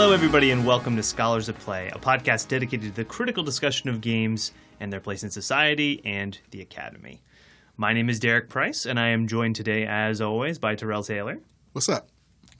Hello, 0.00 0.12
everybody, 0.12 0.52
and 0.52 0.64
welcome 0.64 0.94
to 0.94 1.02
Scholars 1.02 1.48
at 1.48 1.58
Play, 1.58 1.88
a 1.88 1.98
podcast 1.98 2.46
dedicated 2.46 2.90
to 2.90 2.94
the 2.94 3.04
critical 3.04 3.42
discussion 3.42 3.88
of 3.90 4.00
games 4.00 4.52
and 4.78 4.92
their 4.92 5.00
place 5.00 5.24
in 5.24 5.30
society 5.30 6.00
and 6.04 6.38
the 6.52 6.60
academy. 6.60 7.20
My 7.76 7.92
name 7.92 8.08
is 8.08 8.20
Derek 8.20 8.48
Price, 8.48 8.86
and 8.86 8.96
I 9.00 9.08
am 9.08 9.26
joined 9.26 9.56
today, 9.56 9.84
as 9.88 10.20
always, 10.20 10.60
by 10.60 10.76
Terrell 10.76 11.02
Taylor, 11.02 11.40
What's 11.72 11.88
up? 11.88 12.10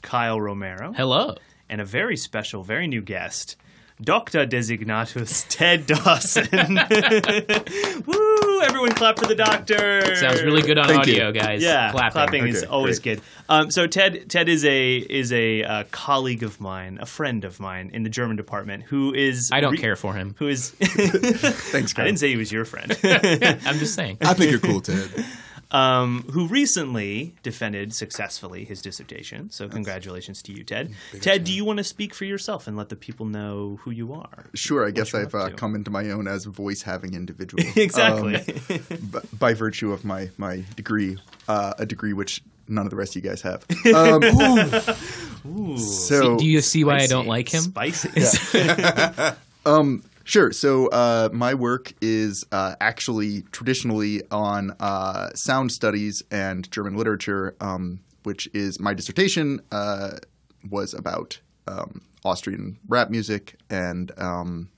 Kyle 0.02 0.40
Romero, 0.40 0.92
Hello. 0.92 1.36
and 1.68 1.80
a 1.80 1.84
very 1.84 2.16
special, 2.16 2.64
very 2.64 2.88
new 2.88 3.02
guest, 3.02 3.54
Doctor 4.00 4.46
Designatus 4.46 5.44
Ted 5.48 5.86
Dawson. 5.86 6.46
Woo! 8.06 8.60
Everyone 8.62 8.90
clap 8.90 9.18
for 9.18 9.26
the 9.26 9.34
doctor. 9.34 10.14
Sounds 10.16 10.42
really 10.42 10.62
good 10.62 10.78
on 10.78 10.86
Thank 10.86 11.00
audio, 11.00 11.26
you. 11.28 11.32
guys. 11.32 11.62
Yeah, 11.62 11.90
clapping. 11.90 12.46
is 12.46 12.58
Okay, 12.62 12.66
always 12.66 12.98
great. 13.00 13.16
good. 13.16 13.24
Um, 13.48 13.70
so 13.70 13.86
Ted, 13.86 14.28
Ted 14.30 14.48
is 14.48 14.64
a 14.64 14.96
is 14.98 15.32
a 15.32 15.62
uh, 15.64 15.84
colleague 15.90 16.42
of 16.42 16.60
mine, 16.60 16.98
a 17.00 17.06
friend 17.06 17.44
of 17.44 17.58
mine 17.60 17.90
in 17.92 18.02
the 18.04 18.10
German 18.10 18.36
department, 18.36 18.84
who 18.84 19.12
is 19.14 19.50
I 19.52 19.60
don't 19.60 19.72
re- 19.72 19.78
care 19.78 19.96
for 19.96 20.14
him. 20.14 20.34
Who 20.38 20.48
is? 20.48 20.70
Thanks, 20.80 21.92
I 21.98 22.04
didn't 22.04 22.18
say 22.20 22.28
he 22.28 22.36
was 22.36 22.52
your 22.52 22.64
friend. 22.64 22.96
I'm 23.02 23.78
just 23.78 23.94
saying. 23.94 24.18
I 24.20 24.34
think 24.34 24.50
you're 24.50 24.60
cool, 24.60 24.80
Ted. 24.80 25.10
Um, 25.70 26.24
who 26.32 26.46
recently 26.46 27.34
defended 27.42 27.94
successfully 27.94 28.64
his 28.64 28.80
dissertation. 28.80 29.50
So 29.50 29.68
congratulations 29.68 30.42
to 30.42 30.52
you, 30.52 30.64
Ted. 30.64 30.94
Ted, 31.20 31.44
do 31.44 31.52
you 31.52 31.64
want 31.64 31.76
to 31.78 31.84
speak 31.84 32.14
for 32.14 32.24
yourself 32.24 32.66
and 32.66 32.76
let 32.76 32.88
the 32.88 32.96
people 32.96 33.26
know 33.26 33.78
who 33.82 33.90
you 33.90 34.12
are? 34.14 34.46
Sure, 34.54 34.86
I 34.86 34.90
guess 34.90 35.14
I've 35.14 35.34
uh, 35.34 35.50
come 35.50 35.74
into 35.74 35.90
my 35.90 36.10
own 36.10 36.26
as 36.26 36.46
a 36.46 36.50
voice 36.50 36.82
having 36.82 37.14
individual. 37.14 37.62
Exactly. 37.76 38.36
Um, 38.36 38.44
b- 39.12 39.18
by 39.38 39.54
virtue 39.54 39.92
of 39.92 40.04
my, 40.04 40.30
my 40.36 40.64
degree, 40.74 41.16
uh, 41.48 41.74
a 41.78 41.86
degree 41.86 42.12
which 42.12 42.42
none 42.66 42.86
of 42.86 42.90
the 42.90 42.96
rest 42.96 43.14
of 43.16 43.22
you 43.22 43.28
guys 43.28 43.42
have. 43.42 43.64
Um, 43.94 44.22
so, 45.78 46.36
Do 46.38 46.46
you 46.46 46.60
see 46.60 46.84
why 46.84 46.96
I 46.96 47.06
don't 47.06 47.26
like 47.26 47.48
him? 47.48 47.62
Spicy. 47.62 48.10
Sure. 50.28 50.52
So 50.52 50.88
uh, 50.88 51.30
my 51.32 51.54
work 51.54 51.94
is 52.02 52.44
uh, 52.52 52.74
actually 52.82 53.44
traditionally 53.50 54.20
on 54.30 54.72
uh, 54.78 55.30
sound 55.30 55.72
studies 55.72 56.22
and 56.30 56.70
German 56.70 56.96
literature, 56.96 57.56
um, 57.62 58.00
which 58.24 58.46
is 58.52 58.78
my 58.78 58.92
dissertation 58.92 59.62
uh, 59.72 60.18
was 60.68 60.92
about 60.92 61.40
um, 61.66 62.02
Austrian 62.26 62.78
rap 62.88 63.08
music 63.08 63.56
and 63.70 64.12
um, 64.18 64.68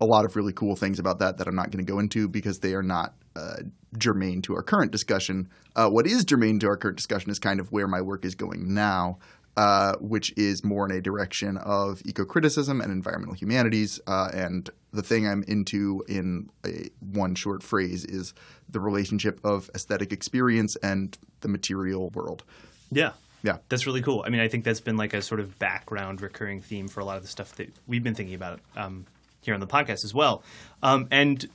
a 0.00 0.06
lot 0.06 0.24
of 0.24 0.36
really 0.36 0.54
cool 0.54 0.74
things 0.74 0.98
about 0.98 1.18
that 1.18 1.36
that 1.36 1.48
I'm 1.48 1.54
not 1.54 1.70
going 1.70 1.84
to 1.84 1.92
go 1.92 1.98
into 1.98 2.26
because 2.26 2.60
they 2.60 2.72
are 2.72 2.82
not 2.82 3.12
uh, 3.36 3.56
germane 3.98 4.40
to 4.40 4.54
our 4.54 4.62
current 4.62 4.90
discussion. 4.90 5.50
Uh, 5.76 5.90
what 5.90 6.06
is 6.06 6.24
germane 6.24 6.58
to 6.60 6.66
our 6.66 6.78
current 6.78 6.96
discussion 6.96 7.30
is 7.30 7.38
kind 7.38 7.60
of 7.60 7.70
where 7.70 7.86
my 7.86 8.00
work 8.00 8.24
is 8.24 8.34
going 8.34 8.72
now 8.72 9.18
uh, 9.56 9.94
which 10.00 10.32
is 10.36 10.64
more 10.64 10.84
in 10.84 10.90
a 10.96 11.00
direction 11.00 11.56
of 11.58 12.02
eco-criticism 12.04 12.80
and 12.80 12.90
environmental 12.90 13.34
humanities. 13.34 14.00
Uh, 14.06 14.30
and 14.34 14.70
the 14.92 15.02
thing 15.02 15.26
I'm 15.28 15.42
into 15.44 16.04
in 16.08 16.50
a, 16.66 16.88
one 17.00 17.34
short 17.34 17.62
phrase 17.62 18.04
is 18.04 18.34
the 18.68 18.80
relationship 18.80 19.38
of 19.44 19.70
aesthetic 19.74 20.12
experience 20.12 20.76
and 20.76 21.16
the 21.40 21.48
material 21.48 22.10
world. 22.10 22.42
yeah. 22.90 23.12
Yeah. 23.42 23.58
That's 23.68 23.86
really 23.86 24.00
cool. 24.00 24.24
I 24.26 24.30
mean, 24.30 24.40
I 24.40 24.48
think 24.48 24.64
that's 24.64 24.80
been 24.80 24.96
like 24.96 25.12
a 25.12 25.20
sort 25.20 25.38
of 25.38 25.58
background 25.58 26.22
recurring 26.22 26.62
theme 26.62 26.88
for 26.88 27.00
a 27.00 27.04
lot 27.04 27.18
of 27.18 27.22
the 27.22 27.28
stuff 27.28 27.54
that 27.56 27.70
we've 27.86 28.02
been 28.02 28.14
thinking 28.14 28.34
about 28.34 28.60
um, 28.74 29.04
here 29.42 29.52
on 29.52 29.60
the 29.60 29.66
podcast 29.66 30.02
as 30.02 30.14
well. 30.14 30.42
Um, 30.82 31.08
and 31.10 31.46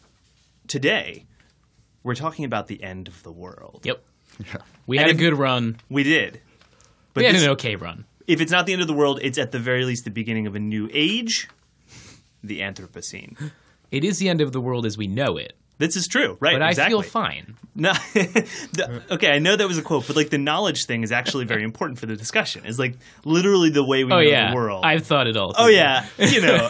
today, 0.68 1.26
we're 2.04 2.14
talking 2.14 2.46
about 2.46 2.68
the 2.68 2.84
end 2.84 3.08
of 3.08 3.24
the 3.24 3.32
world. 3.32 3.82
Yep. 3.86 4.04
We 4.86 4.98
had 4.98 5.10
And 5.10 5.20
a 5.20 5.20
good 5.20 5.34
run. 5.36 5.78
We 5.90 6.04
did. 6.04 6.42
But 7.14 7.24
We 7.24 7.32
this- 7.32 7.44
an 7.44 7.50
okay 7.52 7.76
run. 7.76 8.06
if 8.28 8.42
it's 8.42 8.52
not 8.52 8.66
the 8.66 8.74
end 8.74 8.82
of 8.82 8.88
the 8.88 8.94
world, 8.94 9.20
it's 9.22 9.38
at 9.38 9.52
the 9.52 9.60
very 9.60 9.86
least 9.86 10.04
the 10.06 10.12
beginning 10.12 10.48
of 10.48 10.56
a 10.56 10.60
new 10.60 10.90
age, 10.94 11.48
the 12.44 12.60
Anthropocene. 12.62 13.52
It 13.92 14.04
is 14.04 14.20
the 14.20 14.30
end 14.30 14.40
of 14.40 14.52
the 14.52 14.62
world 14.62 14.86
as 14.86 15.00
we 15.00 15.08
know 15.08 15.36
it, 15.38 15.54
This 15.80 15.96
is 15.96 16.08
true, 16.08 16.38
right? 16.40 16.60
but 16.60 16.70
exactly. 16.70 16.84
I 17.00 17.02
feel 17.02 17.02
fine. 17.10 17.56
No, 17.76 17.94
the- 18.14 19.02
okay, 19.12 19.32
I 19.32 19.40
know 19.40 19.56
that 19.56 19.68
was 19.68 19.78
a 19.80 19.82
quote, 19.82 20.06
but 20.06 20.16
like 20.16 20.30
the 20.30 20.38
knowledge 20.38 20.86
thing 20.86 21.02
is 21.02 21.12
actually 21.12 21.46
very 21.46 21.64
important 21.72 21.98
for 21.98 22.06
the 22.06 22.16
discussion. 22.16 22.62
It's 22.66 22.78
like 22.78 22.96
literally 23.26 23.70
the 23.72 23.84
way 23.84 24.04
we 24.04 24.12
Oh 24.12 24.18
know 24.18 24.22
yeah, 24.22 24.50
the 24.52 24.56
world. 24.56 24.86
I've 24.86 25.08
thought 25.08 25.26
it 25.28 25.38
all. 25.38 25.56
oh 25.58 25.68
yeah, 25.68 26.06
you 26.20 26.42
know. 26.42 26.70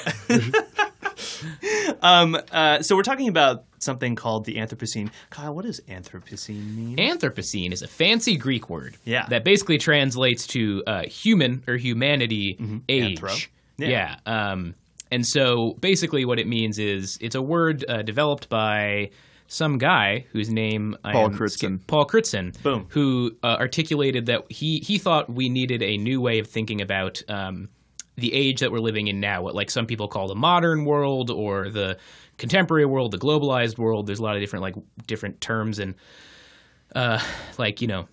Um, 2.02 2.38
uh, 2.52 2.82
so 2.82 2.96
we're 2.96 3.04
talking 3.04 3.28
about 3.28 3.66
something 3.80 4.16
called 4.16 4.46
the 4.46 4.56
Anthropocene. 4.56 5.10
Kyle, 5.30 5.54
what 5.54 5.66
does 5.66 5.80
Anthropocene 5.88 6.76
mean? 6.76 6.98
Anthropocene 6.98 7.72
is 7.72 7.82
a 7.82 7.88
fancy 7.88 8.38
Greek 8.38 8.70
word. 8.70 8.98
Yeah. 9.06 9.26
That 9.30 9.44
basically 9.44 9.78
translates 9.78 10.48
to 10.48 10.84
uh, 10.86 11.04
human 11.04 11.64
or 11.68 11.76
humanity 11.76 12.58
age. 12.90 13.22
Mm-hmm. 13.22 13.26
Anthro. 13.26 13.48
Yeah. 13.78 14.18
Um, 14.26 14.76
and 15.12 15.26
so 15.26 15.76
basically 15.80 16.26
what 16.26 16.40
it 16.40 16.48
means 16.48 16.78
is 16.78 17.18
it's 17.22 17.36
a 17.36 17.42
word 17.42 17.86
uh, 17.88 18.02
developed 18.02 18.50
by 18.50 19.12
some 19.48 19.78
guy 19.80 20.26
whose 20.32 20.50
name 20.50 20.96
I 21.04 21.14
Paul 21.14 21.26
am 21.26 21.34
Crutzen. 21.34 21.86
Paul 21.88 22.06
Crutzen. 22.06 22.62
Boom. 22.62 22.86
Who 22.90 23.32
uh, 23.44 23.58
articulated 23.60 24.28
that 24.28 24.44
he 24.50 24.80
he 24.80 24.98
thought 24.98 25.30
we 25.30 25.50
needed 25.50 25.82
a 25.82 25.98
new 25.98 26.22
way 26.22 26.40
of 26.40 26.48
thinking 26.48 26.82
about 26.82 27.22
um, 27.28 27.70
the 28.20 28.34
age 28.34 28.60
that 28.60 28.72
we're 28.72 28.80
living 28.80 29.08
in 29.08 29.20
now, 29.20 29.42
what 29.42 29.56
like 29.56 29.72
some 29.72 29.86
people 29.86 30.08
call 30.08 30.28
the 30.28 30.36
modern 30.36 30.86
world 30.86 31.30
or 31.30 31.70
the 31.70 31.98
contemporary 32.38 32.86
world, 32.86 33.12
the 33.12 33.18
globalized 33.18 33.78
world. 33.78 34.08
There's 34.08 34.20
a 34.20 34.24
lot 34.24 34.36
of 34.36 34.42
different 34.42 34.64
like 34.64 34.76
different 35.08 35.42
terms 35.42 35.80
and 35.80 35.96
uh, 36.96 37.20
like 37.58 37.82
you 37.82 37.88
know 37.88 38.08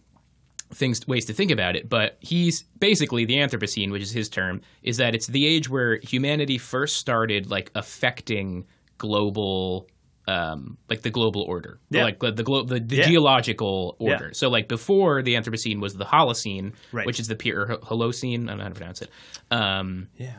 things 0.73 1.07
ways 1.07 1.25
to 1.27 1.33
think 1.33 1.51
about 1.51 1.77
it. 1.77 1.89
But 1.89 2.19
he's 2.21 2.63
basically 2.79 3.25
the 3.25 3.37
Anthropocene, 3.37 3.91
which 3.91 4.03
is 4.03 4.11
his 4.11 4.29
term, 4.29 4.61
is 4.83 4.97
that 4.99 5.15
it's 5.15 5.27
the 5.29 5.47
age 5.47 5.69
where 5.69 5.99
humanity 6.03 6.59
first 6.59 6.97
started 6.97 7.51
like 7.51 7.71
affecting 7.75 8.67
global. 8.99 9.89
Um, 10.29 10.77
like 10.91 11.03
the 11.03 11.11
global 11.11 11.43
order, 11.43 11.79
Yeah. 11.91 12.03
like 12.03 12.19
the 12.19 12.33
the, 12.33 12.43
glo- 12.43 12.65
the, 12.65 12.81
the 12.81 12.97
Yeah. 12.97 13.07
geological 13.07 13.97
Yeah. 14.01 14.13
order. 14.15 14.31
So, 14.35 14.49
like 14.49 14.67
before 14.67 15.23
the 15.23 15.35
Anthropocene 15.35 15.81
was 15.81 15.95
the 15.95 16.05
Holocene, 16.05 16.73
Right. 16.91 17.07
which 17.07 17.21
is 17.21 17.29
the 17.29 17.37
peer 17.37 17.63
or 17.63 17.77
Holocene. 17.79 18.45
I 18.45 18.47
don't 18.49 18.57
know 18.59 18.63
how 18.65 18.69
to 18.71 18.75
pronounce 18.75 19.03
it. 19.03 19.11
Um, 19.53 20.09
yeah, 20.19 20.33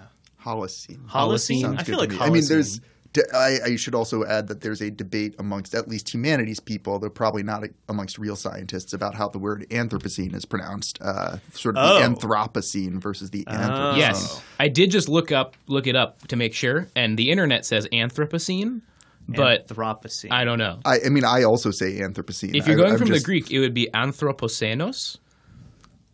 Holocene. 0.44 1.08
Holocene. 1.08 1.62
Sounds 1.62 1.80
I 1.80 1.84
feel 1.84 1.98
like 1.98 2.10
to 2.10 2.16
me. 2.16 2.22
I 2.22 2.30
mean, 2.30 2.42
Holocene- 2.44 2.48
there's. 2.50 2.82
d- 3.14 3.22
I, 3.34 3.60
I 3.66 3.76
should 3.78 3.96
also 3.96 4.26
add 4.26 4.50
that 4.50 4.60
there's 4.60 4.82
a 4.82 4.92
debate 4.92 5.36
amongst 5.40 5.74
at 5.74 5.88
least 5.88 6.14
humanities 6.14 6.60
people, 6.60 7.00
though 7.00 7.10
probably 7.10 7.42
not 7.44 7.64
amongst 7.88 8.20
real 8.20 8.36
scientists, 8.36 8.92
about 8.92 9.16
how 9.16 9.30
the 9.30 9.40
word 9.40 9.66
Anthropocene 9.72 10.36
is 10.36 10.44
pronounced. 10.46 11.00
Uh, 11.02 11.38
sort 11.54 11.78
of 11.78 11.84
Oh. 11.90 12.00
the 12.00 12.06
Anthropocene 12.06 13.02
versus 13.02 13.30
the 13.30 13.46
Anthropocene. 13.46 13.98
Yes, 14.00 14.42
I 14.60 14.68
did 14.68 14.92
just 14.92 15.08
look 15.08 15.32
up 15.32 15.56
look 15.68 15.88
it 15.88 15.96
up 15.96 16.28
to 16.28 16.36
make 16.36 16.54
sure, 16.54 16.90
and 16.94 17.18
the 17.18 17.30
internet 17.32 17.66
says 17.66 17.88
Anthropocene, 17.94 18.82
but 19.28 19.68
Anthropocene. 19.68 20.32
I 20.32 20.44
don't 20.46 20.58
know. 20.58 20.80
I, 20.86 21.00
I 21.06 21.10
mean, 21.10 21.26
I 21.26 21.44
also 21.44 21.72
say 21.72 22.00
Anthropocene. 22.00 22.56
If 22.56 22.68
you're 22.68 22.78
going 22.78 22.92
I'm 22.94 22.98
from 22.98 23.08
just- 23.08 23.22
the 23.22 23.26
Greek, 23.26 23.52
it 23.52 23.60
would 23.60 23.74
be 23.74 23.90
Anthropocenos. 23.94 25.18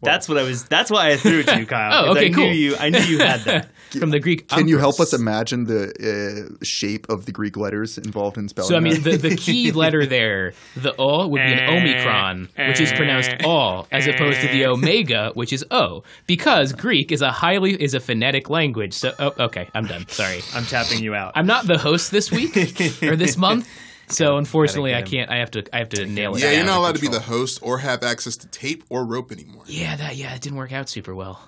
That's 0.02 0.28
what 0.28 0.38
I 0.38 0.44
was. 0.44 0.66
That's 0.66 0.92
why 0.92 1.12
I 1.12 1.18
threw 1.18 1.40
it 1.40 1.48
to 1.48 1.58
you, 1.60 1.66
Kyle. 1.66 2.04
Oh, 2.04 2.08
'cause 2.08 2.18
okay, 2.18 2.26
I 2.26 2.30
knew 2.30 2.36
cool. 2.36 2.52
you. 2.52 2.76
I 2.76 2.90
knew 2.90 3.00
you 3.00 3.20
had 3.20 3.40
that. 3.42 3.70
From 4.00 4.10
the 4.10 4.20
Greek, 4.20 4.48
Can 4.48 4.68
you 4.68 4.78
help 4.78 5.00
us 5.00 5.14
imagine 5.14 5.66
the 5.66 6.50
uh, 6.52 6.64
shape 6.64 7.08
of 7.10 7.26
the 7.26 7.32
Greek 7.32 7.58
letters 7.58 7.98
involved 7.98 8.38
in 8.38 8.48
spelling? 8.48 8.70
So 8.70 8.76
I 8.76 8.80
mean, 8.80 9.02
the, 9.02 9.18
the 9.18 9.36
key 9.36 9.72
letter 9.84 10.06
there, 10.06 10.54
the 10.76 10.94
O, 10.98 11.28
would 11.28 11.42
be 11.42 11.54
an 11.54 11.60
eh, 11.60 11.78
omicron, 11.78 12.50
which 12.68 12.82
is 12.82 12.92
pronounced 12.94 13.32
eh. 13.32 13.46
O, 13.46 13.86
as 13.92 14.08
opposed 14.08 14.42
to 14.42 14.48
the 14.48 14.64
eh. 14.64 14.68
omega, 14.68 15.32
which 15.34 15.54
is 15.54 15.66
O, 15.72 16.04
because 16.28 16.74
Greek 16.74 17.12
is 17.12 17.22
a 17.22 17.32
highly 17.32 17.74
is 17.74 17.94
a 17.94 18.00
phonetic 18.00 18.50
language. 18.50 18.94
So 18.94 19.14
oh, 19.20 19.32
okay, 19.40 19.70
I'm 19.74 19.86
done. 19.86 20.08
Sorry, 20.08 20.42
I'm 20.54 20.66
tapping 20.66 21.04
you 21.04 21.16
out. 21.16 21.34
I'm 21.36 21.48
not 21.48 21.68
the 21.68 21.78
host 21.78 22.12
this 22.12 22.32
week 22.32 22.56
or 23.04 23.16
this 23.16 23.38
month, 23.38 23.68
so 24.08 24.38
unfortunately, 24.38 24.94
I 24.94 25.02
can't. 25.02 25.30
I 25.30 25.38
have 25.38 25.52
to. 25.52 25.64
I 25.74 25.80
have 25.80 25.90
to 25.90 26.06
nail 26.06 26.36
it. 26.36 26.42
Yeah, 26.42 26.52
you're 26.52 26.66
not 26.66 26.78
allowed 26.78 26.96
to 26.96 27.02
be 27.02 27.08
the 27.08 27.20
host 27.20 27.60
or 27.62 27.78
have 27.80 28.04
access 28.04 28.38
to 28.38 28.48
tape 28.48 28.84
or 28.90 29.06
rope 29.06 29.32
anymore. 29.32 29.64
Yeah, 29.68 29.96
that 29.96 30.16
yeah, 30.16 30.36
it 30.36 30.42
didn't 30.42 30.58
work 30.58 30.72
out 30.72 30.90
super 30.90 31.16
well. 31.16 31.40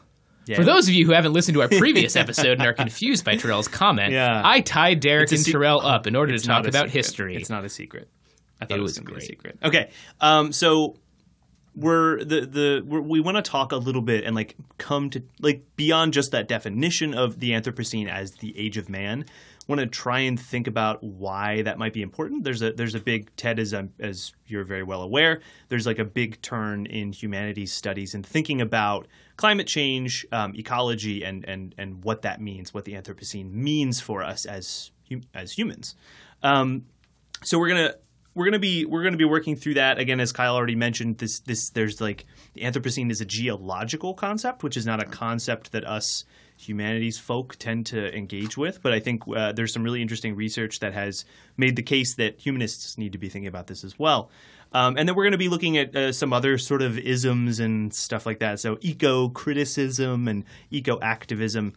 Yeah. 0.45 0.57
For 0.57 0.63
those 0.63 0.87
of 0.87 0.93
you 0.93 1.05
who 1.05 1.11
haven't 1.13 1.33
listened 1.33 1.55
to 1.55 1.61
our 1.61 1.67
previous 1.67 2.15
episode 2.23 2.59
and 2.59 2.61
are 2.67 2.73
confused 2.73 3.25
by 3.25 3.35
Terrell's 3.35 3.67
comment, 3.67 4.13
Yeah. 4.13 4.41
I 4.43 4.61
tied 4.61 4.99
Derek 4.99 5.31
and 5.31 5.39
sec- 5.39 5.51
Terrell 5.51 5.81
up 5.81 6.07
in 6.07 6.15
order 6.15 6.37
to 6.37 6.43
talk 6.43 6.67
about 6.67 6.85
secret. 6.87 6.91
history. 6.93 7.35
It's 7.35 7.49
not 7.49 7.65
a 7.65 7.69
secret. 7.69 8.09
I 8.61 8.65
thought 8.65 8.75
it, 8.75 8.79
It 8.79 8.81
was, 8.83 8.91
was 8.91 8.99
going 8.99 9.07
to 9.07 9.13
be 9.19 9.25
a 9.25 9.27
secret. 9.27 9.57
Okay, 9.63 9.89
um, 10.21 10.51
so 10.51 10.95
we're 11.75 12.23
the 12.23 12.41
the 12.45 12.83
we're, 12.85 13.01
we 13.01 13.19
want 13.19 13.35
to 13.35 13.41
talk 13.41 13.73
a 13.73 13.77
little 13.77 14.01
bit 14.01 14.23
and 14.23 14.33
like 14.35 14.55
come 14.77 15.09
to 15.09 15.21
like 15.41 15.63
beyond 15.75 16.13
just 16.13 16.31
that 16.31 16.47
definition 16.47 17.13
of 17.13 17.39
the 17.39 17.51
Anthropocene 17.51 18.07
as 18.09 18.31
the 18.35 18.57
age 18.57 18.77
of 18.77 18.87
man. 18.87 19.25
Want 19.67 19.81
to 19.81 19.87
try 19.87 20.19
and 20.19 20.39
think 20.39 20.67
about 20.67 21.03
why 21.03 21.63
that 21.63 21.77
might 21.79 21.91
be 21.91 22.01
important. 22.03 22.43
There's 22.43 22.61
a 22.61 22.71
there's 22.71 22.95
a 22.95 22.99
big 22.99 23.35
Ted 23.35 23.59
as 23.59 23.73
um, 23.73 23.89
as 23.99 24.31
you're 24.47 24.63
very 24.63 24.83
well 24.83 25.01
aware. 25.01 25.41
There's 25.69 25.85
like 25.87 25.99
a 25.99 26.05
big 26.05 26.41
turn 26.41 26.85
in 26.85 27.11
humanities 27.11 27.73
studies 27.73 28.13
and 28.13 28.25
thinking 28.25 28.61
about 28.61 29.07
climate 29.37 29.67
change, 29.67 30.25
um, 30.31 30.55
ecology, 30.55 31.23
and 31.23 31.45
and 31.45 31.75
and 31.77 32.03
what 32.03 32.21
that 32.23 32.41
means, 32.41 32.73
what 32.73 32.85
the 32.85 32.93
Anthropocene 32.93 33.51
means 33.51 33.99
for 33.99 34.23
us 34.23 34.45
as 34.45 34.91
as 35.33 35.51
humans. 35.51 35.95
Um, 36.43 36.85
so 37.43 37.59
we're 37.59 37.69
gonna 37.69 37.95
we're 38.33 38.45
gonna 38.45 38.59
be 38.59 38.85
we're 38.85 39.03
gonna 39.03 39.17
be 39.17 39.25
working 39.25 39.55
through 39.55 39.75
that 39.75 39.97
again, 39.97 40.19
as 40.19 40.31
Kyle 40.31 40.55
already 40.55 40.75
mentioned. 40.75 41.17
This 41.17 41.39
this 41.39 41.69
there's 41.69 42.01
like 42.01 42.25
the 42.53 42.61
Anthropocene 42.61 43.11
is 43.11 43.21
a 43.21 43.25
geological 43.25 44.13
concept, 44.13 44.63
which 44.63 44.77
is 44.77 44.85
not 44.85 45.01
a 45.01 45.05
concept 45.05 45.71
that 45.71 45.85
us 45.85 46.25
humanities 46.57 47.17
folk 47.17 47.55
tend 47.57 47.85
to 47.85 48.15
engage 48.15 48.57
with. 48.57 48.81
But 48.81 48.93
I 48.93 48.99
think 48.99 49.23
uh, 49.27 49.51
there's 49.51 49.73
some 49.73 49.83
really 49.83 50.01
interesting 50.01 50.35
research 50.35 50.79
that 50.79 50.93
has 50.93 51.25
made 51.57 51.75
the 51.75 51.83
case 51.83 52.15
that 52.15 52.39
humanists 52.39 52.97
need 52.97 53.11
to 53.11 53.17
be 53.17 53.29
thinking 53.29 53.47
about 53.47 53.67
this 53.67 53.83
as 53.83 53.99
well. 53.99 54.29
Um, 54.75 54.97
and 54.97 55.07
then 55.07 55.15
we're 55.15 55.23
going 55.23 55.31
to 55.31 55.37
be 55.37 55.47
looking 55.47 55.77
at 55.77 55.95
uh, 55.95 56.11
some 56.11 56.33
other 56.33 56.57
sort 56.57 56.81
of 56.81 56.99
isms 56.99 57.61
and 57.61 57.93
stuff 57.93 58.25
like 58.25 58.39
that. 58.39 58.59
So 58.59 58.77
eco 58.81 59.29
criticism 59.29 60.27
and 60.27 60.43
eco 60.69 60.99
activism. 60.99 61.71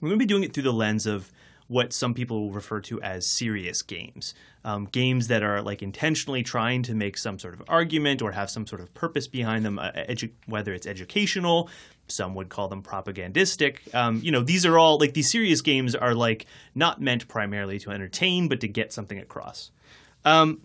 We're 0.00 0.08
going 0.08 0.18
to 0.18 0.24
be 0.24 0.28
doing 0.28 0.42
it 0.42 0.54
through 0.54 0.62
the 0.62 0.72
lens 0.72 1.04
of 1.04 1.30
what 1.68 1.92
some 1.92 2.14
people 2.14 2.50
refer 2.50 2.80
to 2.80 3.02
as 3.02 3.26
serious 3.26 3.82
games. 3.82 4.34
Um, 4.64 4.86
games 4.86 5.28
that 5.28 5.42
are 5.42 5.60
like 5.60 5.82
intentionally 5.82 6.42
trying 6.42 6.82
to 6.84 6.94
make 6.94 7.18
some 7.18 7.38
sort 7.38 7.52
of 7.52 7.62
argument 7.68 8.22
or 8.22 8.32
have 8.32 8.48
some 8.48 8.66
sort 8.66 8.80
of 8.80 8.94
purpose 8.94 9.28
behind 9.28 9.62
them, 9.62 9.78
uh, 9.78 9.92
edu- 9.92 10.32
whether 10.46 10.72
it's 10.72 10.86
educational, 10.86 11.68
some 12.08 12.34
would 12.34 12.48
call 12.48 12.68
them 12.68 12.82
propagandistic. 12.82 13.94
Um, 13.94 14.20
you 14.22 14.32
know, 14.32 14.42
these 14.42 14.64
are 14.64 14.78
all 14.78 14.96
like 14.98 15.12
these 15.12 15.30
serious 15.30 15.60
games 15.60 15.94
are 15.94 16.14
like 16.14 16.46
not 16.74 16.98
meant 16.98 17.28
primarily 17.28 17.78
to 17.80 17.90
entertain, 17.90 18.48
but 18.48 18.60
to 18.60 18.68
get 18.68 18.90
something 18.90 19.18
across. 19.18 19.70
Um, 20.24 20.62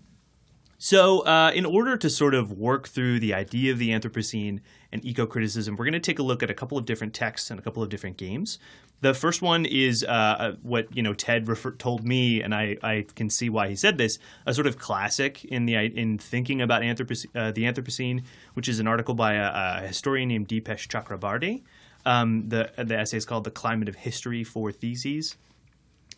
so, 0.79 1.21
uh, 1.21 1.51
in 1.56 1.65
order 1.65 1.97
to 1.97 2.09
sort 2.09 2.35
of 2.35 2.51
work 2.51 2.88
through 2.88 3.19
the 3.19 3.33
idea 3.33 3.71
of 3.71 3.79
the 3.79 3.89
Anthropocene 3.89 4.59
and 4.91 5.03
eco 5.03 5.25
criticism, 5.25 5.75
we're 5.75 5.85
going 5.85 5.94
to 5.94 6.00
take 6.00 6.19
a 6.19 6.24
look 6.24 6.44
at 6.44 6.51
a 6.51 6.53
couple 6.53 6.77
of 6.77 6.85
different 6.85 7.15
texts 7.15 7.50
and 7.50 7.59
a 7.59 7.63
couple 7.63 7.81
of 7.81 7.89
different 7.89 8.18
games. 8.18 8.59
The 9.01 9.15
first 9.15 9.41
one 9.41 9.65
is 9.65 10.03
uh, 10.03 10.56
what 10.62 10.95
you 10.95 11.01
know 11.01 11.15
Ted 11.15 11.47
refer- 11.47 11.71
told 11.71 12.06
me, 12.06 12.44
and 12.44 12.53
I, 12.53 12.77
I 12.83 13.06
can 13.15 13.31
see 13.31 13.50
why 13.50 13.69
he 13.69 13.75
said 13.75 13.97
this. 13.97 14.19
A 14.45 14.53
sort 14.53 14.68
of 14.68 14.77
classic 14.77 15.44
in 15.45 15.65
the 15.65 15.75
in 15.75 16.19
thinking 16.19 16.62
about 16.62 16.83
uh, 16.83 16.85
the 16.85 17.63
Anthropocene, 17.63 18.23
which 18.53 18.69
is 18.69 18.80
an 18.80 18.88
article 18.88 19.15
by 19.15 19.33
a, 19.33 19.81
a 19.83 19.88
historian 19.88 20.30
named 20.30 20.47
Dipesh 20.47 20.88
Chakrabarty. 20.88 21.63
Um, 22.06 22.50
the 22.50 22.71
the 22.77 23.00
essay 23.00 23.18
is 23.18 23.25
called 23.25 23.45
"The 23.45 23.51
Climate 23.51 23.89
of 23.89 23.95
History: 23.95 24.44
Four 24.44 24.71
Theses." 24.71 25.38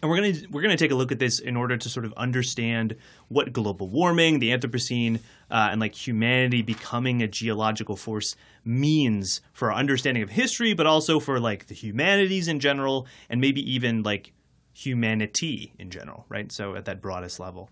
And 0.02 0.10
we're 0.10 0.18
going 0.18 0.34
to 0.34 0.48
we're 0.48 0.62
going 0.62 0.76
to 0.76 0.82
take 0.82 0.92
a 0.92 0.96
look 0.96 1.12
at 1.12 1.20
this 1.20 1.40
in 1.40 1.58
order 1.58 1.76
to 1.76 1.90
sort 1.90 2.06
of 2.06 2.14
understand 2.14 2.96
what 3.28 3.52
global 3.52 3.90
warming, 3.90 4.40
the 4.40 4.52
Anthropocene, 4.52 5.20
uh, 5.52 5.70
and 5.72 5.82
like 5.82 5.94
humanity 5.94 6.62
becoming 6.62 7.22
a 7.22 7.28
geological 7.28 7.98
force 7.98 8.36
means 8.64 9.42
for 9.52 9.72
our 9.72 9.78
understanding 9.78 10.24
of 10.24 10.30
history, 10.30 10.74
but 10.74 10.88
also 10.88 11.20
for 11.20 11.40
like 11.40 11.68
the 11.68 11.74
humanities 11.74 12.48
in 12.48 12.62
general, 12.62 13.08
and 13.30 13.42
maybe 13.42 13.62
even 13.70 14.04
like 14.04 14.32
humanity 14.72 15.74
in 15.78 15.90
general, 15.90 16.26
right? 16.30 16.50
So 16.52 16.76
at 16.76 16.86
that 16.86 17.02
broadest 17.02 17.40
level. 17.40 17.70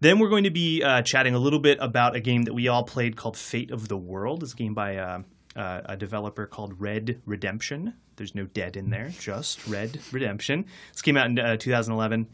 Then 0.00 0.18
we're 0.18 0.28
going 0.28 0.44
to 0.44 0.50
be 0.50 0.82
uh, 0.82 1.02
chatting 1.02 1.34
a 1.34 1.38
little 1.38 1.58
bit 1.58 1.78
about 1.80 2.16
a 2.16 2.20
game 2.20 2.42
that 2.42 2.52
we 2.52 2.68
all 2.68 2.84
played 2.84 3.16
called 3.16 3.36
Fate 3.36 3.70
of 3.70 3.88
the 3.88 3.96
World. 3.96 4.42
It's 4.42 4.52
a 4.52 4.56
game 4.56 4.74
by 4.74 4.96
uh, 4.96 5.22
uh, 5.56 5.82
a 5.84 5.96
developer 5.96 6.46
called 6.46 6.80
Red 6.80 7.20
Redemption. 7.26 7.94
There's 8.16 8.34
no 8.34 8.44
dead 8.44 8.76
in 8.76 8.90
there, 8.90 9.12
just 9.18 9.66
Red 9.66 10.00
Redemption. 10.12 10.66
This 10.92 11.02
came 11.02 11.16
out 11.16 11.26
in 11.26 11.38
uh, 11.38 11.56
2011. 11.56 12.26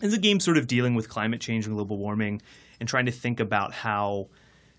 It's 0.00 0.14
a 0.14 0.18
game 0.18 0.40
sort 0.40 0.58
of 0.58 0.66
dealing 0.66 0.94
with 0.94 1.08
climate 1.08 1.40
change 1.40 1.66
and 1.66 1.74
global 1.74 1.98
warming 1.98 2.40
and 2.78 2.88
trying 2.88 3.06
to 3.06 3.12
think 3.12 3.40
about 3.40 3.72
how 3.72 4.28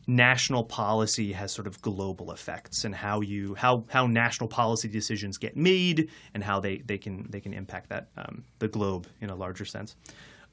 national 0.08 0.64
policy 0.64 1.34
has 1.34 1.52
sort 1.52 1.68
of 1.68 1.81
global 1.81 2.31
effects 2.31 2.84
and 2.84 2.96
how 2.96 3.22
you 3.22 3.54
how 3.56 3.84
how 3.90 4.08
national 4.08 4.48
policy 4.48 4.88
decisions 4.88 5.38
get 5.38 5.56
made 5.56 6.10
and 6.34 6.44
how 6.44 6.60
they, 6.60 6.78
they 6.78 6.98
can 6.98 7.30
they 7.30 7.40
can 7.40 7.54
impact 7.54 7.90
that 7.90 8.08
um, 8.18 8.44
the 8.58 8.68
globe 8.68 9.08
in 9.22 9.30
a 9.30 9.36
larger 9.36 9.66
sense. 9.66 9.96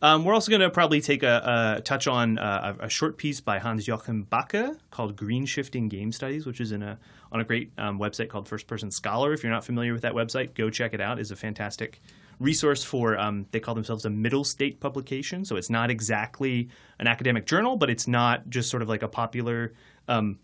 Um, 0.03 0.27
we're 0.27 0.35
also 0.35 0.51
going 0.51 0.61
to 0.61 0.69
probably 0.69 1.01
take 1.01 1.23
a, 1.23 1.77
a 1.79 1.81
touch 1.81 2.07
on 2.07 2.39
uh, 2.39 2.77
a, 2.81 2.89
short 2.91 3.17
piece 3.17 3.41
by 3.41 3.59
Hans 3.59 3.89
Joachim 3.89 4.25
Backe 4.25 4.77
called 4.91 5.17
"Green 5.17 5.47
Shifting 5.47 5.89
Game 5.89 6.13
Studies," 6.13 6.45
which 6.45 6.61
is 6.61 6.71
in 6.71 6.83
a 6.83 6.99
on 7.33 7.41
a 7.41 7.45
great 7.45 7.73
um, 7.79 7.99
website 7.99 8.29
called 8.29 8.49
First 8.49 8.67
Person 8.67 8.91
Scholar. 8.91 9.33
If 9.33 9.43
you're 9.43 9.53
not 9.53 9.65
familiar 9.65 9.93
with 9.93 10.03
that 10.03 10.15
website, 10.15 10.55
go 10.55 10.71
check 10.71 10.95
it 10.95 11.01
out. 11.01 11.19
It's 11.19 11.31
a 11.31 11.37
fantastic 11.37 12.01
resource 12.39 12.85
for. 12.85 13.19
Um, 13.19 13.47
they 13.51 13.61
call 13.61 13.75
themselves 13.75 14.05
a 14.05 14.11
middle 14.11 14.45
state 14.45 14.81
publication, 14.81 15.45
so 15.45 15.57
it's 15.57 15.71
not 15.71 15.91
exactly 15.91 16.69
an 16.99 17.07
academic 17.07 17.47
journal, 17.47 17.77
but 17.77 17.91
it's 17.91 18.07
not 18.07 18.49
just 18.49 18.71
sort 18.71 18.83
of 18.83 18.89
like 18.89 19.03
a 19.03 19.09
popular 19.09 19.73
um, 20.09 20.39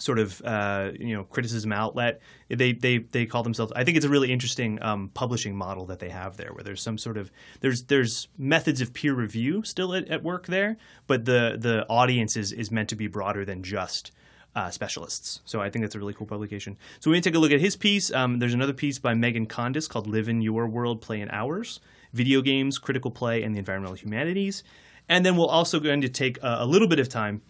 sort 0.00 0.18
of 0.18 0.40
uh, 0.44 0.90
you 0.98 1.14
know 1.14 1.24
criticism 1.24 1.72
outlet. 1.72 2.20
They 2.48 2.72
they 2.72 2.98
they 2.98 3.26
call 3.26 3.42
themselves. 3.42 3.72
I 3.76 3.84
think 3.84 3.96
it's 3.96 4.06
a 4.06 4.10
really 4.10 4.32
interesting 4.32 4.82
um, 4.82 5.10
publishing 5.14 5.54
model 5.54 5.86
that 5.86 5.98
they 5.98 6.10
have 6.10 6.36
there, 6.36 6.52
where 6.52 6.64
there's 6.64 6.82
some 6.82 6.98
sort 6.98 7.16
of 7.16 7.30
there's 7.60 7.84
there's 7.84 8.28
methods 8.38 8.80
of 8.80 8.92
peer 8.92 9.14
review 9.14 9.62
still 9.62 9.94
at, 9.94 10.08
at 10.08 10.22
work 10.22 10.46
there, 10.46 10.76
but 11.06 11.24
the 11.24 11.56
the 11.58 11.86
audience 11.88 12.36
is 12.36 12.52
is 12.52 12.70
meant 12.70 12.88
to 12.88 12.96
be 12.96 13.06
broader 13.06 13.44
than 13.44 13.62
just. 13.62 14.12
Uh, 14.52 14.68
specialists. 14.68 15.40
So 15.44 15.60
I 15.60 15.70
think 15.70 15.84
that's 15.84 15.94
a 15.94 15.98
really 16.00 16.12
cool 16.12 16.26
publication. 16.26 16.76
So 16.98 17.08
we're 17.08 17.14
going 17.14 17.22
to 17.22 17.30
take 17.30 17.36
a 17.36 17.38
look 17.38 17.52
at 17.52 17.60
his 17.60 17.76
piece. 17.76 18.12
Um, 18.12 18.40
there's 18.40 18.52
another 18.52 18.72
piece 18.72 18.98
by 18.98 19.14
Megan 19.14 19.46
Condis 19.46 19.88
called 19.88 20.08
Live 20.08 20.28
in 20.28 20.42
Your 20.42 20.66
World, 20.66 21.00
Play 21.00 21.20
in 21.20 21.30
Ours 21.30 21.78
Video 22.12 22.42
Games, 22.42 22.76
Critical 22.76 23.12
Play, 23.12 23.44
and 23.44 23.54
the 23.54 23.60
Environmental 23.60 23.94
Humanities. 23.94 24.64
And 25.08 25.24
then 25.24 25.36
we'll 25.36 25.46
also 25.46 25.78
going 25.78 26.00
to 26.00 26.08
take 26.08 26.42
a, 26.42 26.58
a 26.60 26.66
little 26.66 26.88
bit 26.88 26.98
of 26.98 27.08
time 27.08 27.42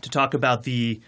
to 0.00 0.08
talk 0.08 0.32
about 0.32 0.62
the 0.62 1.00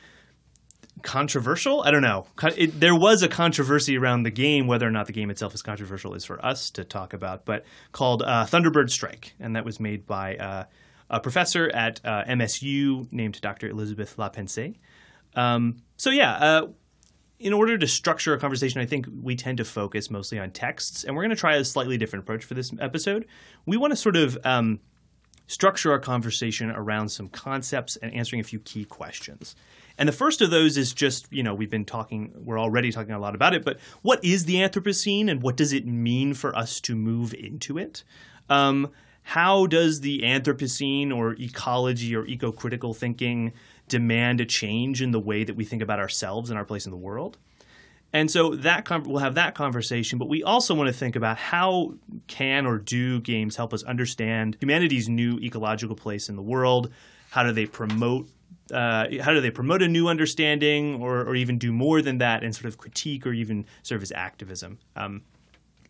controversial. 1.03 1.83
I 1.83 1.91
don't 1.91 2.03
know. 2.03 2.27
It, 2.57 2.79
there 2.79 2.95
was 2.95 3.23
a 3.23 3.29
controversy 3.29 3.97
around 3.97 4.23
the 4.23 4.31
game, 4.31 4.67
whether 4.67 4.87
or 4.87 4.91
not 4.91 5.07
the 5.07 5.13
game 5.13 5.31
itself 5.31 5.55
is 5.55 5.63
controversial 5.63 6.15
is 6.15 6.25
for 6.25 6.45
us 6.45 6.71
to 6.71 6.85
talk 6.85 7.13
about, 7.13 7.45
but 7.45 7.65
called 7.93 8.23
uh, 8.23 8.45
Thunderbird 8.45 8.91
Strike, 8.91 9.35
and 9.41 9.57
that 9.57 9.65
was 9.65 9.81
made 9.81 10.07
by 10.07 10.37
uh, 10.37 10.65
a 11.11 11.21
professor 11.21 11.71
at 11.71 12.01
uh, 12.05 12.25
MSU 12.25 13.11
named 13.13 13.41
Dr. 13.41 13.69
Elizabeth 13.69 14.17
LaPensée. 14.17 14.77
Um, 15.35 15.83
so 15.97 16.11
yeah. 16.11 16.33
Uh, 16.33 16.67
in 17.39 17.53
order 17.53 17.77
to 17.77 17.89
structure 17.89 18.33
a 18.35 18.39
conversation, 18.39 18.81
I 18.81 18.87
think 18.87 19.07
we 19.21 19.35
tend 19.35 19.59
to 19.59 19.65
focus 19.65 20.11
mostly 20.11 20.39
on 20.39 20.53
texts, 20.53 21.03
and 21.03 21.17
we're 21.17 21.23
going 21.23 21.31
to 21.31 21.37
try 21.37 21.57
a 21.57 21.65
slightly 21.65 21.99
different 21.99 22.25
approach 22.25 22.45
for 22.45 22.55
this 22.55 22.73
episode. 22.79 23.27
We 23.67 23.77
want 23.77 23.91
to 23.91 23.97
sort 23.97 24.15
of 24.15 24.39
um, 24.45 24.79
structure 25.49 25.91
our 25.91 25.99
conversation 25.99 26.71
around 26.71 27.09
some 27.09 27.29
concepts 27.29 27.97
and 27.97 28.15
answering 28.15 28.41
a 28.41 28.45
few 28.45 28.61
key 28.61 28.85
questions. 28.85 29.57
And 29.99 30.09
the 30.09 30.13
first 30.13 30.41
of 30.41 30.51
those 30.51 30.77
is 30.77 30.95
just, 30.95 31.31
you 31.33 31.43
know, 31.43 31.55
we've 31.55 31.71
been 31.71 31.85
talking, 31.85 32.33
we're 32.45 32.61
already 32.61 32.93
talking 32.93 33.13
a 33.13 33.19
lot 33.19 33.35
about 33.35 33.55
it, 33.55 33.65
but 33.65 33.79
what 34.03 34.25
is 34.25 34.45
the 34.45 34.55
Anthropocene 34.57 35.31
and 35.31 35.43
what 35.43 35.57
does 35.57 35.73
it 35.73 35.87
mean 35.87 36.35
for 36.35 36.57
us 36.57 36.81
to 36.83 36.95
move 36.95 37.35
into 37.35 37.77
it? 37.77 38.05
Um, 38.49 38.91
how 39.23 39.67
does 39.67 40.01
the 40.01 40.21
Anthropocene 40.21 41.15
or 41.15 41.35
ecology 41.39 42.17
or 42.17 42.25
eco 42.27 42.53
critical 42.53 42.95
thinking 42.95 43.53
demand 43.93 44.41
a 44.41 44.45
change 44.45 45.01
in 45.01 45.13
the 45.13 45.21
way 45.21 45.45
that 45.45 45.55
we 45.55 45.65
think 45.65 45.83
about 45.83 46.01
ourselves 46.01 46.51
and 46.51 46.59
our 46.59 46.65
place 46.65 46.87
in 46.87 46.91
the 46.91 46.99
world? 46.99 47.39
And 48.13 48.31
so 48.31 48.55
that 48.57 48.89
we'll 49.07 49.19
have 49.19 49.37
that 49.37 49.55
conversation, 49.55 50.19
but 50.19 50.29
we 50.29 50.43
also 50.43 50.75
want 50.75 50.89
to 50.89 50.93
think 50.93 51.17
about 51.17 51.39
how 51.39 51.95
can 52.27 52.67
or 52.67 52.79
do 52.79 53.21
games 53.21 53.57
help 53.57 53.73
us 53.73 53.83
understand 53.85 54.57
humanity's 54.61 55.09
new 55.09 55.39
ecological 55.39 55.97
place 55.97 56.29
in 56.29 56.37
the 56.37 56.43
world? 56.43 56.91
How 57.31 57.43
do 57.43 57.53
they 57.53 57.67
promote 57.67 58.29
uh, 58.73 59.07
how 59.23 59.33
do 59.33 59.41
they 59.41 59.51
promote 59.51 59.83
a 59.83 59.89
new 59.89 60.09
understanding 60.09 61.03
or, 61.03 61.21
or 61.21 61.35
even 61.35 61.59
do 61.59 61.73
more 61.73 62.01
than 62.01 62.19
that 62.19 62.43
and 62.43 62.55
sort 62.55 62.67
of 62.67 62.79
critique 62.79 63.27
or 63.27 63.33
even 63.33 63.67
serve 63.83 64.03
as 64.03 64.13
activism? 64.13 64.79
Um, 64.97 65.23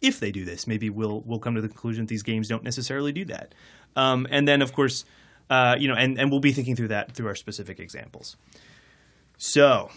if 0.00 0.19
they 0.19 0.33
do 0.33 0.45
this, 0.45 0.67
maybe 0.67 0.91
we'll 0.91 1.23
we'll 1.23 1.38
come 1.38 1.55
to 1.55 1.61
the 1.61 1.69
conclusion 1.69 2.05
that 2.05 2.09
these 2.09 2.23
games 2.23 2.49
don't 2.49 2.65
necessarily 2.65 3.12
do 3.12 3.25
that. 3.27 3.55
Um, 3.97 4.27
and 4.31 4.47
then, 4.47 4.62
of 4.62 4.73
course, 4.73 5.05
uh, 5.51 5.77
you 5.79 5.89
know, 5.89 5.95
and, 5.95 6.19
and 6.19 6.31
we'll 6.31 6.41
be 6.41 6.53
thinking 6.53 6.77
through 6.77 6.89
that 6.89 7.13
through 7.13 7.29
our 7.29 7.35
specific 7.35 7.81
examples. 7.81 8.37
So, 9.37 9.91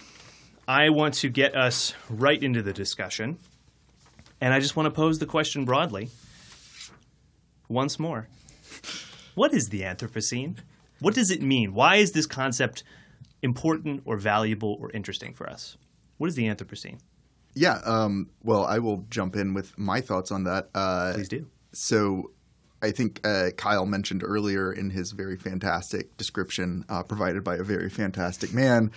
I 0.68 0.90
want 0.90 1.14
to 1.16 1.30
get 1.30 1.56
us 1.56 1.94
right 2.10 2.42
into 2.42 2.62
the 2.62 2.74
discussion, 2.74 3.38
and 4.42 4.54
I 4.54 4.60
just 4.60 4.76
want 4.76 4.88
to 4.88 4.92
pose 4.92 5.20
the 5.20 5.26
question 5.26 5.66
broadly 5.66 6.10
once 7.70 8.00
more: 8.00 8.28
What 9.36 9.54
is 9.54 9.70
the 9.70 9.82
Anthropocene? 9.82 10.58
What 11.00 11.14
does 11.14 11.30
it 11.30 11.42
mean? 11.42 11.74
Why 11.74 11.98
is 11.98 12.14
this 12.14 12.26
concept 12.26 12.84
important 13.42 14.02
or 14.06 14.18
valuable 14.18 14.78
or 14.80 14.92
interesting 14.92 15.34
for 15.34 15.50
us? 15.50 15.78
What 16.18 16.28
is 16.28 16.36
the 16.36 16.46
Anthropocene? 16.46 17.00
Yeah, 17.54 17.80
um, 17.86 18.30
well, 18.44 18.66
I 18.66 18.80
will 18.80 19.06
jump 19.10 19.36
in 19.36 19.54
with 19.54 19.78
my 19.78 20.02
thoughts 20.02 20.32
on 20.32 20.44
that. 20.44 20.70
Uh, 20.76 21.14
Please 21.14 21.30
do. 21.30 21.48
So, 21.72 22.32
I 22.82 22.92
think 22.92 23.26
uh, 23.26 23.50
Kyle 23.58 23.86
mentioned 23.86 24.22
earlier 24.24 24.72
in 24.72 24.90
his 24.92 25.12
very 25.12 25.38
fantastic 25.38 26.16
description 26.18 26.86
uh, 26.90 27.04
provided 27.04 27.44
by 27.44 27.56
a 27.56 27.64
very 27.64 27.90
fantastic 27.90 28.54
man. 28.54 28.92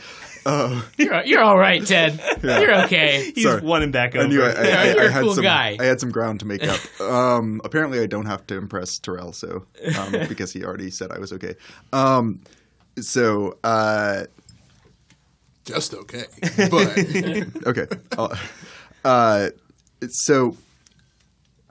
Uh, 0.44 0.82
you're, 0.99 1.25
you're 1.25 1.42
all 1.42 1.58
right, 1.58 1.85
Ted. 1.87 2.20
Yeah. 2.42 2.61
You're 2.61 2.85
okay. 2.85 3.32
He's 3.35 3.42
Sorry. 3.42 3.61
one 3.62 3.82
and 3.82 3.92
back 3.92 4.14
over. 4.14 4.25
I 4.25 4.28
knew 4.28 4.42
I, 4.42 4.47
I, 4.47 4.50
I, 4.50 4.85
you're 4.92 5.00
I 5.00 5.04
a 5.06 5.11
had 5.11 5.23
cool 5.23 5.35
some, 5.35 5.42
guy. 5.42 5.76
I 5.80 5.85
had 5.85 5.99
some 5.99 6.11
ground 6.11 6.40
to 6.40 6.47
make 6.47 6.62
up. 6.66 6.78
Um, 7.00 7.61
apparently, 7.64 8.00
I 8.00 8.06
don't 8.06 8.26
have 8.26 8.47
to 8.49 8.56
impress 8.56 8.99
Terrell, 8.99 9.32
so 9.32 9.64
um, 9.99 10.12
because 10.28 10.52
he 10.52 10.64
already 10.64 10.90
said 10.90 11.11
I 11.11 11.18
was 11.18 11.32
okay. 11.32 11.54
Um, 11.92 12.42
so. 13.00 13.58
Uh, 13.64 14.25
Just 15.64 15.94
okay, 15.94 16.25
but 16.70 17.66
okay. 17.66 17.87
Uh, 19.04 19.50
so 20.08 20.56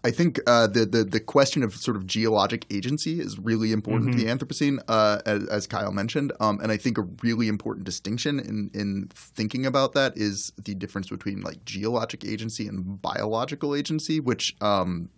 I 0.03 0.11
think 0.11 0.39
uh, 0.45 0.67
the, 0.67 0.85
the 0.85 1.03
the 1.03 1.19
question 1.19 1.63
of 1.63 1.75
sort 1.75 1.97
of 1.97 2.05
geologic 2.05 2.65
agency 2.71 3.19
is 3.19 3.39
really 3.39 3.71
important 3.71 4.11
to 4.11 4.17
the 4.17 4.25
Anthropocene, 4.25 4.79
uh, 4.87 5.19
as, 5.25 5.45
as 5.47 5.67
Kyle 5.67 5.91
mentioned, 5.91 6.31
um, 6.39 6.59
and 6.61 6.71
I 6.71 6.77
think 6.77 6.97
a 6.97 7.01
really 7.23 7.47
important 7.47 7.85
distinction 7.85 8.39
in 8.39 8.69
in 8.73 9.09
thinking 9.13 9.65
about 9.65 9.93
that 9.93 10.13
is 10.15 10.53
the 10.63 10.75
difference 10.75 11.09
between 11.09 11.41
like 11.41 11.65
geologic 11.65 12.23
agency 12.23 12.67
and 12.67 13.01
biological 13.01 13.75
agency, 13.75 14.19
which 14.19 14.55
um, 14.61 15.09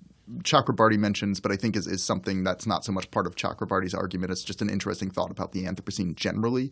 Chakrabarty 0.44 0.98
mentions, 0.98 1.40
but 1.40 1.52
I 1.52 1.56
think 1.56 1.76
is, 1.76 1.88
is 1.88 2.04
something 2.04 2.44
that's 2.44 2.68
not 2.68 2.86
so 2.86 2.92
much 2.92 3.10
part 3.12 3.28
of 3.28 3.36
Chakrabarty's 3.36 3.94
argument. 3.94 4.32
It's 4.32 4.44
just 4.44 4.62
an 4.62 4.70
interesting 4.70 5.10
thought 5.10 5.32
about 5.32 5.52
the 5.52 5.66
Anthropocene 5.66 6.16
generally. 6.16 6.72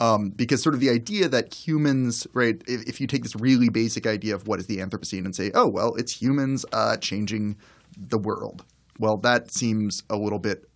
Um, 0.00 0.30
because 0.30 0.62
sort 0.62 0.74
of 0.74 0.80
the 0.80 0.90
idea 0.90 1.28
that 1.28 1.54
humans, 1.54 2.26
right, 2.34 2.60
if, 2.66 2.82
if 2.88 3.00
you 3.00 3.06
take 3.06 3.22
this 3.22 3.36
really 3.36 3.68
basic 3.68 4.06
idea 4.06 4.34
of 4.34 4.48
what 4.48 4.58
is 4.58 4.66
the 4.66 4.78
Anthropocene 4.78 5.24
and 5.24 5.34
say, 5.34 5.52
oh, 5.54 5.68
well, 5.68 5.94
it's 5.94 6.20
humans 6.20 6.66
uh, 6.72 6.96
changing 6.96 7.56
the 7.96 8.18
world. 8.18 8.64
Well, 8.98 9.16
that 9.18 9.52
seems 9.52 10.02
a 10.10 10.16
little 10.16 10.40
bit 10.40 10.68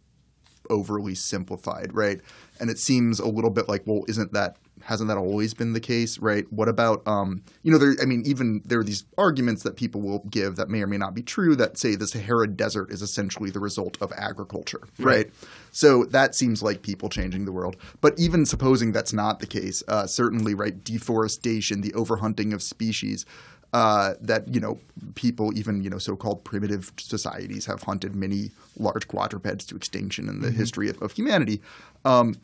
overly 0.71 1.15
simplified, 1.15 1.95
right? 1.95 2.21
And 2.61 2.71
it 2.71 2.79
seems 2.79 3.19
a 3.19 3.27
little 3.27 3.51
bit 3.51 3.69
like, 3.69 3.83
well, 3.87 4.03
isn't 4.09 4.33
that 4.33 4.57
hasn't 4.89 5.09
that 5.09 5.19
always 5.19 5.53
been 5.53 5.75
the 5.75 5.81
case, 5.81 6.19
right? 6.19 6.51
What 6.51 6.67
about 6.67 7.07
um, 7.07 7.43
you 7.63 7.71
know, 7.71 7.77
there 7.77 7.95
I 8.01 8.07
mean, 8.07 8.23
even 8.25 8.63
there 8.65 8.81
are 8.81 8.85
these 8.85 9.05
arguments 9.19 9.63
that 9.65 9.77
people 9.77 10.01
will 10.01 10.21
give 10.31 10.57
that 10.57 10.71
may 10.71 10.81
or 10.81 10.87
may 10.87 10.97
not 10.97 11.15
be 11.15 11.23
true 11.23 11.55
that 11.57 11.77
say 11.77 11.95
the 11.95 12.07
Sahara 12.07 12.49
Desert 12.49 12.91
is 12.91 13.03
essentially 13.03 13.51
the 13.51 13.61
result 13.61 13.99
of 14.01 14.11
agriculture, 14.17 14.81
right? 14.99 15.31
So 15.73 16.05
that 16.07 16.35
seems 16.35 16.63
like 16.63 16.81
people 16.81 17.11
changing 17.11 17.45
the 17.45 17.53
world. 17.53 17.77
But 18.01 18.19
even 18.19 18.47
supposing 18.47 18.93
that's 18.93 19.13
not 19.13 19.41
the 19.41 19.47
case, 19.47 19.83
uh, 19.89 20.07
certainly, 20.07 20.55
right, 20.55 20.83
deforestation, 20.83 21.83
the 21.83 21.93
overhunting 21.93 22.55
of 22.55 22.63
species, 22.63 23.27
uh, 23.75 24.15
that 24.23 24.49
you 24.49 24.61
know 24.61 24.79
people 25.17 25.57
even 25.59 25.83
you 25.83 25.91
know 25.91 25.99
so-called 25.99 26.43
primitive 26.45 26.93
societies 26.97 27.67
have 27.67 27.83
hunted 27.83 28.17
many 28.17 28.51
large 28.79 29.07
quadrupeds 29.07 29.67
to 29.67 29.77
extinction 29.77 30.31
in 30.31 30.41
the 30.41 30.51
history 30.51 30.89
of, 30.89 31.03
of 31.03 31.13
humanity 31.13 31.61
um, 32.07 32.35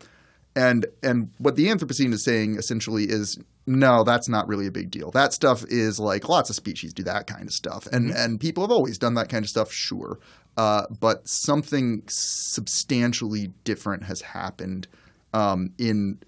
and 0.56 0.86
and 1.02 1.30
what 1.38 1.56
the 1.56 1.66
anthropocene 1.66 2.12
is 2.12 2.24
saying 2.24 2.56
essentially 2.56 3.04
is 3.04 3.38
no 3.66 4.04
that's 4.04 4.28
not 4.28 4.46
really 4.46 4.66
a 4.66 4.70
big 4.70 4.90
deal 4.90 5.10
that 5.10 5.32
stuff 5.32 5.64
is 5.68 5.98
like 5.98 6.28
lots 6.28 6.50
of 6.50 6.56
species 6.56 6.92
do 6.92 7.02
that 7.02 7.26
kind 7.26 7.46
of 7.46 7.52
stuff 7.52 7.86
and 7.92 8.10
and 8.10 8.40
people 8.40 8.62
have 8.62 8.70
always 8.70 8.98
done 8.98 9.14
that 9.14 9.28
kind 9.28 9.44
of 9.44 9.48
stuff 9.48 9.72
sure 9.72 10.18
uh, 10.56 10.86
but 11.00 11.26
something 11.26 12.02
substantially 12.08 13.48
different 13.64 14.04
has 14.04 14.20
happened 14.20 14.86
um, 15.32 15.72
in 15.78 16.18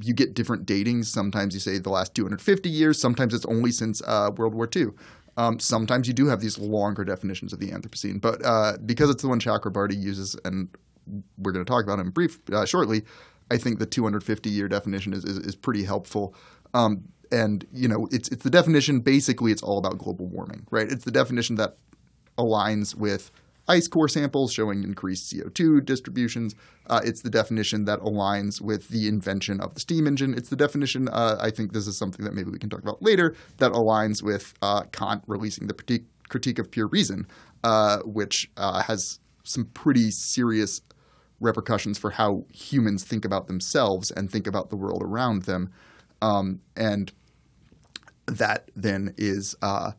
you 0.00 0.14
get 0.14 0.34
different 0.34 0.66
datings. 0.66 1.06
Sometimes 1.06 1.54
you 1.54 1.60
say 1.60 1.78
the 1.78 1.90
last 1.90 2.14
250 2.14 2.68
years. 2.68 3.00
Sometimes 3.00 3.34
it's 3.34 3.46
only 3.46 3.72
since 3.72 4.00
uh, 4.06 4.30
World 4.36 4.54
War 4.54 4.68
II. 4.74 4.88
Um, 5.36 5.60
sometimes 5.60 6.08
you 6.08 6.14
do 6.14 6.26
have 6.26 6.40
these 6.40 6.58
longer 6.58 7.04
definitions 7.04 7.52
of 7.52 7.60
the 7.60 7.70
Anthropocene, 7.70 8.20
but 8.20 8.44
uh, 8.44 8.76
because 8.84 9.08
it's 9.08 9.22
the 9.22 9.28
one 9.28 9.38
Chakrabarty 9.38 9.96
uses, 9.96 10.36
and 10.44 10.68
we're 11.36 11.52
going 11.52 11.64
to 11.64 11.70
talk 11.70 11.84
about 11.84 11.98
in 11.98 12.10
brief 12.10 12.38
uh, 12.52 12.64
shortly, 12.64 13.04
I 13.50 13.56
think 13.56 13.78
the 13.78 13.86
250 13.86 14.50
year 14.50 14.68
definition 14.68 15.12
is, 15.12 15.24
is, 15.24 15.38
is 15.38 15.56
pretty 15.56 15.84
helpful. 15.84 16.34
Um, 16.74 17.04
and 17.30 17.66
you 17.72 17.88
know, 17.88 18.08
it's 18.10 18.28
it's 18.30 18.42
the 18.42 18.50
definition. 18.50 19.00
Basically, 19.00 19.52
it's 19.52 19.62
all 19.62 19.78
about 19.78 19.98
global 19.98 20.26
warming, 20.26 20.66
right? 20.70 20.90
It's 20.90 21.04
the 21.04 21.10
definition 21.10 21.56
that 21.56 21.76
aligns 22.38 22.94
with 22.94 23.30
ice 23.68 23.86
core 23.86 24.08
samples 24.08 24.52
showing 24.52 24.82
increased 24.82 25.32
CO2 25.32 25.84
distributions. 25.84 26.54
Uh, 26.86 27.00
it's 27.04 27.20
the 27.20 27.30
definition 27.30 27.84
that 27.84 28.00
aligns 28.00 28.60
with 28.60 28.88
the 28.88 29.06
invention 29.06 29.60
of 29.60 29.74
the 29.74 29.80
steam 29.80 30.06
engine. 30.06 30.32
It's 30.34 30.48
the 30.48 30.56
definition, 30.56 31.08
uh, 31.08 31.36
I 31.38 31.50
think 31.50 31.72
this 31.72 31.86
is 31.86 31.98
something 31.98 32.24
that 32.24 32.32
maybe 32.32 32.50
we 32.50 32.58
can 32.58 32.70
talk 32.70 32.80
about 32.80 33.02
later, 33.02 33.34
that 33.58 33.72
aligns 33.72 34.22
with 34.22 34.54
uh, 34.62 34.84
Kant 34.92 35.22
releasing 35.26 35.66
the 35.66 35.74
critique, 35.74 36.06
critique 36.28 36.58
of 36.58 36.70
pure 36.70 36.86
reason, 36.86 37.26
uh, 37.62 37.98
which 37.98 38.50
uh, 38.56 38.82
has 38.82 39.20
some 39.44 39.66
pretty 39.66 40.10
serious 40.10 40.80
repercussions 41.40 41.98
for 41.98 42.10
how 42.10 42.44
humans 42.52 43.04
think 43.04 43.24
about 43.24 43.46
themselves 43.46 44.10
and 44.10 44.30
think 44.30 44.46
about 44.46 44.70
the 44.70 44.76
world 44.76 45.02
around 45.02 45.42
them. 45.42 45.72
Um, 46.20 46.60
and 46.76 47.12
that 48.26 48.70
then 48.74 49.14
is 49.16 49.54
uh, 49.62 49.92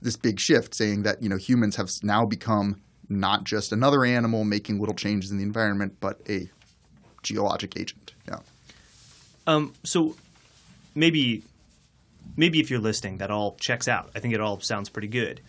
this 0.00 0.16
big 0.16 0.40
shift 0.40 0.74
saying 0.74 1.02
that 1.02 1.22
you 1.22 1.28
know 1.28 1.36
humans 1.36 1.76
have 1.76 1.90
now 2.02 2.24
become 2.24 2.80
not 3.08 3.44
just 3.44 3.72
another 3.72 4.04
animal 4.04 4.44
making 4.44 4.80
little 4.80 4.94
changes 4.94 5.30
in 5.30 5.38
the 5.38 5.44
environment, 5.44 5.96
but 6.00 6.20
a 6.28 6.50
geologic 7.22 7.78
agent. 7.78 8.14
Yeah. 8.26 8.40
Um, 9.46 9.74
so 9.84 10.16
maybe 10.94 11.42
maybe 12.36 12.60
if 12.60 12.70
you're 12.70 12.80
listening, 12.80 13.18
that 13.18 13.30
all 13.30 13.56
checks 13.60 13.86
out. 13.88 14.10
I 14.14 14.20
think 14.20 14.34
it 14.34 14.40
all 14.40 14.60
sounds 14.60 14.88
pretty 14.88 15.08
good. 15.08 15.40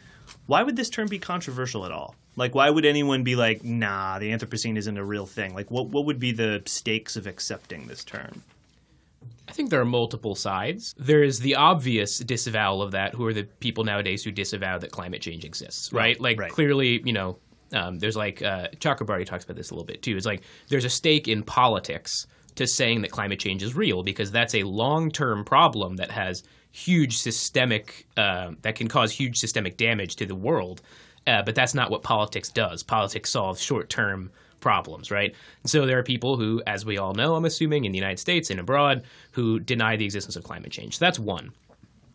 Why 0.45 0.63
would 0.63 0.75
this 0.75 0.89
term 0.89 1.07
be 1.07 1.19
controversial 1.19 1.85
at 1.85 1.91
all? 1.91 2.15
Like, 2.37 2.55
why 2.55 2.69
would 2.69 2.85
anyone 2.85 3.23
be 3.23 3.35
like, 3.35 3.63
"Nah, 3.63 4.19
the 4.19 4.31
Anthropocene 4.31 4.77
isn't 4.77 4.97
a 4.97 5.03
real 5.03 5.25
thing"? 5.25 5.53
Like, 5.53 5.69
what 5.69 5.87
what 5.87 6.05
would 6.05 6.19
be 6.19 6.31
the 6.31 6.61
stakes 6.65 7.17
of 7.17 7.27
accepting 7.27 7.87
this 7.87 8.05
term? 8.05 8.43
I 9.49 9.51
think 9.53 9.69
there 9.69 9.81
are 9.81 9.85
multiple 9.85 10.35
sides. 10.35 10.93
There 10.97 11.23
is 11.23 11.39
the 11.39 11.55
obvious 11.55 12.19
disavowal 12.19 12.81
of 12.81 12.91
that, 12.91 13.13
who 13.13 13.25
are 13.25 13.33
the 13.33 13.43
people 13.43 13.83
nowadays 13.83 14.23
who 14.23 14.31
disavow 14.31 14.77
that 14.77 14.91
climate 14.91 15.21
change 15.21 15.45
exists, 15.45 15.91
right? 15.91 16.19
Like, 16.19 16.39
right. 16.39 16.51
clearly, 16.51 17.01
you 17.03 17.13
know, 17.13 17.37
um, 17.73 17.99
there's 17.99 18.15
like 18.15 18.41
uh, 18.41 18.67
Chakrabarty 18.77 19.25
talks 19.25 19.43
about 19.43 19.57
this 19.57 19.71
a 19.71 19.73
little 19.73 19.85
bit 19.85 20.01
too. 20.01 20.15
It's 20.15 20.25
like 20.25 20.43
there's 20.69 20.85
a 20.85 20.89
stake 20.89 21.27
in 21.27 21.43
politics 21.43 22.27
to 22.55 22.67
saying 22.67 23.01
that 23.01 23.11
climate 23.11 23.39
change 23.39 23.63
is 23.63 23.75
real 23.75 24.03
because 24.03 24.31
that's 24.31 24.55
a 24.55 24.63
long-term 24.63 25.45
problem 25.45 25.97
that 25.97 26.11
has 26.11 26.43
huge 26.71 27.17
systemic 27.17 28.05
uh, 28.17 28.51
that 28.61 28.75
can 28.75 28.87
cause 28.87 29.11
huge 29.11 29.37
systemic 29.37 29.77
damage 29.77 30.15
to 30.17 30.25
the 30.25 30.35
world. 30.35 30.81
Uh, 31.27 31.43
but 31.43 31.53
that's 31.53 31.75
not 31.75 31.91
what 31.91 32.01
politics 32.03 32.49
does. 32.49 32.81
Politics 32.83 33.29
solves 33.29 33.61
short-term 33.61 34.31
problems, 34.59 35.11
right? 35.11 35.35
And 35.63 35.69
so 35.69 35.85
there 35.85 35.99
are 35.99 36.03
people 36.03 36.37
who, 36.37 36.61
as 36.65 36.85
we 36.85 36.97
all 36.97 37.13
know, 37.13 37.35
I'm 37.35 37.45
assuming 37.45 37.85
in 37.85 37.91
the 37.91 37.97
United 37.97 38.17
States 38.19 38.49
and 38.49 38.59
abroad, 38.59 39.03
who 39.31 39.59
deny 39.59 39.97
the 39.97 40.05
existence 40.05 40.35
of 40.35 40.43
climate 40.43 40.71
change. 40.71 40.97
So 40.97 41.05
that's 41.05 41.19
one. 41.19 41.51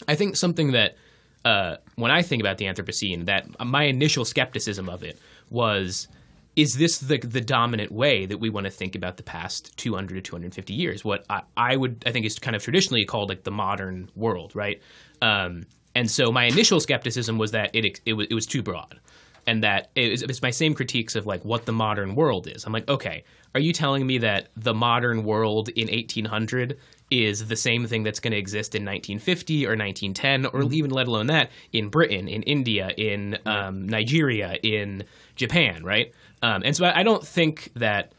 I 0.08 0.14
think 0.14 0.36
something 0.36 0.72
that 0.72 0.96
uh, 1.44 1.76
when 1.96 2.10
I 2.10 2.22
think 2.22 2.40
about 2.40 2.58
the 2.58 2.64
Anthropocene, 2.66 3.26
that 3.26 3.46
my 3.64 3.84
initial 3.84 4.24
skepticism 4.24 4.88
of 4.88 5.02
it 5.02 5.18
was 5.50 6.08
is 6.54 6.74
this 6.74 6.98
the 6.98 7.18
the 7.18 7.40
dominant 7.40 7.90
way 7.90 8.26
that 8.26 8.38
we 8.38 8.50
want 8.50 8.66
to 8.66 8.70
think 8.70 8.94
about 8.94 9.16
the 9.16 9.22
past 9.22 9.74
200 9.78 10.16
to 10.16 10.20
250 10.20 10.74
years? 10.74 11.04
What 11.04 11.24
I, 11.30 11.42
I 11.56 11.76
would 11.76 12.02
I 12.06 12.12
think 12.12 12.26
is 12.26 12.38
kind 12.38 12.54
of 12.54 12.62
traditionally 12.62 13.04
called 13.04 13.28
like 13.28 13.44
the 13.44 13.50
modern 13.50 14.10
world, 14.14 14.54
right? 14.54 14.80
Um, 15.20 15.64
and 15.94 16.10
so 16.10 16.32
my 16.32 16.44
initial 16.44 16.80
skepticism 16.80 17.38
was 17.38 17.50
that 17.52 17.74
it 17.74 18.00
it 18.06 18.14
was, 18.14 18.26
it 18.30 18.34
was 18.34 18.46
too 18.46 18.62
broad, 18.62 18.98
and 19.46 19.62
that 19.62 19.90
it 19.94 20.22
it's 20.22 20.42
my 20.42 20.50
same 20.50 20.74
critiques 20.74 21.14
of 21.14 21.26
like 21.26 21.44
what 21.44 21.66
the 21.66 21.72
modern 21.72 22.14
world 22.14 22.46
is. 22.46 22.64
I'm 22.64 22.72
like, 22.72 22.88
okay, 22.88 23.24
are 23.54 23.60
you 23.60 23.72
telling 23.72 24.06
me 24.06 24.18
that 24.18 24.48
the 24.56 24.74
modern 24.74 25.24
world 25.24 25.68
in 25.70 25.88
1800 25.88 26.78
is 27.10 27.46
the 27.48 27.56
same 27.56 27.86
thing 27.86 28.02
that's 28.02 28.20
going 28.20 28.32
to 28.32 28.38
exist 28.38 28.74
in 28.74 28.82
1950 28.82 29.66
or 29.66 29.76
1910, 29.76 30.46
or 30.46 30.72
even 30.72 30.90
let 30.90 31.06
alone 31.06 31.26
that 31.26 31.50
in 31.72 31.90
Britain, 31.90 32.26
in 32.26 32.42
India, 32.44 32.90
in 32.96 33.38
um, 33.44 33.86
Nigeria, 33.86 34.56
in 34.62 35.04
Japan, 35.36 35.84
right? 35.84 36.12
Um, 36.40 36.62
and 36.64 36.74
so 36.74 36.86
I, 36.86 37.00
I 37.00 37.02
don't 37.02 37.26
think 37.26 37.70
that 37.76 38.14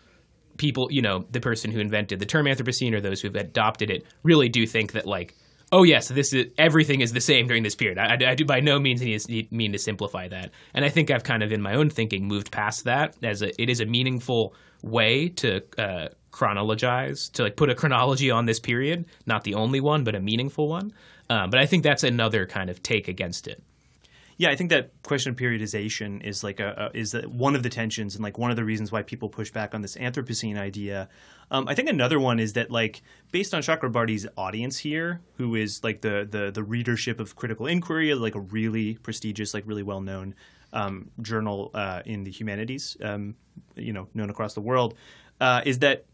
people, 0.58 0.92
you 0.92 1.01
know, 1.01 1.25
the 1.32 1.42
person 1.42 1.72
who 1.72 1.80
invented 1.80 2.20
the 2.20 2.25
term 2.27 2.46
Anthropocene 2.46 2.94
or 2.94 3.01
those 3.01 3.20
who've 3.20 3.36
adopted 3.36 3.89
it 3.89 4.06
really 4.22 4.50
do 4.50 4.68
think 4.68 4.92
that 4.92 5.08
like, 5.08 5.36
oh 5.74 5.84
yes, 5.84 6.08
this 6.08 6.32
is 6.34 6.46
everything 6.58 7.01
is 7.01 7.12
the 7.12 7.20
same 7.20 7.48
during 7.48 7.63
this 7.63 7.75
period. 7.75 7.98
I, 7.98 8.32
I- 8.32 8.36
do 8.36 8.46
by 8.46 8.62
no 8.62 8.80
means 8.80 9.01
mean 9.51 9.72
to 9.74 9.80
simplify 9.80 10.27
that, 10.30 10.51
and 10.74 10.86
I 10.86 10.89
think 10.89 11.12
I've 11.12 11.24
kind 11.24 11.44
of 11.44 11.51
in 11.51 11.62
my 11.62 11.74
own 11.75 11.89
thinking 11.89 12.25
moved 12.27 12.51
past 12.51 12.86
that 12.86 13.15
as 13.24 13.42
a, 13.42 13.62
it 13.62 13.70
is 13.70 13.82
a 13.82 13.86
meaningful 13.86 14.56
way 14.84 15.30
to 15.30 15.62
uh, 15.77 16.10
chronologize 16.32 17.30
to 17.30 17.44
like 17.44 17.56
put 17.56 17.70
a 17.70 17.75
chronology 17.75 18.30
on 18.32 18.46
this 18.46 18.60
period, 18.60 19.06
not 19.25 19.44
the 19.44 19.56
only 19.56 19.82
one, 19.82 20.03
but 20.03 20.15
a 20.15 20.20
meaningful 20.20 20.68
one. 20.68 20.94
Um, 21.30 21.50
but 21.50 21.60
I 21.60 21.65
think 21.65 21.84
that's 21.84 22.03
another 22.03 22.46
kind 22.46 22.70
of 22.70 22.84
take 22.84 23.08
against 23.08 23.48
it. 23.48 23.63
Yeah, 24.38 24.50
I 24.50 24.56
think 24.56 24.70
that 24.72 24.92
question 25.04 25.32
of 25.32 25.38
periodization 25.38 26.24
is 26.24 26.44
like 26.44 26.60
a, 26.60 26.92
a 26.94 26.98
is 26.98 27.13
one 27.28 27.56
of 27.56 27.63
the 27.63 27.70
tensions 27.70 28.16
and 28.16 28.24
like 28.24 28.38
one 28.38 28.50
of 28.50 28.58
the 28.58 28.63
reasons 28.63 28.92
why 28.92 29.04
people 29.04 29.30
push 29.30 29.52
back 29.52 29.75
on 29.75 29.82
this 29.82 29.96
Anthropocene 29.96 30.58
idea. 30.58 31.10
Um, 31.52 31.68
I 31.68 31.75
think 31.75 31.90
another 31.90 32.20
one 32.20 32.40
is 32.40 32.54
that 32.54 32.72
like 32.72 33.04
based 33.32 33.54
on 33.54 33.62
Chakrabarty's 33.62 34.28
audience 34.38 34.78
here, 34.80 35.22
who 35.38 35.56
is 35.56 35.84
like 35.84 36.02
the 36.02 36.28
the 36.30 36.52
the 36.52 36.63
readership 36.63 37.20
of 37.20 37.36
Critical 37.36 37.68
Inquiry, 37.68 38.13
like 38.16 38.36
a 38.36 38.40
really 38.40 38.96
prestigious, 38.96 39.54
like 39.54 39.63
really 39.68 39.84
well 39.84 40.02
known 40.02 40.36
um, 40.74 41.12
journal 41.22 41.70
uh, 41.74 42.02
in 42.06 42.24
the 42.24 42.32
humanities, 42.32 42.98
um, 43.04 43.36
you 43.75 43.94
know, 43.94 44.08
known 44.13 44.30
across 44.30 44.56
the 44.56 44.62
world, 44.62 44.96
uh, 45.40 45.62
is 45.66 45.80
that 45.80 46.06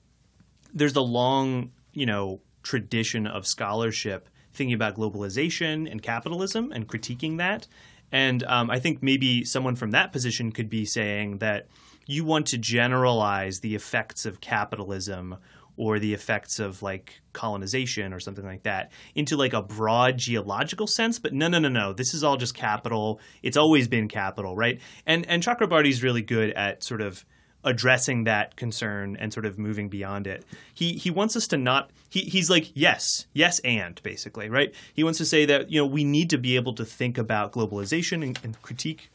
there's 0.74 0.96
a 0.96 1.02
long, 1.02 1.72
you 1.94 2.06
know, 2.06 2.42
tradition 2.62 3.26
of 3.26 3.48
scholarship 3.48 4.30
thinking 4.54 4.74
about 4.74 4.96
globalization 4.96 5.90
and 5.90 6.02
capitalism 6.02 6.72
and 6.72 6.88
critiquing 6.88 7.38
that. 7.38 7.68
And 8.12 8.44
um, 8.44 8.70
I 8.70 8.80
think 8.80 9.04
maybe 9.04 9.44
someone 9.44 9.76
from 9.76 9.92
that 9.92 10.12
position 10.12 10.52
could 10.52 10.70
be 10.70 10.86
saying 10.86 11.40
that 11.40 11.68
you 12.08 12.26
want 12.26 12.48
to 12.48 12.58
generalize 12.58 13.60
the 13.60 13.76
effects 13.76 14.26
of 14.26 14.42
capitalism 14.42 15.38
or 15.78 15.98
the 15.98 16.14
effects 16.14 16.60
of 16.60 16.82
like 16.82 17.22
colonization 17.32 18.12
or 18.12 18.20
something 18.20 18.44
like 18.44 18.64
that 18.64 18.92
into 19.16 19.38
like 19.38 19.54
a 19.54 19.62
broad 19.62 20.18
geological 20.18 20.86
sense 20.88 21.20
but 21.20 21.34
no 21.34 21.48
no 21.48 21.60
no 21.60 21.70
no. 21.70 21.94
This 21.94 22.14
is 22.14 22.24
all 22.24 22.36
just 22.36 22.54
capital. 22.54 23.22
It's 23.44 23.56
always 23.56 23.88
been 23.88 24.08
capital 24.08 24.56
right? 24.56 24.82
And 25.06 25.26
and 25.28 25.42
Chakrabarty 25.42 25.90
is 25.90 26.04
really 26.04 26.22
good 26.22 26.52
at 26.52 26.84
sort 26.84 27.02
of 27.02 27.24
addressing 27.64 28.24
that 28.24 28.56
concern 28.56 29.18
and 29.20 29.34
sort 29.34 29.46
of 29.46 29.60
moving 29.60 29.90
beyond 29.90 30.26
it 30.26 30.46
he 30.74 30.94
he 30.94 31.12
wants 31.12 31.36
us 31.36 31.48
to 31.48 31.58
not 31.58 31.92
he, 32.10 32.22
he's 32.22 32.50
like 32.50 32.72
yes 32.74 33.28
yes 33.34 33.60
and 33.60 34.02
basically 34.02 34.50
right 34.50 34.74
he 34.94 35.04
wants 35.04 35.18
to 35.18 35.26
say 35.26 35.46
that 35.46 35.70
you 35.70 35.80
know 35.80 35.86
we 35.86 36.04
need 36.04 36.30
to 36.30 36.38
be 36.38 36.56
able 36.56 36.74
to 36.74 36.86
think 36.86 37.18
about 37.18 37.52
globalization 37.52 38.24
and, 38.24 38.40
and 38.44 38.62
critique 38.62 39.10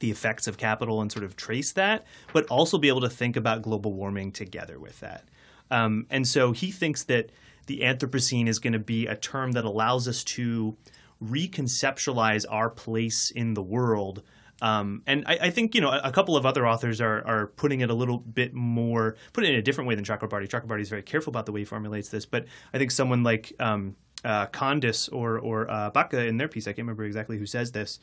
the 0.00 0.10
effects 0.10 0.46
of 0.46 0.58
capital 0.58 1.00
and 1.00 1.12
sort 1.12 1.24
of 1.24 1.36
trace 1.36 1.72
that, 1.72 2.04
but 2.32 2.46
also 2.46 2.78
be 2.78 2.88
able 2.88 3.02
to 3.02 3.08
think 3.08 3.36
about 3.36 3.62
global 3.62 3.92
warming 3.92 4.32
together 4.32 4.78
with 4.78 4.98
that. 5.00 5.24
Um, 5.70 6.06
and 6.10 6.26
so 6.26 6.52
he 6.52 6.72
thinks 6.72 7.04
that 7.04 7.30
the 7.66 7.80
Anthropocene 7.80 8.48
is 8.48 8.58
going 8.58 8.72
to 8.72 8.80
be 8.80 9.06
a 9.06 9.14
term 9.14 9.52
that 9.52 9.64
allows 9.64 10.08
us 10.08 10.24
to 10.24 10.76
reconceptualize 11.22 12.44
our 12.50 12.68
place 12.68 13.30
in 13.30 13.54
the 13.54 13.62
world. 13.62 14.22
Um, 14.62 15.02
and 15.06 15.24
I, 15.26 15.38
I, 15.42 15.50
think 15.50 15.74
you 15.74 15.80
know 15.80 15.88
a, 15.88 16.00
a, 16.04 16.12
couple 16.12 16.36
of 16.36 16.44
other 16.44 16.66
authors 16.66 17.00
are 17.00 17.26
are 17.26 17.46
putting 17.46 17.80
it 17.80 17.88
a 17.88 17.94
little 17.94 18.18
bit 18.18 18.52
more, 18.52 19.16
put 19.32 19.44
it 19.44 19.50
in 19.50 19.56
a 19.56 19.62
different 19.62 19.88
way 19.88 19.94
than 19.94 20.04
Chakrabarty. 20.04 20.48
Chakrabarty 20.48 20.82
is 20.82 20.90
very 20.90 21.02
careful 21.02 21.30
about 21.30 21.46
the 21.46 21.52
way 21.52 21.60
he 21.60 21.64
formulates 21.64 22.10
this, 22.10 22.26
but 22.26 22.44
I 22.74 22.78
think 22.78 22.90
someone 22.90 23.22
like 23.22 23.54
um, 23.58 23.96
uh, 24.22 24.46
Condis 24.48 25.08
or 25.12 25.38
or 25.38 25.70
uh, 25.70 25.90
Backe 25.90 26.12
in 26.12 26.36
their 26.36 26.48
piece, 26.48 26.66
I 26.66 26.72
can't 26.72 26.80
remember 26.80 27.04
exactly 27.04 27.38
who 27.38 27.46
says 27.46 27.72
this, 27.72 28.00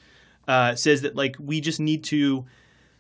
uh, 0.48 0.74
says 0.74 1.02
that 1.02 1.16
like 1.16 1.36
we 1.40 1.62
just 1.62 1.80
need 1.80 2.04
to 2.06 2.46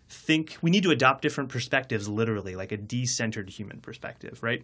think 0.10 0.58
we 0.62 0.72
need 0.72 0.84
to 0.84 0.92
adopt 0.92 1.22
different 1.22 1.50
perspectives 1.50 2.08
literally 2.08 2.56
like 2.56 2.72
a 2.72 2.78
decentered 2.78 3.50
human 3.50 3.82
perspective 3.82 4.42
right 4.42 4.64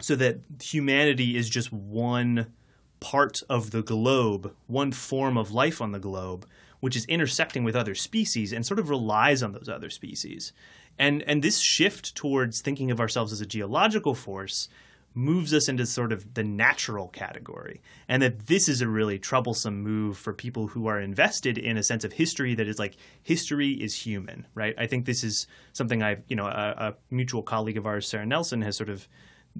so 0.00 0.14
that 0.14 0.38
humanity 0.62 1.36
is 1.36 1.50
just 1.50 1.72
one 1.72 2.52
part 3.00 3.42
of 3.48 3.72
the 3.72 3.82
globe 3.82 4.54
one 4.66 4.92
form 4.92 5.36
of 5.36 5.50
life 5.50 5.80
on 5.80 5.90
the 5.92 5.98
globe 5.98 6.46
which 6.80 6.96
is 6.96 7.04
intersecting 7.06 7.64
with 7.64 7.76
other 7.76 7.94
species 7.94 8.52
and 8.52 8.64
sort 8.64 8.78
of 8.78 8.88
relies 8.88 9.42
on 9.42 9.52
those 9.52 9.68
other 9.68 9.90
species. 9.90 10.52
And 10.98 11.22
and 11.22 11.42
this 11.42 11.60
shift 11.60 12.14
towards 12.14 12.60
thinking 12.60 12.90
of 12.90 13.00
ourselves 13.00 13.32
as 13.32 13.40
a 13.40 13.46
geological 13.46 14.14
force 14.14 14.68
moves 15.14 15.52
us 15.52 15.68
into 15.68 15.86
sort 15.86 16.12
of 16.12 16.34
the 16.34 16.44
natural 16.44 17.08
category 17.08 17.80
and 18.08 18.22
that 18.22 18.46
this 18.46 18.68
is 18.68 18.80
a 18.80 18.88
really 18.88 19.18
troublesome 19.18 19.82
move 19.82 20.16
for 20.16 20.32
people 20.32 20.68
who 20.68 20.86
are 20.86 21.00
invested 21.00 21.58
in 21.58 21.76
a 21.76 21.82
sense 21.82 22.04
of 22.04 22.12
history 22.12 22.54
that 22.54 22.68
is 22.68 22.78
like 22.78 22.94
history 23.22 23.70
is 23.72 23.94
human 23.94 24.46
right? 24.54 24.74
I 24.78 24.86
think 24.86 25.06
this 25.06 25.24
is 25.24 25.46
something 25.72 26.02
i've 26.02 26.22
you 26.28 26.36
know 26.36 26.46
a, 26.46 26.74
a 26.78 26.94
mutual 27.10 27.42
colleague 27.42 27.76
of 27.76 27.86
ours 27.86 28.06
sarah 28.06 28.26
nelson 28.26 28.62
has 28.62 28.76
sort 28.76 28.90
of 28.90 29.08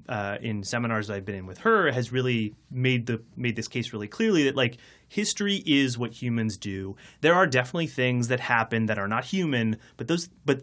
uh, 0.07 0.37
in 0.41 0.63
seminars 0.63 1.07
that 1.07 1.15
I've 1.15 1.25
been 1.25 1.35
in 1.35 1.45
with 1.45 1.59
her 1.59 1.91
has 1.91 2.11
really 2.11 2.55
made 2.71 3.05
the 3.07 3.21
made 3.35 3.55
this 3.55 3.67
case 3.67 3.93
really 3.93 4.07
clearly 4.07 4.43
that 4.45 4.55
like 4.55 4.77
history 5.07 5.63
is 5.65 5.97
what 5.97 6.13
humans 6.13 6.57
do. 6.57 6.95
There 7.21 7.33
are 7.33 7.47
definitely 7.47 7.87
things 7.87 8.27
that 8.29 8.39
happen 8.39 8.85
that 8.85 8.97
are 8.97 9.07
not 9.07 9.25
human, 9.25 9.77
but 9.97 10.07
those 10.07 10.29
but 10.45 10.61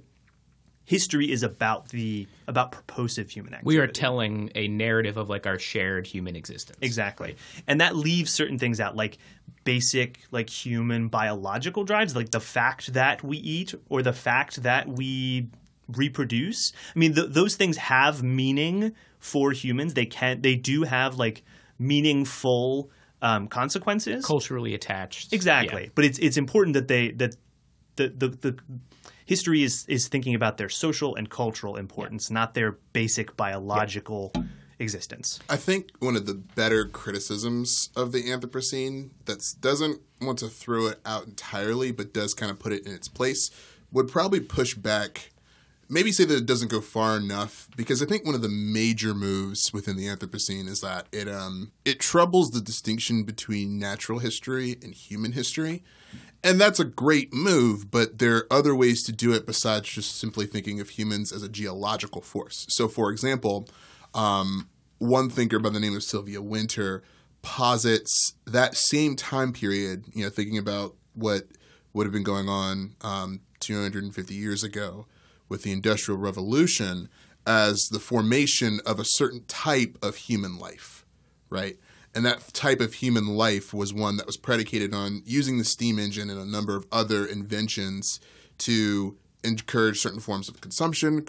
history 0.87 1.31
is 1.31 1.43
about 1.43 1.89
the 1.89 2.27
about 2.47 2.73
purposive 2.73 3.29
human 3.29 3.53
activity. 3.53 3.77
We 3.77 3.83
are 3.83 3.89
telling 3.89 4.51
a 4.55 4.69
narrative 4.69 5.17
of 5.17 5.29
like 5.29 5.47
our 5.47 5.59
shared 5.59 6.07
human 6.07 6.37
existence. 6.37 6.79
Exactly. 6.81 7.37
And 7.67 7.81
that 7.81 7.97
leaves 7.97 8.33
certain 8.33 8.59
things 8.59 8.81
out 8.81 8.97
like 8.97 9.19
basic 9.65 10.21
like 10.31 10.49
human 10.49 11.09
biological 11.09 11.85
drives 11.85 12.15
like 12.15 12.31
the 12.31 12.41
fact 12.41 12.93
that 12.95 13.23
we 13.23 13.37
eat 13.39 13.75
or 13.89 14.01
the 14.01 14.13
fact 14.13 14.63
that 14.63 14.89
we 14.89 15.49
reproduce. 15.89 16.73
I 16.95 16.99
mean 16.99 17.15
th- 17.15 17.31
those 17.31 17.57
things 17.57 17.77
have 17.77 18.23
meaning 18.23 18.95
for 19.27 19.51
humans. 19.51 19.95
They 19.95 20.07
can 20.07 20.41
they 20.41 20.55
do 20.55 20.85
have 20.85 21.17
like 21.17 21.43
meaningful 21.79 22.91
um, 23.21 23.49
consequences 23.49 24.25
culturally 24.25 24.75
attached. 24.75 25.33
Exactly. 25.33 25.85
Yeah. 25.85 25.91
But 25.95 26.05
it's 26.05 26.19
it's 26.19 26.37
important 26.37 26.75
that 26.75 26.89
they 26.89 27.11
that 27.13 27.37
the, 27.97 28.09
the, 28.09 28.29
the 28.29 28.59
history 29.25 29.63
is 29.63 29.85
is 29.89 30.09
thinking 30.09 30.35
about 30.35 30.59
their 30.59 30.69
social 30.69 31.17
and 31.17 31.29
cultural 31.29 31.77
importance, 31.77 32.31
yeah. 32.31 32.35
not 32.35 32.55
their 32.55 32.79
basic 32.93 33.37
biological 33.37 34.31
yeah. 34.35 34.43
existence. 34.79 35.41
I 35.49 35.57
think 35.57 35.91
one 35.99 36.17
of 36.17 36.27
the 36.27 36.35
better 36.35 36.85
criticisms 36.87 37.91
of 37.97 38.13
the 38.13 38.23
Anthropocene 38.25 39.11
that 39.25 39.43
doesn't 39.61 40.01
want 40.21 40.39
to 40.39 40.49
throw 40.49 40.87
it 40.87 41.01
out 41.05 41.27
entirely, 41.27 41.91
but 41.91 42.15
does 42.15 42.33
kind 42.33 42.51
of 42.53 42.59
put 42.59 42.73
it 42.73 42.87
in 42.87 42.93
its 42.93 43.09
place, 43.09 43.51
would 43.91 44.09
probably 44.09 44.41
push 44.41 44.75
back. 44.75 45.33
Maybe 45.89 46.11
say 46.11 46.25
that 46.25 46.37
it 46.37 46.47
doesn't 46.47 46.71
go 46.71 46.81
far 46.81 47.17
enough 47.17 47.69
because 47.77 48.03
I 48.03 48.07
think 48.07 48.25
one 48.25 48.35
of 48.35 48.43
the 48.43 48.49
major 48.49 49.15
moves 49.15 49.73
within 49.73 49.97
the 49.97 50.07
Anthropocene 50.07 50.69
is 50.69 50.81
that 50.81 51.07
it 51.13 51.29
um 51.29 51.73
it 51.85 52.01
troubles 52.01 52.51
the 52.51 52.61
distinction 52.61 53.23
between 53.23 53.79
natural 53.79 54.19
history 54.19 54.77
and 54.83 54.93
human 54.93 55.33
history 55.33 55.85
and 56.47 56.61
that's 56.61 56.79
a 56.79 56.85
great 56.85 57.33
move, 57.33 57.91
but 57.91 58.19
there 58.19 58.37
are 58.37 58.53
other 58.53 58.73
ways 58.73 59.03
to 59.05 59.13
do 59.13 59.33
it 59.33 59.47
besides 59.47 59.89
just 59.89 60.17
simply 60.17 60.47
thinking 60.47 60.79
of 60.79 60.91
humans 60.91 61.33
as 61.33 61.43
a 61.43 61.49
geological 61.49 62.21
force. 62.21 62.67
So, 62.69 62.87
for 62.87 63.11
example, 63.11 63.69
um, 64.15 64.69
one 64.99 65.29
thinker 65.29 65.59
by 65.59 65.71
the 65.71 65.81
name 65.81 65.97
of 65.97 66.05
Sylvia 66.05 66.41
Wynter 66.41 67.03
posits 67.43 68.35
that 68.47 68.77
same 68.77 69.17
time 69.17 69.53
period, 69.53 70.05
you 70.15 70.23
know, 70.23 70.31
thinking 70.31 70.57
about 70.57 70.95
what 71.15 71.49
would 71.93 72.07
have 72.07 72.13
been 72.13 72.23
going 72.23 72.49
on 72.49 72.95
um, 73.01 73.41
250 73.61 74.35
years 74.35 74.63
ago 74.63 75.07
with 75.49 75.63
the 75.63 75.73
Industrial 75.73 76.19
Revolution 76.19 77.09
as 77.47 77.89
the 77.89 78.01
formation 78.01 78.81
of 78.85 78.99
a 78.99 79.05
certain 79.05 79.45
type 79.47 79.97
of 80.03 80.17
human 80.17 80.59
life, 80.59 81.07
right? 81.49 81.77
And 82.15 82.25
that 82.25 82.53
type 82.55 82.81
of 82.81 82.95
human 82.95 83.27
life 83.27 83.75
was 83.75 83.93
one 83.93 84.17
that 84.17 84.27
was 84.27 84.37
predicated 84.37 84.95
on 84.95 85.23
using 85.25 85.59
the 85.59 85.65
steam 85.65 85.99
engine 85.99 86.31
and 86.31 86.41
a 86.41 86.47
number 86.47 86.75
of 86.75 86.87
other 86.91 87.27
inventions 87.27 88.21
to 88.59 89.17
encourage 89.45 90.01
certain 90.01 90.19
forms 90.19 90.49
of 90.49 90.61
consumption, 90.61 91.25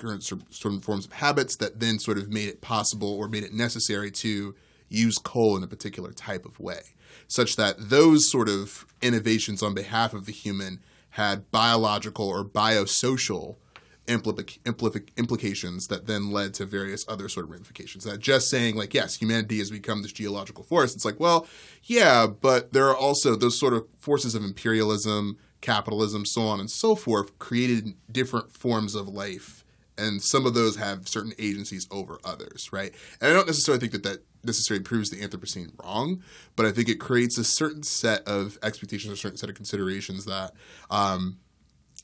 certain 0.50 0.80
forms 0.80 1.06
of 1.06 1.12
habits 1.14 1.56
that 1.58 1.80
then 1.80 2.00
sort 2.00 2.18
of 2.18 2.32
made 2.32 2.50
it 2.50 2.62
possible 2.62 3.14
or 3.14 3.28
made 3.28 3.44
it 3.44 3.54
necessary 3.54 4.10
to 4.10 4.56
use 4.90 5.18
coal 5.18 5.58
in 5.58 5.64
a 5.64 5.68
particular 5.68 6.12
type 6.12 6.46
of 6.46 6.60
way, 6.60 6.80
such 7.28 7.58
that 7.58 7.76
those 7.78 8.32
sort 8.32 8.50
of 8.50 8.86
innovations 9.02 9.62
on 9.62 9.74
behalf 9.74 10.14
of 10.14 10.26
the 10.26 10.32
human 10.32 10.80
had 11.12 11.52
biological 11.52 12.28
or 12.28 12.46
biosocial 12.46 13.58
implic- 14.08 14.60
implic- 14.64 15.10
implications 15.18 15.88
that 15.88 16.08
then 16.08 16.32
led 16.32 16.54
to 16.56 16.66
various 16.66 17.06
other 17.08 17.30
sort 17.30 17.46
of 17.46 17.52
ramifications. 17.52 18.04
That 18.04 18.20
just 18.20 18.50
saying, 18.50 18.76
like, 18.76 18.94
yes, 18.94 19.16
humanity 19.16 19.60
has 19.60 19.70
become 19.70 20.02
this 20.02 20.12
geological 20.12 20.64
force, 20.64 20.96
it's 20.96 21.06
like, 21.06 21.20
well, 21.20 21.48
yeah, 21.84 22.28
but 22.28 22.74
there 22.74 22.88
are 22.88 22.96
also 22.96 23.36
those 23.36 23.60
sort 23.60 23.74
of 23.74 23.86
forces 23.98 24.34
of 24.36 24.44
imperialism, 24.44 25.38
capitalism, 25.62 26.26
so 26.26 26.42
on 26.42 26.60
and 26.60 26.72
so 26.72 26.96
forth, 26.96 27.38
created 27.40 27.94
different 28.12 28.52
forms 28.52 28.96
of 28.96 29.08
life. 29.08 29.64
And 29.98 30.22
some 30.22 30.46
of 30.46 30.54
those 30.54 30.76
have 30.76 31.08
certain 31.08 31.34
agencies 31.40 31.88
over 31.90 32.20
others, 32.24 32.70
right? 32.72 32.94
And 33.20 33.32
I 33.32 33.34
don't 33.34 33.48
necessarily 33.48 33.80
think 33.80 33.94
that 33.94 34.04
that 34.04 34.24
necessarily 34.44 34.84
proves 34.84 35.10
the 35.10 35.18
Anthropocene 35.18 35.72
wrong, 35.84 36.24
but 36.56 36.66
I 36.66 36.72
think 36.72 36.88
it 36.88 37.00
creates 37.00 37.38
a 37.38 37.44
certain 37.44 37.84
set 37.84 38.26
of 38.28 38.60
expectations, 38.62 39.12
a 39.12 39.18
certain 39.18 39.38
set 39.38 39.50
of 39.50 39.56
considerations 39.56 40.26
that 40.26 40.54
um, 40.92 41.40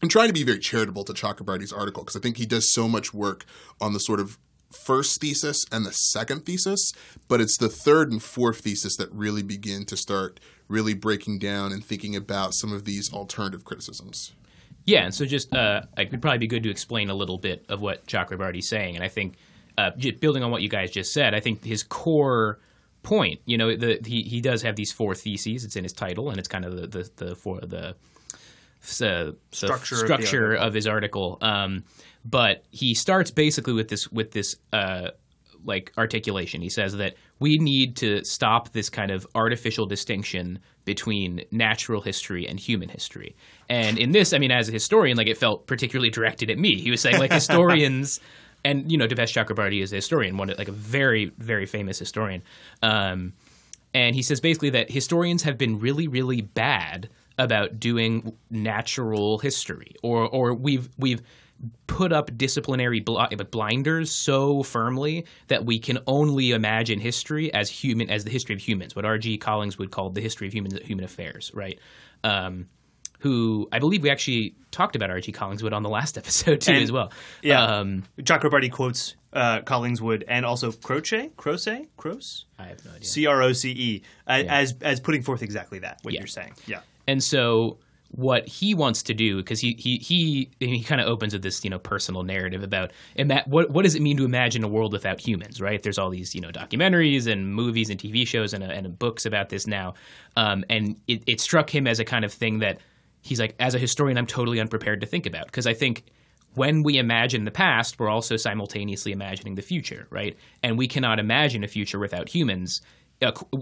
I'm 0.03 0.09
trying 0.09 0.27
to 0.27 0.33
be 0.33 0.43
very 0.43 0.59
charitable 0.59 1.05
to 1.05 1.13
Chakrabarty's 1.13 1.71
article 1.71 2.03
because 2.03 2.17
I 2.17 2.19
think 2.19 2.35
he 2.35 2.45
does 2.45 2.73
so 2.73 2.89
much 2.89 3.13
work 3.13 3.45
on 3.79 3.93
the 3.93 4.01
sort 4.01 4.19
of 4.19 4.37
first 4.69 5.21
thesis 5.21 5.65
and 5.71 5.85
the 5.85 5.93
second 5.93 6.45
thesis, 6.45 6.91
but 7.29 7.39
it's 7.39 7.57
the 7.57 7.69
third 7.69 8.11
and 8.11 8.21
fourth 8.21 8.59
thesis 8.59 8.97
that 8.97 9.09
really 9.13 9.43
begin 9.43 9.85
to 9.85 9.95
start 9.95 10.41
really 10.67 10.93
breaking 10.93 11.39
down 11.39 11.71
and 11.71 11.85
thinking 11.85 12.17
about 12.17 12.53
some 12.53 12.73
of 12.73 12.83
these 12.83 13.13
alternative 13.13 13.63
criticisms. 13.63 14.33
Yeah, 14.83 15.05
and 15.05 15.15
so 15.15 15.25
just 15.25 15.55
uh, 15.55 15.83
it 15.97 16.11
would 16.11 16.21
probably 16.21 16.39
be 16.39 16.47
good 16.47 16.63
to 16.63 16.69
explain 16.69 17.09
a 17.09 17.15
little 17.15 17.37
bit 17.37 17.63
of 17.69 17.79
what 17.79 18.05
Chakrabarty's 18.05 18.67
saying, 18.67 18.95
and 18.95 19.05
I 19.05 19.07
think 19.07 19.35
uh, 19.77 19.91
building 20.19 20.43
on 20.43 20.51
what 20.51 20.61
you 20.61 20.67
guys 20.67 20.91
just 20.91 21.13
said, 21.13 21.33
I 21.33 21.39
think 21.39 21.63
his 21.63 21.81
core 21.81 22.59
point, 23.03 23.39
you 23.45 23.57
know, 23.57 23.73
the, 23.73 24.01
he 24.05 24.23
he 24.23 24.41
does 24.41 24.63
have 24.63 24.75
these 24.75 24.91
four 24.91 25.15
theses. 25.15 25.63
It's 25.63 25.77
in 25.77 25.85
his 25.85 25.93
title, 25.93 26.29
and 26.29 26.39
it's 26.39 26.49
kind 26.49 26.65
of 26.65 26.75
the 26.75 26.87
the 26.87 27.09
the 27.15 27.35
for 27.37 27.61
the 27.61 27.95
the 28.83 29.35
structure, 29.51 29.95
structure 29.95 30.53
of, 30.53 30.67
of, 30.67 30.73
his 30.73 30.87
article. 30.87 31.37
Um, 31.41 31.83
but 32.25 32.63
he 32.71 32.93
starts 32.93 33.31
basically 33.31 33.73
with 33.73 33.87
this 33.87 34.11
with 34.11 34.31
this 34.31 34.55
uh, 34.71 35.09
like 35.65 35.91
articulation. 35.97 36.61
He 36.61 36.69
says 36.69 36.93
that 36.97 37.15
we 37.39 37.57
need 37.57 37.95
to 37.97 38.23
stop 38.23 38.73
this 38.73 38.89
kind 38.89 39.11
of 39.11 39.25
artificial 39.35 39.85
distinction 39.85 40.59
between 40.85 41.43
natural 41.51 42.01
history 42.01 42.47
and 42.47 42.59
human 42.59 42.89
history. 42.89 43.35
And 43.69 43.97
in 43.97 44.11
this, 44.11 44.33
I 44.33 44.37
mean, 44.37 44.51
as 44.51 44.69
a 44.69 44.71
historian, 44.71 45.17
like 45.17 45.27
it 45.27 45.37
felt 45.37 45.67
particularly 45.67 46.09
directed 46.09 46.49
at 46.49 46.57
me. 46.57 46.75
He 46.75 46.91
was 46.91 47.01
saying 47.01 47.19
like 47.19 47.31
historians. 47.41 48.19
and 48.65 48.91
you 48.91 48.97
know, 48.97 49.07
Dipesh 49.07 49.33
Chakrabarty 49.33 49.81
is 49.81 49.91
a 49.93 49.97
historian, 49.97 50.37
one 50.37 50.49
like 50.57 50.67
a 50.67 50.73
very, 50.73 51.31
very 51.37 51.65
famous 51.65 51.99
historian. 51.99 52.43
Um, 52.81 53.33
and 53.93 54.15
he 54.15 54.21
says 54.21 54.41
basically 54.41 54.71
that 54.71 54.89
historians 54.89 55.43
have 55.43 55.57
been 55.57 55.79
really, 55.79 56.07
really 56.07 56.41
bad 56.41 57.09
about 57.37 57.79
doing 57.79 58.33
natural 58.49 59.37
history, 59.39 59.95
or 60.03 60.27
or 60.27 60.53
we've 60.53 60.89
we've 60.97 61.21
put 61.87 62.11
up 62.11 62.35
disciplinary 62.37 62.99
bl- 62.99 63.21
blinders 63.51 64.11
so 64.11 64.63
firmly 64.63 65.25
that 65.47 65.63
we 65.65 65.79
can 65.79 65.97
only 66.07 66.51
imagine 66.51 66.99
history 66.99 67.53
as 67.53 67.69
human 67.69 68.09
as 68.09 68.25
the 68.25 68.29
history 68.29 68.53
of 68.53 68.59
humans, 68.59 68.95
what 68.97 69.05
R.G. 69.05 69.37
Collins 69.37 69.77
would 69.77 69.89
call 69.89 70.09
the 70.09 70.19
history 70.19 70.45
of 70.47 70.53
human 70.53 70.75
human 70.83 71.05
affairs, 71.05 71.51
right? 71.53 71.79
Um, 72.23 72.67
who 73.19 73.69
I 73.71 73.79
believe 73.79 74.03
we 74.03 74.09
actually 74.09 74.55
talked 74.71 74.97
about 74.97 75.09
R.G. 75.09 75.31
Collingswood 75.31 75.71
on 75.71 75.83
the 75.83 75.89
last 75.89 76.17
episode 76.21 76.59
too, 76.61 76.73
And- 76.73 76.83
as 76.83 76.91
well. 76.91 77.11
Yeah. 77.41 77.63
Um, 77.63 78.03
Chakrabarty 78.19 78.69
quotes 78.71 79.15
uh, 79.31 79.61
Collingswood 79.61 80.23
and 80.27 80.45
also 80.45 80.71
Croce, 80.73 81.29
Croce, 81.37 81.87
Croce, 81.97 82.45
I 82.59 82.65
have 82.65 82.83
no 82.85 82.91
idea. 82.91 83.05
C 83.07 83.25
R 83.25 83.41
O 83.41 83.53
C 83.53 83.71
E 83.71 84.01
as 84.27 84.75
as 84.81 84.99
putting 84.99 85.23
forth 85.23 85.41
exactly 85.41 85.79
that 85.79 85.99
what 86.01 86.13
Yeah. 86.13 86.19
you're 86.19 86.27
saying. 86.27 86.53
Yeah. 86.67 86.81
And 87.07 87.23
so 87.23 87.79
what 88.13 88.47
he 88.47 88.75
wants 88.75 89.01
to 89.01 89.13
do 89.13 89.37
because 89.37 89.59
he 89.59 89.73
he 89.79 89.97
he 89.97 90.47
he 90.59 90.83
kind 90.83 91.01
of 91.01 91.07
opens 91.07 91.33
with 91.33 91.41
this 91.41 91.63
you 91.63 91.69
know 91.69 91.79
personal 91.79 92.21
narrative 92.21 92.61
about 92.61 92.91
ima- 93.15 93.41
what 93.47 93.71
what 93.71 93.81
does 93.81 93.95
it 93.95 94.03
mean 94.03 94.15
to 94.15 94.23
imagine 94.23 94.63
a 94.63 94.67
world 94.67 94.93
without 94.93 95.19
humans 95.19 95.59
right? 95.59 95.81
There's 95.81 95.97
all 95.97 96.11
these 96.11 96.35
you 96.35 96.41
know 96.41 96.49
documentaries 96.49 97.25
and 97.25 97.53
movies 97.53 97.89
and 97.89 97.99
TV 97.99 98.27
shows 98.27 98.53
and, 98.53 98.63
and 98.63 98.99
books 98.99 99.25
about 99.25 99.49
this 99.49 99.65
now. 99.65 99.95
Um, 100.35 100.63
and 100.69 100.95
it, 101.07 101.23
it 101.25 101.41
struck 101.41 101.73
him 101.73 101.87
as 101.87 101.99
a 101.99 102.05
kind 102.05 102.23
of 102.23 102.31
thing 102.31 102.59
that 102.59 102.77
he's 103.21 103.39
like 103.39 103.55
as 103.59 103.73
a 103.73 103.79
historian 103.79 104.17
I'm 104.19 104.27
totally 104.27 104.59
unprepared 104.59 105.01
to 105.01 105.07
think 105.07 105.25
about 105.25 105.47
because 105.47 105.65
I 105.65 105.73
think 105.73 106.03
when 106.53 106.83
we 106.83 106.99
imagine 106.99 107.45
the 107.45 107.51
past, 107.51 107.99
we're 107.99 108.09
also 108.09 108.37
simultaneously 108.37 109.11
imagining 109.11 109.55
the 109.55 109.63
future, 109.63 110.05
right? 110.11 110.37
And 110.61 110.77
we 110.77 110.87
cannot 110.87 111.17
imagine 111.17 111.63
a 111.63 111.67
future 111.67 111.97
without 111.97 112.29
humans 112.29 112.81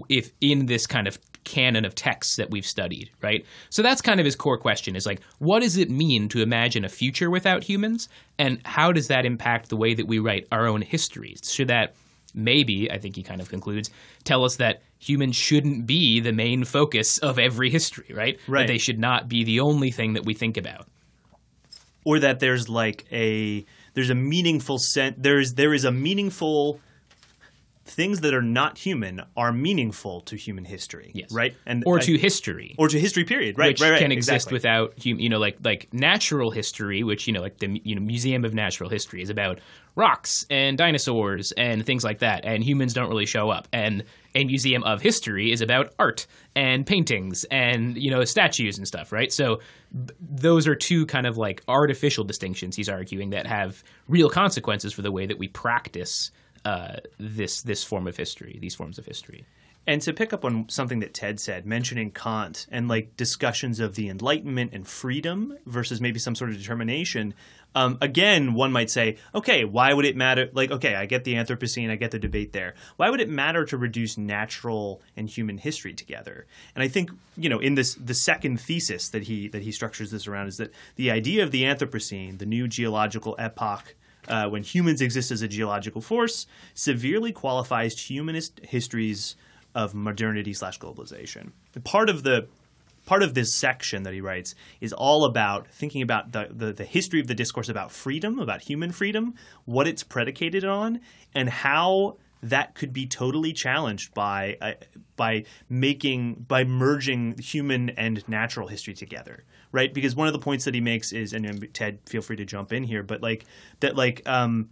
if 0.08 0.32
in 0.40 0.66
this 0.66 0.86
kind 0.86 1.06
of 1.06 1.18
canon 1.44 1.84
of 1.84 1.94
texts 1.94 2.36
that 2.36 2.50
we've 2.50 2.66
studied, 2.66 3.10
right? 3.20 3.44
So 3.70 3.82
that's 3.82 4.00
kind 4.00 4.20
of 4.20 4.24
his 4.24 4.36
core 4.36 4.58
question 4.58 4.94
is 4.94 5.06
like, 5.06 5.20
what 5.38 5.60
does 5.60 5.76
it 5.76 5.90
mean 5.90 6.28
to 6.28 6.40
imagine 6.40 6.84
a 6.84 6.88
future 6.88 7.30
without 7.30 7.64
humans? 7.64 8.08
And 8.38 8.60
how 8.64 8.92
does 8.92 9.08
that 9.08 9.26
impact 9.26 9.68
the 9.68 9.76
way 9.76 9.94
that 9.94 10.06
we 10.06 10.18
write 10.20 10.46
our 10.52 10.66
own 10.66 10.82
histories? 10.82 11.40
Should 11.52 11.68
that 11.68 11.94
maybe, 12.34 12.90
I 12.90 12.98
think 12.98 13.16
he 13.16 13.22
kind 13.22 13.40
of 13.40 13.48
concludes, 13.48 13.90
tell 14.24 14.44
us 14.44 14.56
that 14.56 14.82
humans 14.98 15.34
shouldn't 15.34 15.84
be 15.86 16.20
the 16.20 16.32
main 16.32 16.64
focus 16.64 17.18
of 17.18 17.38
every 17.38 17.70
history, 17.70 18.14
right? 18.14 18.38
Right. 18.46 18.60
That 18.60 18.72
they 18.72 18.78
should 18.78 19.00
not 19.00 19.28
be 19.28 19.42
the 19.42 19.60
only 19.60 19.90
thing 19.90 20.12
that 20.14 20.24
we 20.24 20.34
think 20.34 20.56
about. 20.56 20.86
or 22.04 22.18
that 22.20 22.40
there's 22.40 22.68
like 22.68 23.04
a 23.12 23.64
there's 23.94 24.10
a 24.10 24.14
meaningful 24.14 24.78
sense 24.78 25.16
there's 25.18 25.54
there 25.54 25.72
is 25.72 25.84
a 25.84 25.92
meaningful 25.92 26.80
things 27.84 28.20
that 28.20 28.32
are 28.32 28.42
not 28.42 28.78
human 28.78 29.20
are 29.36 29.52
meaningful 29.52 30.20
to 30.22 30.36
human 30.36 30.64
history 30.64 31.10
Yes. 31.14 31.32
right 31.32 31.54
and 31.66 31.82
Or 31.84 31.98
I- 31.98 32.02
to 32.02 32.16
history. 32.16 32.74
or 32.78 32.88
to 32.88 32.98
history 33.00 33.24
period 33.24 33.58
right 33.58 33.68
which 33.72 33.80
right, 33.80 33.90
right 33.92 33.98
can 34.00 34.12
exist 34.12 34.52
without 34.52 35.04
you 35.04 35.28
know 35.28 35.38
like 35.38 35.58
like 35.64 35.88
natural 35.92 36.50
history 36.52 37.02
which 37.02 37.26
you 37.26 37.32
know 37.32 37.40
like 37.40 37.58
the 37.58 37.80
you 37.84 37.94
know 37.96 38.00
museum 38.00 38.44
of 38.44 38.54
natural 38.54 38.88
history 38.88 39.20
is 39.20 39.30
about 39.30 39.58
rocks 39.96 40.46
and 40.48 40.78
dinosaurs 40.78 41.52
and 41.52 41.84
things 41.84 42.04
like 42.04 42.20
that 42.20 42.44
and 42.44 42.62
humans 42.64 42.94
don't 42.94 43.08
really 43.08 43.26
show 43.26 43.50
up 43.50 43.66
and 43.72 44.04
a 44.34 44.44
museum 44.44 44.82
of 44.84 45.02
history 45.02 45.50
is 45.52 45.60
about 45.60 45.92
art 45.98 46.26
and 46.54 46.86
paintings 46.86 47.44
and 47.50 47.98
you 47.98 48.10
know 48.10 48.24
statues 48.24 48.78
and 48.78 48.86
stuff 48.86 49.10
right 49.12 49.32
so 49.32 49.58
b- 50.06 50.14
those 50.20 50.66
are 50.68 50.74
two 50.76 51.04
kind 51.06 51.26
of 51.26 51.36
like 51.36 51.62
artificial 51.68 52.22
distinctions 52.24 52.76
he's 52.76 52.88
arguing 52.88 53.30
that 53.30 53.46
have 53.46 53.82
real 54.08 54.30
consequences 54.30 54.92
for 54.92 55.02
the 55.02 55.10
way 55.12 55.26
that 55.26 55.38
we 55.38 55.48
practice 55.48 56.30
uh, 56.64 56.96
this 57.18 57.62
this 57.62 57.84
form 57.84 58.06
of 58.06 58.16
history 58.16 58.58
these 58.60 58.74
forms 58.74 58.98
of 58.98 59.06
history 59.06 59.44
And 59.84 60.00
to 60.02 60.12
pick 60.12 60.32
up 60.32 60.44
on 60.44 60.68
something 60.68 61.00
that 61.00 61.12
Ted 61.12 61.40
said, 61.40 61.66
mentioning 61.66 62.12
Kant 62.12 62.66
and 62.70 62.86
like 62.86 63.16
discussions 63.16 63.80
of 63.80 63.96
the 63.96 64.08
Enlightenment 64.08 64.72
and 64.72 64.86
freedom 64.86 65.58
versus 65.66 66.00
maybe 66.00 66.20
some 66.20 66.36
sort 66.36 66.50
of 66.50 66.56
determination, 66.56 67.34
um, 67.74 67.98
again, 68.00 68.54
one 68.54 68.70
might 68.70 68.90
say, 68.90 69.16
okay, 69.34 69.64
why 69.64 69.92
would 69.92 70.04
it 70.04 70.16
matter? 70.16 70.50
Like, 70.52 70.70
okay, 70.70 70.94
I 70.94 71.06
get 71.06 71.24
the 71.24 71.34
Anthropocene, 71.34 71.90
I 71.90 71.96
get 71.96 72.10
the 72.10 72.18
debate 72.18 72.52
there. 72.52 72.74
Why 72.96 73.10
would 73.10 73.20
it 73.20 73.28
matter 73.28 73.64
to 73.66 73.76
reduce 73.76 74.18
natural 74.18 75.00
and 75.16 75.28
human 75.28 75.58
history 75.58 75.94
together? 75.94 76.46
And 76.74 76.84
I 76.84 76.88
think, 76.88 77.10
you 77.36 77.48
know, 77.48 77.58
in 77.58 77.74
this 77.74 77.94
the 77.94 78.14
second 78.14 78.60
thesis 78.60 79.08
that 79.08 79.24
he 79.24 79.48
that 79.48 79.62
he 79.62 79.72
structures 79.72 80.10
this 80.10 80.26
around 80.26 80.48
is 80.48 80.58
that 80.58 80.72
the 80.96 81.10
idea 81.10 81.42
of 81.42 81.50
the 81.50 81.64
Anthropocene, 81.64 82.38
the 82.38 82.46
new 82.46 82.68
geological 82.68 83.34
epoch 83.38 83.94
uh, 84.28 84.48
when 84.48 84.62
humans 84.62 85.00
exist 85.00 85.30
as 85.30 85.42
a 85.42 85.48
geological 85.48 86.00
force, 86.00 86.46
severely 86.74 87.32
qualifies 87.32 87.98
humanist 87.98 88.60
histories 88.62 89.36
of 89.74 89.94
modernity 89.94 90.52
slash 90.52 90.78
globalization. 90.78 91.52
Part 91.84 92.08
of 92.08 92.22
the 92.22 92.48
part 93.04 93.22
of 93.22 93.34
this 93.34 93.52
section 93.52 94.04
that 94.04 94.12
he 94.12 94.20
writes 94.20 94.54
is 94.80 94.92
all 94.92 95.24
about 95.24 95.66
thinking 95.68 96.02
about 96.02 96.30
the, 96.30 96.48
the, 96.50 96.72
the 96.72 96.84
history 96.84 97.18
of 97.18 97.26
the 97.26 97.34
discourse 97.34 97.68
about 97.68 97.90
freedom, 97.90 98.38
about 98.38 98.62
human 98.62 98.92
freedom, 98.92 99.34
what 99.64 99.88
it's 99.88 100.04
predicated 100.04 100.64
on, 100.64 101.00
and 101.34 101.48
how 101.48 102.16
that 102.42 102.74
could 102.74 102.92
be 102.92 103.06
totally 103.06 103.52
challenged 103.52 104.12
by 104.14 104.56
uh, 104.60 104.72
by 105.16 105.44
making 105.68 106.44
by 106.48 106.64
merging 106.64 107.38
human 107.38 107.90
and 107.90 108.26
natural 108.28 108.68
history 108.68 108.94
together, 108.94 109.44
right? 109.70 109.94
Because 109.94 110.16
one 110.16 110.26
of 110.26 110.32
the 110.32 110.38
points 110.38 110.64
that 110.64 110.74
he 110.74 110.80
makes 110.80 111.12
is, 111.12 111.32
and 111.32 111.72
Ted, 111.72 112.00
feel 112.06 112.22
free 112.22 112.36
to 112.36 112.44
jump 112.44 112.72
in 112.72 112.82
here, 112.82 113.02
but 113.02 113.22
like 113.22 113.44
that, 113.80 113.96
like 113.96 114.22
um, 114.26 114.70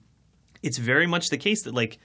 it's 0.62 0.78
very 0.78 1.06
much 1.06 1.30
the 1.30 1.38
case 1.38 1.62
that 1.62 1.74
like 1.74 1.98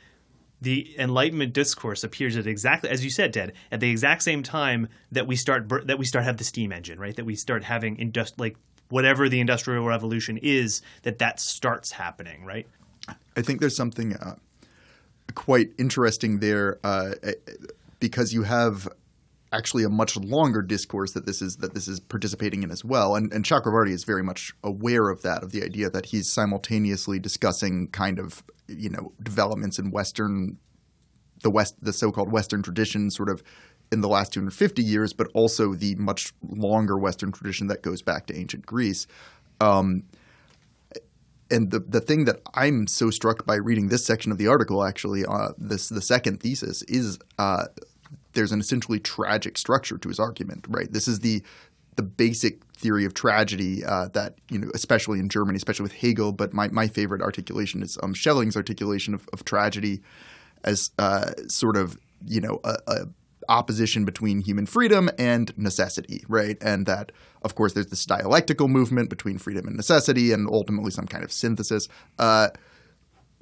the 0.62 0.96
enlightenment 1.00 1.54
discourse 1.54 2.04
appears 2.04 2.38
at 2.38 2.48
exactly 2.48 2.90
as 2.90 3.04
you 3.04 3.10
said 3.10 3.34
ted 3.34 3.52
at 3.74 3.82
the 3.82 3.90
exact 3.90 4.24
same 4.24 4.42
time 4.42 4.88
that 5.12 5.28
we 5.28 5.36
start 5.36 5.68
that 5.86 6.00
we 6.00 6.06
start 6.06 6.24
have 6.24 6.38
the 6.38 6.46
steam 6.46 6.72
engine 6.72 6.98
right 6.98 7.18
that 7.18 7.26
we 7.26 7.36
start 7.36 7.66
having 7.66 7.98
indust- 7.98 8.40
like 8.40 8.56
whatever 8.88 9.28
the 9.28 9.42
industrial 9.42 9.86
revolution 9.86 10.38
is 10.42 10.82
that 11.04 11.20
that 11.20 11.42
starts 11.42 11.92
happening 11.92 12.46
right 12.46 12.68
I 13.36 13.42
think 13.42 13.60
there's 13.60 13.76
something 13.76 14.16
uh, 14.16 14.36
quite 15.34 15.72
interesting 15.78 16.40
there 16.40 16.80
uh, 16.84 17.14
because 18.00 18.34
you 18.34 18.44
have 18.44 18.88
actually 19.52 19.84
a 19.84 19.90
much 19.90 20.18
longer 20.18 20.62
discourse 20.62 21.14
that 21.14 21.26
this 21.26 21.42
is 21.42 21.58
that 21.58 21.74
this 21.74 21.88
is 21.88 22.00
participating 22.00 22.64
in 22.64 22.72
as 22.72 22.84
well, 22.84 23.16
and, 23.16 23.32
and 23.34 23.46
Chakrabarty 23.46 23.92
is 23.92 24.04
very 24.04 24.24
much 24.24 24.54
aware 24.64 25.10
of 25.10 25.22
that, 25.24 25.44
of 25.44 25.52
the 25.52 25.64
idea 25.64 25.90
that 25.90 26.08
he's 26.08 26.32
simultaneously 26.32 27.20
discussing 27.20 27.88
kind 27.88 28.20
of 28.20 28.44
you 28.68 28.90
know 28.90 29.14
developments 29.24 29.80
in 29.80 29.92
Western 29.92 30.58
the 31.42 31.52
West, 31.52 31.76
the 31.82 31.94
so-called 31.94 32.32
Western 32.32 32.64
tradition, 32.64 33.12
sort 33.12 33.30
of 33.30 33.44
in 33.92 34.02
the 34.02 34.08
last 34.08 34.34
250 34.34 34.84
years, 34.84 35.14
but 35.14 35.28
also 35.34 35.74
the 35.74 35.96
much 35.96 36.34
longer 36.50 36.98
Western 36.98 37.32
tradition 37.32 37.68
that 37.68 37.82
goes 37.84 38.02
back 38.02 38.26
to 38.28 38.36
ancient 38.36 38.66
Greece. 38.66 39.06
Um, 39.62 40.04
and 41.52 41.72
the 41.72 41.80
the 41.80 42.02
thing 42.02 42.26
that 42.26 42.42
I'm 42.54 42.88
so 42.88 43.10
struck 43.10 43.46
by 43.46 43.56
reading 43.56 43.90
this 43.90 44.06
section 44.06 44.32
of 44.32 44.38
the 44.38 44.48
article, 44.48 44.84
actually, 44.84 45.26
uh, 45.26 45.50
this 45.58 45.90
the 45.90 46.02
second 46.02 46.42
thesis 46.42 46.82
is 46.84 47.20
uh, 47.38 47.66
there's 48.34 48.52
an 48.52 48.60
essentially 48.60 49.00
tragic 49.00 49.58
structure 49.58 49.98
to 49.98 50.08
his 50.10 50.20
argument. 50.20 50.66
Right, 50.70 50.92
this 50.92 51.08
is 51.08 51.20
the 51.20 51.44
the 51.96 52.04
basic 52.04 52.64
theory 52.76 53.06
of 53.06 53.14
tragedy 53.14 53.84
uh, 53.86 54.10
that 54.10 54.36
you 54.50 54.60
know, 54.60 54.70
especially 54.74 55.20
in 55.20 55.30
Germany, 55.30 55.58
especially 55.58 55.84
with 55.84 55.94
Hegel. 55.94 56.32
But 56.32 56.54
my, 56.54 56.68
my 56.70 56.88
favorite 56.88 57.22
articulation 57.22 57.82
is 57.82 57.98
um, 58.04 58.14
Schelling's 58.14 58.58
articulation 58.58 59.14
of, 59.14 59.28
of 59.32 59.46
tragedy 59.46 60.02
as 60.64 60.92
uh, 61.00 61.32
sort 61.48 61.78
of 61.78 61.98
you 62.26 62.42
know 62.42 62.60
a, 62.64 62.78
a 62.88 62.96
opposition 63.50 64.06
between 64.06 64.42
human 64.42 64.66
freedom 64.66 65.10
and 65.18 65.58
necessity, 65.58 66.24
right? 66.28 66.58
And 66.62 66.86
that, 66.86 67.12
of 67.42 67.56
course, 67.56 67.74
there's 67.74 67.88
this 67.88 68.06
dialectical 68.06 68.68
movement 68.68 69.10
between 69.10 69.38
freedom 69.38 69.68
and 69.68 69.76
necessity, 69.76 70.32
and 70.32 70.48
ultimately 70.50 70.92
some 70.92 71.08
kind 71.08 71.24
of 71.24 71.32
synthesis. 71.32 71.88
Uh, 72.20 72.50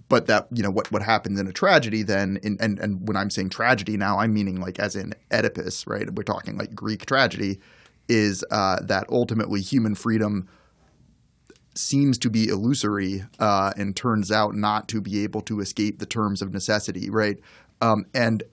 but 0.10 0.28
that 0.28 0.48
you 0.52 0.62
know 0.62 0.70
what 0.70 0.92
what 0.92 1.02
happens 1.02 1.39
in 1.39 1.48
a 1.48 1.54
tragedy 1.54 2.04
then, 2.04 2.38
in, 2.44 2.58
and 2.60 2.80
and 2.80 3.08
when 3.08 3.18
I'm 3.18 3.30
saying 3.30 3.50
tragedy 3.50 3.98
now, 3.98 4.20
I'm 4.20 4.34
meaning 4.34 4.60
like 4.60 4.80
as 4.80 4.96
in 4.96 5.13
Oedipus, 5.32 5.88
right? 5.88 6.10
We're 6.13 6.24
talking 6.24 6.58
like 6.58 6.76
Greek 6.76 7.06
tragedy, 7.06 7.60
is 8.08 8.44
uh, 8.52 8.80
that 8.84 9.06
ultimately 9.10 9.62
human 9.62 9.96
freedom 9.96 10.48
seems 11.76 12.18
to 12.20 12.30
be 12.30 12.48
illusory 12.48 13.24
uh, 13.39 13.72
and 13.78 13.96
turns 13.96 14.32
out 14.32 14.54
not 14.54 14.88
to 14.89 15.02
be 15.02 15.24
able 15.24 15.42
to 15.42 15.60
escape 15.60 16.00
the 16.00 16.06
terms 16.06 16.42
of 16.42 16.54
necessity, 16.54 17.10
right? 17.10 17.38
Um, 17.82 18.06
and 18.13 18.44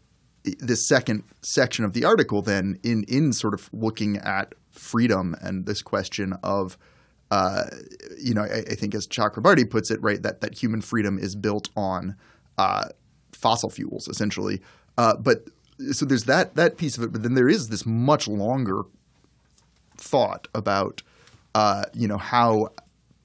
this 0.43 0.87
second 0.87 1.25
section 1.43 1.85
of 1.85 1.93
the 1.93 2.05
article, 2.05 2.43
then, 2.43 2.79
in 2.83 3.05
in 3.09 3.33
sort 3.33 3.55
of 3.55 3.69
looking 3.73 4.17
at 4.19 4.55
freedom 4.71 5.35
and 5.41 5.67
this 5.67 5.83
question 5.83 6.35
of, 6.43 6.79
uh, 7.31 7.65
you 8.19 8.35
know, 8.35 8.43
I, 8.43 8.65
I 8.71 8.75
think 8.75 8.95
as 8.95 9.07
Chakrabarty 9.07 9.69
puts 9.69 9.91
it, 9.91 10.01
right, 10.03 10.23
that 10.23 10.41
that 10.41 10.55
human 10.55 10.81
freedom 10.81 11.19
is 11.19 11.37
built 11.37 11.69
on 11.77 12.17
uh, 12.59 12.85
fossil 13.33 13.71
fuels, 13.71 14.09
essentially. 14.09 14.61
Uh, 14.97 15.17
but 15.17 15.45
so 15.93 16.05
there's 16.05 16.25
that 16.25 16.55
that 16.57 16.77
piece 16.77 16.99
of 16.99 17.05
it, 17.05 17.13
but 17.13 17.23
then 17.23 17.35
there 17.35 17.49
is 17.49 17.69
this 17.69 17.85
much 17.87 18.29
longer 18.29 18.83
thought 19.97 20.49
about, 20.55 21.03
uh, 21.55 21.85
you 21.95 22.09
know, 22.09 22.19
how 22.19 22.69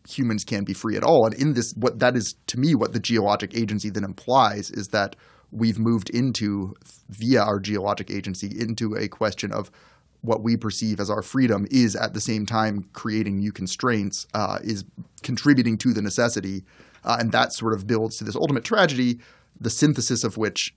humans 0.07 0.43
can 0.43 0.63
be 0.63 0.73
free 0.73 0.95
at 0.95 1.03
all. 1.03 1.25
And 1.25 1.33
in 1.35 1.53
this, 1.53 1.73
what 1.75 1.99
that 1.99 2.15
is 2.15 2.35
to 2.47 2.59
me, 2.59 2.75
what 2.75 2.93
the 2.93 2.99
geologic 2.99 3.55
agency 3.55 3.89
then 3.89 4.03
implies 4.03 4.69
is 4.71 4.89
that 4.89 5.15
we've 5.55 5.79
moved 5.79 6.09
into 6.09 6.75
via 7.09 7.41
our 7.41 7.59
geologic 7.59 8.11
agency 8.11 8.47
into 8.59 8.95
a 8.95 9.07
question 9.07 9.51
of 9.51 9.71
what 10.21 10.41
we 10.41 10.57
perceive 10.57 10.99
as 10.99 11.09
our 11.09 11.21
freedom 11.21 11.67
is 11.69 11.95
at 11.95 12.13
the 12.13 12.21
same 12.21 12.45
time 12.45 12.89
creating 12.93 13.37
new 13.37 13.51
constraints, 13.51 14.27
uh, 14.33 14.59
is 14.63 14.83
contributing 15.21 15.77
to 15.77 15.93
the 15.93 16.01
necessity, 16.01 16.63
uh, 17.03 17.17
and 17.19 17.31
that 17.31 17.53
sort 17.53 17.73
of 17.73 17.85
builds 17.85 18.17
to 18.17 18.23
this 18.23 18.35
ultimate 18.35 18.63
tragedy, 18.63 19.19
the 19.59 19.69
synthesis 19.69 20.23
of 20.23 20.35
which 20.35 20.75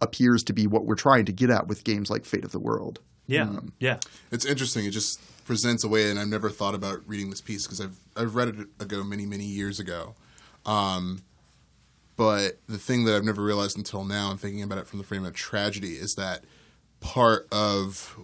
appears 0.00 0.42
to 0.42 0.52
be 0.52 0.66
what 0.66 0.84
we're 0.84 0.94
trying 0.94 1.24
to 1.24 1.32
get 1.32 1.50
at 1.50 1.68
with 1.68 1.84
games 1.84 2.10
like 2.10 2.24
Fate 2.24 2.44
of 2.44 2.52
the 2.52 2.58
World. 2.58 3.00
Yeah, 3.26 3.60
yeah. 3.78 3.98
It's 4.32 4.44
interesting. 4.44 4.84
It 4.84 4.90
just 4.90 5.20
presents 5.44 5.84
a 5.84 5.88
way, 5.88 6.10
and 6.10 6.18
I've 6.18 6.26
never 6.26 6.50
thought 6.50 6.74
about 6.74 7.00
reading 7.06 7.30
this 7.30 7.40
piece 7.40 7.64
because 7.64 7.80
I've 7.80 7.96
I've 8.16 8.34
read 8.34 8.48
it 8.48 8.68
ago 8.80 9.04
many 9.04 9.24
many 9.24 9.44
years 9.44 9.78
ago. 9.78 10.14
Um, 10.66 11.22
but 12.16 12.58
the 12.68 12.78
thing 12.78 13.04
that 13.04 13.16
I've 13.16 13.24
never 13.24 13.42
realized 13.42 13.76
until 13.76 14.04
now, 14.04 14.30
and 14.30 14.40
thinking 14.40 14.62
about 14.62 14.78
it 14.78 14.86
from 14.86 14.98
the 14.98 15.04
frame 15.04 15.24
of 15.24 15.34
tragedy, 15.34 15.94
is 15.94 16.14
that 16.16 16.44
part 17.00 17.48
of 17.50 18.18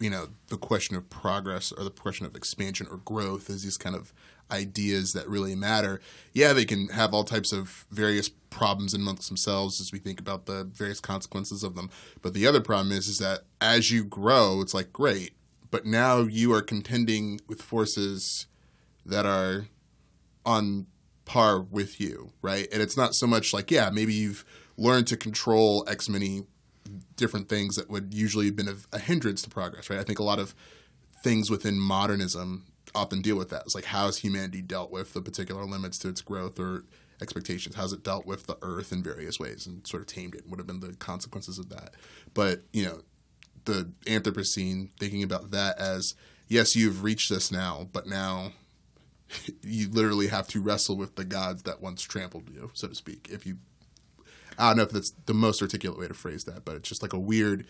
you 0.00 0.10
know 0.10 0.28
the 0.48 0.56
question 0.56 0.96
of 0.96 1.08
progress 1.10 1.72
or 1.72 1.84
the 1.84 1.90
question 1.90 2.26
of 2.26 2.34
expansion 2.34 2.86
or 2.90 2.98
growth 2.98 3.48
is 3.48 3.62
these 3.62 3.76
kind 3.76 3.94
of 3.94 4.12
ideas 4.50 5.12
that 5.12 5.28
really 5.28 5.54
matter. 5.54 6.00
Yeah, 6.32 6.52
they 6.52 6.64
can 6.64 6.88
have 6.88 7.14
all 7.14 7.24
types 7.24 7.52
of 7.52 7.86
various 7.90 8.28
problems 8.28 8.94
amongst 8.94 9.28
themselves 9.28 9.80
as 9.80 9.92
we 9.92 9.98
think 9.98 10.20
about 10.20 10.46
the 10.46 10.64
various 10.64 11.00
consequences 11.00 11.64
of 11.64 11.74
them. 11.74 11.90
But 12.22 12.34
the 12.34 12.46
other 12.46 12.60
problem 12.60 12.92
is 12.92 13.08
is 13.08 13.18
that 13.18 13.40
as 13.60 13.90
you 13.90 14.04
grow, 14.04 14.60
it's 14.60 14.74
like 14.74 14.92
great, 14.92 15.32
but 15.70 15.86
now 15.86 16.20
you 16.20 16.52
are 16.52 16.62
contending 16.62 17.40
with 17.48 17.62
forces 17.62 18.46
that 19.04 19.26
are 19.26 19.66
on 20.46 20.86
par 21.24 21.60
with 21.60 22.00
you, 22.00 22.32
right? 22.42 22.68
And 22.72 22.82
it's 22.82 22.96
not 22.96 23.14
so 23.14 23.26
much 23.26 23.52
like, 23.52 23.70
yeah, 23.70 23.90
maybe 23.90 24.14
you've 24.14 24.44
learned 24.76 25.06
to 25.08 25.16
control 25.16 25.84
X 25.88 26.08
many 26.08 26.44
different 27.16 27.48
things 27.48 27.76
that 27.76 27.88
would 27.88 28.12
usually 28.12 28.46
have 28.46 28.56
been 28.56 28.68
a, 28.68 28.76
a 28.92 28.98
hindrance 28.98 29.42
to 29.42 29.50
progress, 29.50 29.88
right? 29.88 29.98
I 29.98 30.04
think 30.04 30.18
a 30.18 30.24
lot 30.24 30.38
of 30.38 30.54
things 31.22 31.50
within 31.50 31.78
modernism 31.78 32.66
often 32.94 33.22
deal 33.22 33.36
with 33.36 33.50
that. 33.50 33.62
It's 33.62 33.74
like 33.74 33.86
how 33.86 34.06
has 34.06 34.18
humanity 34.18 34.62
dealt 34.62 34.90
with 34.90 35.14
the 35.14 35.22
particular 35.22 35.64
limits 35.64 35.98
to 36.00 36.08
its 36.08 36.20
growth 36.20 36.58
or 36.58 36.84
expectations? 37.20 37.74
How's 37.74 37.92
it 37.92 38.04
dealt 38.04 38.26
with 38.26 38.46
the 38.46 38.58
earth 38.62 38.92
in 38.92 39.02
various 39.02 39.40
ways 39.40 39.66
and 39.66 39.86
sort 39.86 40.02
of 40.02 40.06
tamed 40.06 40.34
it? 40.34 40.46
What 40.46 40.58
have 40.58 40.66
been 40.66 40.80
the 40.80 40.94
consequences 40.94 41.58
of 41.58 41.70
that? 41.70 41.94
But, 42.34 42.62
you 42.72 42.84
know, 42.84 43.00
the 43.64 43.90
Anthropocene, 44.06 44.90
thinking 44.98 45.22
about 45.22 45.50
that 45.52 45.78
as 45.78 46.14
yes, 46.48 46.76
you've 46.76 47.02
reached 47.02 47.30
this 47.30 47.50
now, 47.50 47.88
but 47.92 48.06
now 48.06 48.52
you 49.62 49.88
literally 49.88 50.28
have 50.28 50.48
to 50.48 50.60
wrestle 50.60 50.96
with 50.96 51.16
the 51.16 51.24
gods 51.24 51.62
that 51.64 51.80
once 51.80 52.02
trampled 52.02 52.50
you, 52.50 52.70
so 52.74 52.88
to 52.88 52.94
speak. 52.94 53.28
If 53.30 53.46
you, 53.46 53.58
I 54.58 54.68
don't 54.68 54.76
know 54.78 54.82
if 54.84 54.90
that's 54.90 55.10
the 55.26 55.34
most 55.34 55.62
articulate 55.62 55.98
way 55.98 56.08
to 56.08 56.14
phrase 56.14 56.44
that, 56.44 56.64
but 56.64 56.76
it's 56.76 56.88
just 56.88 57.02
like 57.02 57.12
a 57.12 57.18
weird. 57.18 57.66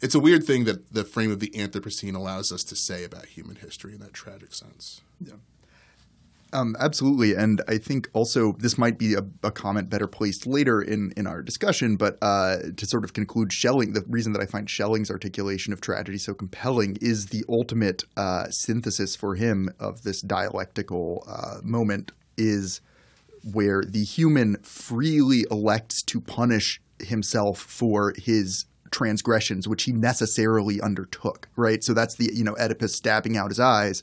It's 0.00 0.14
a 0.14 0.20
weird 0.20 0.44
thing 0.44 0.64
that 0.64 0.94
the 0.94 1.02
frame 1.02 1.32
of 1.32 1.40
the 1.40 1.50
Anthropocene 1.50 2.14
allows 2.14 2.52
us 2.52 2.62
to 2.64 2.76
say 2.76 3.02
about 3.02 3.26
human 3.26 3.56
history 3.56 3.94
in 3.94 3.98
that 4.00 4.14
tragic 4.14 4.54
sense. 4.54 5.00
Um, 6.52 6.76
absolutely, 6.80 7.34
and 7.34 7.60
I 7.68 7.76
think 7.76 8.08
also 8.14 8.52
this 8.58 8.78
might 8.78 8.98
be 8.98 9.14
a, 9.14 9.22
a, 9.42 9.50
comment 9.50 9.90
better 9.90 10.06
placed 10.06 10.46
later 10.46 10.80
in 10.80 11.12
in 11.16 11.26
our 11.26 11.42
discussion. 11.42 11.96
But 11.96 12.16
uh, 12.22 12.58
to 12.74 12.86
sort 12.86 13.04
of 13.04 13.12
conclude, 13.12 13.52
Schelling, 13.52 13.92
the 13.92 14.04
reason 14.08 14.32
that 14.32 14.40
I 14.40 14.46
find 14.46 14.68
Schelling's 14.68 15.10
articulation 15.10 15.72
of 15.72 15.80
tragedy 15.80 16.16
so 16.16 16.32
compelling 16.32 16.96
is 17.02 17.26
the 17.26 17.44
ultimate 17.48 18.04
uh, 18.16 18.48
synthesis 18.48 19.14
for 19.14 19.34
him 19.34 19.68
of 19.78 20.02
this 20.02 20.22
dialectical 20.22 21.24
uh, 21.28 21.58
moment 21.62 22.12
is 22.38 22.80
where 23.52 23.82
the 23.86 24.04
human 24.04 24.56
freely 24.62 25.44
elects 25.50 26.02
to 26.02 26.20
punish 26.20 26.80
himself 27.00 27.58
for 27.58 28.14
his 28.16 28.64
transgressions, 28.90 29.68
which 29.68 29.84
he 29.84 29.92
necessarily 29.92 30.80
undertook. 30.80 31.48
Right, 31.56 31.84
so 31.84 31.92
that's 31.92 32.14
the 32.14 32.30
you 32.32 32.44
know 32.44 32.56
Oedipus 32.58 32.94
stabbing 32.94 33.36
out 33.36 33.50
his 33.50 33.60
eyes 33.60 34.02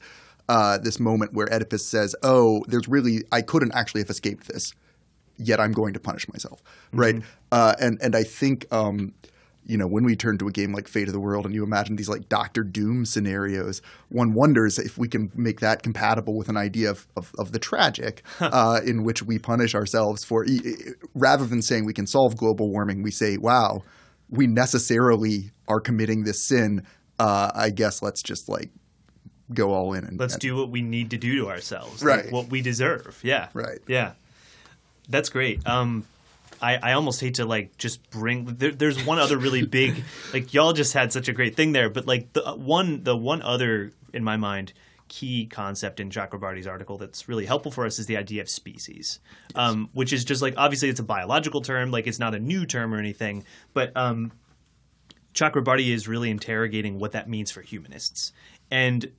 uh, 0.49 0.77
this 0.77 0.99
moment 0.99 1.34
where 1.34 1.51
Oedipus 1.51 1.86
says, 1.86 2.15
"Oh, 2.23 2.63
there's 2.67 2.88
really 2.88 3.23
I 3.31 3.41
couldn't 3.41 3.73
actually 3.73 4.01
have 4.01 4.10
escaped 4.10 4.47
this, 4.47 4.73
yet 5.38 5.60
I'm 5.60 5.71
going 5.71 5.93
to 5.93 5.99
punish 5.99 6.27
myself." 6.31 6.63
Mm-hmm. 6.63 6.99
Right? 6.99 7.15
Uh, 7.51 7.75
and 7.79 7.99
and 8.01 8.15
I 8.15 8.23
think. 8.23 8.71
Um, 8.71 9.13
you 9.67 9.77
know, 9.77 9.88
when 9.88 10.03
we 10.03 10.15
turn 10.15 10.38
to 10.38 10.47
a 10.47 10.51
game 10.51 10.73
like 10.73 10.88
Fate 10.88 11.08
of 11.08 11.13
the 11.13 11.19
World 11.19 11.45
and 11.45 11.55
you 11.55 11.63
imagine 11.63 11.95
these 11.95 12.08
like 12.08 12.29
Doctor 12.29 12.63
Doom 12.63 13.03
scenarios, 13.03 13.81
one 14.10 14.34
wonders 14.34 14.77
if 14.77 14.97
we 14.97 15.08
can 15.08 15.31
make 15.34 15.60
that 15.60 15.81
compatible 15.81 16.38
with 16.38 16.49
an 16.49 16.58
idea 16.58 16.91
of, 16.91 17.08
of, 17.17 17.31
of 17.39 17.51
the 17.51 17.58
tragic, 17.58 18.23
uh, 18.39 18.79
in 18.86 19.03
which 19.03 19.23
we 19.23 19.39
punish 19.39 19.73
ourselves 19.73 20.23
for, 20.23 20.45
rather 21.15 21.45
than 21.45 21.63
saying 21.63 21.86
we 21.86 21.93
can 21.93 22.05
solve 22.05 22.38
global 22.38 22.69
warming, 22.69 23.01
we 23.01 23.10
say, 23.10 23.38
wow, 23.38 23.81
we 24.29 24.45
necessarily 24.45 25.51
are 25.67 25.79
committing 25.79 26.23
this 26.23 26.43
sin. 26.43 26.86
Uh, 27.17 27.51
I 27.55 27.71
guess 27.71 28.01
let's 28.03 28.21
just 28.21 28.47
like 28.47 28.69
go 29.53 29.73
all 29.73 29.93
in 29.93 30.03
and 30.03 30.19
let's 30.19 30.34
and, 30.34 30.41
do 30.41 30.55
what 30.55 30.69
we 30.69 30.81
need 30.81 31.12
to 31.12 31.17
do 31.17 31.36
to 31.38 31.49
ourselves, 31.49 32.03
right? 32.03 32.25
Like 32.25 32.34
what 32.34 32.49
we 32.49 32.62
deserve. 32.62 33.19
Yeah, 33.23 33.49
right. 33.53 33.79
Yeah, 33.88 34.13
that's 35.10 35.29
great. 35.29 35.65
Um, 35.67 36.05
I, 36.62 36.77
I 36.77 36.93
almost 36.93 37.21
hate 37.21 37.36
to 37.36 37.45
like 37.45 37.77
just 37.77 38.10
bring. 38.10 38.45
There, 38.45 38.71
there's 38.71 39.03
one 39.05 39.19
other 39.19 39.38
really 39.38 39.65
big, 39.65 40.03
like 40.34 40.53
y'all 40.53 40.73
just 40.73 40.93
had 40.93 41.13
such 41.13 41.27
a 41.27 41.34
great 41.34 41.55
thing 41.55 41.71
there, 41.71 41.89
but 41.89 42.05
like 42.08 42.34
the 42.34 42.47
uh, 42.47 42.55
one, 42.55 43.03
the 43.03 43.15
one 43.15 43.41
other 43.41 43.91
in 44.13 44.23
my 44.23 44.38
mind 44.38 44.73
key 45.08 45.45
concept 45.45 45.99
in 45.99 46.10
Chakrabarty's 46.10 46.65
article 46.65 46.97
that's 46.97 47.27
really 47.29 47.45
helpful 47.45 47.71
for 47.71 47.86
us 47.86 47.99
is 47.99 48.08
the 48.08 48.17
idea 48.17 48.41
of 48.41 48.49
species, 48.49 49.19
yes. 49.49 49.51
um, 49.55 49.89
which 49.93 50.12
is 50.12 50.25
just 50.25 50.41
like 50.41 50.55
obviously 50.58 50.89
it's 50.89 50.99
a 50.99 51.03
biological 51.03 51.62
term, 51.62 51.91
like 51.91 52.08
it's 52.08 52.19
not 52.19 52.34
a 52.34 52.39
new 52.39 52.65
term 52.65 52.93
or 52.93 52.97
anything, 52.97 53.43
but 53.73 53.95
um, 53.95 54.31
Chakrabarty 55.34 55.93
is 55.93 56.08
really 56.08 56.31
interrogating 56.31 56.97
what 56.97 57.12
that 57.12 57.29
means 57.29 57.51
for 57.51 57.62
humanists. 57.62 58.34
And 58.71 59.12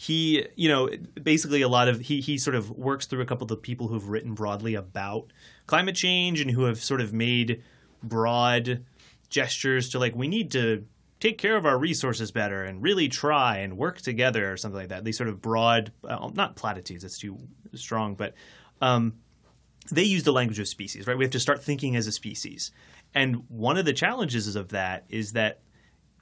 he, 0.00 0.46
you 0.54 0.68
know, 0.68 0.88
basically 1.20 1.60
a 1.60 1.68
lot 1.68 1.88
of 1.88 1.98
he 1.98 2.20
he 2.20 2.38
sort 2.38 2.54
of 2.54 2.70
works 2.70 3.06
through 3.06 3.20
a 3.20 3.26
couple 3.26 3.44
of 3.44 3.48
the 3.48 3.56
people 3.56 3.88
who've 3.88 4.08
written 4.08 4.32
broadly 4.32 4.76
about 4.76 5.32
climate 5.66 5.96
change 5.96 6.40
and 6.40 6.52
who 6.52 6.62
have 6.64 6.80
sort 6.80 7.00
of 7.00 7.12
made 7.12 7.64
broad 8.00 8.84
gestures 9.28 9.88
to 9.88 9.98
like 9.98 10.14
we 10.14 10.28
need 10.28 10.52
to 10.52 10.86
take 11.18 11.36
care 11.36 11.56
of 11.56 11.66
our 11.66 11.76
resources 11.76 12.30
better 12.30 12.62
and 12.62 12.80
really 12.80 13.08
try 13.08 13.56
and 13.56 13.76
work 13.76 14.00
together 14.00 14.52
or 14.52 14.56
something 14.56 14.78
like 14.78 14.90
that. 14.90 15.02
These 15.04 15.16
sort 15.16 15.28
of 15.28 15.42
broad, 15.42 15.90
uh, 16.04 16.30
not 16.32 16.54
platitudes, 16.54 17.02
that's 17.02 17.18
too 17.18 17.36
strong, 17.74 18.14
but 18.14 18.34
um, 18.80 19.14
they 19.90 20.04
use 20.04 20.22
the 20.22 20.32
language 20.32 20.60
of 20.60 20.68
species, 20.68 21.08
right? 21.08 21.18
We 21.18 21.24
have 21.24 21.32
to 21.32 21.40
start 21.40 21.60
thinking 21.60 21.96
as 21.96 22.06
a 22.06 22.12
species. 22.12 22.70
And 23.16 23.42
one 23.48 23.76
of 23.76 23.84
the 23.84 23.92
challenges 23.92 24.54
of 24.54 24.68
that 24.68 25.06
is 25.08 25.32
that 25.32 25.58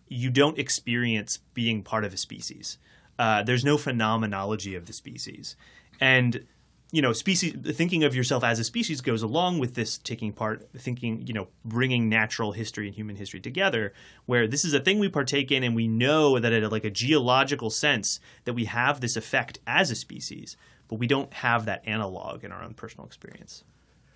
you 0.08 0.30
don't 0.30 0.58
experience 0.58 1.40
being 1.52 1.82
part 1.82 2.06
of 2.06 2.14
a 2.14 2.16
species. 2.16 2.78
Uh, 3.18 3.42
there's 3.42 3.64
no 3.64 3.79
phenomenology 3.79 4.74
of 4.74 4.87
the 4.87 4.92
species, 4.92 5.57
and 6.00 6.46
you 6.92 7.02
know, 7.02 7.12
species 7.12 7.55
thinking 7.74 8.05
of 8.05 8.14
yourself 8.14 8.44
as 8.44 8.59
a 8.59 8.64
species 8.64 9.00
goes 9.00 9.22
along 9.22 9.59
with 9.59 9.74
this 9.74 9.98
taking 9.98 10.33
part, 10.33 10.68
thinking, 10.76 11.26
you 11.26 11.35
know, 11.35 11.48
bringing 11.64 12.09
natural 12.09 12.52
history 12.52 12.87
and 12.87 12.94
human 12.94 13.16
history 13.16 13.40
together, 13.40 13.92
where 14.26 14.46
this 14.46 14.64
is 14.64 14.72
a 14.72 14.81
thing 14.81 14.98
we 14.98 15.09
partake 15.09 15.50
in, 15.50 15.64
and 15.64 15.74
we 15.74 15.88
know 15.88 16.38
that 16.38 16.52
at 16.52 16.70
like 16.70 16.85
a 16.85 16.90
geological 16.90 17.70
sense 17.70 18.20
that 18.44 18.55
we 18.55 18.66
have 18.66 19.00
this 19.00 19.16
effect 19.16 19.59
as 19.66 19.90
a 19.90 19.96
species, 19.96 20.57
but 20.87 20.98
we 20.98 21.09
don't 21.09 21.33
have 21.35 21.64
that 21.64 21.83
analog 21.87 22.44
in 22.44 22.52
our 22.52 22.62
own 22.62 22.74
personal 22.74 23.07
experience. 23.07 23.64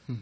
Hmm. 0.06 0.14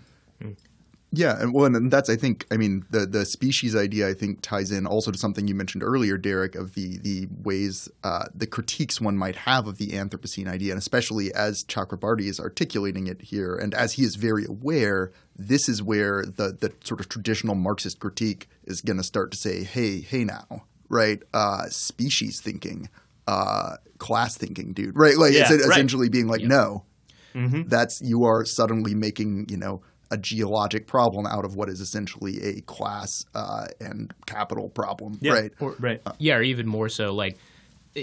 Yeah, 1.11 1.40
and 1.40 1.55
well, 1.55 1.64
and 1.64 1.90
that's 1.90 2.11
I 2.11 2.16
think 2.16 2.47
I 2.51 2.59
mean 2.59 2.85
the 2.90 3.07
the 3.07 3.25
species 3.25 3.75
idea 3.75 4.09
I 4.09 4.14
think 4.14 4.42
ties 4.42 4.71
in 4.71 4.87
also 4.87 5.11
to 5.11 5.16
something 5.16 5.49
you 5.49 5.55
mentioned 5.55 5.83
earlier, 5.83 6.18
Derek, 6.18 6.55
of 6.55 6.75
the 6.75 6.99
the 6.99 7.29
ways 7.42 7.88
uh, 8.05 8.27
the 8.35 8.47
critiques 8.47 9.01
one 9.01 9.16
might 9.16 9.37
have 9.37 9.66
of 9.66 9.79
the 9.79 9.88
Anthropocene 9.88 10.49
idea, 10.49 10.73
and 10.73 10.79
especially 10.79 11.33
as 11.33 11.64
Chakrabarty 11.64 12.29
is 12.29 12.38
articulating 12.38 13.07
it 13.07 13.23
here, 13.23 13.57
and 13.57 13.73
as 13.73 13.94
he 13.94 14.03
is 14.03 14.16
very 14.16 14.44
aware, 14.44 15.11
this 15.35 15.66
is 15.66 15.83
where 15.83 16.25
the 16.27 16.55
the 16.61 16.75
sort 16.85 17.01
of 17.01 17.09
traditional 17.09 17.55
Marxist 17.55 18.01
critique 18.01 18.47
is 18.64 18.83
going 18.83 18.99
to 18.99 19.03
start 19.03 19.31
to 19.31 19.38
say, 19.38 19.64
hey, 19.64 20.01
hey 20.01 20.25
now, 20.25 20.64
right? 20.90 21.23
Uh, 21.33 21.68
species 21.71 22.42
thinking, 22.42 22.90
uh, 23.27 23.77
class 23.97 24.37
thinking, 24.37 24.75
dude, 24.75 24.94
right? 24.94 25.16
Like 25.16 25.33
yeah, 25.33 25.40
it's 25.40 25.51
right. 25.53 25.61
essentially 25.61 26.11
being 26.11 26.29
like, 26.29 26.42
yeah. 26.42 26.49
no, 26.49 26.85
mm-hmm. 27.35 27.62
that's 27.66 28.03
you 28.03 28.25
are 28.25 28.44
suddenly 28.44 28.94
making 28.94 29.47
you 29.49 29.57
know 29.57 29.81
a 30.11 30.16
geologic 30.16 30.87
problem 30.87 31.27
out 31.27 31.44
of 31.44 31.55
what 31.55 31.68
is 31.68 31.81
essentially 31.81 32.40
a 32.42 32.61
class 32.62 33.25
uh, 33.35 33.66
and 33.81 34.12
capital 34.27 34.71
problem, 34.71 35.18
yeah. 35.21 35.33
right? 35.33 35.53
Or, 35.61 35.77
right. 35.79 36.01
Yeah, 36.18 36.37
or 36.37 36.42
even 36.42 36.66
more 36.66 36.88
so, 36.88 37.12
like 37.12 37.38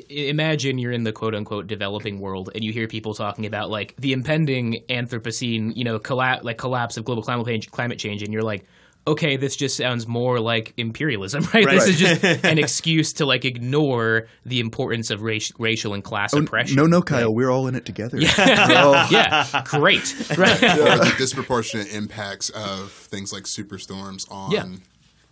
imagine 0.10 0.78
you're 0.78 0.92
in 0.92 1.04
the 1.04 1.12
quote 1.12 1.36
unquote 1.36 1.68
developing 1.68 2.20
world 2.20 2.50
and 2.54 2.64
you 2.64 2.74
hear 2.74 2.88
people 2.88 3.14
talking 3.14 3.46
about 3.46 3.70
like 3.70 3.96
the 3.98 4.14
impending 4.14 4.84
Anthropocene, 4.90 5.72
you 5.76 5.84
know, 5.84 6.00
colla- 6.00 6.40
like 6.44 6.58
collapse 6.58 6.98
of 6.98 7.06
global 7.06 7.24
climate 7.24 7.46
change, 7.46 7.72
climate 7.72 8.00
change, 8.00 8.24
and 8.24 8.34
you're 8.34 8.44
like, 8.44 8.66
okay, 9.08 9.38
this 9.38 9.56
just 9.56 9.78
sounds 9.78 10.08
more 10.08 10.40
like 10.40 10.74
imperialism, 10.78 11.44
right? 11.54 11.66
Right. 11.66 11.76
This 11.76 11.88
is 11.90 12.00
just 12.00 12.24
an 12.46 12.58
excuse 12.58 13.14
to 13.14 13.26
like 13.26 13.46
ignore 13.46 14.28
the 14.46 14.60
importance 14.60 15.12
of 15.12 15.22
race, 15.22 15.52
racial 15.60 15.94
and 15.94 16.04
class 16.04 16.34
Oh, 16.34 16.40
oppression. 16.40 16.76
no, 16.76 16.86
no, 16.88 17.02
Kyle, 17.02 17.34
we're 17.34 17.50
all 17.52 17.68
in 17.68 17.76
it 17.76 17.86
together. 17.86 18.18
Yeah, 18.20 19.08
yeah, 19.12 19.64
great. 19.66 20.16
Right. 20.38 20.64
or 20.64 20.98
the 20.98 21.14
disproportionate 21.18 21.94
impacts 21.94 22.50
of 22.50 22.92
things 22.92 23.32
like 23.32 23.44
superstorms 23.44 24.30
on 24.32 24.52
Yeah. 24.52 24.66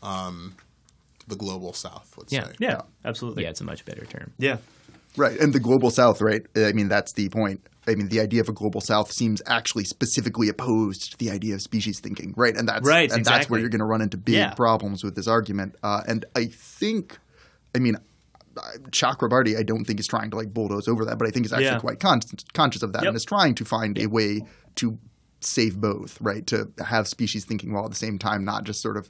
um, 0.04 0.56
the 1.28 1.36
global 1.36 1.74
south. 1.74 2.14
Let's 2.18 2.32
Yeah. 2.34 2.48
say. 2.48 2.54
Yeah, 2.60 2.82
absolutely. 3.06 3.44
Yeah, 3.44 3.50
it's 3.50 3.62
a 3.62 3.66
much 3.66 3.86
better 3.86 4.06
term. 4.06 4.32
Yeah. 4.38 4.58
Right, 5.16 5.40
and 5.40 5.54
the 5.54 5.60
global 5.60 5.92
south, 5.92 6.22
right? 6.22 6.42
I 6.56 6.72
mean, 6.74 6.88
that's 6.90 7.14
the 7.14 7.30
point. 7.30 7.62
I 7.88 7.96
mean, 7.96 8.08
the 8.08 8.20
idea 8.22 8.42
of 8.42 8.50
a 8.50 8.54
global 8.54 8.82
south 8.82 9.12
seems 9.12 9.42
actually 9.46 9.84
specifically 9.84 10.48
opposed 10.50 11.12
to 11.12 11.18
the 11.18 11.30
idea 11.32 11.54
of 11.56 11.62
species 11.62 12.00
thinking, 12.00 12.34
right? 12.38 12.56
And 12.56 12.68
that's 12.68 12.88
Right, 12.88 13.12
and 13.12 13.24
that's 13.26 13.50
where 13.50 13.60
you're 13.60 13.70
going 13.70 13.80
to 13.80 13.86
run 13.86 14.02
into 14.02 14.18
big 14.18 14.36
Yeah. 14.36 14.54
problems 14.54 15.04
with 15.04 15.16
this 15.16 15.28
argument. 15.28 15.76
Uh, 15.84 16.02
and 16.08 16.26
I 16.36 16.46
think, 16.46 17.18
I 17.76 17.80
mean, 17.80 17.98
Chakrabarty, 18.92 19.58
I 19.58 19.64
don't 19.64 19.84
think 19.86 20.00
is 20.00 20.08
trying 20.08 20.30
to 20.32 20.38
like 20.38 20.54
bulldoze 20.54 20.88
over 20.88 21.06
that, 21.06 21.18
but 21.18 21.28
I 21.28 21.32
think 21.32 21.46
is 21.46 21.54
actually 21.54 21.66
Yeah. 21.66 21.80
quite 21.80 22.00
con- 22.00 22.22
conscious 22.54 22.84
of 22.84 22.94
that 22.94 23.02
Yep. 23.04 23.08
and 23.10 23.16
is 23.18 23.26
trying 23.26 23.56
to 23.56 23.66
find 23.66 23.98
a 23.98 24.08
way 24.08 24.42
to 24.76 24.98
save 25.42 25.80
both, 25.80 26.18
right? 26.22 26.46
To 26.48 26.70
have 26.86 27.08
species 27.08 27.46
thinking 27.46 27.74
while 27.74 27.84
at 27.86 27.90
the 27.92 27.98
same 27.98 28.18
time 28.18 28.46
not 28.46 28.64
just 28.64 28.82
sort 28.82 28.96
of 28.98 29.10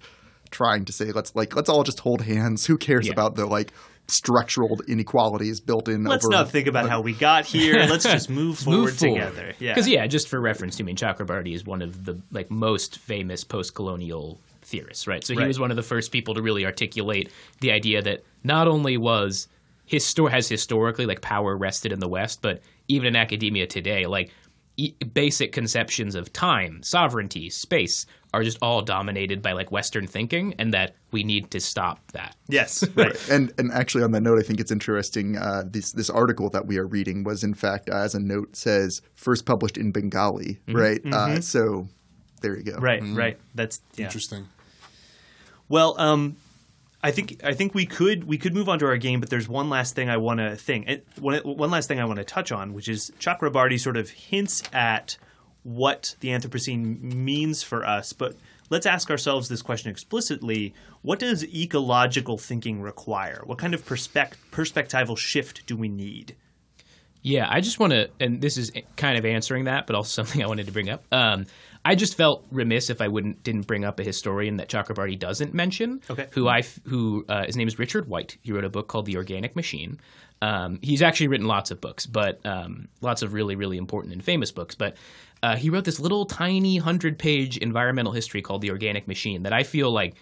trying 0.50 0.86
to 0.86 0.92
say 0.94 1.12
let's 1.12 1.36
like 1.36 1.56
let's 1.56 1.70
all 1.70 1.84
just 1.84 2.00
hold 2.02 2.22
hands. 2.22 2.66
Who 2.68 2.78
cares 2.78 3.08
Yeah. 3.08 3.13
about 3.13 3.36
the 3.36 3.46
like 3.46 3.72
structural 4.08 4.80
inequalities 4.88 5.60
built 5.62 5.88
in? 5.88 6.04
Let's 6.04 6.26
over, 6.26 6.32
not 6.32 6.50
think 6.52 6.68
about 6.68 6.89
how 6.89 7.02
we 7.02 7.13
got 7.13 7.46
here. 7.46 7.74
Let's 7.89 8.04
just 8.04 8.30
move 8.30 8.60
forward 8.60 8.78
Move 8.80 8.98
forward. 8.98 9.16
together. 9.20 9.54
Yeah. 9.60 9.72
Because 9.74 9.88
yeah, 9.88 10.06
just 10.08 10.28
for 10.28 10.39
reference, 10.39 10.80
I 10.80 10.84
mean, 10.84 10.96
Chakrabarty 10.96 11.54
is 11.54 11.66
one 11.66 11.82
of 11.82 12.06
the 12.06 12.20
like 12.32 12.52
most 12.52 13.00
famous 13.00 13.44
post-colonial 13.44 14.39
theorists, 14.62 15.08
right? 15.08 15.24
So 15.24 15.34
he 15.34 15.39
Right. 15.39 15.48
was 15.48 15.60
one 15.60 15.72
of 15.72 15.78
the 15.78 15.84
first 15.84 16.12
people 16.12 16.34
to 16.36 16.42
really 16.42 16.66
articulate 16.66 17.32
the 17.62 17.72
idea 17.72 18.02
that 18.02 18.24
not 18.44 18.68
only 18.68 18.98
was 18.98 19.48
histor- 19.92 20.32
has 20.32 20.48
historically 20.48 21.06
like 21.06 21.22
power 21.22 21.58
rested 21.58 21.92
in 21.92 22.00
the 22.00 22.08
West, 22.08 22.42
but 22.42 22.62
even 22.88 23.08
in 23.08 23.16
academia 23.16 23.68
today, 23.68 24.06
like 24.06 24.32
e- 24.78 24.94
basic 25.14 25.52
conceptions 25.52 26.16
of 26.16 26.32
time, 26.34 26.82
sovereignty, 26.84 27.50
space 27.50 28.06
are 28.34 28.44
just 28.44 28.58
all 28.62 28.82
dominated 28.82 29.42
by 29.42 29.52
like 29.52 29.72
Western 29.72 30.08
thinking, 30.08 30.56
and 30.58 30.74
that 30.74 30.96
we 31.12 31.24
need 31.24 31.52
to 31.52 31.60
stop 31.60 32.00
that. 32.14 32.36
Yes. 32.48 32.84
Right. 32.96 33.30
And 33.30 33.54
and 33.58 33.72
actually, 33.72 34.04
on 34.04 34.12
that 34.12 34.22
note, 34.22 34.40
I 34.40 34.44
think 34.44 34.60
it's 34.60 34.72
interesting. 34.72 35.38
Uh, 35.38 35.64
this 35.66 35.92
this 35.92 36.10
article 36.10 36.50
that 36.50 36.66
we 36.66 36.78
are 36.78 36.88
reading 36.88 37.24
was, 37.24 37.44
in 37.44 37.54
fact, 37.54 37.90
uh, 37.90 37.98
as 37.98 38.16
a 38.16 38.20
note 38.20 38.56
says, 38.56 39.02
first 39.16 39.46
published 39.46 39.78
in 39.78 39.92
Bengali, 39.92 40.60
right? 40.68 41.02
Uh, 41.06 41.42
so 41.42 41.88
there 42.42 42.58
you 42.58 42.64
go. 42.64 42.74
Mm-hmm. 42.74 42.84
Right. 42.84 43.04
Right. 43.04 43.40
That's 43.56 43.82
yeah. 43.96 44.06
Interesting. 44.06 44.48
Well, 45.70 45.96
um, 46.00 46.36
I 47.04 47.12
think 47.12 47.42
I 47.44 47.54
think 47.54 47.76
we 47.76 47.86
could 47.86 48.24
we 48.24 48.38
could 48.38 48.54
move 48.54 48.70
on 48.70 48.80
to 48.80 48.86
our 48.86 48.96
game, 48.96 49.20
but 49.20 49.30
there's 49.30 49.50
one 49.50 49.70
last 49.70 49.94
thing 49.94 50.10
I 50.10 50.18
want 50.18 50.39
to 50.39 50.56
think. 50.56 50.88
It, 50.88 51.08
one, 51.20 51.38
one 51.39 51.70
last 51.70 51.88
thing 51.88 52.00
I 52.00 52.06
want 52.06 52.18
to 52.18 52.24
touch 52.24 52.52
on, 52.52 52.74
which 52.74 52.88
is 52.88 53.12
Chakrabarty 53.20 53.78
sort 53.78 53.98
of 53.98 54.10
hints 54.10 54.63
at 54.72 55.18
what 55.63 56.16
the 56.22 56.30
Anthropocene 56.30 57.02
means 57.02 57.62
for 57.62 57.86
us, 57.86 58.13
but 58.13 58.36
let's 58.70 58.86
ask 58.86 59.12
ourselves 59.12 59.50
this 59.50 59.62
question 59.62 59.92
explicitly: 59.92 60.74
What 61.02 61.20
does 61.20 61.44
ecological 61.44 62.38
thinking 62.38 62.82
require? 62.82 63.42
What 63.46 63.58
kind 63.58 63.74
of 63.74 63.86
perspect- 63.86 64.38
perspectival 64.52 65.18
shift 65.18 65.66
do 65.66 65.76
we 65.76 65.89
need? 65.89 66.38
Yeah, 67.22 67.48
I 67.50 67.62
just 67.62 67.80
want 67.80 67.94
to, 67.94 68.10
and 68.20 68.42
this 68.42 68.58
is 68.58 68.72
kind 68.98 69.18
of 69.18 69.26
answering 69.26 69.66
that, 69.66 69.88
but 69.88 69.96
also 69.96 70.24
something 70.24 70.44
I 70.44 70.48
wanted 70.48 70.66
to 70.66 70.74
bring 70.74 70.89
up. 70.89 71.06
Um, 71.12 71.48
I 71.86 71.96
just 71.96 72.15
felt 72.15 72.46
remiss 72.52 72.89
if 72.89 73.02
I 73.02 73.08
wouldn't 73.10 73.43
didn't 73.43 73.67
bring 73.67 73.84
up 73.84 74.00
a 74.00 74.04
historian 74.04 74.58
that 74.58 74.69
Chakrabarty 74.69 75.19
doesn't 75.19 75.54
mention. 75.54 76.02
Okay. 76.10 76.28
Who 76.32 76.48
I 76.48 76.62
who 76.86 77.26
uh, 77.28 77.46
his 77.46 77.58
name 77.58 77.67
is 77.67 77.78
Richard 77.78 78.08
White. 78.08 78.38
He 78.41 78.52
wrote 78.54 78.63
a 78.63 78.69
book 78.69 78.88
called 78.88 79.06
The 79.06 79.17
Organic 79.17 79.56
Machine. 79.56 80.00
Um, 80.41 80.80
he's 80.82 81.02
actually 81.02 81.28
written 81.30 81.48
lots 81.48 81.72
of 81.72 81.80
books, 81.82 82.06
but 82.06 82.46
um, 82.46 82.88
lots 83.02 83.22
of 83.22 83.34
really 83.34 83.56
really 83.56 83.78
important 83.78 84.13
and 84.13 84.24
famous 84.24 84.52
books. 84.52 84.76
But 84.76 84.96
uh, 85.41 85.58
he 85.58 85.69
wrote 85.69 85.84
this 85.84 86.00
little 86.00 86.26
tiny 86.26 86.78
hundred 86.78 87.19
page 87.19 87.58
environmental 87.58 88.13
history 88.13 88.41
called 88.41 88.62
The 88.62 88.72
Organic 88.72 89.08
Machine 89.08 89.43
that 89.43 89.54
I 89.54 89.63
feel 89.63 89.91
like 89.91 90.15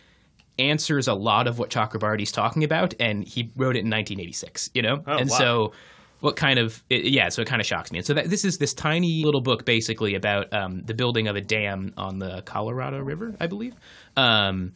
answers 0.60 1.08
a 1.08 1.14
lot 1.14 1.48
of 1.48 1.60
what 1.60 1.70
Chakrabarty's 1.70 2.32
talking 2.32 2.64
about, 2.64 2.94
and 3.00 3.24
he 3.24 3.52
wrote 3.56 3.76
it 3.76 3.86
in 3.86 3.90
1986. 3.90 4.72
You 4.74 4.82
know, 4.82 5.04
Oh, 5.06 5.18
and 5.18 5.30
wow. 5.30 5.38
so 5.38 5.74
what 6.22 6.36
kind 6.36 6.58
of 6.58 6.82
it, 6.90 7.06
yeah 7.06 7.30
so 7.30 7.42
it 7.42 7.48
kind 7.48 7.60
of 7.60 7.68
shocks 7.68 7.92
me. 7.92 8.00
And 8.00 8.08
so 8.08 8.14
that, 8.14 8.30
this 8.30 8.46
is 8.46 8.58
this 8.58 8.74
tiny 8.74 9.24
little 9.26 9.42
book 9.42 9.66
basically 9.66 10.16
about 10.16 10.52
um, 10.54 10.82
the 10.84 10.94
building 10.94 11.28
of 11.28 11.36
a 11.36 11.42
dam 11.42 11.94
on 11.98 12.20
the 12.20 12.42
colorado 12.44 13.00
river 13.00 13.36
i 13.40 13.48
believe. 13.48 13.76
Um, 14.16 14.74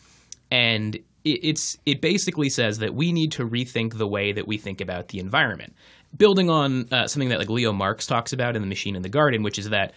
and 0.52 0.96
it, 0.96 1.02
it's 1.24 1.78
it 1.86 2.02
basically 2.02 2.50
says 2.50 2.80
that 2.80 2.94
we 2.94 3.14
need 3.14 3.32
to 3.34 3.48
rethink 3.48 3.98
the 3.98 4.08
way 4.08 4.34
that 4.34 4.48
we 4.48 4.58
think 4.58 4.82
about 4.82 5.08
the 5.08 5.20
environment. 5.20 5.74
Building 6.16 6.50
on 6.50 6.88
uh, 6.92 7.08
something 7.08 7.30
that 7.30 7.40
like 7.40 7.50
leo 7.50 7.72
marx 7.72 8.06
talks 8.06 8.34
about 8.34 8.56
in 8.56 8.62
the 8.62 8.68
machine 8.68 8.96
in 8.96 9.02
the 9.02 9.10
garden 9.10 9.44
which 9.44 9.60
is 9.60 9.70
that 9.70 9.94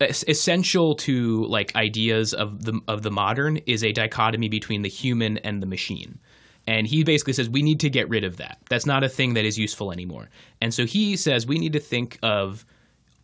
essential 0.00 0.94
to 0.94 1.44
like 1.46 1.76
ideas 1.76 2.32
of 2.32 2.64
the 2.64 2.80
of 2.88 3.02
the 3.02 3.10
modern 3.10 3.58
is 3.66 3.84
a 3.84 3.92
dichotomy 3.92 4.48
between 4.48 4.82
the 4.82 4.88
human 4.88 5.38
and 5.38 5.62
the 5.62 5.66
machine. 5.66 6.18
And 6.70 6.86
he 6.86 7.02
basically 7.02 7.32
says 7.32 7.50
we 7.50 7.62
need 7.62 7.80
to 7.80 7.90
get 7.90 8.08
rid 8.08 8.22
of 8.22 8.36
that. 8.36 8.58
That's 8.70 8.86
not 8.86 9.02
a 9.02 9.08
thing 9.08 9.34
that 9.34 9.44
is 9.44 9.58
useful 9.58 9.90
anymore. 9.90 10.28
And 10.60 10.72
so 10.72 10.86
he 10.86 11.16
says 11.16 11.44
we 11.44 11.58
need 11.58 11.72
to 11.72 11.80
think 11.80 12.16
of 12.22 12.64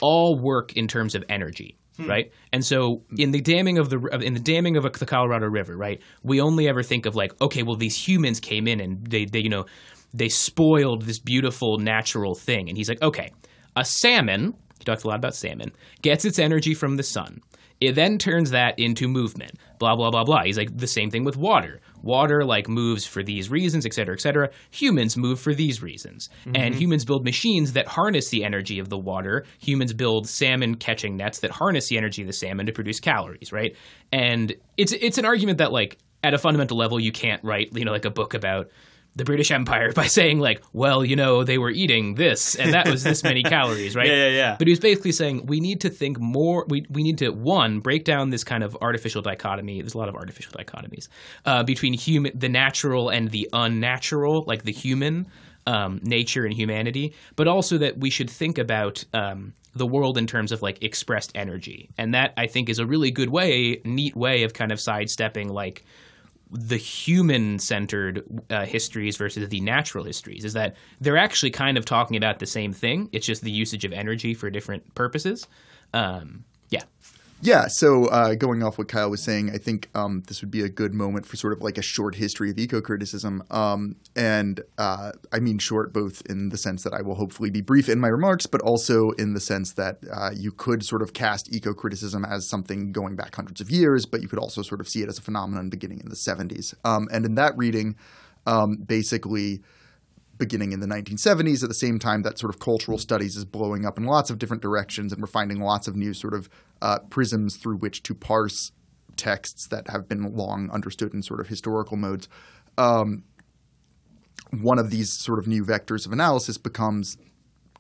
all 0.01 0.37
work 0.37 0.77
in 0.77 0.89
terms 0.89 1.15
of 1.15 1.23
energy, 1.29 1.79
hmm. 1.97 2.11
right? 2.11 2.33
And 2.53 2.65
so 2.65 3.05
in 3.17 3.31
the 3.31 3.41
damming 3.41 3.79
of 3.79 3.89
the 3.89 3.99
uh, 4.13 4.19
in 4.19 4.35
the 4.35 4.41
damming 4.41 4.77
of 4.77 4.83
the 4.83 5.07
Colorado 5.07 5.47
River, 5.47 5.77
right? 5.77 6.03
We 6.25 6.41
only 6.41 6.69
ever 6.69 6.83
think 6.83 7.07
of 7.07 7.15
like, 7.15 7.41
okay, 7.41 7.63
well 7.63 7.77
these 7.77 7.97
humans 7.97 8.41
came 8.41 8.67
in 8.67 8.81
and 8.81 9.07
they 9.07 9.27
they 9.27 9.39
you 9.39 9.49
know 9.49 9.67
they 10.13 10.29
spoiled 10.29 11.03
this 11.03 11.21
beautiful 11.21 11.79
natural 11.79 12.35
thing. 12.35 12.69
And 12.69 12.77
he's 12.77 12.89
like, 12.89 13.01
okay, 13.01 13.31
a 13.77 13.85
salmon. 13.85 14.55
He 14.81 14.85
talks 14.85 15.05
a 15.05 15.09
lot 15.09 15.19
about 15.19 15.37
salmon. 15.37 15.71
Gets 16.03 16.25
its 16.25 16.41
energy 16.41 16.75
from 16.75 16.97
the 16.97 17.05
sun. 17.05 17.43
It 17.81 17.95
then 17.95 18.19
turns 18.19 18.51
that 18.51 18.79
into 18.79 19.07
movement. 19.07 19.53
Blah 19.79 19.97
blah 19.97 20.11
blah 20.11 20.25
blah. 20.25 20.45
He's 20.45 20.57
like 20.57 20.77
the 20.77 20.87
same 20.87 21.11
thing 21.11 21.25
with 21.25 21.37
water. 21.37 21.81
Water 22.03 22.45
like 22.45 22.69
moves 22.69 23.05
for 23.05 23.23
these 23.23 23.51
reasons, 23.51 23.85
et 23.85 23.93
cetera, 23.93 24.15
et 24.15 24.21
cetera. 24.21 24.49
Humans 24.71 25.17
move 25.17 25.39
for 25.39 25.55
these 25.55 25.83
reasons, 25.83 26.31
mm-hmm. 26.41 26.57
and 26.57 26.75
humans 26.75 27.05
build 27.05 27.25
machines 27.25 27.75
that 27.75 27.87
harness 27.87 28.31
the 28.31 28.45
energy 28.45 28.79
of 28.79 28.89
the 28.89 28.99
water. 28.99 29.45
Humans 29.59 29.93
build 29.93 30.27
salmon 30.27 30.77
catching 30.77 31.17
nets 31.17 31.41
that 31.41 31.51
harness 31.51 31.89
the 31.89 31.99
energy 31.99 32.23
of 32.23 32.29
the 32.29 32.33
salmon 32.33 32.67
to 32.67 32.73
produce 32.73 33.01
calories, 33.01 33.53
right? 33.53 33.77
And 34.13 34.55
it's 34.77 34.93
it's 34.93 35.19
an 35.19 35.27
argument 35.27 35.59
that 35.59 35.73
like 35.73 35.99
at 36.23 36.33
a 36.33 36.39
fundamental 36.39 36.77
level 36.77 36.99
you 36.99 37.13
can't 37.13 37.43
write 37.45 37.69
you 37.73 37.85
know 37.85 37.93
like 37.93 38.05
a 38.05 38.11
book 38.11 38.35
about 38.35 38.69
the 39.17 39.25
British 39.25 39.51
Empire 39.51 39.93
by 39.93 40.07
saying 40.07 40.39
like, 40.39 40.63
well, 40.73 41.05
you 41.05 41.17
know, 41.17 41.43
they 41.43 41.59
were 41.59 41.71
eating 41.71 42.15
this 42.15 42.55
and 42.55 42.73
that 42.75 42.89
was 42.89 43.03
this 43.03 43.25
many 43.25 43.43
calories, 43.55 43.97
right? 43.97 44.07
Yeah, 44.07 44.27
yeah, 44.27 44.37
yeah. 44.37 44.57
But 44.59 44.69
he 44.69 44.73
was 44.73 44.81
basically 44.81 45.13
saying 45.13 45.47
we 45.47 45.59
need 45.59 45.81
to 45.81 45.91
think 45.91 46.21
more. 46.21 46.65
We 46.69 46.87
we 46.91 47.03
need 47.03 47.19
to 47.19 47.31
one 47.31 47.81
break 47.81 48.05
down 48.05 48.31
this 48.31 48.45
kind 48.45 48.63
of 48.63 48.77
artificial 48.81 49.23
dichotomy. 49.23 49.81
There's 49.81 49.95
a 49.95 49.99
lot 49.99 50.09
of 50.09 50.15
artificial 50.15 50.53
dichotomies 50.53 51.09
uh, 51.45 51.65
between 51.65 51.95
human, 51.95 52.39
the 52.39 52.49
natural, 52.49 53.09
and 53.09 53.31
the 53.31 53.49
unnatural, 53.53 54.45
like 54.47 54.63
the 54.63 54.73
human. 54.73 55.27
Um, 55.69 55.99
nature 56.05 56.45
and 56.45 56.55
humanity, 56.55 57.13
but 57.35 57.49
also 57.49 57.79
that 57.79 57.99
we 57.99 58.09
should 58.09 58.31
think 58.31 58.57
about 58.57 59.05
um, 59.13 59.53
the 59.75 59.85
world 59.85 60.17
in 60.17 60.25
terms 60.25 60.53
of 60.53 60.63
like 60.63 60.81
expressed 60.81 61.33
energy, 61.35 61.91
and 61.99 62.15
that 62.15 62.35
I 62.37 62.47
think 62.47 62.69
is 62.69 62.79
a 62.79 62.87
really 62.87 63.11
good 63.11 63.31
way, 63.31 63.81
neat 63.85 64.15
way 64.15 64.45
of 64.45 64.55
kind 64.55 64.71
of 64.71 64.79
sidestepping 64.79 65.49
like 65.49 65.85
the 66.51 66.77
human 66.77 67.59
centered 67.59 68.23
uh, 68.51 68.65
histories 68.65 69.17
versus 69.17 69.49
the 69.49 69.61
natural 69.61 70.05
histories 70.05 70.45
is 70.45 70.53
that 70.53 70.77
they're 71.01 71.17
actually 71.17 71.51
kind 71.51 71.77
of 71.77 71.85
talking 71.85 72.17
about 72.17 72.39
the 72.39 72.47
same 72.47 72.73
thing. 72.73 73.09
It's 73.13 73.27
just 73.27 73.43
the 73.43 73.51
usage 73.51 73.85
of 73.85 73.93
energy 73.93 74.33
for 74.33 74.49
different 74.51 74.95
purposes. 74.95 75.47
Um, 75.93 76.45
yeah. 76.71 76.85
Yeah, 77.43 77.67
so 77.69 78.07
uh, 78.07 78.35
going 78.35 78.63
off 78.63 78.79
what 78.79 78.89
Kyle 78.89 79.11
was 79.11 79.23
saying, 79.23 79.51
I 79.51 79.59
think 79.59 79.91
um, 79.95 80.23
this 80.27 80.41
would 80.41 80.51
be 80.51 80.63
a 80.63 80.71
good 80.71 80.95
moment 80.95 81.27
for 81.27 81.37
sort 81.37 81.53
of 81.53 81.61
like 81.61 81.77
a 81.77 81.83
short 81.83 82.15
history 82.15 82.51
of 82.51 82.59
eco 82.59 82.81
criticism. 82.81 83.43
Um, 83.51 83.97
and 84.17 84.63
uh, 84.79 85.13
I 85.31 85.41
mean 85.41 85.59
short 85.59 85.93
both 85.93 86.23
in 86.27 86.49
the 86.49 86.57
sense 86.57 86.83
that 86.85 86.95
I 86.95 87.03
will 87.03 87.17
hopefully 87.17 87.51
be 87.51 87.61
brief 87.61 87.91
in 87.91 88.01
my 88.01 88.09
remarks, 88.09 88.47
but 88.47 88.63
also 88.63 89.11
in 89.13 89.35
the 89.35 89.41
sense 89.41 89.75
that 89.75 89.99
uh, 90.11 90.31
you 90.35 90.51
could 90.51 90.83
sort 90.83 91.03
of 91.03 91.13
cast 91.13 91.53
eco 91.55 91.75
criticism 91.75 92.25
as 92.25 92.49
something 92.49 92.91
going 92.91 93.17
back 93.17 93.37
hundreds 93.37 93.61
of 93.61 93.71
years, 93.71 94.07
but 94.07 94.23
you 94.23 94.29
could 94.29 94.39
also 94.39 94.63
sort 94.63 94.81
of 94.81 94.89
see 94.89 95.03
it 95.03 95.09
as 95.09 95.19
a 95.19 95.23
phenomenon 95.23 95.69
beginning 95.69 96.01
in 96.01 96.09
the 96.09 96.17
70s. 96.17 96.75
Um, 96.85 97.07
and 97.13 97.27
in 97.27 97.35
that 97.35 97.57
reading, 97.57 97.97
um, 98.47 98.77
basically, 98.77 99.61
beginning 100.39 100.73
in 100.73 100.81
the 100.81 100.87
1970s 100.87 101.63
at 101.63 101.69
the 101.69 101.75
same 101.75 101.99
time 101.99 102.23
that 102.23 102.39
sort 102.39 102.53
of 102.53 102.61
cultural 102.61 102.99
studies 102.99 103.37
is 103.37 103.45
blowing 103.45 103.87
up 103.87 103.99
in 103.99 104.05
lots 104.05 104.31
of 104.31 104.39
different 104.39 104.63
directions 104.63 105.13
and 105.13 105.21
we're 105.21 105.27
finding 105.27 105.61
lots 105.61 105.89
of 105.89 105.97
new 105.97 106.13
sort 106.13 106.35
of 106.35 106.49
uh, 106.83 106.99
prisms 107.11 107.57
through 107.57 107.77
which 107.77 108.03
to 108.03 108.15
parse 108.15 108.73
texts 109.17 109.67
that 109.69 109.89
have 109.89 110.09
been 110.09 110.37
long 110.37 110.71
understood 110.71 111.15
in 111.15 111.23
sort 111.23 111.41
of 111.41 111.49
historical 111.49 111.97
modes 111.97 112.29
um, 112.79 113.25
one 114.51 114.79
of 114.79 114.91
these 114.91 115.13
sort 115.13 115.39
of 115.39 115.47
new 115.47 115.65
vectors 115.65 116.07
of 116.07 116.13
analysis 116.13 116.59
becomes 116.59 117.17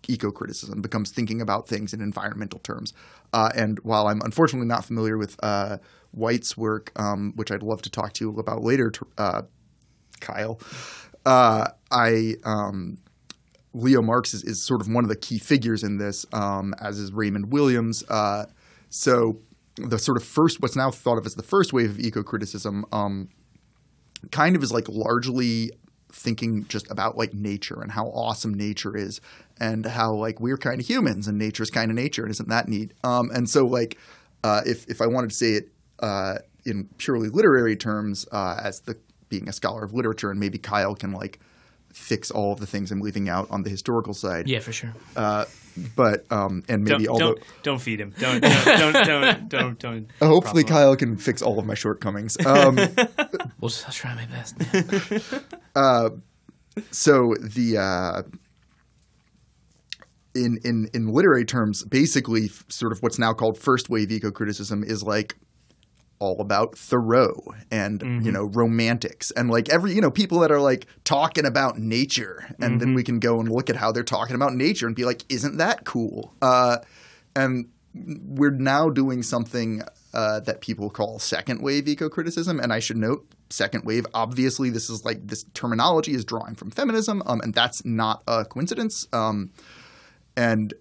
eco-criticism 0.09 0.81
becomes 0.81 1.11
thinking 1.11 1.41
about 1.41 1.69
things 1.69 1.93
in 1.93 2.01
environmental 2.01 2.61
terms 2.61 2.93
uh, 3.33 3.51
and 3.55 3.79
while 3.81 4.07
i'm 4.07 4.20
unfortunately 4.23 4.66
not 4.66 4.85
familiar 4.85 5.18
with 5.18 5.37
uh, 5.43 5.79
white's 6.12 6.57
work 6.57 6.93
um, 6.97 7.33
which 7.37 7.51
i'd 7.51 7.62
love 7.62 7.83
to 7.83 7.91
talk 7.91 8.12
to 8.12 8.25
you 8.25 8.39
about 8.39 8.62
later 8.62 8.93
uh, 9.18 9.43
kyle 10.20 10.59
uh, 11.27 11.66
I 11.91 12.37
um, 12.45 12.99
Leo 13.75 14.01
Marx 14.01 14.33
is, 14.33 14.45
is 14.45 14.62
sort 14.62 14.81
of 14.81 14.89
one 14.89 15.05
of 15.05 15.11
the 15.11 15.16
key 15.16 15.39
figures 15.39 15.83
in 15.83 15.99
this, 15.99 16.25
um, 16.33 16.73
as 16.81 16.99
is 16.99 17.12
Raymond 17.12 17.53
Williams. 17.53 18.05
Uh, 18.09 18.47
so 18.97 19.38
the 19.76 19.99
sort 19.99 20.16
of 20.16 20.24
first, 20.24 20.62
what's 20.62 20.74
now 20.74 20.90
thought 20.90 21.18
of 21.18 21.26
as 21.26 21.34
the 21.34 21.42
first 21.42 21.72
wave 21.72 21.90
of 21.90 22.01
eco 22.01 22.22
criticism, 22.22 22.86
um, 22.92 23.28
kind 24.30 24.57
of 24.57 24.62
is 24.62 24.72
like 24.72 24.88
largely 24.88 25.70
thinking 26.11 26.66
just 26.68 26.90
about 26.90 27.16
like 27.18 27.34
nature 27.34 27.82
and 27.82 27.92
how 27.92 28.07
awesome 28.07 28.55
nature 28.55 28.97
is 28.97 29.20
and 29.61 29.84
how 29.84 30.14
like 30.14 30.40
we're 30.40 30.57
kind 30.57 30.80
of 30.80 30.88
humans 30.88 31.28
and 31.28 31.36
nature's 31.36 31.70
kind 31.70 31.90
of 31.90 31.94
nature 31.94 32.22
and 32.22 32.30
isn't 32.30 32.49
that 32.49 32.68
neat? 32.68 32.92
Um, 33.05 33.30
and 33.34 33.51
so 33.51 33.66
like 33.66 33.99
uh, 34.42 34.62
if 34.64 34.88
if 34.88 35.03
I 35.03 35.07
wanted 35.07 35.28
to 35.30 35.36
say 35.36 35.53
it 35.53 35.68
uh, 35.99 36.38
in 36.64 36.88
purely 36.97 37.28
literary 37.28 37.76
terms 37.76 38.26
uh, 38.32 38.59
as 38.62 38.80
the 38.80 38.97
being 39.28 39.47
a 39.47 39.53
scholar 39.53 39.84
of 39.84 39.92
literature 39.92 40.30
and 40.30 40.40
maybe 40.40 40.57
Kyle 40.57 40.94
can 40.94 41.12
like 41.12 41.38
fix 41.97 42.30
all 42.30 42.53
of 42.53 42.61
the 42.61 42.66
things 42.66 42.92
I'm 42.92 43.01
leaving 43.01 43.28
out 43.28 43.49
on 43.51 43.62
the 43.62 43.70
historical 43.70 44.14
side 44.14 44.49
Yeah, 44.49 44.61
for 44.61 44.72
sure. 44.72 44.94
Uh, 45.16 45.47
but 45.97 46.30
um, 46.30 46.62
and 46.68 46.84
maybe 46.84 47.05
Don't, 47.05 47.12
although 47.12 47.34
don't 47.34 47.44
don't 47.62 47.78
feed 47.80 48.01
him. 48.01 48.14
Don't 48.18 48.42
don't 48.42 48.64
don't 48.64 48.92
don't 48.92 49.49
don't. 49.78 49.78
don't 49.78 50.11
hopefully 50.20 50.62
prop 50.62 50.70
him 50.70 50.76
Kyle 50.76 50.97
can 50.97 51.16
fix 51.16 51.42
all 51.42 51.59
of 51.59 51.66
my 51.66 51.74
shortcomings. 51.74 52.36
Um, 52.44 52.76
We'll 53.59 53.70
just, 53.70 53.86
I'll 53.86 53.92
try 53.92 54.14
my 54.14 54.26
best. 54.26 54.55
so 56.90 57.34
the 57.40 57.78
uh, 57.78 58.22
in 60.34 60.59
in 60.62 60.90
in 60.92 61.09
literary 61.09 61.47
terms, 61.47 61.82
basically, 61.84 62.49
sort 62.68 62.92
of 62.92 63.03
what's 63.03 63.18
now 63.18 63.32
called 63.32 63.59
first 63.59 63.88
wave 63.88 64.12
eco 64.12 64.30
criticism 64.30 64.84
is 64.84 65.03
like 65.03 65.36
all 66.19 66.41
about 66.41 66.77
Thoreau 66.77 67.55
and 67.71 68.25
you 68.25 68.33
know 68.33 68.45
romantics 68.45 69.31
and 69.33 69.51
like 69.51 69.69
every 69.69 69.93
you 69.93 70.01
know 70.01 70.11
people 70.11 70.41
that 70.41 70.51
are 70.51 70.61
like 70.61 70.87
talking 71.05 71.45
about 71.45 71.79
nature 71.79 72.55
and 72.61 72.81
then 72.81 72.95
we 72.95 73.03
can 73.03 73.21
go 73.21 73.39
and 73.41 73.51
look 73.51 73.69
at 73.69 73.77
how 73.77 73.93
they're 73.93 74.03
talking 74.03 74.35
about 74.35 74.55
nature 74.55 74.87
and 74.87 74.97
be 74.97 75.05
like 75.05 75.25
isn't 75.29 75.59
that 75.59 75.85
cool? 75.85 76.35
Uh, 76.41 76.79
and 77.35 77.69
we're 77.95 78.51
now 78.51 78.91
doing 78.91 79.23
something 79.23 79.83
uh, 80.14 80.41
that 80.41 80.61
people 80.61 80.91
call 80.91 81.19
second 81.19 81.62
wave 81.62 81.89
eco 81.89 82.09
criticism 82.09 82.61
and 82.61 82.73
I 82.73 82.79
should 82.79 82.97
note 82.97 83.27
second 83.49 83.85
wave 83.85 84.07
obviously 84.12 84.71
this 84.71 84.91
is 84.91 85.05
like 85.05 85.27
this 85.27 85.45
terminology 85.55 86.12
is 86.12 86.25
drawing 86.25 86.55
from 86.57 86.71
feminism 86.71 87.23
um, 87.27 87.41
and 87.43 87.55
that's 87.55 87.85
not 87.85 88.23
a 88.27 88.45
coincidence 88.45 89.07
um, 89.12 89.51
and 90.37 90.75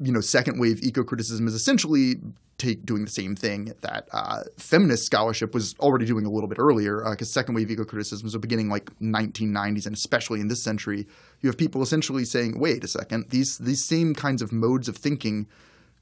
you 0.00 0.12
know, 0.12 0.20
second 0.20 0.58
wave 0.58 0.82
eco 0.82 1.02
criticism 1.02 1.46
is 1.46 1.54
essentially 1.54 2.16
take 2.58 2.84
doing 2.84 3.04
the 3.04 3.10
same 3.10 3.34
thing 3.34 3.72
that 3.80 4.08
uh, 4.12 4.42
feminist 4.56 5.06
scholarship 5.06 5.54
was 5.54 5.74
already 5.80 6.04
doing 6.04 6.26
a 6.26 6.30
little 6.30 6.48
bit 6.48 6.58
earlier. 6.58 7.02
Because 7.08 7.32
second 7.32 7.54
wave 7.54 7.70
eco 7.70 7.84
criticism 7.84 8.24
was 8.26 8.36
beginning 8.36 8.68
like 8.68 8.90
1990s, 9.00 9.86
and 9.86 9.94
especially 9.94 10.40
in 10.40 10.48
this 10.48 10.62
century, 10.62 11.06
you 11.40 11.48
have 11.48 11.56
people 11.56 11.82
essentially 11.82 12.24
saying, 12.24 12.58
"Wait 12.58 12.84
a 12.84 12.88
second, 12.88 13.26
these 13.30 13.58
these 13.58 13.86
same 13.86 14.14
kinds 14.14 14.42
of 14.42 14.52
modes 14.52 14.88
of 14.88 14.96
thinking." 14.96 15.46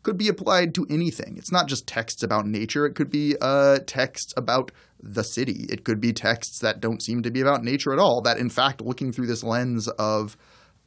Could 0.03 0.19
be 0.19 0.29
applied 0.29 0.73
to 0.77 0.87
anything. 0.89 1.35
It's 1.37 1.51
not 1.51 1.67
just 1.67 1.89
texts 1.89 2.23
about 2.23 2.47
nature. 2.47 2.87
It 2.87 2.95
could 2.95 3.11
be 3.11 3.35
uh, 3.41 3.81
texts 3.89 4.33
about 4.37 4.71
the 5.03 5.25
city. 5.25 5.67
It 5.69 5.83
could 5.83 6.01
be 6.01 6.13
texts 6.13 6.61
that 6.61 6.79
don't 6.79 7.03
seem 7.03 7.25
to 7.25 7.31
be 7.33 7.41
about 7.41 7.65
nature 7.65 7.93
at 7.93 7.99
all. 7.99 8.21
That, 8.21 8.39
in 8.39 8.49
fact, 8.49 8.81
looking 8.81 9.11
through 9.11 9.27
this 9.27 9.43
lens 9.43 9.89
of 9.89 10.37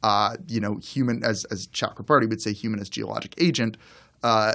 uh, 0.02 0.36
you 0.46 0.60
know, 0.60 0.76
human 0.76 1.22
as 1.22 1.44
as 1.50 1.66
Chakrabarty 1.68 2.28
would 2.28 2.40
say, 2.40 2.52
human 2.52 2.80
as 2.80 2.88
geologic 2.88 3.34
agent, 3.38 3.76
uh, 4.22 4.54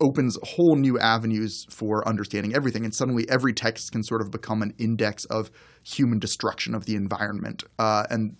opens 0.00 0.38
whole 0.42 0.76
new 0.76 0.98
avenues 0.98 1.66
for 1.70 2.06
understanding 2.06 2.54
everything. 2.54 2.84
And 2.84 2.94
suddenly, 2.94 3.26
every 3.28 3.52
text 3.52 3.92
can 3.92 4.02
sort 4.02 4.22
of 4.22 4.30
become 4.30 4.62
an 4.62 4.74
index 4.78 5.24
of 5.26 5.50
human 5.82 6.18
destruction 6.18 6.74
of 6.74 6.86
the 6.86 6.94
environment. 6.94 7.64
Uh, 7.78 8.04
and 8.10 8.36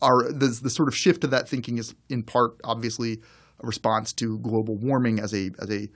our 0.00 0.30
the, 0.30 0.58
the 0.62 0.70
sort 0.70 0.88
of 0.88 0.96
shift 0.96 1.22
to 1.22 1.26
that 1.28 1.48
thinking 1.48 1.78
is 1.78 1.94
in 2.08 2.22
part, 2.22 2.52
obviously, 2.64 3.20
a 3.62 3.66
response 3.66 4.12
to 4.14 4.38
global 4.38 4.76
warming 4.76 5.18
as 5.18 5.34
a 5.34 5.50
as 5.60 5.70
a 5.70 5.88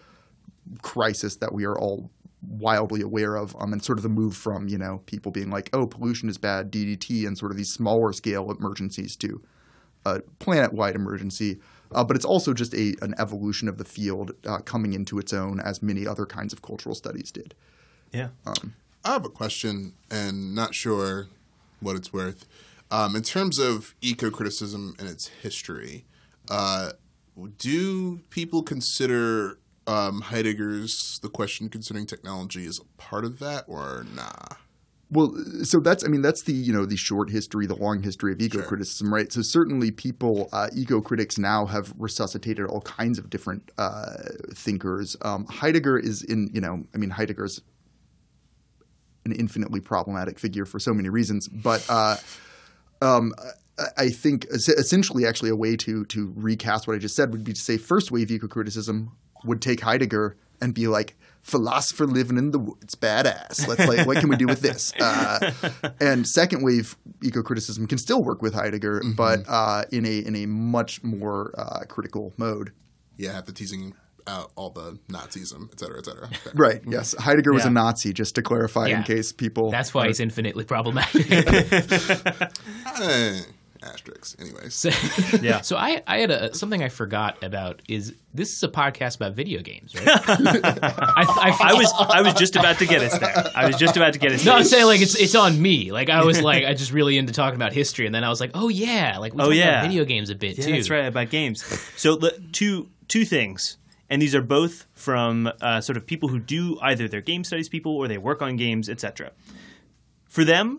crisis 0.83 1.37
that 1.37 1.53
we 1.53 1.65
are 1.65 1.79
all 1.79 2.11
wildly 2.43 3.01
aware 3.01 3.37
of, 3.37 3.55
um, 3.61 3.73
and 3.73 3.85
sort 3.85 3.99
of 3.99 4.03
the 4.03 4.09
move 4.09 4.37
from 4.37 4.69
you 4.69 4.79
know 4.79 5.03
people 5.07 5.31
being 5.31 5.51
like, 5.51 5.71
oh, 5.73 5.87
pollution 5.87 6.29
is 6.29 6.39
bad, 6.39 6.73
DDT, 6.73 7.27
and 7.27 7.39
sort 7.39 7.51
of 7.51 7.57
these 7.57 7.73
smaller 7.73 8.13
scale 8.13 8.51
emergencies 8.51 9.17
to 9.17 9.41
a 10.05 10.21
planet 10.39 10.73
wide 10.73 10.97
emergency. 10.97 11.61
Uh, 11.95 12.05
but 12.05 12.17
it's 12.17 12.25
also 12.25 12.53
just 12.53 12.75
a 12.75 12.95
an 13.03 13.15
evolution 13.19 13.69
of 13.69 13.79
the 13.79 13.85
field 13.85 14.33
uh, 14.47 14.59
coming 14.59 14.93
into 14.93 15.19
its 15.19 15.33
own, 15.33 15.61
as 15.61 15.83
many 15.83 16.07
other 16.07 16.27
kinds 16.27 16.53
of 16.53 16.63
cultural 16.63 16.95
studies 16.95 17.31
did. 17.31 17.55
Yeah. 18.13 18.29
I 19.05 19.13
have 19.13 19.25
a 19.25 19.31
question, 19.31 19.95
and 20.11 20.55
not 20.55 20.75
sure 20.75 21.29
what 21.81 21.97
it's 21.97 22.13
worth. 22.13 22.47
Um, 22.91 23.17
in 23.17 23.23
terms 23.23 23.59
of 23.59 23.95
eco 24.01 24.31
criticism 24.31 24.95
and 24.99 25.09
its 25.09 25.29
history, 25.29 26.05
uh, 26.51 26.93
do 27.59 28.19
people 28.31 28.63
consider 28.63 29.59
um, 29.87 30.21
Heidegger's 30.21 31.19
The 31.21 31.29
Question 31.29 31.69
Concerning 31.69 32.07
Technology 32.07 32.67
as 32.67 32.79
a 32.79 32.85
part 33.01 33.25
of 33.25 33.39
that, 33.39 33.65
or 33.67 34.05
nah? 34.15 34.57
Well, 35.13 35.35
so 35.63 35.79
that's 35.79 36.03
I 36.05 36.09
mean 36.09 36.23
that's 36.23 36.43
the 36.45 36.55
you 36.55 36.73
know 36.73 36.87
the 36.87 36.97
short 36.97 37.31
history, 37.31 37.67
the 37.67 37.75
long 37.77 38.03
history 38.03 38.33
of 38.33 38.41
eco 38.41 38.59
criticism, 38.63 39.13
right? 39.13 39.31
So 39.31 39.43
certainly 39.43 39.91
people, 39.91 40.49
uh, 40.53 40.69
eco 40.75 41.03
critics 41.03 41.37
now 41.39 41.67
have 41.67 41.93
resuscitated 41.99 42.65
all 42.67 42.81
kinds 42.81 43.19
of 43.19 43.29
different 43.29 43.71
uh, 43.77 44.15
thinkers. 44.55 45.15
Um, 45.21 45.45
Heidegger 45.47 45.99
is 45.99 46.23
in 46.23 46.49
you 46.55 46.63
know 46.63 46.85
I 46.95 46.99
mean 46.99 47.11
Heidegger's 47.11 47.61
an 49.27 49.33
infinitely 49.33 49.81
problematic 49.81 50.39
figure 50.39 50.65
for 50.65 50.79
so 50.81 50.93
many 50.95 51.09
reasons, 51.09 51.47
but. 51.49 51.85
Uh, 51.89 52.17
um, 53.03 53.33
I- 53.39 53.51
I 53.97 54.09
think 54.11 54.45
essentially, 54.53 55.25
actually, 55.27 55.49
a 55.51 55.57
way 55.57 55.77
to 55.77 56.05
to 56.05 56.33
recast 56.37 56.87
what 56.87 56.95
I 56.95 56.99
just 56.99 57.17
said 57.17 57.33
would 57.33 57.43
be 57.43 57.55
to 57.55 57.61
say 57.61 57.79
first 57.79 58.13
wave 58.13 58.31
eco 58.31 58.47
criticism 58.47 59.13
would 59.45 59.63
take 59.63 59.81
Heidegger 59.81 60.37
and 60.63 60.75
be 60.75 60.87
like 60.87 61.17
philosopher 61.43 62.07
living 62.07 62.39
in 62.39 62.53
the 62.53 62.59
woods, 62.59 62.95
badass. 62.95 63.67
Let's 63.67 63.87
like, 63.87 64.07
what 64.07 64.19
can 64.19 64.29
we 64.29 64.37
do 64.37 64.47
with 64.47 64.61
this? 64.61 64.93
Uh, 65.03 65.51
and 66.01 66.27
second 66.27 66.63
wave 66.63 66.97
eco 67.23 67.43
criticism 67.43 67.87
can 67.87 67.99
still 67.99 68.23
work 68.23 68.41
with 68.41 68.55
Heidegger, 68.55 69.03
but 69.17 69.41
uh, 69.49 69.85
in 69.91 70.07
a 70.07 70.19
in 70.19 70.37
a 70.37 70.47
much 70.47 71.03
more 71.03 71.53
uh, 71.59 71.81
critical 71.89 72.33
mode. 72.37 72.73
Yeah, 73.17 73.33
after 73.33 73.53
teasing 73.53 73.95
out 74.27 74.53
all 74.55 74.71
the 74.71 74.99
Nazism, 75.09 75.73
et 75.73 75.81
cetera, 75.81 75.99
et 75.99 76.05
cetera. 76.05 76.29
Okay. 76.47 76.51
Right. 76.55 76.81
Yes. 76.87 77.15
Heidegger 77.19 77.53
was 77.53 77.65
a 77.65 77.71
Nazi, 77.71 78.13
just 78.13 78.37
to 78.37 78.43
clarify, 78.43 78.89
in 78.89 79.03
case 79.03 79.33
people. 79.33 79.71
That's 79.71 79.93
why 79.93 80.07
he's 80.07 80.21
infinitely 80.21 80.65
problematic. 80.65 81.27
Asterisks. 83.83 84.37
Anyways. 84.39 84.75
So, 84.75 84.91
Yeah. 85.43 85.61
so 85.63 85.77
I, 85.77 86.03
I 86.07 86.19
had 86.19 86.31
a, 86.31 86.55
something 86.55 86.83
I 86.83 86.89
forgot 86.89 87.43
about 87.43 87.83
is 87.89 88.15
this 88.33 88.53
is 88.53 88.63
a 88.63 88.69
podcast 88.69 89.17
about 89.17 89.35
video 89.35 89.61
games, 89.61 89.95
right? 89.95 90.07
I, 90.09 91.57
I 91.61 91.75
was 91.75 91.93
I 91.99 92.23
was 92.23 92.35
just 92.35 92.57
about 92.57 92.79
to 92.79 92.87
get 92.87 93.03
us 93.03 93.19
there. 93.19 93.51
I 93.55 93.67
was 93.67 93.77
just 93.77 93.97
about 93.97 94.13
to 94.15 94.19
get 94.19 94.33
us 94.33 94.45
no, 94.45 94.53
there. 94.53 94.59
I'm 94.61 94.65
saying 94.65 94.87
like 94.87 95.01
it's 95.01 95.15
it's 95.15 95.35
on 95.35 95.61
me. 95.61 95.93
Like 95.93 96.09
I 96.11 96.25
was 96.25 96.41
like 96.41 96.65
I 96.65 96.75
just 96.75 96.93
really 96.93 97.19
into 97.19 97.33
talking 97.33 97.57
about 97.57 97.73
history, 97.73 98.07
and 98.07 98.15
then 98.15 98.25
I 98.25 98.29
was 98.29 98.41
like, 98.41 98.53
oh 98.55 98.69
yeah, 98.69 99.19
like 99.19 99.35
we 99.35 99.43
Oh, 99.43 99.51
yeah. 99.51 99.79
about 99.81 99.89
video 99.89 100.05
games 100.05 100.31
a 100.31 100.35
bit 100.35 100.57
Yeah, 100.59 100.65
too. 100.67 100.73
that's 100.73 100.91
right 100.91 101.05
about 101.07 101.31
games. 101.31 101.63
So 101.97 102.19
two 102.53 102.89
two 103.09 103.25
things, 103.25 103.79
and 104.09 104.23
these 104.23 104.35
are 104.35 104.43
both 104.43 104.87
from 104.95 105.51
uh, 105.61 105.81
sort 105.81 105.97
of 105.97 106.07
people 106.07 106.29
who 106.29 106.39
do 106.39 106.79
either 106.81 107.09
they're 107.09 107.21
game 107.21 107.45
studies 107.45 107.69
people 107.69 107.97
or 107.97 108.09
they 108.09 108.19
work 108.19 108.41
on 108.43 108.57
games, 108.57 108.89
etc. 108.89 109.33
For 110.29 110.45
them, 110.45 110.79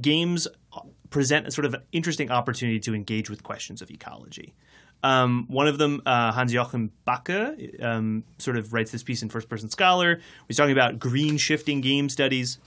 games 0.00 0.48
present 1.10 1.46
a 1.46 1.50
sort 1.50 1.64
of 1.64 1.76
interesting 1.92 2.30
opportunity 2.30 2.80
to 2.80 2.94
engage 2.94 3.30
with 3.30 3.42
questions 3.42 3.82
of 3.82 3.90
ecology. 3.90 4.54
Um, 5.02 5.46
one 5.48 5.68
of 5.68 5.78
them, 5.78 6.02
uh, 6.06 6.32
Hans 6.32 6.52
Joachim 6.52 6.90
Backe, 7.06 7.82
um, 7.82 8.24
sort 8.38 8.56
of 8.56 8.72
writes 8.72 8.90
this 8.90 9.02
piece 9.02 9.22
in 9.22 9.28
First 9.28 9.48
Person 9.48 9.68
Scholar. 9.68 10.20
He's 10.48 10.56
talking 10.56 10.72
about 10.72 10.98
green 10.98 11.36
shifting 11.36 11.80
game 11.80 12.08
studies. 12.08 12.58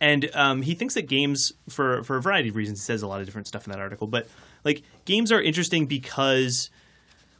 And 0.00 0.28
um, 0.34 0.62
he 0.62 0.74
thinks 0.74 0.94
that 0.94 1.08
games, 1.08 1.52
for 1.70 2.02
for 2.02 2.16
a 2.16 2.22
variety 2.22 2.50
of 2.50 2.56
reasons, 2.56 2.80
he 2.80 2.84
says 2.84 3.02
a 3.02 3.06
lot 3.06 3.20
of 3.20 3.26
different 3.26 3.46
stuff 3.46 3.66
in 3.66 3.72
that 3.72 3.80
article. 3.80 4.06
But 4.06 4.28
like 4.64 4.82
games 5.06 5.32
are 5.32 5.40
interesting 5.40 5.86
because 5.86 6.68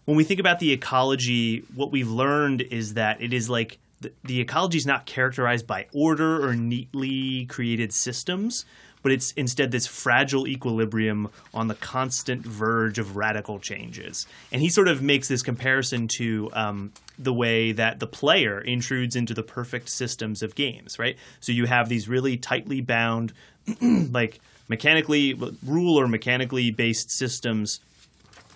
when 0.07 0.17
we 0.17 0.25
think 0.25 0.41
about 0.41 0.61
the 0.61 0.73
ecology, 0.73 1.65
what 1.75 1.93
we've 1.93 2.09
learned 2.09 2.63
is 2.63 2.95
that 2.95 3.21
it 3.21 3.35
is 3.35 3.51
like 3.51 3.79
the, 4.01 4.13
the 4.25 4.41
ecology 4.41 4.79
is 4.79 4.87
not 4.87 5.05
characterized 5.05 5.67
by 5.67 5.87
order 5.93 6.43
or 6.47 6.55
neatly 6.55 7.45
created 7.47 7.93
systems, 7.93 8.65
but 9.03 9.13
it's 9.13 9.33
instead 9.33 9.71
this 9.71 9.87
fragile 9.87 10.47
equilibrium 10.47 11.29
on 11.55 11.69
the 11.69 11.75
constant 11.75 12.45
verge 12.45 12.99
of 12.99 13.17
radical 13.17 13.59
changes. 13.59 14.27
And 14.51 14.61
he 14.61 14.69
sort 14.69 14.89
of 14.89 15.03
makes 15.03 15.29
this 15.29 15.43
comparison 15.43 16.09
to 16.17 16.51
um, 16.53 16.93
the 17.19 17.33
way 17.33 17.73
that 17.73 18.01
the 18.01 18.07
player 18.07 18.61
intrudes 18.61 19.17
into 19.17 19.35
the 19.35 19.43
perfect 19.43 19.89
systems 19.89 20.43
of 20.43 20.55
games, 20.55 20.99
right? 20.99 21.17
So 21.41 21.53
you 21.53 21.67
have 21.67 21.89
these 21.89 22.09
really 22.09 22.37
tightly 22.37 22.81
bound, 22.81 23.33
like 23.81 24.41
mechanically 24.69 25.35
rule 25.65 25.99
or 25.99 26.09
mechanically 26.09 26.71
based 26.71 27.11
systems 27.11 27.81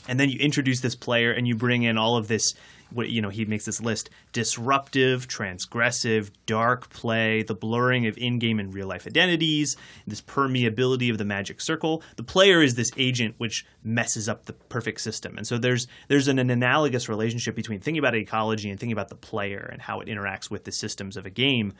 and 0.08 0.18
then 0.18 0.28
you 0.28 0.38
introduce 0.40 0.80
this 0.80 0.94
player 0.94 1.30
and 1.30 1.46
you 1.46 1.54
bring 1.54 1.82
in 1.82 1.96
all 1.98 2.16
of 2.16 2.26
this 2.26 2.54
what 2.92 3.10
you 3.10 3.20
know 3.20 3.28
he 3.28 3.44
makes 3.44 3.64
this 3.64 3.80
list 3.80 4.10
disruptive 4.32 5.28
transgressive 5.28 6.30
dark 6.46 6.90
play 6.90 7.42
the 7.42 7.54
blurring 7.54 8.06
of 8.06 8.16
in-game 8.18 8.58
and 8.58 8.74
real 8.74 8.86
life 8.86 9.06
identities 9.06 9.76
this 10.06 10.20
permeability 10.20 11.10
of 11.10 11.18
the 11.18 11.24
magic 11.24 11.60
circle 11.60 12.02
the 12.16 12.22
player 12.22 12.62
is 12.62 12.74
this 12.74 12.90
agent 12.96 13.34
which 13.38 13.66
messes 13.82 14.28
up 14.28 14.46
the 14.46 14.52
perfect 14.52 15.00
system 15.00 15.36
and 15.36 15.46
so 15.46 15.58
there's 15.58 15.86
there's 16.08 16.28
an, 16.28 16.38
an 16.38 16.50
analogous 16.50 17.08
relationship 17.08 17.54
between 17.54 17.80
thinking 17.80 17.98
about 17.98 18.14
ecology 18.14 18.70
and 18.70 18.78
thinking 18.78 18.92
about 18.92 19.08
the 19.08 19.14
player 19.14 19.68
and 19.72 19.82
how 19.82 20.00
it 20.00 20.08
interacts 20.08 20.50
with 20.50 20.64
the 20.64 20.72
systems 20.72 21.16
of 21.16 21.26
a 21.26 21.30
game 21.30 21.72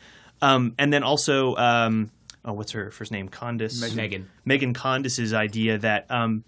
um, 0.43 0.75
and 0.79 0.93
then 0.93 1.03
also 1.03 1.55
um, 1.57 2.11
oh, 2.45 2.53
what's 2.53 2.73
her 2.73 2.91
first 2.91 3.13
name? 3.13 3.29
Condis. 3.29 3.95
Megan. 3.95 4.31
Megan 4.45 4.75
Condis's 4.75 5.33
idea 5.33 5.79
that 5.79 6.11
um, 6.11 6.45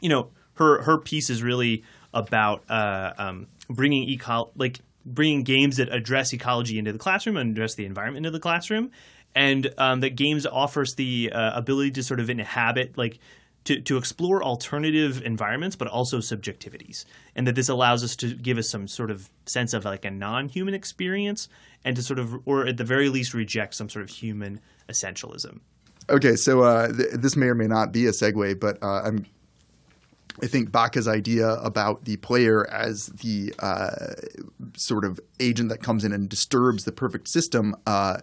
you 0.00 0.08
know 0.08 0.30
her 0.54 0.82
her 0.82 0.98
piece 0.98 1.30
is 1.30 1.42
really 1.42 1.84
about 2.14 2.64
uh, 2.68 3.12
um, 3.18 3.46
bringing 3.68 4.04
eco 4.08 4.50
like 4.56 4.80
bringing 5.04 5.42
games 5.42 5.78
that 5.78 5.92
address 5.92 6.32
ecology 6.32 6.78
into 6.78 6.92
the 6.92 6.98
classroom 6.98 7.36
and 7.36 7.52
address 7.52 7.74
the 7.74 7.84
environment 7.84 8.26
into 8.26 8.30
the 8.30 8.40
classroom, 8.40 8.90
and 9.34 9.72
um, 9.78 10.00
that 10.00 10.16
games 10.16 10.46
offers 10.46 10.94
the 10.94 11.30
uh, 11.32 11.58
ability 11.58 11.90
to 11.90 12.02
sort 12.02 12.20
of 12.20 12.30
inhabit 12.30 12.96
like. 12.96 13.18
To, 13.66 13.80
to 13.82 13.96
explore 13.96 14.42
alternative 14.42 15.22
environments, 15.24 15.76
but 15.76 15.86
also 15.86 16.18
subjectivities, 16.18 17.04
and 17.36 17.46
that 17.46 17.54
this 17.54 17.68
allows 17.68 18.02
us 18.02 18.16
to 18.16 18.34
give 18.34 18.58
us 18.58 18.68
some 18.68 18.88
sort 18.88 19.12
of 19.12 19.30
sense 19.46 19.72
of 19.72 19.84
like 19.84 20.04
a 20.04 20.10
non-human 20.10 20.74
experience, 20.74 21.48
and 21.84 21.94
to 21.94 22.02
sort 22.02 22.18
of, 22.18 22.34
or 22.44 22.66
at 22.66 22.76
the 22.76 22.82
very 22.82 23.08
least, 23.08 23.34
reject 23.34 23.74
some 23.74 23.88
sort 23.88 24.02
of 24.02 24.10
human 24.10 24.60
essentialism. 24.88 25.60
Okay, 26.10 26.34
so 26.34 26.62
uh, 26.62 26.88
th- 26.88 27.10
this 27.12 27.36
may 27.36 27.46
or 27.46 27.54
may 27.54 27.68
not 27.68 27.92
be 27.92 28.06
a 28.06 28.10
segue, 28.10 28.58
but 28.58 28.82
uh, 28.82 29.02
I'm. 29.04 29.26
I 30.42 30.46
think 30.46 30.70
Backe's 30.70 31.08
idea 31.08 31.48
about 31.54 32.04
the 32.04 32.16
player 32.16 32.68
as 32.70 33.06
the 33.06 33.52
uh, 33.58 34.14
sort 34.76 35.04
of 35.04 35.20
agent 35.40 35.68
that 35.70 35.82
comes 35.82 36.04
in 36.04 36.12
and 36.12 36.28
disturbs 36.28 36.84
the 36.84 36.92
perfect 36.92 37.28
system 37.28 37.74
uh, 37.86 38.18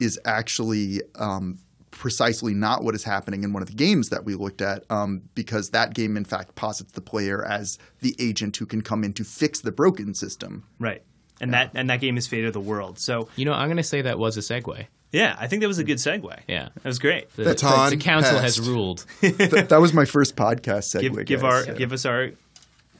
is 0.00 0.18
actually 0.24 1.00
um, 1.14 1.58
precisely 1.90 2.54
not 2.54 2.82
what 2.82 2.94
is 2.94 3.04
happening 3.04 3.44
in 3.44 3.52
one 3.52 3.62
of 3.62 3.68
the 3.68 3.74
games 3.74 4.08
that 4.10 4.24
we 4.24 4.34
looked 4.34 4.60
at, 4.60 4.84
um, 4.90 5.22
because 5.34 5.70
that 5.70 5.94
game, 5.94 6.16
in 6.16 6.24
fact, 6.24 6.54
posits 6.54 6.92
the 6.92 7.00
player 7.00 7.44
as 7.44 7.78
the 8.00 8.14
agent 8.18 8.56
who 8.56 8.66
can 8.66 8.82
come 8.82 9.04
in 9.04 9.12
to 9.14 9.24
fix 9.24 9.60
the 9.60 9.72
broken 9.72 10.14
system. 10.14 10.64
Right. 10.78 11.02
And 11.40 11.52
that 11.52 11.72
and 11.74 11.90
that 11.90 12.00
game 12.00 12.16
is 12.16 12.26
Fate 12.26 12.44
of 12.44 12.52
the 12.52 12.60
World. 12.60 12.98
So 12.98 13.28
You 13.36 13.44
know, 13.44 13.52
I'm 13.52 13.66
going 13.66 13.76
to 13.76 13.82
say 13.82 14.02
that 14.02 14.18
was 14.18 14.36
a 14.36 14.40
segue. 14.40 14.86
Yeah, 15.14 15.36
I 15.38 15.46
think 15.46 15.62
that 15.62 15.68
was 15.68 15.78
a 15.78 15.84
good 15.84 15.98
segue. 15.98 16.38
Yeah. 16.48 16.68
that 16.74 16.84
was 16.84 16.98
great. 16.98 17.30
The, 17.36 17.44
Baton 17.44 17.90
the 17.90 17.96
council 17.96 18.38
has 18.38 18.60
ruled. 18.60 19.06
Th- 19.20 19.36
that 19.68 19.80
was 19.80 19.92
my 19.92 20.04
first 20.04 20.36
podcast 20.36 20.94
segue. 20.94 21.00
Give, 21.00 21.24
give 21.24 21.42
guys. 21.42 21.68
our 21.68 21.74
give 21.74 21.92
us 21.92 22.04
our 22.04 22.32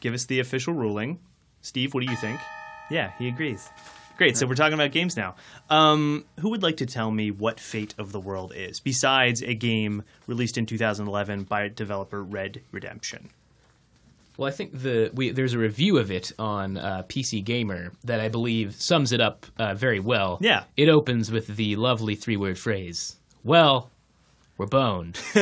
give 0.00 0.14
us 0.14 0.26
the 0.26 0.40
official 0.40 0.74
ruling. 0.74 1.18
Steve, 1.62 1.92
what 1.94 2.04
do 2.04 2.10
you 2.10 2.16
think? 2.16 2.38
Yeah, 2.90 3.12
he 3.18 3.28
agrees. 3.28 3.68
Great. 4.16 4.36
So 4.36 4.46
we're 4.46 4.54
talking 4.54 4.74
about 4.74 4.92
games 4.92 5.16
now. 5.16 5.34
Um, 5.70 6.24
who 6.38 6.50
would 6.50 6.62
like 6.62 6.76
to 6.76 6.86
tell 6.86 7.10
me 7.10 7.30
what 7.32 7.58
Fate 7.58 7.94
of 7.98 8.12
the 8.12 8.20
World 8.20 8.52
is, 8.54 8.78
besides 8.78 9.42
a 9.42 9.54
game 9.54 10.04
released 10.28 10.56
in 10.56 10.66
2011 10.66 11.44
by 11.44 11.68
developer 11.68 12.22
Red 12.22 12.60
Redemption? 12.70 13.30
Well, 14.36 14.48
I 14.48 14.50
think 14.50 14.72
the 14.80 15.10
we 15.14 15.30
there's 15.30 15.54
a 15.54 15.58
review 15.58 15.98
of 15.98 16.10
it 16.10 16.32
on 16.38 16.76
uh, 16.76 17.02
PC 17.08 17.44
Gamer 17.44 17.92
that 18.04 18.20
I 18.20 18.28
believe 18.28 18.74
sums 18.74 19.12
it 19.12 19.20
up 19.20 19.46
uh, 19.58 19.74
very 19.74 20.00
well. 20.00 20.38
Yeah. 20.40 20.64
It 20.76 20.88
opens 20.88 21.30
with 21.30 21.46
the 21.56 21.76
lovely 21.76 22.16
three-word 22.16 22.58
phrase, 22.58 23.16
"Well, 23.44 23.90
we're 24.58 24.66
boned." 24.66 25.20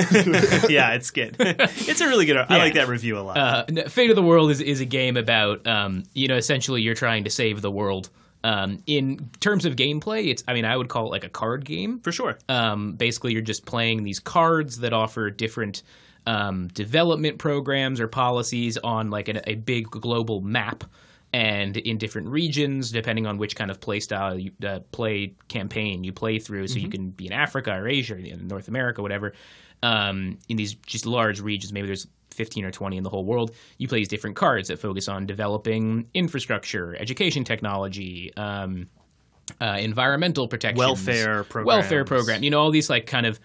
yeah, 0.68 0.92
it's 0.92 1.10
good. 1.10 1.36
it's 1.40 2.00
a 2.00 2.06
really 2.08 2.26
good. 2.26 2.36
I 2.36 2.46
Yeah. 2.50 2.56
like 2.58 2.74
that 2.74 2.88
review 2.88 3.18
a 3.18 3.20
lot. 3.20 3.36
uh, 3.38 3.88
Fate 3.88 4.10
of 4.10 4.16
the 4.16 4.22
World 4.22 4.50
is 4.50 4.60
is 4.60 4.80
a 4.80 4.86
game 4.86 5.16
about 5.16 5.66
um, 5.66 6.02
you 6.14 6.28
know 6.28 6.36
essentially 6.36 6.82
you're 6.82 6.94
trying 6.94 7.24
to 7.24 7.30
save 7.30 7.62
the 7.62 7.70
world. 7.70 8.10
Um, 8.44 8.82
in 8.88 9.30
terms 9.38 9.64
of 9.66 9.76
gameplay, 9.76 10.26
it's 10.30 10.42
I 10.48 10.52
mean 10.52 10.64
I 10.64 10.76
would 10.76 10.88
call 10.88 11.06
it 11.06 11.10
like 11.10 11.24
a 11.24 11.28
card 11.28 11.64
game. 11.64 12.00
For 12.00 12.10
sure. 12.12 12.36
Um, 12.48 12.92
basically, 12.94 13.32
you're 13.32 13.40
just 13.40 13.64
playing 13.64 14.02
these 14.02 14.18
cards 14.20 14.78
that 14.80 14.92
offer 14.92 15.30
different 15.30 15.82
um, 16.26 16.68
development 16.68 17.38
programs 17.38 18.00
or 18.00 18.08
policies 18.08 18.78
on 18.78 19.10
like 19.10 19.28
a, 19.28 19.48
a 19.48 19.54
big 19.56 19.90
global 19.90 20.40
map 20.40 20.84
and 21.32 21.76
in 21.78 21.96
different 21.98 22.28
regions, 22.28 22.90
depending 22.90 23.26
on 23.26 23.38
which 23.38 23.56
kind 23.56 23.70
of 23.70 23.80
play 23.80 24.00
style 24.00 24.38
you 24.38 24.52
uh, 24.66 24.80
play 24.92 25.34
campaign 25.48 26.04
you 26.04 26.12
play 26.12 26.38
through. 26.38 26.68
So 26.68 26.78
you 26.78 26.88
can 26.88 27.10
be 27.10 27.26
in 27.26 27.32
Africa 27.32 27.72
or 27.72 27.88
Asia 27.88 28.14
or 28.14 28.18
in 28.18 28.48
North 28.48 28.68
America, 28.68 29.02
whatever. 29.02 29.32
Um, 29.82 30.38
in 30.48 30.56
these 30.56 30.74
just 30.74 31.06
large 31.06 31.40
regions, 31.40 31.72
maybe 31.72 31.86
there's 31.86 32.06
15 32.32 32.64
or 32.64 32.70
20 32.70 32.96
in 32.98 33.02
the 33.02 33.10
whole 33.10 33.24
world. 33.24 33.52
You 33.78 33.88
play 33.88 33.98
these 33.98 34.08
different 34.08 34.36
cards 34.36 34.68
that 34.68 34.78
focus 34.78 35.08
on 35.08 35.26
developing 35.26 36.08
infrastructure, 36.14 36.94
education 36.96 37.44
technology, 37.44 38.32
um, 38.36 38.88
uh, 39.60 39.78
environmental 39.80 40.48
protection, 40.48 40.78
Welfare 40.78 41.44
welfare 41.54 42.04
program. 42.04 42.42
You 42.42 42.50
know, 42.50 42.60
all 42.60 42.70
these 42.70 42.88
like 42.88 43.06
kind 43.06 43.26
of 43.26 43.40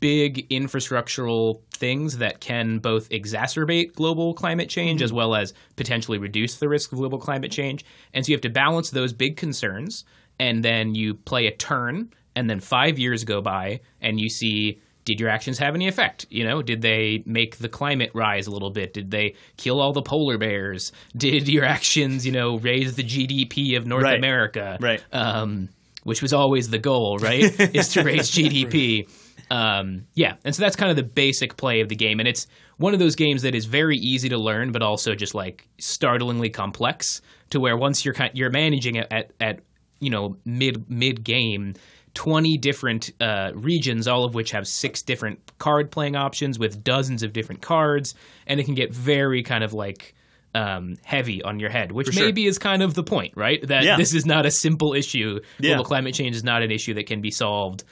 big 0.00 0.48
infrastructural 0.48 1.60
things 1.70 2.18
that 2.18 2.40
can 2.40 2.78
both 2.78 3.08
exacerbate 3.10 3.94
global 3.94 4.34
climate 4.34 4.68
change 4.68 5.02
as 5.02 5.12
well 5.12 5.34
as 5.34 5.54
potentially 5.76 6.18
reduce 6.18 6.56
the 6.56 6.68
risk 6.68 6.92
of 6.92 6.98
global 6.98 7.18
climate 7.18 7.52
change. 7.52 7.84
And 8.12 8.24
so 8.24 8.30
you 8.30 8.34
have 8.34 8.42
to 8.42 8.48
balance 8.50 8.90
those 8.90 9.12
big 9.12 9.36
concerns, 9.36 10.04
and 10.40 10.64
then 10.64 10.94
you 10.94 11.14
play 11.14 11.46
a 11.46 11.52
turn, 11.54 12.12
and 12.34 12.48
then 12.50 12.60
five 12.60 12.98
years 12.98 13.24
go 13.24 13.40
by, 13.40 13.80
and 14.00 14.20
you 14.20 14.28
see. 14.28 14.80
Did 15.04 15.20
your 15.20 15.30
actions 15.30 15.56
have 15.58 15.74
any 15.74 15.88
effect? 15.88 16.26
You 16.28 16.44
know, 16.44 16.60
did 16.60 16.82
they 16.82 17.22
make 17.24 17.56
the 17.56 17.68
climate 17.70 18.10
rise 18.12 18.46
a 18.46 18.50
little 18.50 18.68
bit? 18.68 18.92
Did 18.92 19.10
they 19.10 19.36
kill 19.56 19.80
all 19.80 19.94
the 19.94 20.02
polar 20.02 20.36
bears? 20.36 20.92
Did 21.16 21.48
your 21.48 21.64
actions, 21.64 22.26
you 22.26 22.32
know, 22.32 22.58
raise 22.58 22.94
the 22.94 23.02
GDP 23.02 23.78
of 23.78 23.86
North 23.86 24.02
Right. 24.04 24.18
America? 24.18 24.76
Right. 24.78 25.02
um, 25.10 25.70
which 26.02 26.20
was 26.20 26.34
always 26.34 26.68
the 26.68 26.78
goal, 26.78 27.16
right? 27.16 27.40
is 27.74 27.88
to 27.94 28.02
raise 28.04 28.30
GDP. 28.30 29.08
Um, 29.50 30.06
yeah, 30.14 30.34
and 30.44 30.54
so 30.54 30.62
that's 30.62 30.76
kind 30.76 30.90
of 30.90 30.96
the 30.96 31.02
basic 31.02 31.56
play 31.56 31.80
of 31.80 31.88
the 31.88 31.96
game, 31.96 32.20
and 32.20 32.28
it's 32.28 32.46
one 32.76 32.92
of 32.92 33.00
those 33.00 33.14
games 33.16 33.42
that 33.42 33.54
is 33.54 33.64
very 33.64 33.96
easy 33.96 34.28
to 34.28 34.38
learn, 34.38 34.72
but 34.72 34.82
also 34.82 35.14
just 35.14 35.34
like 35.34 35.66
startlingly 35.78 36.50
complex. 36.50 37.20
To 37.50 37.60
where 37.60 37.76
once 37.76 38.04
you're 38.04 38.14
kind, 38.14 38.30
you're 38.34 38.50
managing 38.50 38.96
it 38.96 39.06
at 39.10 39.32
at 39.40 39.60
you 40.00 40.10
know 40.10 40.36
mid 40.44 40.90
mid 40.90 41.24
game. 41.24 41.74
20 42.14 42.58
different 42.58 43.12
uh, 43.20 43.52
regions, 43.54 44.08
all 44.08 44.24
of 44.24 44.34
which 44.34 44.50
have 44.50 44.66
six 44.66 45.02
different 45.02 45.38
card 45.58 45.92
playing 45.92 46.16
options 46.16 46.58
with 46.58 46.82
dozens 46.82 47.22
of 47.22 47.32
different 47.32 47.62
cards, 47.62 48.14
and 48.46 48.58
it 48.58 48.64
can 48.64 48.74
get 48.74 48.92
very 48.92 49.44
kind 49.44 49.62
of 49.62 49.72
like 49.72 50.14
um, 50.52 50.96
heavy 51.04 51.42
on 51.42 51.60
your 51.60 51.70
head, 51.70 51.92
which 51.92 52.08
sure. 52.12 52.24
maybe 52.24 52.46
is 52.46 52.58
kind 52.58 52.82
of 52.82 52.94
the 52.94 53.04
point, 53.04 53.34
right? 53.36 53.64
That 53.68 53.84
Yeah. 53.84 53.96
this 53.96 54.14
is 54.14 54.26
not 54.26 54.46
a 54.46 54.50
simple 54.50 54.94
issue. 54.94 55.40
Yeah. 55.60 55.74
Global 55.74 55.84
climate 55.84 56.14
change 56.14 56.34
is 56.34 56.42
not 56.42 56.62
an 56.62 56.72
issue 56.72 56.94
that 56.94 57.06
can 57.06 57.20
be 57.20 57.30
solved 57.30 57.84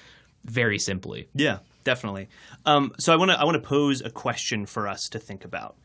very 0.51 0.79
simply. 0.79 1.29
Yeah, 1.35 1.59
definitely. 1.85 2.29
Um, 2.65 2.93
so 2.99 3.13
I 3.13 3.17
want 3.17 3.31
to 3.31 3.39
I 3.39 3.45
want 3.45 3.63
to 3.63 3.69
pose 3.69 4.01
a 4.01 4.11
question 4.11 4.67
for 4.67 4.89
us 4.89 5.09
to 5.11 5.19
think 5.19 5.45
about, 5.45 5.77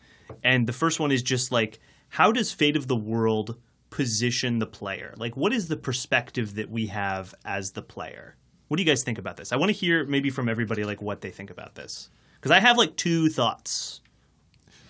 and 0.43 0.67
the 0.67 0.73
first 0.73 0.99
one 0.99 1.11
is 1.11 1.21
just 1.21 1.51
like, 1.51 1.79
how 2.09 2.31
does 2.31 2.51
Fate 2.51 2.75
of 2.75 2.87
the 2.87 2.95
World 2.95 3.57
position 3.89 4.59
the 4.59 4.65
player? 4.65 5.13
Like, 5.17 5.35
what 5.37 5.53
is 5.53 5.67
the 5.67 5.77
perspective 5.77 6.55
that 6.55 6.69
we 6.69 6.87
have 6.87 7.35
as 7.45 7.71
the 7.71 7.81
player? 7.81 8.35
What 8.67 8.77
do 8.77 8.83
you 8.83 8.87
guys 8.87 9.03
think 9.03 9.17
about 9.17 9.35
this? 9.35 9.51
I 9.51 9.57
want 9.57 9.69
to 9.69 9.73
hear 9.73 10.05
maybe 10.05 10.29
from 10.29 10.47
everybody 10.47 10.85
like 10.85 11.01
what 11.01 11.21
they 11.21 11.29
think 11.29 11.49
about 11.49 11.75
this 11.75 12.09
because 12.35 12.51
I 12.51 12.59
have 12.59 12.77
like 12.77 12.95
two 12.95 13.29
thoughts. 13.29 14.01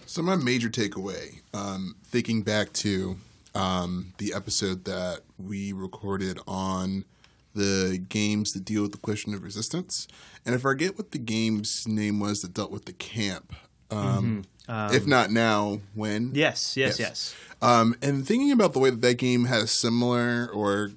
So 0.06 0.22
my 0.22 0.36
major 0.36 0.70
takeaway, 0.70 1.42
um, 1.54 1.96
thinking 2.04 2.44
back 2.44 2.74
to 2.74 3.18
um, 3.56 4.14
the 4.18 4.34
episode 4.34 4.86
that 4.86 5.22
we 5.38 5.74
recorded 5.74 6.40
on 6.48 7.06
the 7.54 8.04
games 8.10 8.54
that 8.54 8.66
deal 8.66 8.82
with 8.84 8.92
the 8.92 8.98
question 8.98 9.34
of 9.34 9.44
resistance, 9.44 10.08
and 10.46 10.56
I 10.56 10.58
forget 10.58 10.98
what 10.98 11.12
the 11.12 11.18
game's 11.20 11.88
name 11.88 12.20
was 12.20 12.42
that 12.42 12.54
dealt 12.54 12.72
with 12.72 12.86
the 12.86 12.94
camp. 12.94 13.54
Um, 13.90 14.44
if 14.70 15.06
not 15.06 15.32
now, 15.32 15.82
when? 15.96 16.32
Yes, 16.34 16.78
yes, 16.78 16.98
Yes. 16.98 17.00
yes. 17.00 17.36
Um, 17.62 17.96
and 18.02 18.26
thinking 18.26 18.52
about 18.52 18.74
the 18.74 18.80
way 18.80 18.90
that 18.90 19.02
that 19.02 19.16
game 19.18 19.46
has 19.46 19.70
similar 19.70 20.50
or 20.54 20.92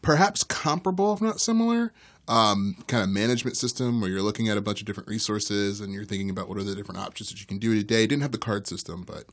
perhaps 0.00 0.44
comparable, 0.44 1.12
if 1.12 1.20
not 1.20 1.40
similar, 1.40 1.92
um, 2.28 2.76
kind 2.86 3.02
of 3.02 3.08
management 3.10 3.56
system 3.56 4.00
where 4.00 4.08
you're 4.08 4.22
looking 4.22 4.48
at 4.48 4.56
a 4.56 4.60
bunch 4.60 4.80
of 4.80 4.86
different 4.86 5.08
resources 5.08 5.80
and 5.80 5.92
you're 5.92 6.04
thinking 6.04 6.30
about 6.30 6.48
what 6.48 6.56
are 6.56 6.62
the 6.62 6.74
different 6.74 7.00
options 7.00 7.30
that 7.30 7.40
you 7.40 7.46
can 7.46 7.58
do 7.58 7.74
today. 7.74 8.04
It 8.04 8.08
didn't 8.08 8.22
have 8.22 8.32
the 8.32 8.38
card 8.38 8.66
system, 8.66 9.02
but 9.02 9.24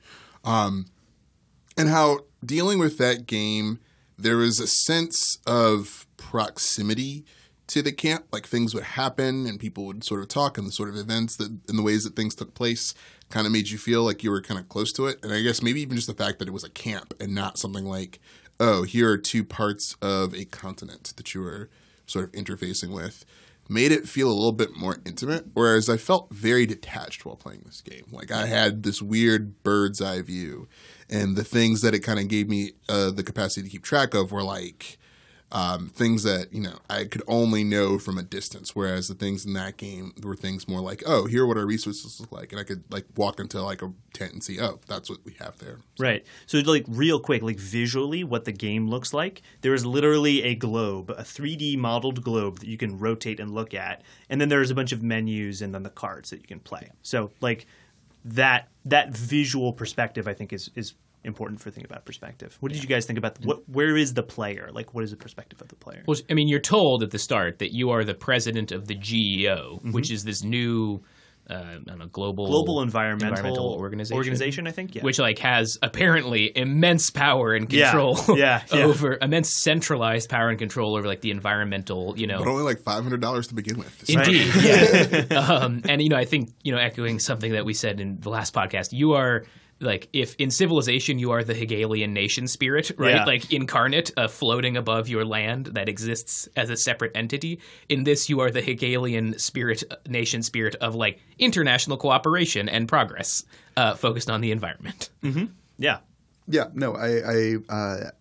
um, 0.44 0.88
and 1.78 1.88
how 1.88 2.22
dealing 2.44 2.80
with 2.80 2.98
that 2.98 3.28
game, 3.28 3.80
there 4.22 4.38
was 4.38 4.60
a 4.60 4.68
sense 4.68 5.38
of 5.46 6.06
proximity 6.18 7.26
to 7.68 7.82
the 7.82 7.92
camp. 7.92 8.26
Like 8.32 8.46
things 8.48 8.74
would 8.74 8.84
happen 8.84 9.46
and 9.46 9.60
people 9.60 9.86
would 9.86 10.04
sort 10.04 10.22
of 10.22 10.28
talk, 10.28 10.58
and 10.58 10.68
the 10.68 10.72
sort 10.72 10.90
of 10.90 10.96
events 10.96 11.36
that 11.38 11.48
and 11.68 11.78
the 11.78 11.84
ways 11.84 12.04
that 12.04 12.16
things 12.16 12.36
took 12.36 12.54
place 12.54 12.94
kind 13.30 13.48
of 13.48 13.54
made 13.54 13.70
you 13.70 13.78
feel 13.78 14.04
like 14.04 14.24
you 14.24 14.32
were 14.32 14.42
kind 14.42 14.60
of 14.60 14.68
close 14.70 14.92
to 14.94 15.08
it. 15.08 15.18
And 15.24 15.32
I 15.34 15.42
guess 15.42 15.62
maybe 15.62 15.82
even 15.82 15.96
just 15.96 16.08
the 16.08 16.14
fact 16.14 16.40
that 16.40 16.48
it 16.48 16.52
was 16.52 16.64
a 16.64 16.70
camp 16.70 17.14
and 17.20 17.34
not 17.34 17.58
something 17.58 17.86
like, 17.86 18.20
oh, 18.60 18.84
here 18.84 19.10
are 19.10 19.18
two 19.18 19.44
parts 19.44 19.96
of 20.02 20.34
a 20.36 20.46
continent 20.46 21.14
that 21.16 21.34
you 21.34 21.42
were 21.42 21.70
sort 22.06 22.26
of 22.26 22.32
interfacing 22.34 22.94
with. 22.94 23.26
Made 23.70 23.94
it 23.94 24.10
feel 24.10 24.28
a 24.28 24.34
little 24.34 24.52
bit 24.52 24.76
more 24.76 24.98
intimate, 25.06 25.46
whereas 25.54 25.88
I 25.88 25.96
felt 25.96 26.30
very 26.30 26.66
detached 26.66 27.26
while 27.26 27.38
playing 27.38 27.62
this 27.66 27.80
game. 27.80 28.04
Like 28.12 28.30
I 28.30 28.48
had 28.48 28.84
this 28.84 29.02
weird 29.02 29.64
bird's 29.64 30.02
eye 30.02 30.22
view, 30.22 30.68
and 31.12 31.36
the 31.36 31.44
things 31.44 31.82
that 31.82 31.94
it 31.94 32.00
kind 32.00 32.20
of 32.20 32.28
gave 32.28 32.50
me 32.50 32.72
uh, 32.90 33.12
the 33.12 33.24
capacity 33.24 33.64
to 33.64 33.70
keep 33.70 33.84
track 33.84 34.14
of 34.14 34.32
were 34.32 34.44
like 34.44 34.98
um, 35.52 35.90
things 35.90 36.24
that 36.24 36.54
you 36.54 36.62
know 36.62 36.78
I 36.90 37.04
could 37.04 37.24
only 37.28 37.64
know 37.64 38.00
from 38.00 38.18
a 38.18 38.24
distance. 38.24 38.76
Whereas 38.76 39.08
the 39.08 39.16
things 39.16 39.46
in 39.46 39.54
that 39.54 39.78
game 39.78 40.14
were 40.24 40.36
things 40.36 40.68
more 40.68 40.80
like, 40.80 41.04
oh, 41.06 41.26
here 41.26 41.44
are 41.44 41.48
what 41.48 41.58
our 41.58 41.66
resources 41.66 42.20
look 42.20 42.32
like, 42.32 42.52
and 42.52 42.62
I 42.62 42.64
could 42.64 42.84
like 42.90 43.06
walk 43.16 43.40
into 43.40 43.62
like 43.62 43.82
a 43.82 43.92
tent 44.14 44.34
and 44.34 44.44
see, 44.44 44.62
oh, 44.62 44.80
that's 44.88 45.10
what 45.10 45.20
we 45.26 45.34
have 45.40 45.58
there. 45.58 45.80
Right. 46.00 46.26
So, 46.46 46.60
like, 46.60 46.86
real 46.88 47.20
quick, 47.20 47.42
like 47.42 47.58
visually, 47.58 48.24
what 48.24 48.46
the 48.46 48.52
game 48.52 48.88
looks 48.88 49.14
like. 49.14 49.42
There 49.62 49.74
is 49.74 49.86
literally 49.86 50.44
a 50.44 50.56
globe, 50.56 51.10
a 51.10 51.24
3D 51.24 51.78
modeled 51.78 52.24
globe 52.24 52.60
that 52.60 52.68
you 52.68 52.78
can 52.78 52.98
rotate 52.98 53.40
and 53.40 53.52
look 53.52 53.74
at, 53.74 54.04
and 54.30 54.40
then 54.40 54.50
there's 54.50 54.72
a 54.72 54.76
bunch 54.76 54.92
of 54.92 55.04
menus 55.04 55.62
and 55.62 55.76
then 55.76 55.84
the 55.84 55.90
cards 55.90 56.30
that 56.30 56.38
you 56.38 56.48
can 56.48 56.60
play. 56.60 56.92
So, 57.02 57.32
like, 57.42 57.68
that 58.24 58.70
that 58.86 59.16
visual 59.16 59.74
perspective, 59.74 60.28
I 60.28 60.34
think, 60.34 60.54
is 60.54 60.70
is 60.76 60.94
important 61.24 61.62
for 61.62 61.70
thinking 61.70 61.90
about 61.90 62.06
perspective. 62.06 62.58
What 62.62 62.72
did 62.72 62.82
you 62.82 62.90
guys 62.90 63.06
think 63.06 63.20
about 63.20 63.38
what? 63.44 63.68
Where 63.70 63.96
is 63.96 64.14
the 64.14 64.24
player? 64.24 64.70
Like, 64.72 64.94
what 64.94 65.04
is 65.04 65.12
the 65.12 65.18
perspective 65.18 65.62
of 65.62 65.68
the 65.68 65.76
player? 65.76 66.04
Well, 66.08 66.18
I 66.30 66.34
mean, 66.34 66.48
you're 66.48 66.60
told 66.60 67.04
at 67.04 67.12
the 67.12 67.20
start 67.20 67.60
that 67.60 67.74
you 67.74 67.92
are 67.92 68.04
the 68.04 68.16
president 68.16 68.72
of 68.72 68.88
the 68.88 68.96
GEO, 68.96 69.78
mm-hmm. 69.78 69.92
which 69.92 70.12
is 70.12 70.24
this 70.24 70.44
new, 70.44 71.02
uh, 71.50 71.54
I 71.54 71.80
don't 71.86 72.00
know, 72.00 72.08
global 72.08 72.48
Global 72.48 72.82
environmental, 72.82 73.30
environmental 73.38 73.74
organization, 73.74 74.18
organization, 74.18 74.68
I 74.68 74.72
think. 74.72 74.96
Yeah. 74.96 75.04
which 75.04 75.20
like 75.20 75.40
has 75.40 75.78
apparently 75.82 76.56
immense 76.56 77.10
power 77.10 77.54
and 77.54 77.70
control 77.70 78.18
Yeah, 78.38 78.62
yeah. 78.74 78.84
over 78.84 79.18
immense 79.22 79.62
centralized 79.62 80.30
power 80.30 80.50
and 80.50 80.58
control 80.60 80.96
over 80.96 81.08
like 81.08 81.22
the 81.22 81.32
environmental, 81.32 82.18
you 82.18 82.28
know, 82.28 82.40
But 82.40 82.48
only 82.48 82.64
like 82.64 82.80
five 82.82 83.04
hundred 83.04 83.22
dollars 83.22 83.48
to 83.48 83.56
begin 83.56 83.78
with. 83.80 84.06
So- 84.08 84.20
Indeed, 84.20 84.52
yeah. 84.62 85.38
um, 85.50 85.82
and 85.90 86.02
you 86.02 86.10
know, 86.10 86.18
I 86.18 86.26
think 86.26 86.52
you 86.64 86.72
know, 86.72 86.78
echoing 86.80 87.20
something 87.20 87.52
that 87.54 87.66
we 87.66 87.74
said 87.74 88.00
in 88.00 88.20
the 88.20 88.30
last 88.30 88.54
podcast, 88.54 88.94
you 88.94 89.14
are 89.14 89.46
like 89.82 90.08
if 90.14 90.36
in 90.36 90.52
civilization 90.52 91.20
you 91.20 91.32
are 91.32 91.44
the 91.44 91.54
Hegelian 91.54 92.14
nation 92.14 92.48
spirit, 92.48 92.92
right? 92.98 93.16
Yeah. 93.16 93.26
Like 93.26 93.52
incarnate, 93.52 94.12
uh, 94.16 94.28
floating 94.28 94.78
above 94.78 95.10
your 95.10 95.26
land 95.26 95.68
that 95.68 95.90
exists 95.90 96.48
as 96.56 96.70
a 96.70 96.78
separate 96.78 97.12
entity. 97.16 97.60
In 97.90 98.04
this, 98.04 98.30
you 98.30 98.40
are 98.42 98.52
the 98.52 98.62
Hegelian 98.62 99.38
spirit, 99.40 99.84
uh, 99.90 99.96
nation 100.08 100.44
spirit 100.44 100.76
of 100.76 100.96
like 100.96 101.20
international 101.40 101.98
cooperation 101.98 102.70
and 102.70 102.88
progress, 102.88 103.44
uh, 103.76 103.96
focused 103.96 104.30
on 104.30 104.42
the 104.42 104.52
environment. 104.52 105.10
yeah. 105.78 105.98
Yeah, 106.48 106.66
no, 106.74 106.96
I, 106.96 107.22
I 107.26 107.56
uh, 107.70 108.12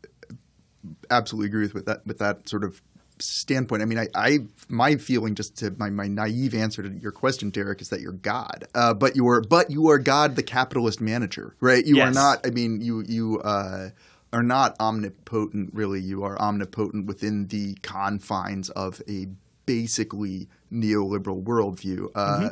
absolutely 1.10 1.48
agree 1.48 1.62
with, 1.62 1.74
with 1.74 1.86
that 1.86 2.06
with 2.06 2.18
that 2.18 2.48
sort 2.48 2.64
of 2.64 2.80
standpoint. 3.22 3.82
I 3.82 3.84
mean, 3.84 3.98
I, 3.98 4.08
I 4.14 4.38
my 4.68 4.96
feeling 4.96 5.34
just 5.34 5.56
to 5.58 5.70
my, 5.78 5.90
my 5.90 6.08
naive 6.08 6.54
answer 6.54 6.82
to 6.82 6.88
your 6.88 7.12
question, 7.12 7.50
Derek, 7.50 7.80
is 7.80 7.88
that 7.90 8.00
you're 8.00 8.12
God, 8.12 8.66
uh, 8.74 8.94
but 8.94 9.16
you 9.16 9.28
are 9.28 9.40
but 9.40 9.70
you 9.70 9.88
are 9.90 9.98
God, 9.98 10.36
the 10.36 10.42
capitalist 10.42 11.00
manager, 11.00 11.54
right? 11.60 11.84
You 11.84 12.00
are 12.00 12.10
not. 12.10 12.46
I 12.46 12.50
mean, 12.50 12.80
you 12.80 13.02
you 13.06 13.40
uh, 13.40 13.90
are 14.32 14.42
not 14.42 14.78
omnipotent. 14.80 15.70
Really, 15.72 16.00
you 16.00 16.24
are 16.24 16.40
omnipotent 16.40 17.06
within 17.06 17.48
the 17.48 17.74
confines 17.82 18.70
of 18.70 19.00
a 19.08 19.26
basically 19.66 20.48
neoliberal 20.72 21.42
worldview, 21.42 22.08
uh, 22.14 22.50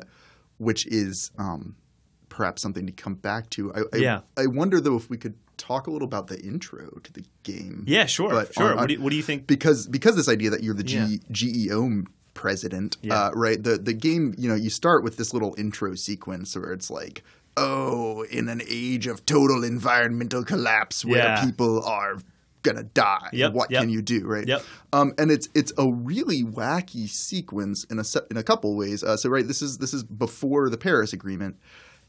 which 0.58 0.86
is. 0.86 1.30
Um, 1.38 1.76
perhaps 2.28 2.62
something 2.62 2.86
to 2.86 2.92
come 2.92 3.14
back 3.14 3.50
to. 3.50 3.74
I, 3.74 3.80
I, 3.92 3.96
Yeah. 3.96 4.20
I 4.36 4.46
wonder 4.46 4.80
though 4.80 4.94
if 4.94 5.10
we 5.10 5.16
could 5.16 5.34
talk 5.58 5.86
a 5.86 5.90
little 5.90 6.06
about 6.08 6.28
the 6.28 6.40
intro 6.40 6.98
to 7.02 7.12
the 7.12 7.24
game. 7.42 7.84
Yeah, 7.86 8.06
sure, 8.06 8.30
But 8.30 8.54
sure. 8.54 8.70
on- 8.70 8.76
what, 8.78 8.86
do 8.88 8.94
you, 8.94 9.00
what 9.02 9.10
do 9.10 9.16
you 9.16 9.22
think? 9.22 9.46
because 9.46 9.86
because 9.86 10.16
this 10.16 10.28
idea 10.28 10.48
that 10.50 10.62
you're 10.62 10.74
the 10.74 10.84
G, 10.84 10.96
Yeah. 10.96 11.16
GEO 11.30 12.04
president, 12.34 12.96
Yeah. 13.02 13.14
uh, 13.26 13.30
right? 13.34 13.62
The 13.62 13.76
the 13.78 13.92
game, 13.92 14.34
you 14.38 14.48
know, 14.48 14.54
you 14.54 14.70
start 14.70 15.02
with 15.04 15.16
this 15.16 15.32
little 15.34 15.54
intro 15.58 15.94
sequence 15.96 16.56
where 16.56 16.72
it's 16.72 16.88
like, 16.90 17.22
oh, 17.56 18.22
in 18.30 18.48
an 18.48 18.62
age 18.68 19.06
of 19.06 19.26
total 19.26 19.64
environmental 19.64 20.44
collapse 20.44 21.04
where 21.04 21.18
Yeah. 21.24 21.44
people 21.44 21.82
are 21.84 22.18
gonna 22.62 22.82
die, 22.84 23.28
Yep, 23.32 23.52
what 23.52 23.70
yep. 23.70 23.82
can 23.82 23.88
you 23.90 24.02
do, 24.02 24.26
right? 24.26 24.46
Yep. 24.46 24.62
Um, 24.92 25.12
and 25.18 25.30
it's 25.30 25.48
it's 25.54 25.72
a 25.78 25.90
really 25.90 26.42
wacky 26.44 27.08
sequence 27.08 27.84
in 27.84 27.98
a 27.98 28.04
in 28.30 28.36
a 28.36 28.42
couple 28.42 28.76
ways. 28.76 29.02
Uh, 29.02 29.16
so 29.16 29.28
right, 29.30 29.46
this 29.46 29.62
is 29.62 29.78
this 29.78 29.92
is 29.94 30.02
before 30.04 30.68
the 30.70 30.76
Paris 30.78 31.12
Agreement, 31.12 31.56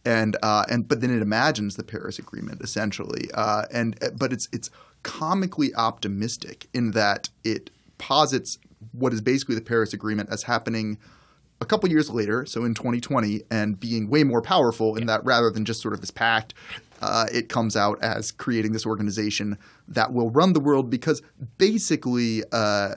and 0.06 0.38
uh, 0.41 0.66
and 0.70 0.88
but 0.88 1.02
then 1.02 1.16
it 1.16 1.22
imagines 1.22 1.76
the 1.76 1.84
Paris 1.84 2.20
Agreement 2.20 2.62
essentially, 2.62 3.30
uh, 3.34 3.66
and 3.72 3.97
but 4.18 4.34
it's 4.34 4.47
it's 4.52 4.70
comically 5.04 5.74
optimistic 5.76 6.68
in 6.74 6.91
that 6.91 7.30
it 7.43 7.70
posits 7.97 8.58
what 8.91 9.14
is 9.14 9.22
basically 9.22 9.56
the 9.56 9.62
Paris 9.62 9.93
Agreement 9.93 10.30
as 10.32 10.43
happening 10.43 10.97
a 11.62 11.66
couple 11.66 11.89
years 11.89 12.10
later, 12.10 12.45
so 12.45 12.64
in 12.64 12.74
2020, 12.74 13.41
and 13.52 13.80
being 13.80 14.10
way 14.10 14.24
more 14.24 14.41
powerful 14.41 14.95
in 14.95 15.08
that 15.08 15.24
rather 15.26 15.50
than 15.50 15.66
just 15.66 15.82
sort 15.82 15.93
of 15.93 16.00
this 16.00 16.12
pact, 16.12 16.54
uh, 17.02 17.26
it 17.34 17.50
comes 17.50 17.76
out 17.76 18.02
as 18.02 18.32
creating 18.32 18.72
this 18.72 18.86
organization 18.86 19.58
that 19.88 20.14
will 20.14 20.30
run 20.30 20.54
the 20.54 20.60
world 20.60 20.89
because 20.89 21.22
basically 21.58 22.43
uh, 22.54 22.95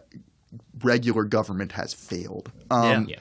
regular 0.82 1.24
government 1.24 1.72
has 1.72 1.92
failed. 1.92 2.52
Um, 2.70 3.08
Yeah. 3.08 3.16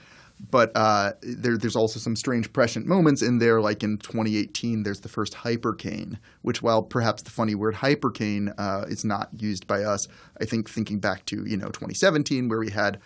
But 0.50 0.72
uh, 0.76 1.14
there, 1.22 1.58
there's 1.58 1.76
also 1.76 2.00
some 2.00 2.16
strange 2.16 2.52
prescient 2.52 2.88
moments 2.88 3.22
in 3.22 3.38
there, 3.38 3.62
like 3.62 3.84
in 3.84 3.98
2018, 3.98 4.84
there's 4.84 5.02
the 5.02 5.10
first 5.10 5.34
hypercane, 5.34 6.18
which, 6.42 6.62
while 6.62 6.82
perhaps 6.82 7.22
the 7.22 7.30
funny 7.30 7.54
word 7.54 7.76
hypercane 7.76 8.54
uh, 8.58 8.86
is 8.88 9.06
not 9.06 9.30
used 9.38 9.68
by 9.68 9.84
us, 9.84 10.08
I 10.39 10.46
think 10.46 10.70
thinking 10.70 11.00
back 11.00 11.26
to 11.26 11.46
you 11.46 11.58
know 11.58 11.68
2017, 11.68 12.50
where 12.50 12.60
we 12.60 12.72
had 12.72 13.00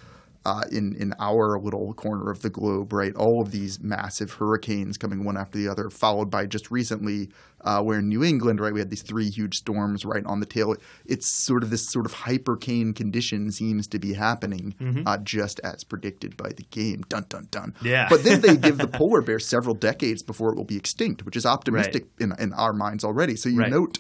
uh, 0.46 0.64
in 0.72 0.96
in 0.96 1.14
our 1.20 1.60
little 1.60 1.94
corner 1.96 2.30
of 2.32 2.42
the 2.42 2.50
globe, 2.50 2.94
right, 2.94 3.16
all 3.16 3.42
of 3.42 3.52
these 3.52 3.80
massive 3.82 4.34
hurricanes 4.34 4.98
coming 4.98 5.24
one 5.26 5.38
after 5.38 5.58
the 5.58 5.68
other, 5.68 5.90
followed 5.90 6.30
by 6.30 6.46
just 6.46 6.70
recently, 6.70 7.30
uh, 7.62 7.82
where 7.82 8.00
in 8.00 8.08
New 8.08 8.24
England, 8.24 8.60
right, 8.60 8.72
we 8.74 8.80
had 8.80 8.90
these 8.92 9.02
three 9.02 9.30
huge 9.30 9.56
storms 9.56 10.06
right 10.06 10.26
on 10.26 10.40
the 10.40 10.46
tail. 10.46 10.76
It's 11.06 11.28
sort 11.28 11.64
of 11.64 11.70
this 11.72 11.90
sort 11.92 12.06
of 12.06 12.14
hypercane 12.14 12.96
condition 12.96 13.52
seems 13.52 13.88
to 13.88 14.00
be 14.00 14.14
happening, 14.14 14.76
uh, 15.08 15.18
just 15.18 15.60
as 15.64 15.84
predicted 15.84 16.38
by 16.38 16.50
the 16.50 16.64
game. 16.70 17.04
Dun 17.10 17.26
dun 17.28 17.48
dun. 17.52 17.74
Yeah. 17.82 18.08
But 18.10 18.24
then 18.24 18.42
they 18.42 18.56
give 18.56 18.78
the 18.78 18.88
polar 19.00 19.22
bear 19.22 19.40
several 19.40 19.76
decades 19.76 20.22
before 20.24 20.52
it 20.52 20.56
will 20.56 20.64
be 20.64 20.78
extinct, 20.78 21.26
which 21.26 21.36
is 21.36 21.46
optimistic 21.46 22.06
in, 22.20 22.34
in 22.40 22.54
our 22.54 22.72
minds 22.74 23.04
already. 23.04 23.36
So 23.36 23.50
you 23.50 23.62
Right. 23.62 23.72
note, 23.72 23.98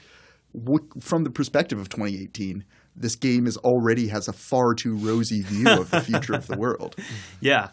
from 1.00 1.24
the 1.24 1.30
perspective 1.30 1.80
of 1.80 1.90
2018, 1.90 2.64
this 2.96 3.16
game 3.16 3.48
is 3.48 3.58
already 3.58 4.08
has 4.08 4.28
a 4.28 4.34
far 4.34 4.74
too 4.74 4.96
rosy 4.96 5.42
view 5.42 5.70
of 5.70 5.92
the 5.92 6.02
future 6.02 6.34
of 6.34 6.48
the 6.48 6.58
world. 6.58 6.96
Yeah. 7.42 7.70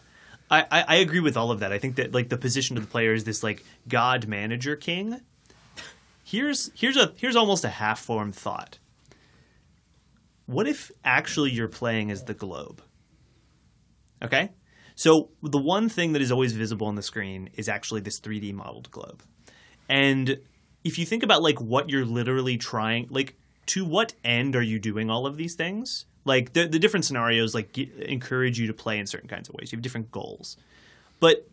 I, 0.51 0.83
I, 0.87 0.95
agree 0.97 1.19
with 1.19 1.35
all 1.35 1.49
of 1.49 1.61
that. 1.61 1.71
I 1.71 1.79
think 1.79 1.95
that 1.95 2.13
like 2.13 2.29
the 2.29 2.37
position 2.37 2.77
of 2.77 2.83
the 2.83 2.89
player 2.89 3.13
is 3.13 3.23
this 3.23 3.41
like 3.41 3.63
God 3.87 4.27
manager 4.27 4.75
king. 4.75 5.19
Here's 6.23 6.69
here's 6.75 6.95
a 6.95 7.11
here's 7.15 7.35
almost 7.35 7.65
a 7.65 7.69
half 7.69 7.99
formed 7.99 8.35
thought. 8.35 8.77
What 10.45 10.67
if 10.67 10.91
actually 11.03 11.51
you're 11.51 11.69
playing 11.69 12.11
as 12.11 12.23
the 12.25 12.35
globe? 12.35 12.83
Okay? 14.23 14.51
So 14.95 15.29
the 15.41 15.61
one 15.61 15.89
thing 15.89 16.13
that 16.13 16.21
is 16.21 16.31
always 16.31 16.53
visible 16.53 16.85
on 16.87 16.95
the 16.95 17.01
screen 17.01 17.49
is 17.55 17.67
actually 17.67 18.01
this 18.01 18.19
3D 18.19 18.53
modeled 18.53 18.91
globe. 18.91 19.23
And 19.89 20.37
if 20.83 20.99
you 20.99 21.05
think 21.05 21.23
about 21.23 21.41
like 21.41 21.59
what 21.59 21.89
you're 21.89 22.05
literally 22.05 22.57
trying 22.57 23.07
like 23.09 23.35
to 23.67 23.85
what 23.85 24.13
end 24.23 24.55
are 24.55 24.61
you 24.61 24.79
doing 24.79 25.09
all 25.09 25.25
of 25.25 25.37
these 25.37 25.55
things? 25.55 26.05
Like 26.25 26.53
the 26.53 26.67
the 26.67 26.79
different 26.79 27.05
scenarios 27.05 27.53
like 27.53 27.77
encourage 27.77 28.59
you 28.59 28.67
to 28.67 28.73
play 28.73 28.99
in 28.99 29.07
certain 29.07 29.29
kinds 29.29 29.49
of 29.49 29.55
ways. 29.55 29.71
You 29.71 29.77
have 29.77 29.83
different 29.83 30.11
goals. 30.11 30.57
But 31.19 31.47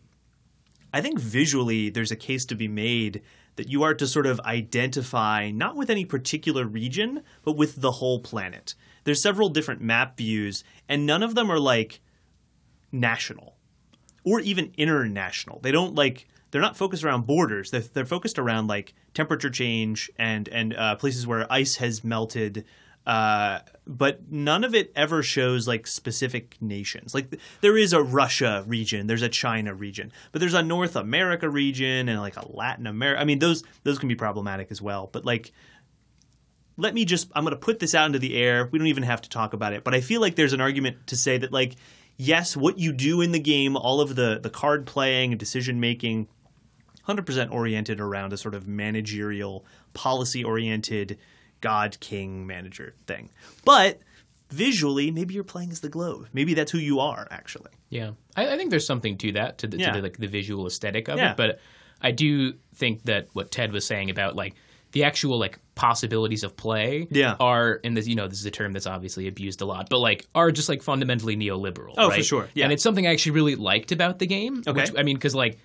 I 0.93 1.01
think 1.01 1.19
visually 1.19 1.89
there's 1.89 2.11
a 2.11 2.15
case 2.15 2.45
to 2.45 2.55
be 2.55 2.67
made 2.67 3.21
that 3.55 3.69
you 3.69 3.83
are 3.83 3.93
to 3.93 4.07
sort 4.07 4.25
of 4.25 4.39
identify 4.41 5.51
not 5.51 5.75
with 5.75 5.89
any 5.89 6.05
particular 6.05 6.65
region, 6.65 7.23
but 7.43 7.53
with 7.53 7.81
the 7.81 7.91
whole 7.91 8.19
planet. 8.19 8.75
There's 9.03 9.21
several 9.21 9.49
different 9.49 9.81
map 9.81 10.17
views, 10.17 10.63
and 10.87 11.05
none 11.05 11.23
of 11.23 11.35
them 11.35 11.51
are 11.51 11.59
like 11.59 12.01
national 12.91 13.55
or 14.23 14.39
even 14.39 14.73
international. 14.77 15.59
They 15.61 15.71
don't 15.71 15.95
like 15.95 16.27
they're 16.51 16.61
not 16.61 16.77
focused 16.77 17.03
around 17.03 17.25
borders. 17.25 17.71
They're, 17.71 17.81
they're 17.81 18.05
focused 18.05 18.37
around 18.37 18.67
like 18.67 18.93
temperature 19.13 19.49
change 19.49 20.11
and 20.17 20.47
and 20.49 20.75
uh, 20.75 20.95
places 20.95 21.25
where 21.25 21.51
ice 21.51 21.77
has 21.77 22.03
melted. 22.03 22.65
Uh, 23.05 23.59
but 23.87 24.31
none 24.31 24.63
of 24.63 24.75
it 24.75 24.91
ever 24.95 25.23
shows 25.23 25.67
like 25.67 25.87
specific 25.87 26.55
nations. 26.61 27.15
Like 27.15 27.35
there 27.61 27.75
is 27.75 27.93
a 27.93 28.03
Russia 28.03 28.63
region, 28.67 29.07
there's 29.07 29.23
a 29.23 29.29
China 29.29 29.73
region, 29.73 30.11
but 30.31 30.39
there's 30.39 30.53
a 30.53 30.61
North 30.61 30.95
America 30.95 31.49
region 31.49 32.07
and 32.07 32.19
like 32.19 32.37
a 32.37 32.47
Latin 32.55 32.85
America. 32.85 33.19
I 33.19 33.25
mean, 33.25 33.39
those 33.39 33.63
those 33.83 33.97
can 33.97 34.07
be 34.07 34.15
problematic 34.15 34.67
as 34.69 34.81
well. 34.81 35.09
But 35.11 35.25
like 35.25 35.51
let 36.77 36.93
me 36.93 37.05
just 37.05 37.31
I'm 37.33 37.43
going 37.43 37.55
to 37.55 37.59
put 37.59 37.79
this 37.79 37.95
out 37.95 38.05
into 38.05 38.19
the 38.19 38.35
air. 38.35 38.67
We 38.71 38.77
don't 38.77 38.87
even 38.87 39.03
have 39.03 39.21
to 39.21 39.29
talk 39.29 39.53
about 39.53 39.73
it, 39.73 39.83
but 39.83 39.93
I 39.93 40.01
feel 40.01 40.21
like 40.21 40.35
there's 40.35 40.53
an 40.53 40.61
argument 40.61 41.07
to 41.07 41.15
say 41.15 41.37
that 41.37 41.51
like 41.51 41.75
yes, 42.17 42.55
what 42.55 42.77
you 42.77 42.91
do 42.93 43.21
in 43.21 43.31
the 43.31 43.39
game, 43.39 43.75
all 43.75 43.99
of 43.99 44.15
the 44.15 44.39
the 44.41 44.49
card 44.49 44.85
playing 44.85 45.31
and 45.31 45.39
decision 45.39 45.79
making 45.79 46.27
100% 47.07 47.51
oriented 47.51 47.99
around 47.99 48.33
a 48.33 48.37
sort 48.37 48.55
of 48.55 48.67
managerial, 48.67 49.65
policy 49.93 50.43
oriented 50.43 51.17
god 51.61 51.97
king 51.99 52.45
manager 52.47 52.95
thing. 53.07 53.29
But 53.65 53.99
visually, 54.49 55.11
maybe 55.11 55.33
you're 55.33 55.43
playing 55.43 55.71
as 55.71 55.79
the 55.81 55.89
globe. 55.89 56.27
Maybe 56.33 56.53
that's 56.53 56.71
who 56.71 56.77
you 56.79 56.99
are 56.99 57.27
actually. 57.31 57.71
Yeah, 57.89 58.11
I, 58.35 58.53
I 58.53 58.57
think 58.57 58.69
there's 58.69 58.85
something 58.85 59.17
to 59.19 59.31
that 59.33 59.59
to 59.59 59.67
the, 59.67 59.77
Yeah. 59.77 59.91
to 59.91 59.97
the 59.97 60.03
like 60.03 60.17
the 60.17 60.27
visual 60.27 60.67
aesthetic 60.67 61.07
of 61.07 61.17
Yeah. 61.17 61.31
it. 61.31 61.37
But 61.37 61.59
I 62.01 62.11
do 62.11 62.53
think 62.75 63.03
that 63.03 63.27
what 63.33 63.51
Ted 63.51 63.71
was 63.71 63.85
saying 63.85 64.09
about 64.09 64.35
like 64.35 64.55
the 64.91 65.03
actual 65.05 65.39
like 65.39 65.57
possibilities 65.75 66.43
of 66.43 66.57
play 66.57 67.07
Yeah. 67.11 67.35
are 67.39 67.79
and 67.83 67.95
this 67.95 68.07
you 68.07 68.15
know 68.15 68.27
this 68.27 68.39
is 68.39 68.45
a 68.45 68.51
term 68.51 68.73
that's 68.73 68.87
obviously 68.87 69.27
abused 69.27 69.61
a 69.61 69.65
lot 69.65 69.87
but 69.89 69.99
like 69.99 70.25
are 70.35 70.51
just 70.51 70.67
like 70.67 70.83
fundamentally 70.83 71.37
neoliberal 71.37 71.93
Oh, 71.97 72.09
for 72.11 72.21
sure. 72.21 72.49
Yeah. 72.53 72.65
and 72.65 72.73
it's 72.73 72.83
something 72.83 73.07
i 73.07 73.11
actually 73.11 73.31
really 73.31 73.55
liked 73.55 73.91
about 73.93 74.19
the 74.19 74.27
game 74.27 74.63
Okay. 74.67 74.81
which, 74.81 74.91
i 74.97 75.03
mean 75.03 75.15
because 75.15 75.33
like 75.33 75.57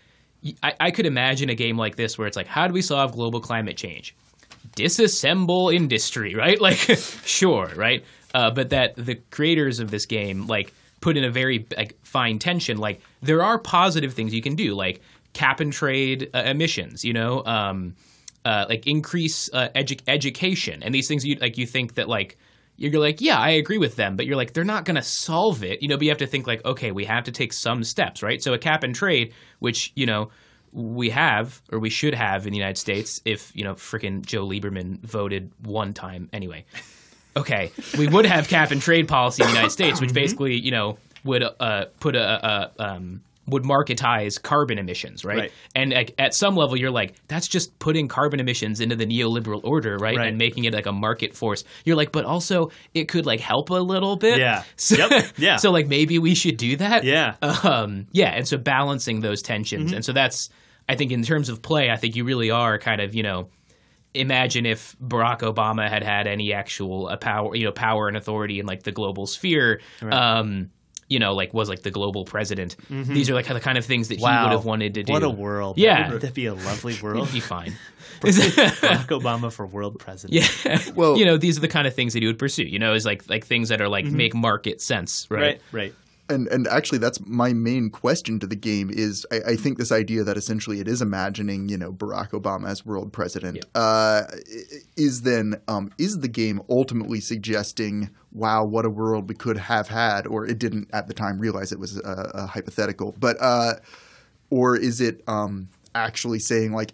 I, 0.62 0.74
I 0.80 0.90
could 0.90 1.06
imagine 1.06 1.48
a 1.50 1.54
game 1.54 1.76
like 1.78 1.96
this 1.96 2.18
where 2.18 2.26
it's 2.26 2.36
like 2.36 2.46
how 2.46 2.66
do 2.66 2.74
we 2.74 2.82
solve 2.82 3.12
global 3.12 3.40
climate 3.40 3.76
change? 3.76 4.14
Disassemble 4.76 5.74
industry 5.74 6.34
right? 6.44 6.60
Like 6.60 6.76
sure 7.24 7.70
right? 7.76 8.04
Uh, 8.34 8.50
but 8.50 8.70
that 8.70 8.94
the 8.96 9.16
creators 9.30 9.80
of 9.80 9.90
this 9.90 10.06
game 10.06 10.46
like 10.46 10.72
put 11.00 11.16
in 11.16 11.24
a 11.24 11.30
very 11.30 11.66
like 11.76 11.96
fine 12.04 12.38
tension. 12.38 12.78
Like 12.78 13.00
there 13.22 13.42
are 13.42 13.58
positive 13.58 14.14
things 14.14 14.34
you 14.34 14.42
can 14.42 14.54
do 14.54 14.74
like 14.74 15.00
cap 15.32 15.60
and 15.60 15.72
trade 15.72 16.30
uh, 16.34 16.42
emissions 16.44 17.04
you 17.04 17.12
know? 17.12 17.44
Um, 17.44 17.94
uh, 18.46 18.64
like 18.68 18.86
increase 18.86 19.50
uh, 19.52 19.68
edu- 19.74 20.00
education. 20.06 20.80
And 20.84 20.94
these 20.94 21.08
things 21.08 21.26
you 21.26 21.34
like 21.40 21.58
you 21.58 21.66
think 21.66 21.94
that 21.94 22.08
like 22.08 22.38
you're 22.76 23.00
like 23.00 23.20
yeah 23.20 23.38
i 23.38 23.50
agree 23.50 23.78
with 23.78 23.96
them 23.96 24.16
but 24.16 24.26
you're 24.26 24.36
like 24.36 24.52
they're 24.52 24.64
not 24.64 24.84
going 24.84 24.96
to 24.96 25.02
solve 25.02 25.62
it. 25.64 25.82
You 25.82 25.88
know 25.88 25.96
but 25.96 26.04
you 26.04 26.10
have 26.10 26.18
to 26.18 26.26
think 26.26 26.46
like 26.46 26.64
okay 26.64 26.92
we 26.92 27.04
have 27.04 27.24
to 27.24 27.32
take 27.32 27.52
some 27.52 27.84
steps 27.84 28.22
right? 28.22 28.42
So 28.42 28.52
a 28.52 28.58
cap 28.58 28.82
and 28.82 28.94
trade 28.94 29.32
which 29.58 29.92
you 29.94 30.06
know 30.06 30.30
we 30.72 31.10
have 31.10 31.62
or 31.72 31.78
we 31.78 31.90
should 31.90 32.14
have 32.14 32.46
in 32.46 32.52
the 32.52 32.58
united 32.58 32.76
states 32.78 33.20
if 33.24 33.54
you 33.56 33.64
know 33.64 33.74
freaking 33.74 34.24
joe 34.24 34.46
lieberman 34.46 35.00
voted 35.02 35.50
one 35.62 35.94
time 35.94 36.28
anyway. 36.32 36.64
Okay 37.36 37.70
we 37.98 38.08
would 38.08 38.26
have 38.26 38.48
cap 38.48 38.70
and 38.70 38.80
trade 38.80 39.08
policy 39.08 39.42
in 39.42 39.48
the 39.48 39.52
united 39.52 39.70
states 39.70 40.00
which 40.00 40.12
basically 40.12 40.54
you 40.54 40.70
know 40.70 40.98
would 41.24 41.42
uh, 41.42 41.86
put 41.98 42.14
a, 42.14 42.46
a 42.46 42.72
um, 42.78 43.20
would 43.48 43.62
marketize 43.62 44.42
carbon 44.42 44.78
emissions, 44.78 45.24
right? 45.24 45.38
Right. 45.38 45.52
And 45.74 45.92
like, 45.92 46.14
at 46.18 46.34
some 46.34 46.56
level, 46.56 46.76
you're 46.76 46.90
like, 46.90 47.14
that's 47.28 47.46
just 47.46 47.78
putting 47.78 48.08
carbon 48.08 48.40
emissions 48.40 48.80
into 48.80 48.96
the 48.96 49.06
neoliberal 49.06 49.60
order, 49.64 49.96
right? 49.98 50.16
Right. 50.16 50.28
And 50.28 50.36
making 50.38 50.64
it 50.64 50.74
like 50.74 50.86
a 50.86 50.92
market 50.92 51.34
force. 51.34 51.62
You're 51.84 51.96
like, 51.96 52.10
but 52.12 52.24
also 52.24 52.70
it 52.94 53.08
could 53.08 53.24
like 53.26 53.40
help 53.40 53.70
a 53.70 53.74
little 53.74 54.16
bit. 54.16 54.38
Yeah. 54.38 54.64
So, 54.76 54.96
Yep. 54.96 55.26
Yeah. 55.36 55.56
So 55.56 55.70
like 55.70 55.86
maybe 55.86 56.18
we 56.18 56.34
should 56.34 56.56
do 56.56 56.76
that. 56.76 57.04
Yeah. 57.04 57.36
Um, 57.40 58.06
yeah. 58.12 58.30
And 58.30 58.46
so 58.48 58.56
balancing 58.58 59.20
those 59.20 59.42
tensions, 59.42 59.86
Mm-hmm. 59.90 59.94
and 59.96 60.04
so 60.04 60.12
that's 60.12 60.48
I 60.88 60.94
think 60.96 61.12
in 61.12 61.22
terms 61.22 61.48
of 61.48 61.62
play, 61.62 61.90
I 61.90 61.96
think 61.96 62.16
you 62.16 62.24
really 62.24 62.50
are 62.50 62.78
kind 62.78 63.00
of 63.00 63.14
you 63.14 63.22
know. 63.22 63.48
Imagine 64.14 64.64
if 64.64 64.96
Barack 64.98 65.40
Obama 65.40 65.90
had 65.90 66.02
had 66.02 66.26
any 66.26 66.54
actual 66.54 67.06
uh, 67.08 67.18
power, 67.18 67.54
you 67.54 67.64
know, 67.66 67.70
power 67.72 68.08
and 68.08 68.16
authority 68.16 68.60
in 68.60 68.64
like 68.64 68.82
the 68.82 68.90
global 68.92 69.26
sphere. 69.26 69.82
Um, 70.00 70.70
you 71.08 71.18
know, 71.18 71.34
like 71.34 71.54
was 71.54 71.68
like 71.68 71.82
the 71.82 71.90
global 71.90 72.24
president. 72.24 72.76
These 72.88 73.30
are 73.30 73.34
like 73.34 73.46
the 73.46 73.60
kind 73.60 73.78
of 73.78 73.84
things 73.84 74.08
that 74.08 74.16
he 74.18 74.22
would 74.24 74.30
have 74.52 74.64
wanted 74.64 74.94
to 74.94 75.02
do. 75.02 75.12
Mm-hmm. 75.12 75.22
What 75.22 75.22
a 75.22 75.30
world. 75.34 75.78
Yeah. 75.78 76.02
That 76.04 76.12
would 76.12 76.20
that'd 76.22 76.34
be 76.34 76.46
a 76.46 76.54
lovely 76.54 76.96
world. 77.02 77.28
He'd 77.28 77.34
be 77.34 77.40
fine. 77.40 77.74
Barack 78.20 79.06
Obama 79.20 79.52
for 79.52 79.66
world 79.66 79.98
president. 79.98 80.42
yeah. 80.64 80.78
Well- 80.94 81.16
you 81.18 81.24
know, 81.24 81.36
these 81.36 81.58
are 81.58 81.60
the 81.60 81.68
kind 81.68 81.86
of 81.86 81.94
things 81.94 82.12
that 82.14 82.22
he 82.22 82.26
would 82.26 82.38
pursue. 82.38 82.64
You 82.64 82.78
know, 82.78 82.94
is 82.94 83.04
like 83.04 83.28
like 83.28 83.44
things 83.46 83.68
that 83.68 83.80
are 83.80 83.88
like 83.88 84.06
make 84.06 84.34
market 84.34 84.80
sense, 84.80 85.26
right? 85.30 85.40
Right, 85.40 85.60
right. 85.72 85.94
And 86.28 86.48
and 86.48 86.66
actually 86.68 86.98
that's 86.98 87.20
my 87.26 87.52
main 87.52 87.90
question 87.90 88.38
to 88.40 88.46
the 88.46 88.56
game 88.56 88.90
is 88.90 89.26
I, 89.30 89.52
I 89.52 89.56
think 89.56 89.78
this 89.78 89.92
idea 89.92 90.24
that 90.24 90.36
essentially 90.36 90.80
it 90.80 90.88
is 90.88 91.02
imagining 91.02 91.68
you 91.68 91.76
know 91.76 91.92
Barack 91.92 92.30
Obama 92.30 92.68
as 92.68 92.84
world 92.84 93.12
president 93.12 93.64
uh, 93.74 94.22
is 94.96 95.22
then 95.22 95.60
um, 95.68 95.90
is 95.98 96.18
the 96.18 96.28
game 96.28 96.60
ultimately 96.68 97.20
suggesting 97.20 98.10
wow 98.32 98.64
what 98.64 98.84
a 98.84 98.90
world 98.90 99.28
we 99.28 99.34
could 99.34 99.58
have 99.58 99.88
had 99.88 100.26
or 100.26 100.46
it 100.46 100.58
didn't 100.58 100.88
at 100.92 101.06
the 101.06 101.14
time 101.14 101.38
realize 101.38 101.72
it 101.72 101.78
was 101.78 101.98
a, 101.98 102.30
a 102.34 102.46
hypothetical 102.46 103.14
but 103.18 103.36
uh, 103.40 103.74
or 104.50 104.76
is 104.76 105.00
it 105.00 105.22
um, 105.26 105.68
actually 105.94 106.38
saying 106.38 106.72
like 106.72 106.92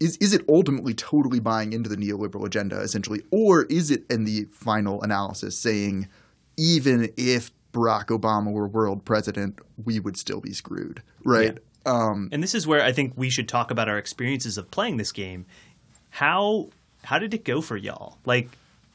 is 0.00 0.16
is 0.16 0.32
it 0.32 0.42
ultimately 0.48 0.94
totally 0.94 1.38
buying 1.38 1.72
into 1.72 1.88
the 1.88 1.96
neoliberal 1.96 2.46
agenda 2.46 2.80
essentially, 2.80 3.22
or 3.30 3.64
is 3.64 3.90
it 3.90 4.04
in 4.10 4.24
the 4.24 4.46
final 4.46 5.02
analysis 5.02 5.56
saying 5.56 6.08
even 6.56 7.12
if 7.16 7.52
Barack 7.72 8.06
Obama 8.06 8.52
were 8.52 8.66
world 8.66 9.04
president, 9.04 9.58
we 9.84 10.00
would 10.00 10.16
still 10.16 10.40
be 10.40 10.52
screwed, 10.52 11.02
right? 11.24 11.58
Um, 11.86 12.28
And 12.32 12.42
this 12.42 12.54
is 12.54 12.66
where 12.66 12.82
I 12.82 12.92
think 12.92 13.14
we 13.16 13.30
should 13.30 13.48
talk 13.48 13.70
about 13.70 13.88
our 13.88 13.98
experiences 13.98 14.58
of 14.58 14.70
playing 14.70 14.96
this 14.98 15.12
game. 15.12 15.46
How 16.10 16.68
how 17.04 17.18
did 17.18 17.32
it 17.32 17.44
go 17.44 17.60
for 17.60 17.76
y'all? 17.76 18.18
Like, 18.26 18.48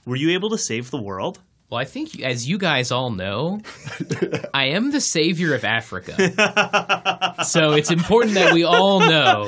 were 0.05 0.15
you 0.15 0.29
able 0.31 0.49
to 0.51 0.57
save 0.57 0.91
the 0.91 1.01
world? 1.01 1.39
Well, 1.75 1.81
I 1.81 1.85
think, 1.85 2.21
as 2.21 2.47
you 2.47 2.57
guys 2.57 2.89
all 2.89 3.09
know, 3.11 3.59
I 4.53 4.67
am 4.67 4.91
the 4.91 5.01
savior 5.01 5.53
of 5.55 5.65
Africa. 5.65 6.15
so 7.43 7.73
it's 7.73 7.91
important 7.91 8.35
that 8.35 8.53
we 8.53 8.63
all 8.63 9.01
know. 9.01 9.45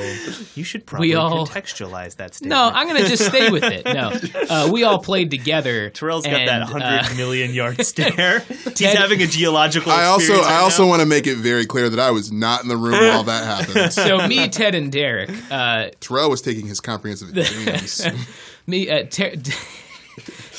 You 0.54 0.66
should 0.66 0.86
probably 0.86 1.16
all- 1.16 1.48
contextualize 1.48 2.18
that 2.18 2.36
statement. 2.36 2.50
No, 2.50 2.70
I'm 2.70 2.86
going 2.86 3.02
to 3.02 3.08
just 3.08 3.26
stay 3.26 3.50
with 3.50 3.64
it. 3.64 3.86
No, 3.86 4.12
uh, 4.50 4.70
we 4.70 4.84
all 4.84 5.00
played 5.00 5.32
together. 5.32 5.90
Terrell's 5.90 6.26
got 6.26 6.34
and, 6.34 6.50
that 6.50 6.64
uh, 6.64 6.66
hundred 6.66 7.16
million 7.16 7.54
yard 7.54 7.82
stare. 7.86 8.42
He's 8.42 8.74
Ted- 8.74 8.98
having 8.98 9.22
a 9.22 9.28
geological. 9.28 9.94
I 9.94 10.04
also 10.04 10.24
experience 10.24 10.48
I 10.48 10.58
also 10.58 10.84
now. 10.84 10.90
want 10.90 11.00
to 11.04 11.08
make 11.08 11.28
it 11.28 11.38
very 11.38 11.66
clear 11.66 11.90
that 11.90 12.00
I 12.00 12.12
was 12.12 12.30
not 12.30 12.62
in 12.62 12.68
the 12.68 12.76
room 12.76 12.92
while 12.92 13.24
that 13.24 13.46
happened. 13.46 13.94
so 13.94 14.28
me, 14.28 14.50
Ted, 14.50 14.76
and 14.76 14.92
Derek. 14.92 15.30
Uh, 15.50 15.92
Terrell 16.02 16.30
was 16.30 16.42
taking 16.42 16.68
his 16.68 16.82
comprehensive 16.82 17.30
exams. 17.30 18.06
me, 18.68 18.90
uh, 18.90 19.06
Ter- 19.06 19.36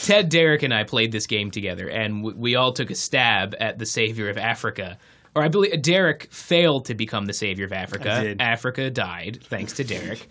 Ted, 0.03 0.28
Derek, 0.28 0.62
and 0.62 0.72
I 0.72 0.84
played 0.84 1.12
this 1.12 1.26
game 1.26 1.51
together, 1.51 1.88
and 1.88 2.22
we, 2.22 2.32
we 2.32 2.55
all 2.57 2.72
took 2.72 2.90
a 2.90 2.94
stab 2.94 3.55
at 3.61 3.78
the 3.78 3.86
savior 3.86 4.28
of 4.30 4.38
Africa. 4.38 4.99
Or 5.34 5.42
I 5.42 5.49
believe 5.49 5.80
Derek 5.82 6.28
failed 6.32 6.86
to 6.86 6.94
become 6.94 7.26
the 7.26 7.32
savior 7.32 7.64
of 7.64 7.72
Africa. 7.72 8.12
I 8.12 8.22
did. 8.24 8.40
Africa 8.40 8.90
died 8.90 9.38
thanks 9.44 9.74
to 9.74 9.84
Derek, 9.84 10.26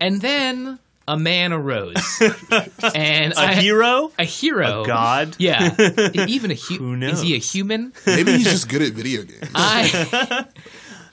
and 0.00 0.20
then 0.20 0.78
a 1.08 1.16
man 1.18 1.52
arose, 1.52 1.96
and 2.94 3.32
a 3.32 3.38
I- 3.40 3.54
hero. 3.54 4.12
a 4.18 4.24
hero, 4.24 4.82
A 4.82 4.86
god? 4.86 5.36
Yeah, 5.38 5.74
even 6.26 6.50
a 6.50 6.54
hu- 6.54 6.94
Is 7.02 7.20
he 7.22 7.34
a 7.34 7.38
human? 7.38 7.92
Maybe 8.06 8.32
he's 8.32 8.44
just 8.44 8.68
good 8.68 8.82
at 8.82 8.92
video 8.92 9.22
games. 9.24 9.50
I, 9.54 10.46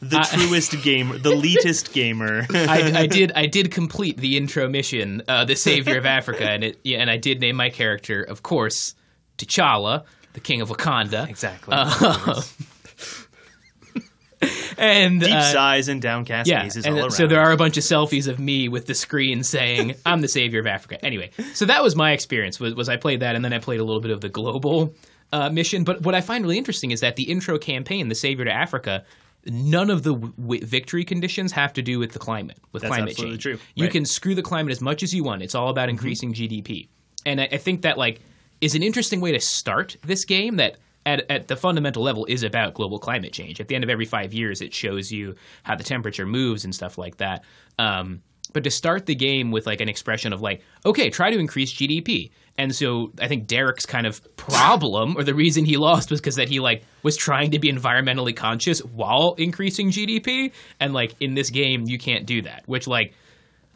the 0.01 0.19
truest 0.31 0.81
gamer, 0.83 1.17
the 1.17 1.31
leetest 1.35 1.93
gamer. 1.93 2.45
I, 2.53 2.91
I 2.95 3.07
did 3.07 3.31
I 3.35 3.47
did 3.47 3.71
complete 3.71 4.17
the 4.17 4.37
intro 4.37 4.67
mission, 4.69 5.23
uh, 5.27 5.45
the 5.45 5.55
savior 5.55 5.97
of 5.97 6.05
Africa, 6.05 6.49
and 6.49 6.63
it 6.63 6.79
yeah, 6.83 6.99
and 6.99 7.09
I 7.09 7.17
did 7.17 7.39
name 7.39 7.55
my 7.55 7.69
character, 7.69 8.23
of 8.23 8.43
course, 8.43 8.95
T'Challa, 9.37 10.05
the 10.33 10.39
king 10.39 10.61
of 10.61 10.69
Wakanda. 10.69 11.27
exactly. 11.29 11.73
Uh, 11.75 12.41
And 14.79 15.19
Deep 15.19 15.33
uh, 15.33 15.41
sighs 15.51 15.87
and 15.87 15.99
downcast 15.99 16.47
yeah, 16.47 16.61
gazes 16.61 16.85
and 16.85 16.93
all 16.93 17.01
around. 17.01 17.11
so 17.11 17.25
there 17.25 17.41
are 17.41 17.51
a 17.51 17.57
bunch 17.57 17.77
of 17.77 17.83
selfies 17.83 18.27
of 18.27 18.37
me 18.37 18.69
with 18.69 18.85
the 18.85 18.93
screen 18.93 19.41
saying 19.41 19.95
I'm 20.05 20.21
the 20.21 20.27
savior 20.27 20.59
of 20.59 20.67
Africa. 20.67 21.03
Anyway, 21.03 21.31
so 21.55 21.65
that 21.65 21.81
was 21.81 21.95
my 21.95 22.11
experience. 22.11 22.59
Was, 22.59 22.75
was 22.75 22.87
I 22.87 22.97
played 22.97 23.21
that, 23.21 23.35
and 23.35 23.43
then 23.43 23.51
I 23.53 23.57
played 23.57 23.79
a 23.79 23.83
little 23.83 24.01
bit 24.01 24.11
of 24.11 24.21
the 24.21 24.29
global 24.29 24.93
uh, 25.31 25.49
mission. 25.49 25.83
But 25.83 26.03
what 26.03 26.13
I 26.13 26.21
find 26.21 26.43
really 26.43 26.59
interesting 26.59 26.91
is 26.91 26.99
that 26.99 27.15
the 27.15 27.23
intro 27.23 27.57
campaign, 27.57 28.09
the 28.09 28.15
savior 28.15 28.45
to 28.45 28.53
Africa, 28.53 29.03
none 29.47 29.89
of 29.89 30.03
the 30.03 30.13
w- 30.15 30.65
victory 30.65 31.03
conditions 31.05 31.51
have 31.53 31.73
to 31.73 31.81
do 31.81 31.99
with 31.99 32.11
the 32.11 32.19
climate, 32.19 32.57
with 32.71 32.83
That's 32.83 32.93
climate 32.95 33.17
change. 33.17 33.41
true. 33.43 33.53
You 33.53 33.57
Right. 33.57 33.89
Mm-hmm. 33.89 33.91
can 33.93 34.05
screw 34.05 34.35
the 34.35 34.41
climate 34.41 34.71
as 34.71 34.81
much 34.81 35.03
as 35.03 35.13
you 35.13 35.23
want. 35.23 35.41
It's 35.41 35.55
all 35.55 35.69
about 35.69 35.89
increasing 35.89 36.33
GDP, 36.33 36.87
and 37.25 37.39
I, 37.41 37.49
I 37.51 37.57
think 37.57 37.81
that 37.83 37.97
like 37.97 38.21
is 38.61 38.75
an 38.75 38.83
interesting 38.83 39.21
way 39.21 39.31
to 39.31 39.39
start 39.39 39.97
this 40.05 40.25
game 40.25 40.57
that. 40.57 40.77
At, 41.05 41.31
at 41.31 41.47
the 41.47 41.55
fundamental 41.55 42.03
level 42.03 42.25
is 42.25 42.43
about 42.43 42.73
global 42.73 42.99
climate 42.99 43.31
change. 43.31 43.61
At 43.61 43.69
the 43.69 43.75
end 43.75 43.85
of 43.85 43.89
every 43.89 44.03
five 44.03 44.33
years, 44.33 44.61
it 44.61 44.73
shows 44.73 45.09
you 45.09 45.35
how 45.63 45.75
the 45.75 45.83
temperature 45.85 46.25
moves 46.25 46.65
and 46.65 46.75
stuff 46.75 46.97
like 46.97 47.15
that. 47.19 47.45
Um, 47.79 48.21
but 48.51 48.65
to 48.65 48.69
start 48.69 49.05
the 49.05 49.15
game 49.15 49.49
with 49.51 49.65
like 49.65 49.79
an 49.79 49.87
expression 49.87 50.33
of 50.33 50.41
like, 50.41 50.61
okay, 50.85 51.09
try 51.09 51.31
to 51.31 51.39
increase 51.39 51.71
GDP. 51.73 52.31
And 52.57 52.73
so 52.75 53.11
I 53.19 53.27
think 53.27 53.47
Derek's 53.47 53.85
kind 53.85 54.07
of 54.07 54.21
problem 54.35 55.15
or 55.15 55.23
the 55.23 55.35
reason 55.35 55.65
he 55.65 55.77
lost 55.77 56.09
was 56.09 56.19
because 56.19 56.35
that 56.35 56.49
he 56.49 56.59
like 56.59 56.83
was 57.03 57.15
trying 57.15 57.51
to 57.51 57.59
be 57.59 57.71
environmentally 57.71 58.35
conscious 58.35 58.79
while 58.79 59.35
increasing 59.37 59.91
GDP. 59.91 60.51
And 60.79 60.93
like 60.93 61.15
in 61.19 61.35
this 61.35 61.49
game, 61.49 61.83
you 61.85 61.99
can't 61.99 62.25
do 62.25 62.41
that, 62.43 62.63
which 62.65 62.87
like 62.87 63.13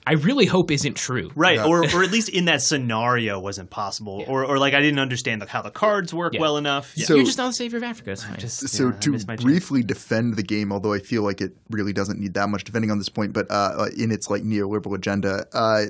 I 0.06 0.14
really 0.14 0.46
hope 0.46 0.72
isn't 0.72 0.96
true. 0.96 1.32
Right, 1.36 1.58
Yeah. 1.58 1.66
or 1.66 1.84
or 1.96 2.04
at 2.04 2.12
least 2.12 2.30
in 2.30 2.46
that 2.46 2.62
scenario 2.62 3.40
wasn't 3.40 3.70
possible, 3.70 4.24
or 4.28 4.44
or 4.46 4.58
like 4.58 4.74
I 4.74 4.82
didn't 4.82 5.00
understand 5.00 5.42
like 5.42 5.50
how 5.50 5.62
the 5.62 5.70
cards 5.72 6.14
work 6.14 6.34
Yeah. 6.34 6.42
well 6.42 6.58
enough. 6.58 6.94
Yeah. 6.96 7.06
So- 7.06 7.16
You're 7.16 7.26
just 7.26 7.38
not 7.38 7.48
the 7.48 7.54
savior 7.54 7.78
of 7.78 7.84
Africa. 7.84 8.12
It's. 8.12 8.26
Just, 8.38 8.70
so 8.70 8.86
yeah, 8.86 8.90
I 8.96 9.00
to 9.00 9.12
missed 9.12 9.28
my 9.28 9.36
chance. 9.36 9.44
briefly 9.44 9.84
defend 9.84 10.36
the 10.38 10.44
game, 10.44 10.72
although 10.72 10.94
I 10.94 11.00
feel 11.00 11.22
like 11.24 11.40
it 11.42 11.56
really 11.70 11.94
doesn't 11.94 12.20
need 12.20 12.34
that 12.34 12.50
much 12.50 12.64
defending 12.64 12.90
on 12.92 12.98
this 12.98 13.10
point, 13.10 13.34
but 13.34 13.46
uh, 13.50 13.88
in 13.98 14.12
its 14.12 14.30
like 14.30 14.42
neoliberal 14.44 14.96
agenda, 14.96 15.46
uh, 15.54 15.84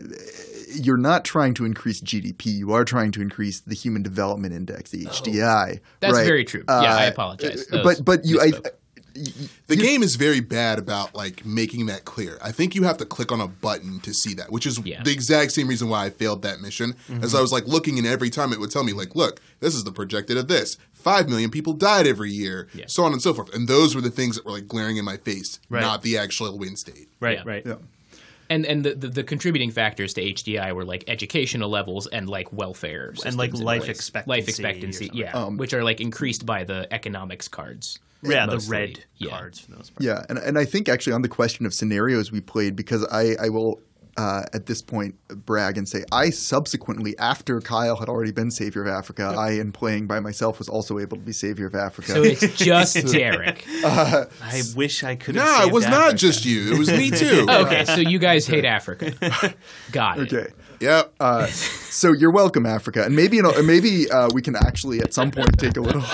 you're 0.75 0.97
not 0.97 1.23
trying 1.25 1.53
to 1.55 1.65
increase 1.65 2.01
GDP. 2.01 2.45
You 2.57 2.71
are 2.73 2.85
trying 2.85 3.11
to 3.13 3.21
increase 3.21 3.59
the 3.61 3.75
Human 3.75 4.03
Development 4.03 4.53
Index, 4.53 4.91
the 4.91 5.05
HDI. 5.05 5.75
Oh. 5.75 5.79
That's 5.99 6.13
right? 6.13 6.25
very 6.25 6.45
true. 6.45 6.63
Yeah, 6.67 6.75
I 6.95 7.07
Uh, 7.07 7.09
apologize. 7.11 7.65
That 7.67 7.83
But 7.83 8.03
but 8.05 8.25
you, 8.25 8.39
I, 8.41 8.47
misspoke. 8.51 8.67
The 9.67 9.75
game 9.75 10.03
is 10.03 10.15
very 10.15 10.39
bad 10.39 10.79
about 10.79 11.15
like 11.15 11.45
making 11.45 11.87
that 11.87 12.05
clear. 12.05 12.37
I 12.41 12.51
think 12.51 12.75
you 12.75 12.83
have 12.83 12.97
to 12.97 13.05
click 13.05 13.31
on 13.31 13.41
a 13.41 13.47
button 13.47 13.99
to 14.01 14.13
see 14.13 14.33
that, 14.35 14.51
which 14.51 14.65
is 14.65 14.79
Yeah. 14.83 15.03
the 15.03 15.11
exact 15.11 15.51
same 15.51 15.67
reason 15.67 15.89
why 15.89 16.05
I 16.05 16.09
failed 16.09 16.41
that 16.43 16.61
mission. 16.61 16.95
As 17.09 17.15
mm-hmm. 17.31 17.37
I 17.37 17.41
was 17.41 17.51
like 17.51 17.67
looking, 17.67 17.97
and 17.97 18.07
every 18.07 18.29
time 18.29 18.53
it 18.53 18.59
would 18.59 18.71
tell 18.71 18.83
me 18.83 18.93
like, 18.93 19.15
"Look, 19.15 19.39
this 19.59 19.75
is 19.75 19.83
the 19.83 19.91
projected 19.91 20.37
of 20.37 20.47
this. 20.47 20.77
Five 20.93 21.29
million 21.29 21.49
people 21.49 21.73
died 21.73 22.05
every 22.07 22.31
year, 22.31 22.67
Yeah. 22.73 22.85
so 22.87 23.03
on 23.03 23.11
and 23.13 23.21
so 23.21 23.33
forth." 23.33 23.53
And 23.53 23.67
those 23.67 23.95
were 23.95 24.01
the 24.01 24.11
things 24.11 24.35
that 24.35 24.45
were 24.45 24.51
like 24.51 24.67
glaring 24.67 24.97
in 24.97 25.05
my 25.05 25.17
face, 25.17 25.59
Right. 25.69 25.81
not 25.81 26.01
the 26.03 26.17
actual 26.17 26.57
win 26.57 26.75
state. 26.75 27.07
right, 27.19 27.37
Yeah. 27.39 27.43
right. 27.45 27.63
yeah. 27.65 27.75
and 28.49 28.65
and 28.65 28.83
the, 28.83 28.93
the, 28.95 29.07
the 29.07 29.23
contributing 29.23 29.71
factors 29.71 30.13
to 30.15 30.21
HDI 30.21 30.73
were 30.73 30.83
like 30.83 31.05
educational 31.07 31.69
levels 31.69 32.05
and 32.07 32.27
like 32.29 32.51
welfare 32.51 33.13
And, 33.25 33.37
like, 33.37 33.53
life 33.53 33.83
place. 33.83 33.97
expectancy 33.97 34.29
life 34.29 34.47
expectancy, 34.49 35.05
something. 35.07 35.21
yeah, 35.21 35.31
um, 35.31 35.55
which 35.57 35.73
are 35.73 35.83
like 35.85 36.01
increased 36.01 36.45
by 36.45 36.63
the 36.65 36.85
economics 36.93 37.47
cards. 37.47 37.97
Yeah, 38.23 38.45
the 38.45 38.65
red 38.69 39.03
Yeah. 39.17 39.29
cards 39.29 39.59
for 39.59 39.71
the 39.71 39.77
most 39.77 39.93
part. 39.95 40.03
Yeah, 40.03 40.25
and 40.29 40.37
and 40.37 40.57
I 40.57 40.65
think 40.65 40.89
actually 40.89 41.13
on 41.13 41.21
the 41.21 41.29
question 41.29 41.65
of 41.65 41.73
scenarios 41.73 42.31
we 42.31 42.41
played 42.41 42.75
because 42.75 43.05
I 43.11 43.35
I 43.41 43.49
will. 43.49 43.81
Uh, 44.17 44.43
at 44.51 44.65
this 44.65 44.81
point, 44.81 45.15
brag 45.45 45.77
and 45.77 45.87
say 45.87 46.03
I 46.11 46.31
subsequently, 46.31 47.17
after 47.17 47.61
Kyle 47.61 47.95
had 47.95 48.09
already 48.09 48.33
been 48.33 48.51
Savior 48.51 48.81
of 48.81 48.89
Africa, 48.89 49.33
I, 49.37 49.51
in 49.51 49.71
playing 49.71 50.05
by 50.05 50.19
myself, 50.19 50.59
was 50.59 50.67
also 50.67 50.99
able 50.99 51.15
to 51.15 51.23
be 51.23 51.31
Savior 51.31 51.65
of 51.65 51.73
Africa. 51.75 52.11
So 52.11 52.21
it's 52.21 52.41
just 52.57 53.07
Derek. 53.11 53.65
I 53.85 54.61
wish 54.75 55.05
I 55.05 55.15
could. 55.15 55.35
have 55.35 55.45
No, 55.45 55.55
it 55.55 55.61
saved 55.61 55.73
was 55.73 55.87
not 55.87 56.17
just 56.17 56.43
you. 56.43 56.73
It 56.73 56.77
was 56.77 56.91
me 56.91 57.09
too. 57.23 57.47
okay, 57.49 57.85
so 57.85 57.95
you 58.01 58.19
guys 58.19 58.45
hate 58.45 58.65
Africa. 58.65 59.13
Got 59.93 60.19
it. 60.19 60.33
okay, 60.33 60.51
Yep. 60.81 61.13
uh, 61.19 61.45
so 61.47 62.11
you're 62.11 62.31
welcome, 62.31 62.65
Africa, 62.65 63.03
and 63.03 63.15
maybe 63.15 63.37
you 63.37 63.43
know, 63.43 63.53
maybe 63.63 64.09
uh, 64.11 64.29
we 64.33 64.41
can 64.41 64.55
actually 64.55 64.99
at 64.99 65.13
some 65.13 65.31
point 65.31 65.57
take 65.57 65.77
a 65.77 65.81
little. 65.81 66.03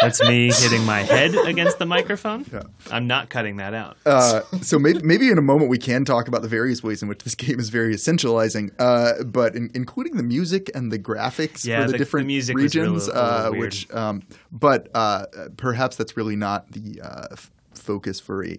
That's 0.00 0.22
me 0.22 0.52
hitting 0.52 0.84
my 0.86 1.00
head 1.00 1.34
against 1.34 1.80
the 1.80 1.86
microphone. 1.86 2.46
I'm 2.88 3.08
not 3.08 3.30
cutting 3.30 3.56
that 3.56 3.74
out. 3.74 3.96
Uh, 4.06 4.42
so 4.62 4.78
maybe, 4.78 5.00
maybe 5.02 5.28
in 5.28 5.38
a 5.38 5.42
moment 5.42 5.70
we 5.70 5.78
can 5.78 6.04
talk 6.04 6.28
about 6.28 6.42
the 6.42 6.48
various 6.48 6.84
ways 6.84 7.02
in 7.02 7.08
which 7.08 7.24
this 7.24 7.34
game 7.34 7.58
is 7.58 7.68
very 7.68 7.94
essentializing, 7.94 8.70
uh, 8.78 9.24
but 9.24 9.56
in, 9.56 9.70
including 9.74 10.16
the 10.16 10.22
music 10.22 10.70
and 10.72 10.92
the 10.92 11.00
graphics 11.00 11.64
Yeah, 11.66 11.80
for 11.80 11.86
the, 11.88 11.92
the- 11.92 11.98
different 11.98 12.26
the 12.26 12.34
music 12.34 12.54
was 12.56 12.76
really 12.76 12.86
regions, 12.90 13.08
a 13.08 13.12
little 13.12 13.22
uh, 13.24 13.50
weird. 13.50 13.60
which, 13.64 13.90
um, 13.92 14.22
but 14.52 14.88
uh, 14.94 15.26
perhaps 15.56 15.96
that's 15.96 16.16
really 16.16 16.36
not 16.36 16.70
the 16.70 17.00
uh, 17.02 17.26
f- 17.32 17.50
focus 17.74 18.20
for 18.20 18.44
a 18.44 18.56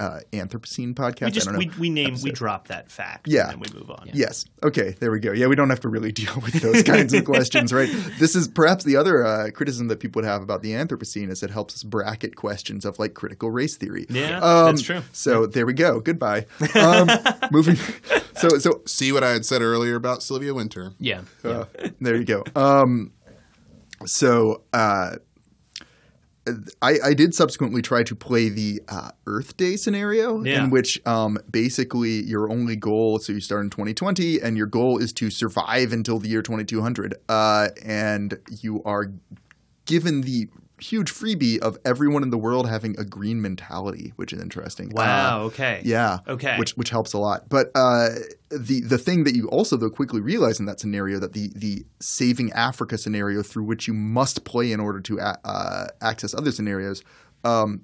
uh, 0.00 0.20
Anthropocene 0.32 0.94
podcast. 0.94 1.20
we 1.22 1.26
I 1.26 1.30
just 1.30 1.46
don't 1.46 1.54
know. 1.54 1.58
we, 1.58 1.70
we 1.78 1.90
name 1.90 2.16
we 2.22 2.30
drop 2.30 2.68
that 2.68 2.90
fact. 2.90 3.28
Yeah. 3.28 3.50
and 3.50 3.60
we 3.60 3.66
move 3.78 3.90
on. 3.90 4.08
Yes. 4.12 4.44
Okay. 4.62 4.96
There 4.98 5.10
we 5.10 5.20
go. 5.20 5.32
Yeah, 5.32 5.46
we 5.46 5.56
don't 5.56 5.70
have 5.70 5.80
to 5.80 5.88
really 5.88 6.12
deal 6.22 6.34
with 6.42 6.54
those 6.54 6.82
kinds 6.82 7.12
of 7.14 7.24
questions, 7.26 7.72
right? 7.72 7.88
This 8.18 8.34
is 8.34 8.48
perhaps 8.48 8.84
the 8.84 8.96
other 8.96 9.24
uh, 9.24 9.50
criticism 9.50 9.88
that 9.88 10.00
people 10.00 10.20
would 10.20 10.28
have 10.28 10.42
about 10.42 10.62
the 10.62 10.72
Anthropocene 10.72 11.30
is 11.30 11.42
it 11.42 11.50
helps 11.50 11.74
us 11.74 11.82
bracket 11.82 12.36
questions 12.36 12.84
of 12.84 12.98
like 12.98 13.14
critical 13.14 13.50
race 13.50 13.76
theory. 13.76 14.06
Yeah, 14.10 14.38
Um, 14.40 14.66
that's 14.76 14.82
true. 14.82 15.02
So 15.12 15.46
there 15.46 15.66
we 15.66 15.72
go. 15.74 16.00
Goodbye. 16.00 16.46
Um, 16.74 17.08
moving. 17.50 17.76
So 18.36 18.48
so 18.58 18.82
See 18.86 19.10
what 19.12 19.24
I 19.24 19.30
had 19.30 19.44
said 19.44 19.62
earlier 19.62 19.96
about 19.96 20.22
Sylvia 20.22 20.54
Wynter. 20.54 20.92
Yeah. 21.00 21.22
uh, 21.44 21.64
there 22.00 22.14
you 22.16 22.24
go. 22.24 22.44
Um, 22.54 23.12
so 24.06 24.62
uh, 24.72 25.16
I, 26.82 26.96
I 27.04 27.14
did 27.14 27.34
subsequently 27.34 27.82
try 27.82 28.02
to 28.02 28.14
play 28.14 28.48
the 28.48 28.80
uh, 28.88 29.10
Earth 29.26 29.56
Day 29.56 29.76
scenario, 29.76 30.42
Yeah. 30.44 30.64
in 30.64 30.70
which 30.70 31.00
um, 31.06 31.38
basically 31.50 32.22
your 32.22 32.50
only 32.50 32.76
goal, 32.76 33.18
so 33.18 33.32
you 33.32 33.40
start 33.40 33.64
in 33.64 33.70
2020, 33.70 34.40
and 34.40 34.56
your 34.56 34.66
goal 34.66 34.98
is 34.98 35.12
to 35.14 35.30
survive 35.30 35.92
until 35.92 36.18
the 36.18 36.28
year 36.28 36.42
2200, 36.42 37.14
uh, 37.28 37.68
and 37.84 38.38
you 38.60 38.82
are 38.84 39.12
given 39.86 40.20
the 40.22 40.48
huge 40.80 41.12
freebie 41.12 41.58
of 41.58 41.76
everyone 41.84 42.22
in 42.22 42.30
the 42.30 42.38
world 42.38 42.68
having 42.68 42.98
a 42.98 43.04
green 43.04 43.40
mentality, 43.42 44.12
which 44.16 44.32
is 44.32 44.40
interesting. 44.40 44.90
Wow. 44.90 45.42
Uh, 45.42 45.44
okay. 45.44 45.82
yeah. 45.84 46.18
Okay. 46.26 46.56
Which 46.58 46.72
which 46.72 46.90
helps 46.90 47.12
a 47.12 47.18
lot. 47.18 47.48
But 47.48 47.70
uh, 47.74 48.10
the 48.50 48.80
the 48.80 48.98
thing 48.98 49.24
that 49.24 49.34
you 49.34 49.48
also 49.48 49.76
though 49.76 49.90
quickly 49.90 50.20
realize 50.20 50.60
in 50.60 50.66
that 50.66 50.80
scenario 50.80 51.18
that 51.18 51.32
the 51.32 51.50
the 51.54 51.84
saving 52.00 52.52
Africa 52.52 52.98
scenario 52.98 53.42
through 53.42 53.64
which 53.64 53.86
you 53.86 53.94
must 53.94 54.44
play 54.44 54.72
in 54.72 54.80
order 54.80 55.00
to 55.00 55.18
a- 55.18 55.38
uh, 55.44 55.86
access 56.00 56.34
other 56.34 56.52
scenarios, 56.52 57.02
um, 57.44 57.82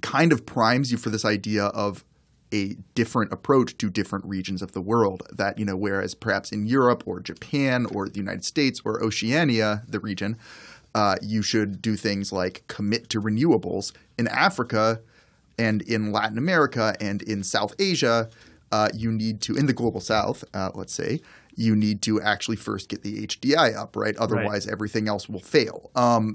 kind 0.00 0.32
of 0.32 0.46
primes 0.46 0.90
you 0.90 0.98
for 0.98 1.10
this 1.10 1.24
idea 1.24 1.66
of 1.66 2.04
a 2.52 2.76
different 2.94 3.30
approach 3.32 3.76
to 3.76 3.90
different 3.90 4.24
regions 4.24 4.62
of 4.62 4.72
the 4.72 4.80
world. 4.80 5.22
That 5.32 5.58
you 5.58 5.64
know, 5.64 5.76
whereas 5.76 6.14
perhaps 6.14 6.52
in 6.52 6.66
Europe 6.66 7.02
or 7.06 7.20
Japan 7.20 7.86
or 7.86 8.08
the 8.08 8.18
United 8.18 8.44
States 8.44 8.80
or 8.84 9.02
Oceania, 9.02 9.82
the 9.86 10.00
region, 10.00 10.36
uh, 10.98 11.14
you 11.22 11.42
should 11.42 11.80
do 11.80 11.94
things 11.94 12.32
like 12.32 12.64
commit 12.66 13.08
to 13.08 13.22
renewables. 13.22 13.92
In 14.18 14.26
Africa 14.26 15.00
and 15.56 15.80
in 15.82 16.10
Latin 16.10 16.38
America 16.38 16.96
and 17.00 17.22
in 17.22 17.44
South 17.44 17.72
Asia, 17.78 18.28
uh, 18.72 18.88
you 18.92 19.12
need 19.12 19.40
to 19.42 19.54
in 19.54 19.66
the 19.66 19.72
global 19.72 20.00
South, 20.00 20.42
uh, 20.54 20.72
let's 20.74 20.92
say. 20.92 21.20
You 21.54 21.76
need 21.76 22.02
to 22.02 22.20
actually 22.20 22.56
first 22.56 22.88
get 22.88 23.04
the 23.04 23.24
HDI 23.28 23.76
up, 23.76 23.94
right? 23.94 24.16
Otherwise, 24.16 24.66
everything 24.66 25.06
else 25.06 25.28
will 25.28 25.38
fail. 25.38 25.92
Um, 25.94 26.34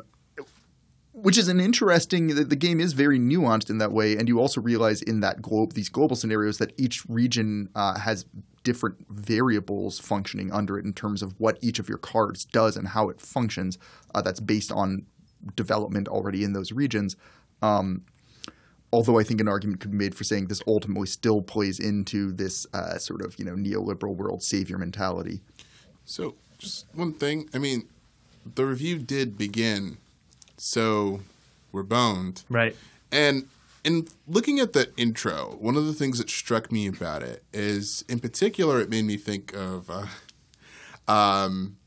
which 1.14 1.38
is 1.38 1.48
an 1.48 1.60
interesting 1.60 2.28
the, 2.28 2.44
the 2.44 2.56
game 2.56 2.80
is 2.80 2.94
very 2.94 3.20
nuanced 3.20 3.70
in 3.70 3.78
that 3.78 3.92
way 3.92 4.18
and 4.18 4.28
you 4.28 4.40
also 4.40 4.60
realize 4.60 5.02
in 5.02 5.20
that 5.22 5.42
globe 5.42 5.74
these 5.74 5.90
global 5.90 6.16
scenarios 6.16 6.58
that 6.58 6.74
each 6.78 7.06
region 7.08 7.70
uh, 7.76 7.98
has 8.00 8.26
different 8.64 8.96
variables 9.10 10.00
functioning 10.00 10.52
under 10.52 10.78
it 10.78 10.86
in 10.86 10.94
terms 10.94 11.22
of 11.22 11.40
what 11.40 11.58
each 11.62 11.80
of 11.80 11.88
your 11.88 11.98
cards 11.98 12.46
does 12.46 12.76
and 12.76 12.90
how 12.90 13.10
it 13.10 13.22
functions 13.22 13.78
uh, 14.16 14.22
that's 14.22 14.40
based 14.40 14.72
on 14.72 15.06
development 15.56 16.08
already 16.08 16.44
in 16.44 16.54
those 16.54 16.72
regions 16.72 17.16
um, 17.62 18.04
although 18.94 19.20
I 19.20 19.24
think 19.24 19.42
an 19.42 19.48
argument 19.48 19.80
could 19.82 19.92
be 19.92 19.98
made 19.98 20.16
for 20.16 20.24
saying 20.24 20.48
this 20.48 20.62
ultimately 20.68 21.08
still 21.08 21.42
plays 21.42 21.80
into 21.80 22.32
this 22.32 22.68
uh, 22.74 22.98
sort 23.00 23.22
of 23.22 23.38
you 23.40 23.44
know 23.44 23.56
neoliberal 23.56 24.16
world 24.16 24.44
savior 24.44 24.78
mentality. 24.78 25.42
So, 26.06 26.36
just 26.60 26.86
one 26.94 27.14
thing. 27.14 27.50
I 27.54 27.58
mean, 27.58 27.90
the 28.56 28.66
review 28.66 29.00
did 29.00 29.38
begin, 29.38 29.98
so 30.58 31.22
we're 31.72 31.84
boned. 31.84 32.44
Right. 32.50 32.76
And 33.12 33.48
in 33.84 34.08
looking 34.28 34.60
at 34.60 34.74
the 34.74 34.90
intro, 34.98 35.58
one 35.60 35.76
of 35.76 35.86
the 35.86 35.94
things 35.94 36.18
that 36.18 36.30
struck 36.30 36.72
me 36.72 36.88
about 36.88 37.24
it 37.24 37.44
is, 37.54 38.04
in 38.08 38.20
particular, 38.20 38.80
it 38.80 38.90
made 38.90 39.06
me 39.06 39.18
think 39.18 39.54
of 39.54 39.90
uh, 39.90 40.06
um, 41.12 41.78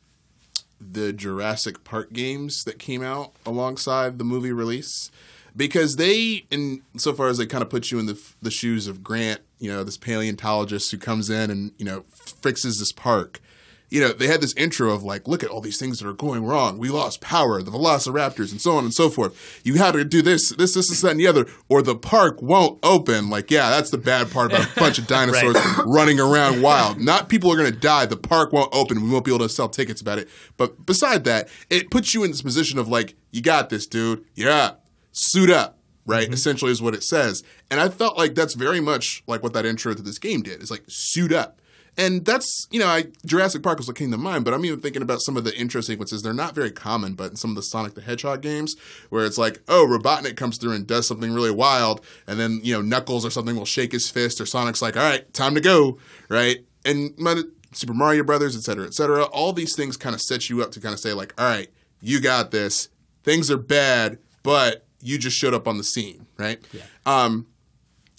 the 0.81 1.13
Jurassic 1.13 1.85
Park 1.85 2.13
games 2.13 2.65
that 2.65 2.79
came 2.79 3.03
out 3.03 3.33
alongside 3.45 4.19
the 4.19 4.25
movie 4.25 4.53
release. 4.53 5.11
Because 5.57 5.97
they, 5.97 6.45
in 6.51 6.83
so 6.99 7.15
far 7.15 7.29
as 7.29 7.39
they 7.39 7.47
kind 7.47 7.63
of 7.63 7.71
put 7.71 7.91
you 7.91 7.99
in 7.99 8.05
the 8.05 8.21
the 8.43 8.51
shoes 8.51 8.87
of 8.87 9.03
Grant, 9.03 9.41
you 9.59 9.73
know, 9.73 9.85
this 9.85 9.97
paleontologist 9.97 10.91
who 10.91 10.99
comes 10.99 11.31
in 11.31 11.51
and 11.51 11.73
you 11.79 11.85
know 11.87 12.05
fixes 12.43 12.79
this 12.79 12.93
park, 12.93 13.41
you 13.89 14.01
know, 14.01 14.13
they 14.13 14.27
had 14.27 14.41
this 14.41 14.55
intro 14.55 14.91
of 14.91 15.03
like, 15.05 15.29
look 15.29 15.45
at 15.45 15.51
all 15.51 15.61
these 15.61 15.79
things 15.79 16.01
that 16.01 16.09
are 16.09 16.13
going 16.13 16.45
wrong. 16.45 16.79
We 16.79 16.89
lost 16.89 17.21
power, 17.21 17.63
the 17.63 17.71
velociraptors, 17.71 18.51
and 18.51 18.61
so 18.61 18.77
on 18.77 18.85
and 18.85 18.93
so 18.93 19.09
forth. 19.09 19.61
You 19.65 19.75
had 19.75 19.93
to 19.93 20.05
do 20.05 20.23
this, 20.23 20.51
this, 20.51 20.75
this, 20.75 20.89
this, 20.89 21.01
that, 21.03 21.13
and 21.13 21.21
the 21.21 21.27
other, 21.27 21.47
or 21.69 21.83
the 21.83 21.95
park 21.95 22.43
won't 22.43 22.79
open. 22.83 23.31
Like, 23.31 23.51
yeah, 23.51 23.71
that's 23.71 23.91
the 23.91 23.99
bad 23.99 24.31
part 24.31 24.53
about 24.53 24.67
a 24.71 24.75
bunch 24.81 24.99
of 24.99 25.07
dinosaurs 25.07 25.57
running 25.87 26.19
around 26.19 26.63
wild. 26.63 26.99
Not 26.99 27.29
people 27.29 27.53
are 27.53 27.57
going 27.57 27.73
to 27.73 27.79
die. 27.79 28.07
The 28.07 28.17
park 28.17 28.53
won't 28.53 28.75
open. 28.75 29.03
We 29.03 29.11
won't 29.11 29.25
be 29.25 29.31
able 29.33 29.47
to 29.47 29.53
sell 29.53 29.69
tickets 29.69 30.01
about 30.01 30.19
it. 30.19 30.29
But 30.57 30.85
beside 30.85 31.25
that, 31.25 31.49
it 31.71 31.91
puts 31.91 32.13
you 32.13 32.25
in 32.25 32.31
this 32.31 32.43
position 32.43 32.79
of 32.79 32.89
like, 32.89 33.15
you 33.31 33.41
got 33.41 33.71
this, 33.71 33.87
dude. 33.87 34.25
Yeah, 34.35 34.73
suit 35.13 35.51
up. 35.51 35.75
Right, 36.09 36.27
mm-hmm. 36.27 36.35
essentially 36.35 36.71
is 36.71 36.81
what 36.81 36.95
it 36.95 37.03
says, 37.03 37.43
and 37.69 37.81
I 37.81 37.89
felt 37.89 38.17
like 38.17 38.37
that's 38.37 38.55
very 38.55 38.79
much 38.79 39.25
like 39.27 39.43
what 39.43 39.55
that 39.55 39.67
intro 39.67 39.93
to 39.93 40.01
this 40.01 40.21
game 40.21 40.41
did. 40.41 40.63
It's 40.63 40.71
like 40.71 40.85
suit 40.87 41.33
up, 41.33 41.61
and 41.97 42.25
that's, 42.25 42.67
you 42.71 42.81
know, 42.81 42.87
I, 42.87 43.07
Jurassic 43.25 43.63
Park 43.63 43.79
was 43.79 43.87
what 43.87 43.97
came 43.97 44.11
to 44.11 44.17
mind, 44.17 44.45
but 44.45 44.55
I'm 44.55 44.65
even 44.65 44.81
thinking 44.81 45.03
about 45.03 45.23
some 45.23 45.37
of 45.37 45.45
the 45.45 45.57
intro 45.57 45.81
sequences. 45.81 46.23
They're 46.23 46.33
not 46.33 46.55
very 46.55 46.71
common, 46.71 47.15
but 47.15 47.31
in 47.31 47.37
some 47.37 47.51
of 47.51 47.57
the 47.57 47.63
Sonic 47.63 47.95
the 47.95 48.01
Hedgehog 48.01 48.43
games, 48.43 48.77
where 49.11 49.25
it's 49.25 49.39
like, 49.39 49.61
oh, 49.69 49.87
Robotnik 49.89 50.37
comes 50.37 50.59
through 50.59 50.73
and 50.73 50.87
does 50.87 51.07
something 51.07 51.33
really 51.33 51.51
wild, 51.51 52.05
and 52.27 52.39
then, 52.39 52.61
you 52.63 52.75
know, 52.75 52.83
Knuckles 52.83 53.25
or 53.25 53.31
something 53.31 53.57
will 53.57 53.65
shake 53.65 53.93
his 53.93 54.11
fist, 54.11 54.41
or 54.41 54.47
Sonic's 54.47 54.83
like, 54.83 54.97
all 54.97 55.03
right, 55.03 55.33
time 55.33 55.55
to 55.55 55.61
go, 55.61 55.99
right? 56.29 56.65
And 56.85 57.17
my, 57.19 57.43
Super 57.73 57.95
Mario 57.95 58.25
Brothers, 58.25 58.57
et 58.57 58.63
cetera, 58.63 58.87
et 58.87 58.95
cetera, 58.95 59.25
all 59.25 59.53
these 59.53 59.77
things 59.77 59.97
kind 59.97 60.15
of 60.15 60.23
set 60.23 60.49
you 60.49 60.63
up 60.63 60.71
to 60.73 60.81
kind 60.81 60.95
of 60.95 61.01
say, 61.01 61.13
like, 61.13 61.35
all 61.39 61.47
right, 61.47 61.69
you 62.01 62.21
got 62.21 62.51
this. 62.51 62.89
Things 63.23 63.51
are 63.51 63.59
bad, 63.59 64.19
but 64.43 64.87
you 65.01 65.19
just 65.19 65.37
showed 65.37 65.53
up 65.53 65.67
on 65.69 65.77
the 65.77 65.85
scene, 65.85 66.27
right? 66.39 66.59
Yeah. 66.73 66.83
Um, 67.05 67.47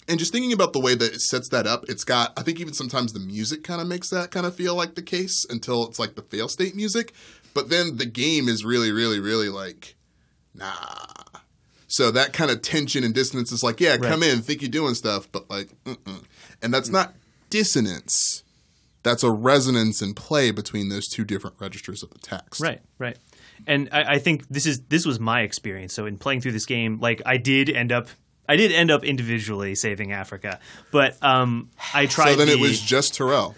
and 0.08 0.18
just 0.18 0.32
thinking 0.32 0.52
about 0.52 0.72
the 0.72 0.80
way 0.80 0.94
that 0.94 1.14
it 1.14 1.20
sets 1.20 1.48
that 1.50 1.66
up, 1.66 1.84
it's 1.88 2.04
got, 2.04 2.32
I 2.36 2.42
think 2.42 2.60
even 2.60 2.72
sometimes 2.72 3.12
the 3.12 3.20
music 3.20 3.62
kind 3.62 3.80
of 3.80 3.86
makes 3.86 4.10
that 4.10 4.30
kind 4.30 4.46
of 4.46 4.54
feel 4.54 4.74
like 4.74 4.94
the 4.94 5.02
case 5.02 5.44
until 5.48 5.86
it's 5.86 5.98
like 5.98 6.14
the 6.14 6.22
fail 6.22 6.48
state 6.48 6.74
music. 6.74 7.12
But 7.54 7.68
then 7.70 7.96
the 7.96 8.06
game 8.06 8.48
is 8.48 8.64
really, 8.64 8.90
really, 8.90 9.20
really 9.20 9.48
like, 9.48 9.96
nah. 10.54 10.74
So 11.86 12.10
that 12.10 12.32
kind 12.32 12.50
of 12.50 12.62
tension 12.62 13.04
and 13.04 13.14
dissonance 13.14 13.50
is 13.52 13.62
like, 13.62 13.80
yeah, 13.80 13.96
come 13.96 14.22
in, 14.22 14.42
think 14.42 14.62
you're 14.62 14.70
doing 14.70 14.94
stuff, 14.94 15.28
but 15.32 15.48
like, 15.48 15.68
mm-mm. 15.84 16.22
and 16.62 16.72
that's 16.72 16.90
not 16.90 17.14
dissonance. 17.50 18.42
That's 19.02 19.22
a 19.22 19.30
resonance 19.30 20.02
and 20.02 20.14
play 20.14 20.50
between 20.50 20.88
those 20.88 21.08
two 21.08 21.24
different 21.24 21.56
registers 21.58 22.02
of 22.02 22.10
the 22.10 22.18
text. 22.18 22.60
Right, 22.60 22.80
right. 22.98 23.16
And 23.66 23.88
I, 23.90 24.14
I 24.14 24.18
think 24.18 24.46
this 24.48 24.66
is 24.66 24.80
this 24.88 25.06
was 25.06 25.18
my 25.18 25.42
experience. 25.42 25.94
So 25.94 26.04
in 26.04 26.18
playing 26.18 26.42
through 26.42 26.52
this 26.52 26.66
game, 26.66 27.00
like 27.00 27.22
I 27.24 27.38
did 27.38 27.70
end 27.70 27.90
up 27.90 28.08
I 28.48 28.56
did 28.56 28.72
end 28.72 28.90
up 28.90 29.04
individually 29.04 29.74
saving 29.74 30.12
Africa, 30.12 30.58
but 30.90 31.22
um, 31.22 31.70
I 31.92 32.06
tried. 32.06 32.32
So 32.32 32.36
then 32.36 32.48
it 32.48 32.58
was 32.58 32.80
just 32.80 33.14
Terrell. 33.14 33.54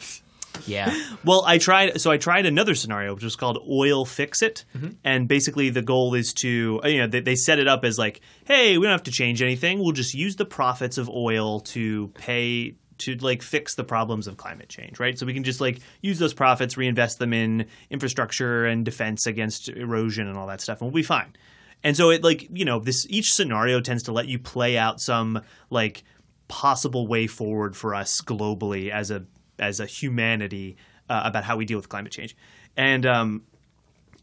Yeah. 0.67 0.95
Well, 1.23 1.45
I 1.47 1.59
tried. 1.59 2.01
So 2.01 2.11
I 2.11 2.17
tried 2.17 2.47
another 2.47 2.75
scenario, 2.75 3.13
which 3.15 3.23
was 3.23 3.37
called 3.37 3.59
Oil 3.71 4.07
Fix 4.07 4.41
It, 4.41 4.65
and 5.05 5.29
basically 5.29 5.69
the 5.69 5.83
goal 5.83 6.15
is 6.15 6.33
to 6.35 6.81
you 6.85 6.99
know 6.99 7.07
they, 7.07 7.21
they 7.21 7.35
set 7.35 7.59
it 7.59 7.69
up 7.69 7.85
as 7.85 7.99
like, 7.99 8.23
hey, 8.47 8.79
we 8.79 8.85
don't 8.85 8.93
have 8.93 9.03
to 9.03 9.11
change 9.11 9.43
anything. 9.43 9.81
We'll 9.81 9.93
just 9.93 10.15
use 10.15 10.37
the 10.37 10.47
profits 10.47 10.97
of 10.97 11.11
oil 11.11 11.61
to 11.61 12.09
pay 12.09 12.75
to 13.01 13.17
like 13.17 13.43
fix 13.43 13.75
the 13.75 13.85
problems 13.85 14.27
of 14.27 14.39
climate 14.39 14.71
change, 14.71 14.99
right? 14.99 15.19
So 15.19 15.27
we 15.27 15.35
can 15.35 15.45
just 15.45 15.61
like 15.61 15.81
use 16.01 16.19
those 16.19 16.33
profits, 16.33 16.79
reinvest 16.79 17.19
them 17.19 17.35
in 17.35 17.67
infrastructure 17.91 18.65
and 18.65 18.83
defense 18.83 19.27
against 19.27 19.69
erosion 19.69 20.27
and 20.27 20.39
all 20.39 20.47
that 20.47 20.63
stuff, 20.63 20.81
and 20.81 20.91
we'll 20.91 20.97
be 20.97 21.03
fine. 21.03 21.35
And 21.83 21.97
so 21.97 22.11
it 22.11 22.23
like 22.23 22.49
you 22.53 22.65
know 22.65 22.79
this 22.79 23.07
each 23.09 23.33
scenario 23.33 23.81
tends 23.81 24.05
to 24.05 24.13
let 24.13 24.29
you 24.29 24.39
play 24.39 24.77
out 24.77 25.01
some 25.01 25.43
like 25.71 26.05
possible 26.49 27.07
way 27.07 27.27
forward 27.27 27.77
for 27.77 27.95
us 27.95 28.21
globally 28.21 28.91
as 28.91 29.11
a 29.11 29.25
as 29.59 29.81
a 29.81 29.87
humanity 29.87 30.77
uh, 31.09 31.23
about 31.25 31.45
how 31.45 31.57
we 31.57 31.65
deal 31.65 31.79
with 31.79 31.89
climate 31.89 32.13
change. 32.13 32.37
And 32.77 33.05
um, 33.07 33.43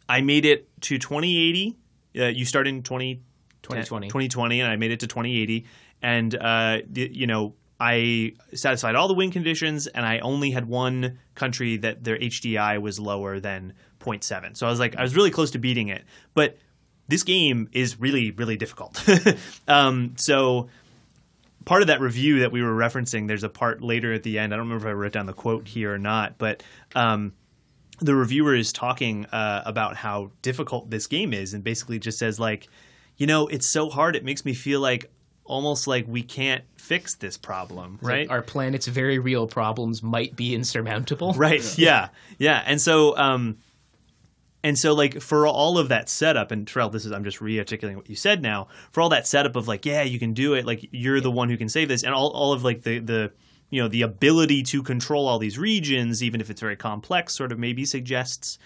I 0.09 0.21
made 0.21 0.45
it 0.45 0.69
to 0.81 0.97
2080. 0.97 1.77
Uh, 2.17 2.25
you 2.25 2.45
start 2.45 2.67
in 2.67 2.81
20, 2.81 3.21
2020. 3.61 4.07
2020, 4.07 4.61
and 4.61 4.71
I 4.71 4.75
made 4.75 4.91
it 4.91 5.01
to 5.01 5.07
2080. 5.07 5.65
And 6.01 6.35
uh, 6.35 6.79
you 6.93 7.27
know, 7.27 7.53
I 7.79 8.33
satisfied 8.53 8.95
all 8.95 9.07
the 9.07 9.13
win 9.13 9.31
conditions, 9.31 9.87
and 9.87 10.05
I 10.05 10.19
only 10.19 10.51
had 10.51 10.65
one 10.65 11.19
country 11.35 11.77
that 11.77 12.03
their 12.03 12.17
HDI 12.17 12.81
was 12.81 12.99
lower 12.99 13.39
than 13.39 13.73
0.7. 13.99 14.57
So 14.57 14.65
I 14.65 14.69
was 14.69 14.79
like, 14.79 14.95
I 14.95 15.01
was 15.01 15.15
really 15.15 15.31
close 15.31 15.51
to 15.51 15.59
beating 15.59 15.89
it. 15.89 16.03
But 16.33 16.57
this 17.07 17.23
game 17.23 17.69
is 17.71 17.99
really, 17.99 18.31
really 18.31 18.57
difficult. 18.57 19.03
um, 19.67 20.13
so 20.17 20.69
part 21.65 21.81
of 21.81 21.87
that 21.87 22.01
review 22.01 22.39
that 22.39 22.51
we 22.51 22.61
were 22.61 22.73
referencing, 22.73 23.27
there's 23.27 23.43
a 23.43 23.49
part 23.49 23.81
later 23.81 24.13
at 24.13 24.23
the 24.23 24.39
end. 24.39 24.53
I 24.53 24.57
don't 24.57 24.67
remember 24.67 24.87
if 24.87 24.91
I 24.91 24.93
wrote 24.93 25.11
down 25.11 25.25
the 25.25 25.33
quote 25.33 25.67
here 25.67 25.93
or 25.93 25.97
not, 25.97 26.37
but 26.37 26.63
um, 26.95 27.33
the 27.99 28.15
reviewer 28.15 28.55
is 28.55 28.71
talking 28.71 29.25
uh, 29.27 29.63
about 29.65 29.95
how 29.95 30.31
difficult 30.41 30.89
this 30.89 31.07
game 31.07 31.33
is, 31.33 31.53
and 31.53 31.63
basically 31.63 31.99
just 31.99 32.19
says 32.19 32.39
like, 32.39 32.67
you 33.17 33.27
know, 33.27 33.47
it's 33.47 33.71
so 33.71 33.89
hard. 33.89 34.15
It 34.15 34.23
makes 34.23 34.45
me 34.45 34.53
feel 34.53 34.79
like 34.79 35.11
almost 35.43 35.87
like 35.87 36.05
we 36.07 36.23
can't 36.23 36.63
fix 36.77 37.15
this 37.15 37.37
problem, 37.37 37.99
right? 38.01 38.29
Our 38.29 38.41
planet's 38.41 38.87
very 38.87 39.17
real 39.17 39.47
problems 39.47 40.03
might 40.03 40.35
be 40.35 40.53
insurmountable. 40.53 41.33
Right. 41.33 41.77
Yeah. 41.77 42.09
Yeah. 42.37 42.61
And 42.65 42.81
so, 42.81 43.17
um, 43.17 43.57
and 44.63 44.77
so 44.77 44.93
like 44.93 45.21
for 45.21 45.47
all 45.47 45.77
of 45.77 45.89
that 45.89 46.09
setup, 46.09 46.51
and 46.51 46.67
Terrell, 46.67 46.89
this 46.89 47.05
is 47.05 47.11
I'm 47.11 47.23
just 47.23 47.41
re-articulating 47.41 47.97
what 47.97 48.09
you 48.09 48.15
said 48.15 48.41
now. 48.41 48.67
For 48.91 49.01
all 49.01 49.09
that 49.09 49.27
setup 49.27 49.55
of 49.55 49.67
like, 49.67 49.85
yeah, 49.85 50.03
you 50.03 50.19
can 50.19 50.33
do 50.33 50.53
it. 50.53 50.65
Like 50.65 50.87
you're 50.91 51.21
the 51.21 51.31
one 51.31 51.49
who 51.49 51.57
can 51.57 51.69
save 51.69 51.87
this, 51.87 52.03
and 52.03 52.13
all 52.13 52.29
all 52.29 52.53
of 52.53 52.63
like 52.63 52.83
the 52.83 52.99
the 52.99 53.31
you 53.69 53.81
know 53.81 53.87
the 53.87 54.01
ability 54.01 54.63
to 54.63 54.81
control 54.81 55.27
all 55.27 55.39
these 55.39 55.57
regions, 55.57 56.23
even 56.23 56.41
if 56.41 56.49
it's 56.49 56.61
very 56.61 56.75
complex, 56.75 57.33
sort 57.33 57.51
of 57.51 57.59
maybe 57.59 57.85
suggests 57.85 58.57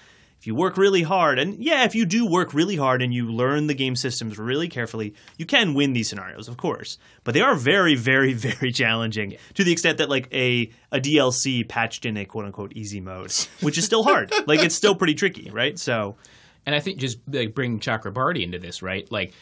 if 0.41 0.47
you 0.47 0.55
work 0.55 0.75
really 0.75 1.03
hard, 1.03 1.37
and 1.37 1.63
yeah, 1.63 1.83
if 1.83 1.93
you 1.93 2.03
do 2.03 2.25
work 2.25 2.51
really 2.55 2.75
hard 2.75 3.03
and 3.03 3.13
you 3.13 3.31
learn 3.31 3.67
the 3.67 3.75
game 3.75 3.95
systems 3.95 4.39
really 4.39 4.67
carefully, 4.67 5.13
you 5.37 5.45
can 5.45 5.75
win 5.75 5.93
these 5.93 6.09
scenarios, 6.09 6.47
of 6.47 6.57
course. 6.57 6.97
But 7.23 7.35
they 7.35 7.41
are 7.41 7.53
very, 7.53 7.93
very, 7.93 8.33
very 8.49 8.71
challenging 8.71 9.37
to 9.53 9.63
the 9.63 9.71
extent 9.71 9.99
that 9.99 10.09
like 10.09 10.27
a 10.33 10.71
a 10.91 10.99
DLC 10.99 11.69
patched 11.69 12.07
in 12.07 12.17
a 12.17 12.25
quote 12.25 12.45
unquote 12.45 12.73
easy 12.75 12.99
mode, 12.99 13.31
which 13.61 13.77
is 13.77 13.85
still 13.85 14.01
hard. 14.01 14.33
like 14.47 14.61
it's 14.61 14.73
still 14.73 14.95
pretty 14.95 15.13
tricky, 15.13 15.51
right? 15.51 15.77
So 15.77 16.17
And 16.65 16.73
I 16.73 16.79
think 16.79 16.97
just 16.97 17.19
like 17.27 17.53
bring 17.53 17.79
Chakrabarty 17.79 18.41
into 18.41 18.57
this, 18.57 18.81
right? 18.81 19.07
Like 19.11 19.33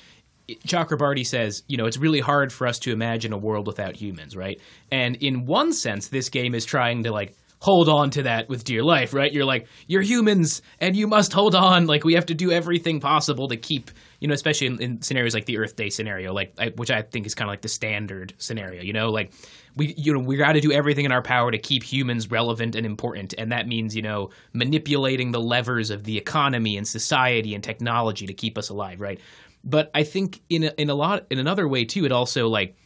Chakrabarty 0.68 1.26
says, 1.26 1.64
you 1.68 1.78
know, 1.78 1.86
it's 1.86 1.98
really 1.98 2.20
hard 2.20 2.52
for 2.52 2.68
us 2.68 2.78
to 2.80 2.92
imagine 2.92 3.32
a 3.32 3.38
world 3.38 3.68
without 3.68 3.96
humans, 3.96 4.36
right? 4.36 4.60
And 4.92 5.16
in 5.16 5.46
one 5.46 5.72
sense, 5.72 6.10
this 6.10 6.28
game 6.28 6.54
is 6.54 6.66
trying 6.66 7.04
to 7.04 7.12
like 7.14 7.38
hold 7.62 7.90
on 7.90 8.10
to 8.10 8.24
that 8.24 8.48
with 8.48 8.64
dear 8.64 8.84
life, 8.84 9.14
right? 9.14 9.34
You're 9.34 9.46
like, 9.46 9.68
you're 9.88 10.02
humans 10.02 10.62
and 10.80 10.96
you 10.96 11.08
must 11.08 11.34
hold 11.34 11.56
on. 11.56 11.88
Like 11.88 12.06
we 12.06 12.14
have 12.14 12.28
to 12.28 12.34
do 12.34 12.52
everything 12.52 13.02
possible 13.02 13.50
to 13.50 13.58
keep, 13.58 13.92
you 14.22 14.28
know, 14.30 14.34
especially 14.34 14.68
in, 14.68 14.82
in 14.82 15.02
scenarios 15.02 15.34
like 15.34 15.46
the 15.46 15.58
Earth 15.58 15.76
Day 15.76 15.90
scenario, 15.90 16.34
like 16.34 16.54
I, 16.58 16.70
which 16.70 16.90
I 16.90 17.02
think 17.02 17.26
is 17.26 17.36
kind 17.36 17.50
of 17.50 17.52
like 17.52 17.62
the 17.62 17.68
standard 17.68 18.34
scenario, 18.38 18.82
you 18.82 18.94
know, 18.94 19.10
like 19.10 19.34
we, 19.76 19.94
you 19.98 20.14
know, 20.14 20.20
we 20.20 20.38
got 20.38 20.54
to 20.54 20.62
do 20.62 20.72
everything 20.72 21.04
in 21.04 21.12
our 21.12 21.22
power 21.22 21.52
to 21.52 21.58
keep 21.58 21.84
humans 21.84 22.32
relevant 22.32 22.76
and 22.76 22.86
important, 22.86 23.34
and 23.38 23.52
that 23.52 23.68
means, 23.68 23.96
you 23.96 24.02
know, 24.02 24.30
manipulating 24.54 25.32
the 25.32 25.42
levers 25.42 25.90
of 25.90 26.06
the 26.06 26.18
economy 26.18 26.78
and 26.78 26.88
society 26.88 27.54
and 27.54 27.64
technology 27.64 28.26
to 28.26 28.34
keep 28.34 28.58
us 28.58 28.70
alive, 28.70 29.00
right? 29.02 29.20
But 29.64 29.92
I 29.94 30.04
think 30.04 30.42
in 30.50 30.64
a, 30.64 30.74
in 30.78 30.90
a 30.90 30.96
lot 30.96 31.26
in 31.30 31.40
another 31.40 31.68
way 31.68 31.84
too, 31.86 32.06
it 32.06 32.12
also 32.12 32.48
like 32.48 32.78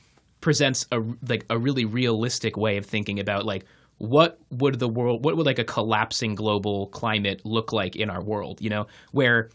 presents 0.42 0.88
a 0.92 1.00
like 1.28 1.46
a 1.50 1.58
really 1.58 1.86
realistic 1.86 2.58
way 2.58 2.78
of 2.78 2.86
thinking 2.86 3.20
about 3.20 3.46
like 3.46 3.66
what 4.04 4.38
would 4.51 4.80
the 4.80 4.88
world 4.88 5.24
what 5.24 5.38
would 5.38 5.45
like 5.45 5.60
a 5.60 5.64
collapsing 5.64 6.36
global 6.36 6.88
climate 6.88 7.39
look 7.45 7.72
like 7.72 7.95
in 7.95 8.10
our 8.10 8.22
world 8.22 8.60
you 8.62 8.70
know 8.70 8.86
where 9.14 9.49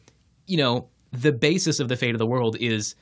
you 0.46 0.56
know 0.56 0.88
the 1.12 1.32
basis 1.32 1.80
of 1.80 1.88
the 1.88 1.96
fate 1.96 2.14
of 2.14 2.18
the 2.18 2.26
world 2.26 2.56
is 2.58 2.94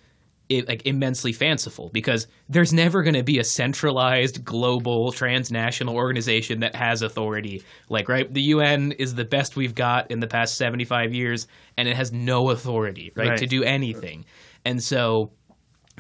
it, 0.48 0.66
like 0.66 0.84
immensely 0.86 1.32
fanciful 1.32 1.88
because 1.92 2.26
there's 2.48 2.72
never 2.72 3.02
going 3.04 3.14
to 3.14 3.22
be 3.22 3.38
a 3.38 3.44
centralized 3.44 4.44
global 4.44 5.12
transnational 5.12 5.94
organization 5.94 6.60
that 6.60 6.74
has 6.74 7.02
authority 7.02 7.62
like 7.88 8.08
right 8.08 8.32
the 8.34 8.42
UN 8.42 8.90
is 8.92 9.14
the 9.14 9.24
best 9.24 9.54
we've 9.54 9.74
got 9.74 10.10
in 10.10 10.18
the 10.18 10.26
past 10.26 10.56
75 10.56 11.14
years 11.14 11.46
and 11.76 11.86
it 11.86 11.94
has 11.94 12.12
no 12.12 12.50
authority 12.50 13.12
right, 13.14 13.28
Right. 13.28 13.38
to 13.38 13.46
do 13.46 13.62
anything 13.62 14.24
and 14.64 14.82
so 14.82 15.30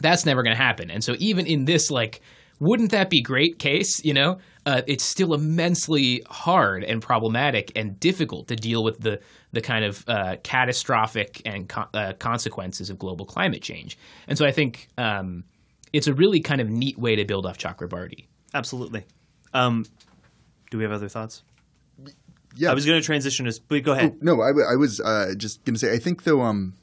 that's 0.00 0.26
never 0.26 0.42
going 0.42 0.54
to 0.54 0.62
happen. 0.62 0.90
And 0.90 1.02
so 1.02 1.14
even 1.18 1.46
in 1.46 1.64
this, 1.64 1.90
like, 1.90 2.20
wouldn't 2.60 2.90
that 2.92 3.10
be 3.10 3.20
great 3.22 3.58
case? 3.58 4.04
You 4.04 4.14
know, 4.14 4.38
uh, 4.64 4.82
it's 4.86 5.04
still 5.04 5.34
immensely 5.34 6.22
hard 6.28 6.84
and 6.84 7.02
problematic 7.02 7.72
and 7.76 7.98
difficult 8.00 8.48
to 8.48 8.56
deal 8.56 8.82
with 8.82 9.00
the 9.00 9.20
the 9.52 9.60
kind 9.60 9.84
of 9.84 10.04
uh, 10.08 10.36
catastrophic 10.42 11.40
and 11.44 11.68
co- 11.68 11.88
uh, 11.94 12.12
consequences 12.14 12.90
of 12.90 12.98
global 12.98 13.24
climate 13.24 13.62
change. 13.62 13.96
And 14.28 14.36
so 14.36 14.44
I 14.44 14.52
think 14.52 14.88
um, 14.98 15.44
it's 15.92 16.06
a 16.06 16.14
really 16.14 16.40
kind 16.40 16.60
of 16.60 16.68
neat 16.68 16.98
way 16.98 17.16
to 17.16 17.24
build 17.24 17.46
off 17.46 17.58
Chakrabarty. 17.58 18.26
absolutely. 18.54 19.04
Um, 19.54 19.86
do 20.70 20.78
we 20.78 20.84
have 20.84 20.92
other 20.92 21.08
thoughts? 21.08 21.42
Yeah. 22.56 22.70
I 22.70 22.74
was 22.74 22.84
going 22.84 23.00
to 23.00 23.04
transition 23.04 23.46
to. 23.46 23.60
But 23.68 23.82
go 23.82 23.92
ahead. 23.92 24.22
No, 24.22 24.40
I 24.42 24.76
was 24.76 25.00
uh, 25.00 25.34
just 25.36 25.64
going 25.64 25.74
to 25.74 25.78
say. 25.78 25.92
I 25.92 25.98
think 25.98 26.24
though, 26.24 26.42
um, 26.42 26.74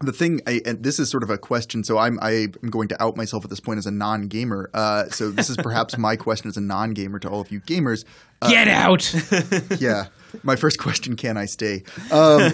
the 0.00 0.12
thing, 0.12 0.40
I, 0.46 0.60
and 0.64 0.82
this 0.82 0.98
is 0.98 1.10
sort 1.10 1.22
of 1.22 1.30
a 1.30 1.38
question. 1.38 1.84
So 1.84 1.98
I'm 1.98 2.18
I'm 2.20 2.52
going 2.70 2.88
to 2.88 3.02
out 3.02 3.16
myself 3.16 3.44
at 3.44 3.50
this 3.50 3.60
point 3.60 3.78
as 3.78 3.86
a 3.86 3.90
non-gamer. 3.90 4.70
Uh, 4.74 5.08
so 5.08 5.30
this 5.30 5.50
is 5.50 5.56
perhaps 5.56 5.96
my 5.98 6.16
question 6.16 6.48
as 6.48 6.56
a 6.56 6.60
non-gamer 6.60 7.18
to 7.20 7.28
all 7.28 7.40
of 7.40 7.50
you 7.50 7.60
gamers. 7.60 8.04
Get 8.48 8.68
out! 8.68 9.14
yeah. 9.80 10.06
My 10.42 10.56
first 10.56 10.78
question: 10.78 11.16
Can 11.16 11.36
I 11.36 11.46
stay? 11.46 11.84
Um, 12.10 12.52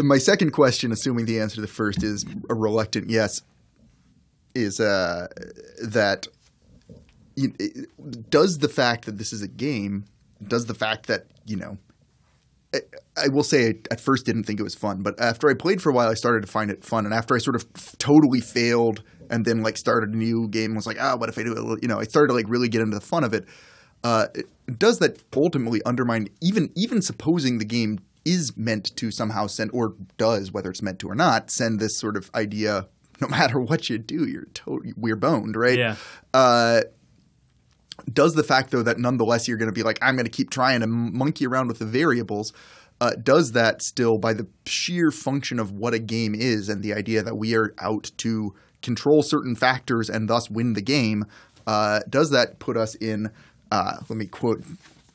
my 0.00 0.18
second 0.18 0.50
question, 0.50 0.92
assuming 0.92 1.26
the 1.26 1.40
answer 1.40 1.56
to 1.56 1.60
the 1.60 1.66
first 1.66 2.02
is 2.02 2.26
a 2.50 2.54
reluctant 2.54 3.10
yes, 3.10 3.42
is 4.54 4.80
uh, 4.80 5.28
that 5.82 6.26
you, 7.36 7.54
does 8.28 8.58
the 8.58 8.68
fact 8.68 9.04
that 9.06 9.18
this 9.18 9.32
is 9.32 9.42
a 9.42 9.48
game, 9.48 10.04
does 10.46 10.66
the 10.66 10.74
fact 10.74 11.06
that 11.06 11.26
you 11.46 11.56
know, 11.56 11.78
I, 13.16 13.28
will 13.28 13.42
say 13.42 13.68
I 13.68 13.74
at 13.90 14.00
first 14.00 14.24
didn't 14.26 14.44
think 14.44 14.58
it 14.60 14.62
was 14.62 14.74
fun, 14.74 15.02
but 15.02 15.20
after 15.20 15.48
I 15.50 15.54
played 15.54 15.82
for 15.82 15.90
a 15.90 15.92
while, 15.94 16.08
I 16.08 16.14
started 16.14 16.42
to 16.42 16.50
find 16.50 16.70
it 16.70 16.84
fun, 16.84 17.04
and 17.04 17.14
after 17.14 17.34
I 17.34 17.38
sort 17.38 17.56
of 17.56 17.66
totally 17.98 18.40
failed 18.40 19.02
and 19.30 19.44
then 19.44 19.62
like 19.62 19.76
started 19.76 20.10
a 20.14 20.16
new 20.16 20.48
game, 20.48 20.66
and 20.70 20.76
was 20.76 20.86
like, 20.86 20.98
ah, 21.00 21.16
what 21.16 21.28
if 21.28 21.38
I 21.38 21.42
do 21.42 21.52
it? 21.74 21.82
You 21.82 21.88
know, 21.88 22.00
I 22.00 22.04
started 22.04 22.28
to 22.28 22.34
like 22.34 22.46
really 22.48 22.68
get 22.68 22.80
into 22.80 22.94
the 22.94 23.00
fun 23.04 23.24
of 23.24 23.34
it 23.34 23.46
uh, 24.04 24.26
does 24.78 24.98
that 24.98 25.22
ultimately 25.36 25.80
undermine 25.84 26.28
even 26.40 26.70
even 26.76 27.02
supposing 27.02 27.58
the 27.58 27.64
game 27.64 27.98
is 28.24 28.56
meant 28.56 28.94
to 28.96 29.10
somehow 29.10 29.46
send 29.46 29.70
or 29.72 29.94
does 30.16 30.52
whether 30.52 30.70
it's 30.70 30.82
meant 30.82 30.98
to 31.00 31.08
or 31.08 31.14
not 31.14 31.50
send 31.50 31.80
this 31.80 31.98
sort 31.98 32.16
of 32.16 32.30
idea 32.34 32.86
no 33.20 33.28
matter 33.28 33.60
what 33.60 33.88
you 33.90 33.98
do 33.98 34.26
you're 34.28 34.46
totally 34.54 34.92
we're 34.96 35.16
boned 35.16 35.56
right 35.56 35.78
Yeah. 35.78 35.96
uh, 36.34 36.82
does 38.12 38.34
the 38.34 38.42
fact 38.42 38.70
though 38.70 38.82
that 38.82 38.98
nonetheless 38.98 39.46
you're 39.46 39.56
going 39.56 39.68
to 39.70 39.74
be 39.74 39.82
like 39.82 39.98
i'm 40.02 40.14
going 40.14 40.24
to 40.24 40.30
keep 40.30 40.50
trying 40.50 40.80
to 40.80 40.86
monkey 40.86 41.46
around 41.46 41.68
with 41.68 41.78
the 41.78 41.84
variables 41.84 42.52
uh, 43.00 43.10
does 43.20 43.52
that 43.52 43.82
still 43.82 44.16
by 44.16 44.32
the 44.32 44.46
sheer 44.64 45.10
function 45.10 45.58
of 45.58 45.72
what 45.72 45.92
a 45.92 45.98
game 45.98 46.34
is 46.34 46.68
and 46.68 46.82
the 46.82 46.94
idea 46.94 47.20
that 47.22 47.36
we 47.36 47.54
are 47.54 47.74
out 47.78 48.10
to 48.16 48.54
control 48.80 49.22
certain 49.22 49.56
factors 49.56 50.08
and 50.08 50.28
thus 50.28 50.48
win 50.50 50.74
the 50.74 50.82
game 50.82 51.24
uh, 51.66 52.00
does 52.08 52.30
that 52.30 52.58
put 52.58 52.76
us 52.76 52.94
in 52.96 53.30
uh, 53.70 53.96
let 54.08 54.16
me 54.16 54.26
quote 54.26 54.62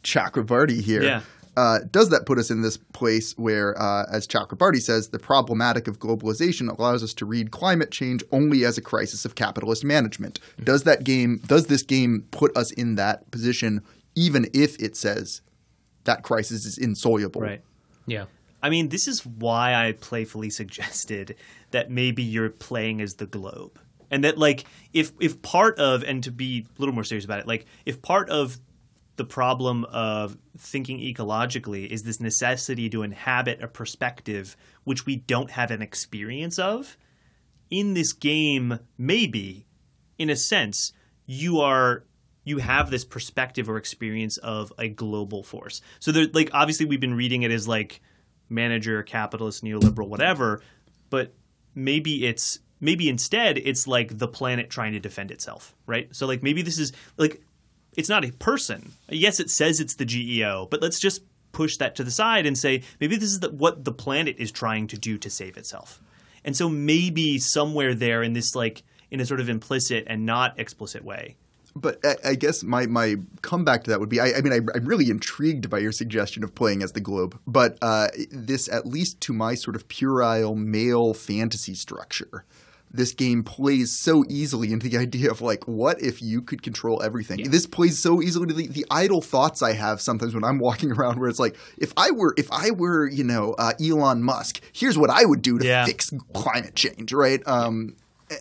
chakrabarty 0.04 0.82
here 0.82 1.04
Yeah. 1.04 1.22
Uh, 1.58 1.80
does 1.90 2.10
that 2.10 2.28
put 2.28 2.38
us 2.38 2.52
in 2.52 2.62
this 2.62 2.78
place 2.78 3.36
where, 3.36 3.76
uh, 3.82 4.06
as 4.12 4.28
Chakrabarty 4.28 4.80
says, 4.80 5.10
the 5.10 5.18
problematic 5.18 5.88
of 5.88 5.98
globalization 5.98 6.70
allows 6.70 7.04
us 7.04 7.16
to 7.16 7.26
read 7.26 7.50
climate 7.50 7.90
change 7.90 8.24
only 8.32 8.64
as 8.64 8.78
a 8.78 8.82
crisis 8.82 9.26
of 9.26 9.34
capitalist 9.34 9.84
management? 9.84 10.40
Does 10.64 10.84
that 10.84 11.04
game, 11.04 11.42
does 11.48 11.66
this 11.66 11.82
game 11.82 12.28
put 12.30 12.56
us 12.56 12.70
in 12.70 12.94
that 12.96 13.32
position, 13.32 13.82
even 14.14 14.48
if 14.54 14.80
it 14.80 14.96
says 14.96 15.42
that 16.04 16.22
crisis 16.22 16.64
is 16.64 16.78
insoluble? 16.78 17.42
Right. 17.42 17.62
yeah. 18.06 18.26
I 18.62 18.70
mean, 18.70 18.90
this 18.90 19.08
is 19.08 19.26
why 19.26 19.74
I 19.74 19.94
playfully 19.94 20.52
suggested 20.52 21.36
that 21.72 21.90
maybe 21.90 22.22
you're 22.22 22.52
playing 22.52 23.02
as 23.02 23.16
the 23.16 23.26
globe. 23.26 23.80
And 24.12 24.24
that 24.24 24.38
like 24.38 24.66
if 24.94 25.12
if 25.20 25.42
part 25.42 25.78
of 25.80 26.04
and 26.04 26.24
to 26.24 26.32
be 26.32 26.66
a 26.78 26.80
little 26.80 26.94
more 26.94 27.04
serious 27.04 27.26
about 27.26 27.40
it, 27.40 27.48
like 27.48 27.66
if 27.86 28.02
part 28.02 28.30
of 28.30 28.58
the 29.18 29.26
problem 29.26 29.86
of 29.86 30.38
thinking 30.58 31.00
ecologically 31.00 31.88
is 31.88 32.04
this 32.04 32.20
necessity 32.20 32.90
to 32.90 33.04
inhabit 33.04 33.62
a 33.62 33.68
perspective 33.68 34.56
which 34.84 35.06
we 35.06 35.16
don't 35.16 35.52
have 35.52 35.72
an 35.72 35.82
experience 35.82 36.58
of, 36.58 36.98
in 37.70 37.94
this 37.94 38.14
game 38.14 38.80
maybe 38.98 39.66
in 40.18 40.30
a 40.30 40.36
sense 40.36 40.94
you 41.26 41.60
are 41.60 42.06
you 42.46 42.60
have 42.60 42.90
this 42.90 43.04
perspective 43.04 43.70
or 43.70 43.76
experience 43.76 44.38
of 44.38 44.72
a 44.78 44.88
global 44.88 45.44
force. 45.44 45.82
So 46.00 46.14
there, 46.14 46.28
like 46.32 46.50
obviously 46.54 46.86
we've 46.86 47.02
been 47.02 47.14
reading 47.14 47.44
it 47.44 47.52
as 47.52 47.68
like 47.68 48.02
manager, 48.48 49.04
capitalist, 49.04 49.66
neoliberal, 49.66 50.08
whatever, 50.08 50.62
but 51.10 51.34
maybe 51.76 52.26
it's 52.26 52.60
maybe 52.80 53.10
instead 53.10 53.58
it's 53.58 53.86
like 53.86 54.18
the 54.18 54.30
planet 54.30 54.70
trying 54.70 54.94
to 54.94 55.00
defend 55.00 55.30
itself, 55.32 55.76
right? 55.86 56.16
So 56.16 56.26
like 56.26 56.42
maybe 56.42 56.62
this 56.62 56.80
is 56.80 56.94
like 57.18 57.42
it's 57.98 58.08
not 58.08 58.24
a 58.24 58.32
person. 58.32 58.94
Yes, 59.10 59.40
it 59.42 59.50
says 59.50 59.82
it's 59.82 59.96
the 59.96 60.06
GEO, 60.06 60.68
but 60.70 60.82
let's 60.82 61.00
just 61.00 61.24
push 61.52 61.78
that 61.78 61.96
to 61.96 62.04
the 62.04 62.12
side 62.12 62.46
and 62.46 62.58
say 62.58 62.84
maybe 63.02 63.16
this 63.16 63.32
is 63.32 63.40
the, 63.40 63.50
what 63.50 63.84
the 63.84 63.92
planet 63.92 64.36
is 64.38 64.52
trying 64.52 64.86
to 64.88 64.98
do 64.98 65.18
to 65.18 65.30
save 65.30 65.58
itself. 65.58 66.00
And 66.46 66.56
so 66.56 66.70
maybe 66.70 67.40
somewhere 67.40 67.96
there 67.96 68.22
in 68.22 68.34
this 68.34 68.56
like 68.56 68.84
in 69.10 69.20
a 69.20 69.26
sort 69.26 69.40
of 69.40 69.50
implicit 69.50 70.06
and 70.08 70.26
not 70.26 70.58
explicit 70.60 71.04
way. 71.04 71.36
But 71.76 72.04
I, 72.26 72.34
guess 72.36 72.64
my, 72.64 72.88
my 72.88 73.18
comeback 73.42 73.84
to 73.84 73.92
that 73.92 74.00
would 74.00 74.10
be 74.10 74.20
I, 74.20 74.34
I 74.38 74.42
mean, 74.42 74.54
I, 74.54 74.60
I'm 74.76 74.86
really 74.86 75.10
intrigued 75.10 75.70
by 75.70 75.80
your 75.80 75.92
suggestion 75.92 76.44
of 76.44 76.56
playing 76.56 76.82
as 76.82 76.94
the 76.94 77.00
globe, 77.00 77.40
but 77.46 77.78
uh, 77.84 78.08
this, 78.32 78.68
at 78.68 78.88
least 78.88 79.22
to 79.22 79.34
my 79.34 79.54
sort 79.54 79.76
of 79.76 79.88
puerile 79.88 80.56
male 80.56 81.14
fantasy 81.14 81.76
structure, 81.76 82.46
this 82.92 83.12
game 83.12 83.44
plays 83.44 83.92
so 83.92 84.24
easily 84.30 84.72
into 84.72 84.88
the 84.90 84.98
idea 85.08 85.30
of 85.30 85.42
like, 85.42 85.68
what 85.68 86.02
if 86.02 86.22
you 86.22 86.42
could 86.42 86.62
control 86.64 87.02
everything? 87.04 87.50
This 87.52 87.66
plays 87.66 88.00
so 88.00 88.22
easily 88.22 88.48
to 88.48 88.54
the, 88.54 88.68
the 88.68 88.86
idle 88.90 89.22
thoughts 89.22 89.62
I 89.62 89.74
have 89.74 90.02
sometimes 90.02 90.34
when 90.34 90.44
I'm 90.44 90.60
walking 90.68 90.92
around, 90.92 91.20
where 91.20 91.30
it's 91.30 91.40
like, 91.40 91.58
if 91.78 91.92
I 91.98 92.12
were 92.12 92.34
if 92.38 92.52
I 92.52 92.72
were 92.72 93.08
you 93.08 93.24
know 93.24 93.54
uh, 93.58 93.74
Elon 93.82 94.24
Musk, 94.24 94.62
here's 94.74 94.98
what 94.98 95.10
I 95.10 95.26
would 95.26 95.42
do 95.42 95.60
to 95.60 95.66
Yeah. 95.66 95.86
fix 95.86 96.12
climate 96.34 96.76
change, 96.76 97.12
right? 97.14 97.42
Um, 97.46 97.96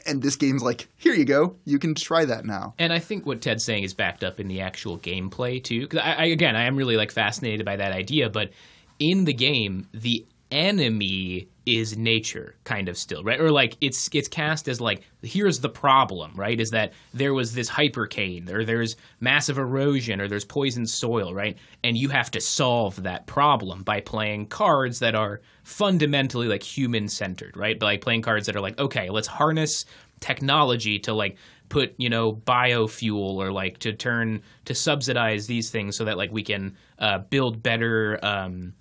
and 0.05 0.21
this 0.21 0.35
game's 0.35 0.63
like, 0.63 0.89
here 0.97 1.15
you 1.15 1.25
go, 1.25 1.55
you 1.65 1.79
can 1.79 1.95
try 1.95 2.25
that 2.25 2.45
now. 2.45 2.75
And 2.77 2.93
I 2.93 2.99
think 2.99 3.25
what 3.25 3.41
Ted's 3.41 3.63
saying 3.65 3.85
is 3.85 3.95
backed 3.95 4.25
up 4.25 4.41
in 4.41 4.49
the 4.49 4.61
actual 4.61 4.99
gameplay 4.99 5.63
too. 5.63 5.83
Because 5.83 6.01
I, 6.01 6.13
I, 6.15 6.25
again, 6.25 6.57
I 6.57 6.65
am 6.65 6.75
really 6.75 6.97
like 6.97 7.13
fascinated 7.13 7.65
by 7.65 7.77
that 7.77 7.93
idea. 7.93 8.29
But 8.29 8.51
in 8.99 9.27
the 9.27 9.33
game, 9.33 9.87
the 9.93 10.27
enemy 10.51 11.49
is 11.67 11.97
nature, 11.97 12.55
kind 12.63 12.89
of 12.89 12.97
still, 12.97 13.25
right? 13.25 13.41
Or 13.41 13.51
like 13.51 13.77
it's 13.81 14.09
it's 14.13 14.29
cast 14.29 14.69
as 14.69 14.81
like 14.81 15.03
here's 15.23 15.59
the 15.59 15.69
problem, 15.69 16.33
right? 16.37 16.61
Is 16.61 16.71
that 16.71 16.93
there 17.13 17.35
was 17.35 17.55
this 17.55 17.69
hypercane, 17.69 18.49
or 18.51 18.65
there's 18.65 18.97
massive 19.21 19.59
erosion, 19.59 20.21
or 20.21 20.29
there's 20.29 20.45
poisoned 20.45 20.89
soil, 20.89 21.35
right? 21.35 21.59
And 21.83 21.97
you 21.97 22.09
have 22.09 22.31
to 22.31 22.41
solve 22.41 23.03
that 23.03 23.27
problem 23.27 23.83
by 23.83 24.01
playing 24.01 24.47
cards 24.47 25.01
that 25.01 25.17
are 25.17 25.41
fundamentally 25.65 26.47
like 26.47 26.63
human 26.63 27.09
centered, 27.09 27.57
right? 27.57 27.79
By 27.79 27.97
playing 27.97 28.23
cards 28.23 28.47
that 28.47 28.55
are 28.55 28.61
like, 28.61 28.79
okay, 28.79 29.11
let's 29.11 29.29
harness 29.29 29.85
technology 30.21 30.99
to 31.01 31.13
like 31.13 31.37
put 31.69 31.95
you 31.99 32.09
know 32.09 32.33
biofuel 32.33 33.35
or 33.37 33.51
like 33.51 33.79
to 33.79 33.93
turn 33.93 34.41
to 34.65 34.75
subsidize 34.75 35.47
these 35.47 35.71
things 35.71 35.97
so 35.97 36.05
that 36.05 36.17
like 36.17 36.31
we 36.31 36.43
can 36.43 36.77
uh, 37.01 37.19
build 37.19 37.63
better 37.63 38.19
um, 38.25 38.73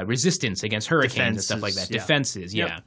uh, 0.00 0.04
resistance 0.06 0.62
against 0.62 0.88
hurricanes 0.88 1.36
and 1.36 1.42
stuff 1.42 1.62
like 1.62 1.74
that 1.74 1.88
Defenses, 1.88 2.54
yeah. 2.54 2.66
Yep. 2.66 2.82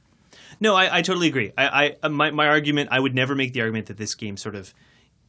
No, 0.60 0.74
I, 0.74 0.98
I 0.98 1.02
totally 1.02 1.28
agree. 1.28 1.52
I, 1.56 1.96
I 2.02 2.08
my 2.08 2.30
my 2.30 2.48
argument 2.48 2.88
I 2.92 2.98
would 3.00 3.14
never 3.14 3.34
make 3.34 3.52
the 3.52 3.60
argument 3.60 3.86
that 3.86 3.96
this 3.96 4.14
game 4.14 4.36
sort 4.36 4.54
of 4.54 4.74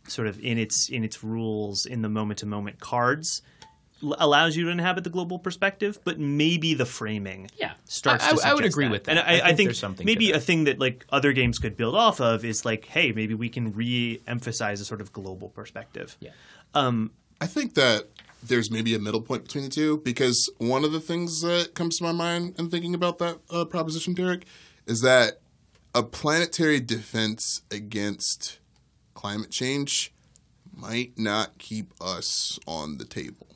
sort 0.07 0.27
of 0.27 0.39
in 0.39 0.57
its 0.57 0.89
in 0.89 1.03
its 1.03 1.23
rules 1.23 1.86
in 1.86 2.01
the 2.01 2.09
moment 2.09 2.39
to 2.39 2.45
moment 2.47 2.80
cards 2.80 3.43
l- 4.01 4.15
allows 4.17 4.55
you 4.55 4.63
to 4.65 4.71
inhabit 4.71 5.03
the 5.03 5.09
global 5.11 5.38
perspective, 5.38 5.99
but 6.03 6.17
maybe 6.19 6.73
the 6.73 6.86
framing 6.86 7.49
Yeah. 7.57 7.73
starts. 7.86 8.23
I- 8.25 8.34
to 8.36 8.41
I- 8.43 8.49
I 8.49 8.53
would 8.55 8.65
agree 8.65 8.86
that. 8.86 8.91
with 8.91 9.03
that. 9.03 9.17
I, 9.19 9.21
I 9.21 9.34
I 9.34 9.39
think 9.39 9.57
think 9.57 9.67
there's 9.67 9.80
something 9.80 10.05
maybe 10.05 10.32
a 10.32 10.39
thing 10.39 10.63
that 10.63 10.80
like 10.80 11.05
other 11.11 11.32
games 11.34 11.59
could 11.59 11.75
build 11.77 11.95
off 11.95 12.19
of 12.19 12.43
is 12.43 12.65
like, 12.65 12.86
hey, 12.86 13.11
maybe 13.11 13.36
we 13.36 13.49
can 13.49 13.71
re-emphasize 13.73 14.82
a 14.82 14.86
sort 14.86 15.01
of 15.01 15.13
global 15.13 15.49
perspective. 15.49 16.17
yeah 16.19 16.32
I 17.41 17.45
think 17.47 17.75
that 17.75 18.07
there's 18.41 18.71
maybe 18.71 18.95
a 18.95 18.99
middle 18.99 19.21
point 19.21 19.43
between 19.43 19.65
the 19.65 19.69
two 19.69 19.97
because 19.99 20.49
one 20.57 20.83
of 20.83 20.91
the 20.91 20.99
things 20.99 21.41
that 21.41 21.73
comes 21.75 21.97
to 21.97 22.03
my 22.03 22.11
mind 22.11 22.55
in 22.57 22.69
thinking 22.69 22.93
about 22.93 23.17
that 23.19 23.39
uh, 23.49 23.65
proposition, 23.65 24.13
Derek, 24.13 24.45
is 24.85 25.01
that 25.01 25.39
a 25.93 26.03
planetary 26.03 26.79
defense 26.79 27.61
against 27.71 28.59
climate 29.13 29.51
change 29.51 30.13
might 30.73 31.17
not 31.17 31.57
keep 31.57 31.93
us 31.99 32.59
on 32.65 32.97
the 32.97 33.05
table. 33.05 33.47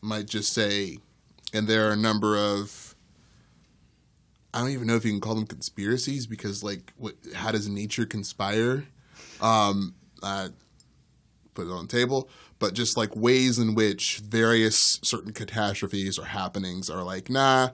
Might 0.00 0.26
just 0.26 0.52
say, 0.52 0.98
and 1.52 1.66
there 1.68 1.88
are 1.88 1.92
a 1.92 1.96
number 1.96 2.36
of. 2.36 2.94
I 4.52 4.60
don't 4.60 4.70
even 4.70 4.86
know 4.86 4.94
if 4.94 5.04
you 5.04 5.10
can 5.10 5.20
call 5.20 5.34
them 5.34 5.46
conspiracies 5.46 6.28
because, 6.28 6.62
like, 6.62 6.92
what, 6.96 7.16
how 7.34 7.50
does 7.50 7.68
nature 7.68 8.06
conspire? 8.06 8.84
Um, 9.40 9.94
put 11.54 11.66
it 11.66 11.70
on 11.70 11.86
the 11.86 11.92
table, 11.92 12.28
but 12.58 12.74
just 12.74 12.96
like 12.96 13.14
ways 13.14 13.58
in 13.58 13.74
which 13.74 14.18
various 14.18 14.98
certain 15.02 15.32
catastrophes 15.32 16.18
or 16.18 16.26
happenings 16.26 16.88
are 16.88 17.02
like, 17.02 17.28
nah, 17.28 17.70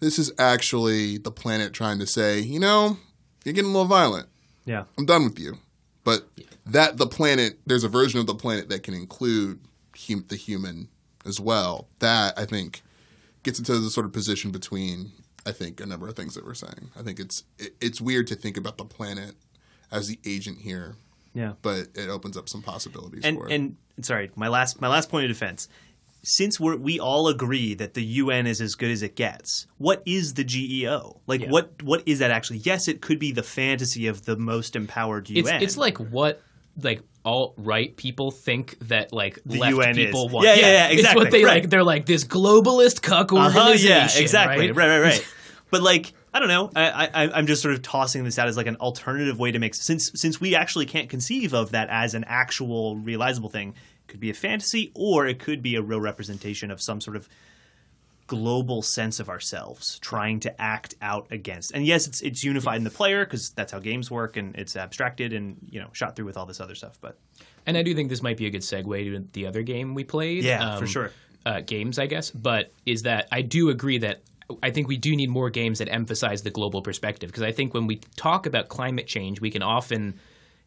this 0.00 0.18
is 0.18 0.32
actually 0.38 1.18
the 1.18 1.30
planet 1.30 1.72
trying 1.72 1.98
to 1.98 2.06
say, 2.06 2.40
you 2.40 2.58
know, 2.58 2.96
you're 3.44 3.54
getting 3.54 3.70
a 3.70 3.72
little 3.72 3.88
violent. 3.88 4.28
Yeah. 4.64 4.84
I'm 4.98 5.06
done 5.06 5.24
with 5.24 5.38
you. 5.38 5.58
But 6.04 6.28
that 6.66 6.96
the 6.96 7.06
planet, 7.06 7.58
there's 7.66 7.84
a 7.84 7.88
version 7.88 8.18
of 8.20 8.26
the 8.26 8.34
planet 8.34 8.68
that 8.70 8.82
can 8.82 8.94
include 8.94 9.60
hum- 9.96 10.24
the 10.28 10.36
human 10.36 10.88
as 11.24 11.38
well. 11.38 11.88
That 12.00 12.38
I 12.38 12.44
think 12.44 12.82
gets 13.42 13.58
into 13.58 13.78
the 13.78 13.90
sort 13.90 14.06
of 14.06 14.12
position 14.12 14.50
between 14.50 15.12
I 15.44 15.52
think 15.52 15.80
a 15.80 15.86
number 15.86 16.08
of 16.08 16.14
things 16.14 16.34
that 16.34 16.44
we're 16.44 16.54
saying. 16.54 16.90
I 16.98 17.02
think 17.02 17.18
it's 17.18 17.44
it, 17.58 17.74
it's 17.80 18.00
weird 18.00 18.26
to 18.28 18.34
think 18.34 18.56
about 18.56 18.78
the 18.78 18.84
planet 18.84 19.34
as 19.90 20.08
the 20.08 20.18
agent 20.24 20.58
here, 20.58 20.96
Yeah. 21.34 21.52
but 21.62 21.88
it 21.94 22.08
opens 22.08 22.36
up 22.36 22.48
some 22.48 22.62
possibilities 22.62 23.24
and 23.24 23.36
for 23.38 23.48
it. 23.48 23.52
and 23.54 23.76
sorry, 24.02 24.30
my 24.36 24.48
last 24.48 24.80
my 24.80 24.88
last 24.88 25.08
point 25.10 25.24
of 25.24 25.30
defense. 25.30 25.68
Since 26.24 26.60
we 26.60 26.70
are 26.70 26.76
we 26.76 27.00
all 27.00 27.26
agree 27.26 27.74
that 27.74 27.94
the 27.94 28.02
UN 28.04 28.46
is 28.46 28.60
as 28.60 28.76
good 28.76 28.92
as 28.92 29.02
it 29.02 29.16
gets, 29.16 29.66
what 29.78 30.02
is 30.06 30.34
the 30.34 30.44
GEO? 30.44 31.20
Like, 31.26 31.40
Yeah. 31.40 31.50
what 31.50 31.82
what 31.82 32.02
is 32.06 32.20
that 32.20 32.30
actually? 32.30 32.58
Yes, 32.58 32.86
it 32.86 33.00
could 33.00 33.18
be 33.18 33.32
the 33.32 33.42
fantasy 33.42 34.06
of 34.06 34.24
the 34.24 34.36
most 34.36 34.76
empowered 34.76 35.28
it's 35.30 35.50
UN. 35.50 35.62
it's 35.62 35.76
like 35.76 35.98
what 35.98 36.40
like 36.80 37.02
alt 37.24 37.54
right 37.56 37.96
people 37.96 38.30
think 38.30 38.78
that 38.88 39.12
like 39.12 39.40
The 39.44 39.58
left 39.58 39.74
UN 39.76 39.94
people 39.96 40.26
is. 40.26 40.32
want. 40.32 40.46
Yeah, 40.46 40.54
yeah, 40.54 40.60
yeah, 40.66 40.86
It's 40.90 41.00
exactly, 41.00 41.22
what 41.24 41.30
they 41.32 41.44
right. 41.44 41.62
like. 41.62 41.70
They're 41.70 41.82
like 41.84 42.06
this 42.06 42.24
globalist 42.24 43.02
cuck 43.02 43.32
Uh-huh, 43.32 43.44
organization. 43.58 43.88
yeah, 43.90 44.08
exactly. 44.22 44.68
Right, 44.70 44.76
Right, 44.76 44.88
right, 45.00 45.00
right. 45.00 45.26
but 45.70 45.82
like, 45.82 46.12
I 46.34 46.38
don't 46.38 46.48
know. 46.48 46.70
I, 46.74 47.10
I, 47.12 47.30
I'm 47.32 47.46
just 47.46 47.60
sort 47.60 47.74
of 47.74 47.82
tossing 47.82 48.24
this 48.24 48.38
out 48.38 48.48
as 48.48 48.56
like 48.56 48.66
an 48.66 48.76
alternative 48.76 49.38
way 49.38 49.52
to 49.52 49.58
make 49.58 49.74
since 49.74 50.10
since 50.14 50.40
we 50.40 50.54
actually 50.54 50.86
can't 50.86 51.10
conceive 51.10 51.52
of 51.52 51.72
that 51.72 51.88
as 51.90 52.14
an 52.14 52.24
actual 52.26 52.96
realizable 52.96 53.50
thing. 53.50 53.70
It 53.70 54.08
could 54.08 54.20
be 54.20 54.30
a 54.30 54.34
fantasy, 54.34 54.92
or 54.94 55.26
it 55.26 55.38
could 55.38 55.62
be 55.62 55.76
a 55.76 55.82
real 55.82 56.00
representation 56.00 56.70
of 56.70 56.80
some 56.80 57.00
sort 57.00 57.16
of 57.16 57.28
global 58.26 58.80
sense 58.80 59.20
of 59.20 59.28
ourselves 59.28 59.98
trying 59.98 60.40
to 60.40 60.62
act 60.62 60.94
out 61.02 61.26
against. 61.30 61.72
And 61.72 61.84
yes, 61.84 62.06
it's 62.06 62.22
it's 62.22 62.42
unified 62.42 62.78
in 62.78 62.84
the 62.84 62.90
player 62.90 63.26
because 63.26 63.50
that's 63.50 63.72
how 63.72 63.78
games 63.78 64.10
work, 64.10 64.38
and 64.38 64.56
it's 64.56 64.74
abstracted 64.74 65.34
and 65.34 65.58
you 65.68 65.80
know 65.80 65.88
shot 65.92 66.16
through 66.16 66.26
with 66.26 66.38
all 66.38 66.46
this 66.46 66.60
other 66.60 66.74
stuff. 66.74 66.98
But 67.00 67.18
And 67.66 67.76
I 67.76 67.82
do 67.82 67.94
think 67.94 68.08
this 68.08 68.22
might 68.22 68.38
be 68.38 68.46
a 68.46 68.50
good 68.50 68.62
segue 68.62 69.12
to 69.12 69.28
the 69.32 69.46
other 69.46 69.62
game 69.62 69.94
we 69.94 70.04
played. 70.04 70.44
Yeah, 70.44 70.78
for 70.78 70.86
sure. 70.86 71.10
Uh, 71.44 71.60
games, 71.60 71.98
I 71.98 72.06
guess. 72.06 72.30
But 72.30 72.72
is 72.86 73.02
that 73.02 73.28
I 73.30 73.42
do 73.42 73.68
agree 73.68 73.98
that 73.98 74.22
I 74.62 74.70
think 74.70 74.88
we 74.88 74.96
do 74.96 75.14
need 75.16 75.30
more 75.30 75.50
games 75.50 75.78
that 75.78 75.88
emphasize 75.88 76.42
the 76.42 76.50
global 76.50 76.82
perspective 76.82 77.30
because 77.30 77.42
I 77.42 77.52
think 77.52 77.74
when 77.74 77.86
we 77.86 77.96
talk 78.16 78.46
about 78.46 78.68
climate 78.68 79.06
change, 79.06 79.40
we 79.40 79.50
can 79.50 79.62
often 79.62 80.18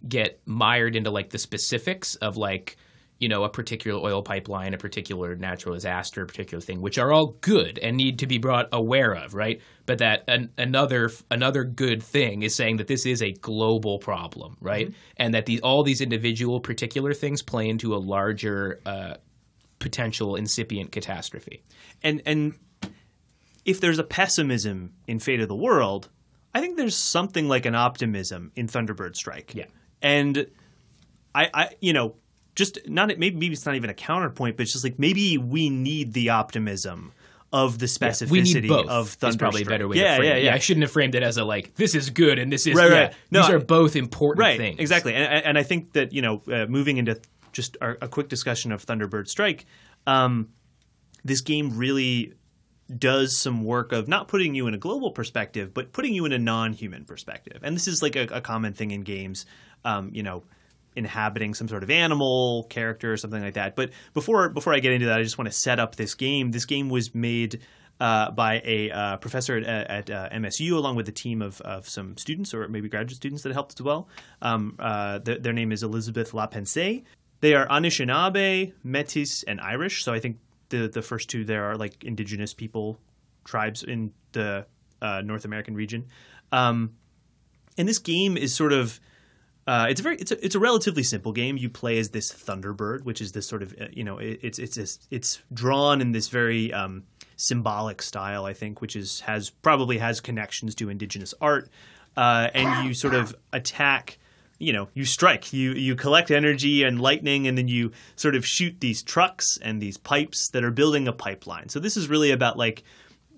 get 0.07 0.39
mired 0.45 0.95
into 0.95 1.09
like 1.09 1.29
the 1.29 1.39
specifics 1.39 2.15
of 2.15 2.37
like 2.37 2.77
you 3.19 3.29
know 3.29 3.43
a 3.43 3.49
particular 3.49 3.99
oil 3.99 4.21
pipeline, 4.21 4.73
a 4.73 4.77
particular 4.77 5.35
natural 5.35 5.73
disaster, 5.73 6.23
a 6.23 6.25
particular 6.25 6.61
thing, 6.61 6.81
which 6.81 6.97
are 6.97 7.13
all 7.13 7.27
good 7.41 7.79
and 7.79 7.95
need 7.95 8.19
to 8.19 8.27
be 8.27 8.37
brought 8.37 8.67
aware 8.71 9.13
of, 9.13 9.33
right? 9.33 9.61
But 9.85 9.99
that 9.99 10.25
an, 10.27 10.51
another 10.57 11.09
another 11.31 11.63
good 11.63 12.03
thing 12.03 12.43
is 12.43 12.55
saying 12.55 12.77
that 12.77 12.87
this 12.87 13.05
is 13.05 13.21
a 13.21 13.31
global 13.31 13.99
problem, 13.99 14.57
right? 14.59 14.93
And 15.17 15.33
that 15.33 15.45
these 15.45 15.61
all 15.61 15.83
these 15.83 16.01
individual 16.01 16.59
particular 16.59 17.13
things 17.13 17.41
play 17.41 17.69
into 17.69 17.95
a 17.95 17.97
larger 17.97 18.81
uh, 18.85 19.15
potential 19.79 20.35
incipient 20.35 20.91
catastrophe. 20.91 21.63
and 22.03 22.21
and 22.25 22.55
if 23.65 23.81
there's 23.81 23.99
a 23.99 24.03
pessimism 24.03 24.93
in 25.07 25.19
Fate 25.19 25.41
of 25.41 25.47
the 25.47 25.55
World, 25.55 26.09
I 26.53 26.61
think 26.61 26.77
there's 26.77 26.95
something 26.95 27.47
like 27.47 27.65
an 27.65 27.75
optimism 27.75 28.51
in 28.55 28.67
Thunderbird 28.67 29.15
Strike. 29.15 29.53
Yeah. 29.55 29.65
And 30.01 30.47
I, 31.33 31.49
I 31.53 31.69
you 31.81 31.91
know, 31.93 32.15
just 32.55 32.79
not 32.87 33.07
maybe 33.17 33.31
maybe 33.35 33.53
it's 33.53 33.65
not 33.65 33.75
even 33.75 33.89
a 33.89 33.93
counterpoint, 33.93 34.55
but 34.55 34.63
it's 34.63 34.71
just 34.71 34.83
like 34.85 34.97
maybe 34.97 35.37
we 35.37 35.69
need 35.69 36.13
the 36.13 36.29
optimism 36.29 37.11
of 37.51 37.79
the 37.79 37.85
specificity 37.85 38.31
we 38.31 38.41
need 38.41 38.67
both. 38.67 38.87
of 38.87 39.07
is 39.07 39.15
Thunder 39.15 39.37
probably 39.37 39.61
a 39.61 39.65
Strike. 39.65 39.73
better 39.73 39.87
way 39.87 39.97
yeah, 39.97 40.11
to 40.11 40.17
frame 40.17 40.29
yeah, 40.29 40.35
it. 40.35 40.43
yeah, 40.45 40.53
I 40.53 40.59
shouldn't 40.59 40.83
have 40.83 40.91
framed 40.91 41.15
it 41.15 41.23
as 41.23 41.37
a 41.37 41.43
like 41.45 41.75
this 41.75 41.95
is 41.95 42.09
good 42.09 42.37
and 42.39 42.51
this 42.51 42.67
is 42.67 42.75
Right, 42.75 42.91
yeah, 42.91 42.97
right. 42.97 43.13
No, 43.31 43.41
These 43.41 43.49
I- 43.49 43.53
are 43.53 43.59
both 43.59 43.95
important 43.95 44.41
right, 44.41 44.57
things. 44.57 44.79
Exactly, 44.79 45.13
and, 45.13 45.45
and 45.45 45.57
I 45.57 45.63
think 45.63 45.93
that 45.93 46.13
you 46.13 46.21
know, 46.21 46.41
uh, 46.51 46.65
moving 46.67 46.97
into 46.97 47.19
just 47.51 47.77
a, 47.81 48.05
a 48.05 48.07
quick 48.07 48.27
discussion 48.29 48.71
of 48.71 48.85
Thunderbird 48.85 49.27
Strike, 49.27 49.65
um, 50.07 50.49
this 51.23 51.41
game 51.41 51.77
really 51.77 52.33
does 52.95 53.37
some 53.37 53.63
work 53.63 53.91
of 53.91 54.07
not 54.07 54.27
putting 54.27 54.55
you 54.55 54.67
in 54.67 54.73
a 54.73 54.77
global 54.77 55.11
perspective, 55.11 55.73
but 55.73 55.91
putting 55.91 56.13
you 56.13 56.25
in 56.25 56.31
a 56.31 56.39
non-human 56.39 57.05
perspective. 57.05 57.61
And 57.63 57.75
this 57.75 57.87
is 57.87 58.01
like 58.01 58.15
a, 58.15 58.27
a 58.31 58.41
common 58.41 58.73
thing 58.73 58.91
in 58.91 59.01
games. 59.01 59.45
Um, 59.83 60.09
you 60.13 60.23
know, 60.23 60.43
inhabiting 60.95 61.53
some 61.53 61.67
sort 61.67 61.83
of 61.83 61.89
animal 61.89 62.63
character 62.69 63.13
or 63.13 63.17
something 63.17 63.41
like 63.41 63.55
that. 63.55 63.75
But 63.75 63.91
before 64.13 64.49
before 64.49 64.73
I 64.73 64.79
get 64.79 64.93
into 64.93 65.07
that, 65.07 65.19
I 65.19 65.23
just 65.23 65.37
want 65.37 65.51
to 65.51 65.57
set 65.57 65.79
up 65.79 65.95
this 65.95 66.15
game. 66.15 66.51
This 66.51 66.65
game 66.65 66.89
was 66.89 67.13
made 67.13 67.61
uh, 67.99 68.31
by 68.31 68.61
a 68.65 68.91
uh, 68.91 69.17
professor 69.17 69.57
at, 69.57 69.65
at 69.65 70.09
uh, 70.09 70.29
MSU, 70.29 70.73
along 70.73 70.95
with 70.95 71.07
a 71.07 71.11
team 71.11 71.41
of, 71.41 71.61
of 71.61 71.87
some 71.87 72.17
students 72.17 72.53
or 72.53 72.67
maybe 72.67 72.89
graduate 72.89 73.15
students 73.15 73.43
that 73.43 73.53
helped 73.53 73.79
as 73.79 73.83
well. 73.83 74.09
Um, 74.41 74.75
uh, 74.79 75.19
th- 75.19 75.41
their 75.41 75.53
name 75.53 75.71
is 75.71 75.83
Elizabeth 75.83 76.31
LaPensée. 76.31 77.03
They 77.41 77.53
are 77.53 77.67
Anishinaabe, 77.67 78.73
Metis, 78.83 79.43
and 79.43 79.61
Irish. 79.61 80.03
So 80.03 80.13
I 80.13 80.19
think 80.19 80.39
the 80.69 80.87
the 80.87 81.01
first 81.01 81.29
two 81.29 81.45
there 81.45 81.65
are 81.65 81.77
like 81.77 82.03
indigenous 82.03 82.53
people, 82.53 82.99
tribes 83.43 83.83
in 83.83 84.11
the 84.31 84.65
uh, 85.01 85.21
North 85.21 85.45
American 85.45 85.75
region. 85.75 86.05
Um, 86.51 86.95
and 87.77 87.87
this 87.87 87.99
game 87.99 88.37
is 88.37 88.53
sort 88.53 88.73
of 88.73 88.99
uh, 89.67 89.87
it's 89.89 89.99
a 89.99 90.03
very 90.03 90.17
it's 90.17 90.31
a, 90.31 90.45
it's 90.45 90.55
a 90.55 90.59
relatively 90.59 91.01
simple 91.01 91.31
game. 91.31 91.57
You 91.57 91.69
play 91.69 91.97
as 91.97 92.09
this 92.09 92.31
Thunderbird, 92.31 93.03
which 93.03 93.19
is 93.19 93.31
this 93.31 93.47
sort 93.47 93.63
of 93.63 93.73
uh, 93.79 93.87
you 93.91 94.03
know 94.03 94.19
it, 94.19 94.39
it's 94.43 94.59
it's 94.59 94.99
it's 95.09 95.41
drawn 95.51 96.01
in 96.01 96.11
this 96.11 96.27
very 96.27 96.71
um, 96.71 97.03
symbolic 97.35 98.01
style, 98.01 98.45
I 98.45 98.53
think, 98.53 98.79
which 98.79 98.95
is 98.95 99.21
has 99.21 99.49
probably 99.49 99.97
has 99.97 100.21
connections 100.21 100.75
to 100.75 100.89
indigenous 100.89 101.33
art, 101.41 101.69
uh, 102.15 102.49
and 102.53 102.87
you 102.87 102.93
sort 102.93 103.15
of 103.15 103.35
attack. 103.53 104.19
You 104.57 104.71
know, 104.73 104.87
you 104.93 105.03
strike, 105.05 105.51
you 105.51 105.71
you 105.73 105.95
collect 105.95 106.31
energy 106.31 106.83
and 106.83 107.01
lightning, 107.01 107.47
and 107.47 107.57
then 107.57 107.67
you 107.67 107.91
sort 108.15 108.35
of 108.35 108.45
shoot 108.45 108.79
these 108.79 109.03
trucks 109.03 109.57
and 109.61 109.81
these 109.81 109.97
pipes 109.97 110.49
that 110.49 110.63
are 110.63 110.71
building 110.71 111.07
a 111.07 111.13
pipeline. 111.13 111.69
So 111.69 111.79
this 111.79 111.97
is 111.97 112.07
really 112.07 112.31
about 112.31 112.57
like 112.57 112.83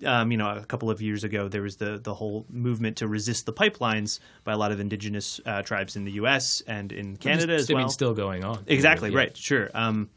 um, 0.04 0.30
you 0.30 0.36
know, 0.36 0.50
a 0.50 0.64
couple 0.64 0.90
of 0.90 1.02
years 1.02 1.24
ago, 1.24 1.48
there 1.48 1.62
was 1.62 1.76
the 1.76 1.98
the 1.98 2.14
whole 2.14 2.46
movement 2.48 2.98
to 2.98 3.08
resist 3.08 3.46
the 3.46 3.52
pipelines 3.52 4.20
by 4.44 4.52
a 4.52 4.56
lot 4.56 4.72
of 4.72 4.80
indigenous 4.80 5.40
uh, 5.44 5.62
tribes 5.62 5.96
in 5.96 6.04
the 6.04 6.12
U.S. 6.12 6.62
and 6.66 6.92
in 6.92 7.16
Canada 7.16 7.54
as 7.54 7.70
I 7.70 7.74
mean, 7.74 7.82
well. 7.82 7.90
still 7.90 8.14
going 8.14 8.44
on. 8.44 8.64
Exactly 8.66 9.10
right, 9.10 9.36
sure. 9.36 9.70
Um, 9.74 10.10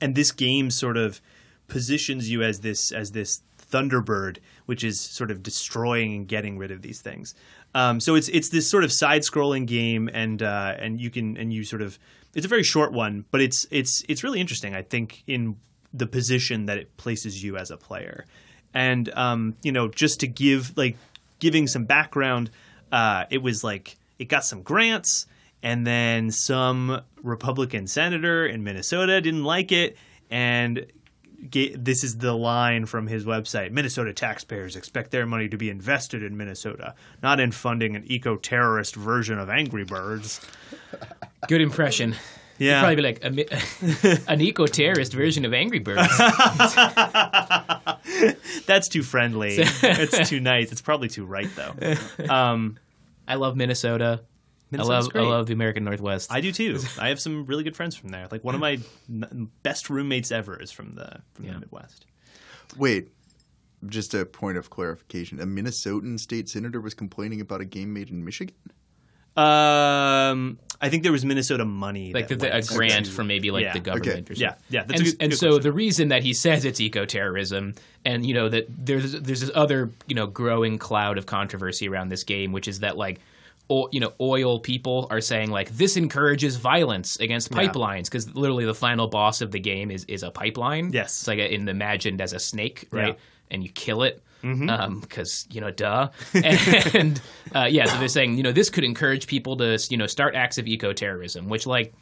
and 0.00 0.14
this 0.14 0.32
game 0.32 0.70
sort 0.70 0.96
of 0.96 1.20
positions 1.68 2.30
you 2.30 2.42
as 2.42 2.60
this 2.60 2.92
as 2.92 3.12
this 3.12 3.42
Thunderbird, 3.58 4.38
which 4.66 4.84
is 4.84 5.00
sort 5.00 5.30
of 5.30 5.42
destroying 5.42 6.14
and 6.14 6.28
getting 6.28 6.58
rid 6.58 6.70
of 6.70 6.82
these 6.82 7.00
things. 7.00 7.34
Um, 7.74 8.00
so 8.00 8.14
it's 8.14 8.28
it's 8.28 8.50
this 8.50 8.70
sort 8.70 8.84
of 8.84 8.92
side-scrolling 8.92 9.66
game, 9.66 10.10
and 10.12 10.42
uh, 10.42 10.74
and 10.78 11.00
you 11.00 11.10
can 11.10 11.36
and 11.36 11.52
you 11.52 11.64
sort 11.64 11.82
of 11.82 11.98
it's 12.34 12.46
a 12.46 12.48
very 12.48 12.62
short 12.62 12.92
one, 12.92 13.24
but 13.30 13.40
it's 13.40 13.66
it's 13.70 14.04
it's 14.08 14.22
really 14.22 14.40
interesting. 14.40 14.74
I 14.74 14.82
think 14.82 15.22
in 15.26 15.56
the 15.92 16.06
position 16.06 16.66
that 16.66 16.78
it 16.78 16.96
places 16.96 17.42
you 17.42 17.56
as 17.56 17.70
a 17.70 17.76
player, 17.76 18.26
and 18.74 19.08
um, 19.14 19.56
you 19.62 19.72
know 19.72 19.88
just 19.88 20.20
to 20.20 20.26
give 20.26 20.76
like 20.76 20.96
giving 21.38 21.66
some 21.66 21.84
background, 21.84 22.50
uh, 22.90 23.24
it 23.30 23.42
was 23.42 23.64
like 23.64 23.96
it 24.18 24.26
got 24.26 24.44
some 24.44 24.62
grants, 24.62 25.26
and 25.62 25.86
then 25.86 26.30
some 26.30 27.00
Republican 27.22 27.86
senator 27.86 28.46
in 28.46 28.64
Minnesota 28.64 29.20
didn't 29.20 29.44
like 29.44 29.72
it, 29.72 29.96
and 30.30 30.86
this 31.42 32.04
is 32.04 32.18
the 32.18 32.34
line 32.34 32.86
from 32.86 33.06
his 33.06 33.24
website 33.24 33.72
Minnesota 33.72 34.12
taxpayers 34.12 34.76
expect 34.76 35.10
their 35.10 35.26
money 35.26 35.48
to 35.48 35.56
be 35.56 35.70
invested 35.70 36.22
in 36.22 36.36
Minnesota, 36.36 36.94
not 37.22 37.40
in 37.40 37.50
funding 37.50 37.96
an 37.96 38.04
eco 38.06 38.36
terrorist 38.36 38.94
version 38.94 39.38
of 39.38 39.50
Angry 39.50 39.84
Birds. 39.84 40.40
Good 41.48 41.60
impression. 41.60 42.14
Yeah. 42.58 42.80
Probably 42.80 42.96
be 42.96 43.02
like 43.02 43.24
a, 43.24 44.28
an 44.30 44.40
eco-terrorist 44.40 45.12
version 45.12 45.44
of 45.44 45.52
Angry 45.52 45.80
Birds. 45.80 46.16
That's 48.66 48.88
too 48.88 49.02
friendly. 49.02 49.56
it's 49.58 50.28
too 50.28 50.38
nice. 50.38 50.70
It's 50.70 50.80
probably 50.80 51.08
too 51.08 51.24
right, 51.24 51.48
though. 51.56 51.74
Um, 52.32 52.78
I 53.26 53.34
love 53.34 53.56
Minnesota. 53.56 54.20
Minnesota's 54.72 55.10
I 55.14 55.18
love. 55.18 55.26
I 55.26 55.30
love 55.30 55.46
the 55.46 55.52
American 55.52 55.84
Northwest. 55.84 56.32
I 56.32 56.40
do 56.40 56.50
too. 56.50 56.80
I 56.98 57.08
have 57.08 57.20
some 57.20 57.46
really 57.46 57.62
good 57.64 57.76
friends 57.76 57.94
from 57.94 58.08
there. 58.08 58.26
Like 58.30 58.42
one 58.42 58.54
of 58.54 58.60
my 58.60 58.78
n- 59.08 59.48
best 59.62 59.88
roommates 59.90 60.32
ever 60.32 60.60
is 60.60 60.72
from 60.72 60.92
the 60.94 61.20
from 61.34 61.44
Yeah. 61.44 61.52
the 61.52 61.60
Midwest. 61.60 62.06
Wait, 62.76 63.10
just 63.86 64.14
a 64.14 64.24
point 64.24 64.56
of 64.58 64.70
clarification. 64.70 65.38
A 65.40 65.46
Minnesotan 65.46 66.18
state 66.18 66.48
senator 66.48 66.80
was 66.80 66.94
complaining 66.94 67.40
about 67.40 67.60
a 67.60 67.64
game 67.64 67.92
made 67.92 68.10
in 68.10 68.24
Michigan. 68.24 68.54
Um, 69.34 70.58
I 70.80 70.88
think 70.90 71.02
there 71.04 71.12
was 71.12 71.24
Minnesota 71.24 71.64
money, 71.64 72.12
like 72.12 72.28
that 72.28 72.38
the, 72.40 72.54
a 72.54 72.62
grant 72.62 73.06
from 73.06 73.28
maybe 73.28 73.50
like 73.50 73.62
Yeah. 73.64 73.72
the 73.72 73.80
government 73.80 74.08
Okay. 74.08 74.20
or 74.32 74.34
something. 74.34 74.36
Yeah, 74.36 74.54
yeah, 74.68 74.84
that's 74.84 75.00
a 75.00 75.04
and 75.04 75.12
good- 75.12 75.22
and 75.22 75.30
good 75.32 75.38
so 75.38 75.46
question. 75.48 75.62
the 75.62 75.72
reason 75.72 76.08
that 76.08 76.22
he 76.22 76.34
says 76.34 76.64
it's 76.66 76.80
eco-terrorism, 76.80 77.74
and 78.04 78.26
you 78.26 78.34
know 78.34 78.48
that 78.50 78.66
there's 78.68 79.12
there's 79.12 79.40
this 79.40 79.50
other 79.54 79.90
you 80.06 80.14
know 80.14 80.26
growing 80.26 80.76
cloud 80.78 81.16
of 81.18 81.24
controversy 81.26 81.88
around 81.88 82.08
this 82.10 82.24
game, 82.24 82.52
which 82.52 82.68
is 82.68 82.80
that 82.80 82.96
like. 82.96 83.20
O- 83.70 83.88
you 83.92 84.00
know, 84.00 84.12
oil 84.20 84.58
people 84.60 85.06
are 85.10 85.20
saying 85.20 85.50
like 85.50 85.70
this 85.70 85.96
encourages 85.96 86.56
violence 86.56 87.18
against 87.20 87.50
pipelines 87.50 88.04
because 88.04 88.34
literally 88.34 88.64
the 88.66 88.74
final 88.74 89.06
boss 89.08 89.40
of 89.40 89.50
the 89.50 89.60
game 89.60 89.90
is 89.90 90.04
is 90.06 90.22
a 90.22 90.30
pipeline. 90.30 90.92
Yes. 90.92 91.20
it's 91.20 91.28
like 91.28 91.38
a, 91.38 91.52
in 91.54 91.68
imagined 91.68 92.20
as 92.20 92.32
a 92.32 92.38
snake, 92.38 92.88
right? 92.90 93.14
Yeah. 93.14 93.20
And 93.50 93.62
you 93.64 93.70
kill 93.70 94.02
it 94.02 94.22
Mm-hmm. 94.42 94.98
because 94.98 95.46
you 95.52 95.60
know, 95.60 95.70
duh. 95.70 96.08
and 96.34 97.20
uh, 97.54 97.68
yeah, 97.70 97.84
so 97.84 97.96
they're 98.00 98.08
saying 98.08 98.36
you 98.36 98.42
know 98.42 98.50
this 98.50 98.70
could 98.70 98.82
encourage 98.82 99.28
people 99.28 99.56
to 99.58 99.78
you 99.88 99.96
know 99.96 100.08
start 100.08 100.34
acts 100.34 100.58
of 100.58 100.66
eco-terrorism, 100.66 101.48
which 101.48 101.64
like 101.64 101.94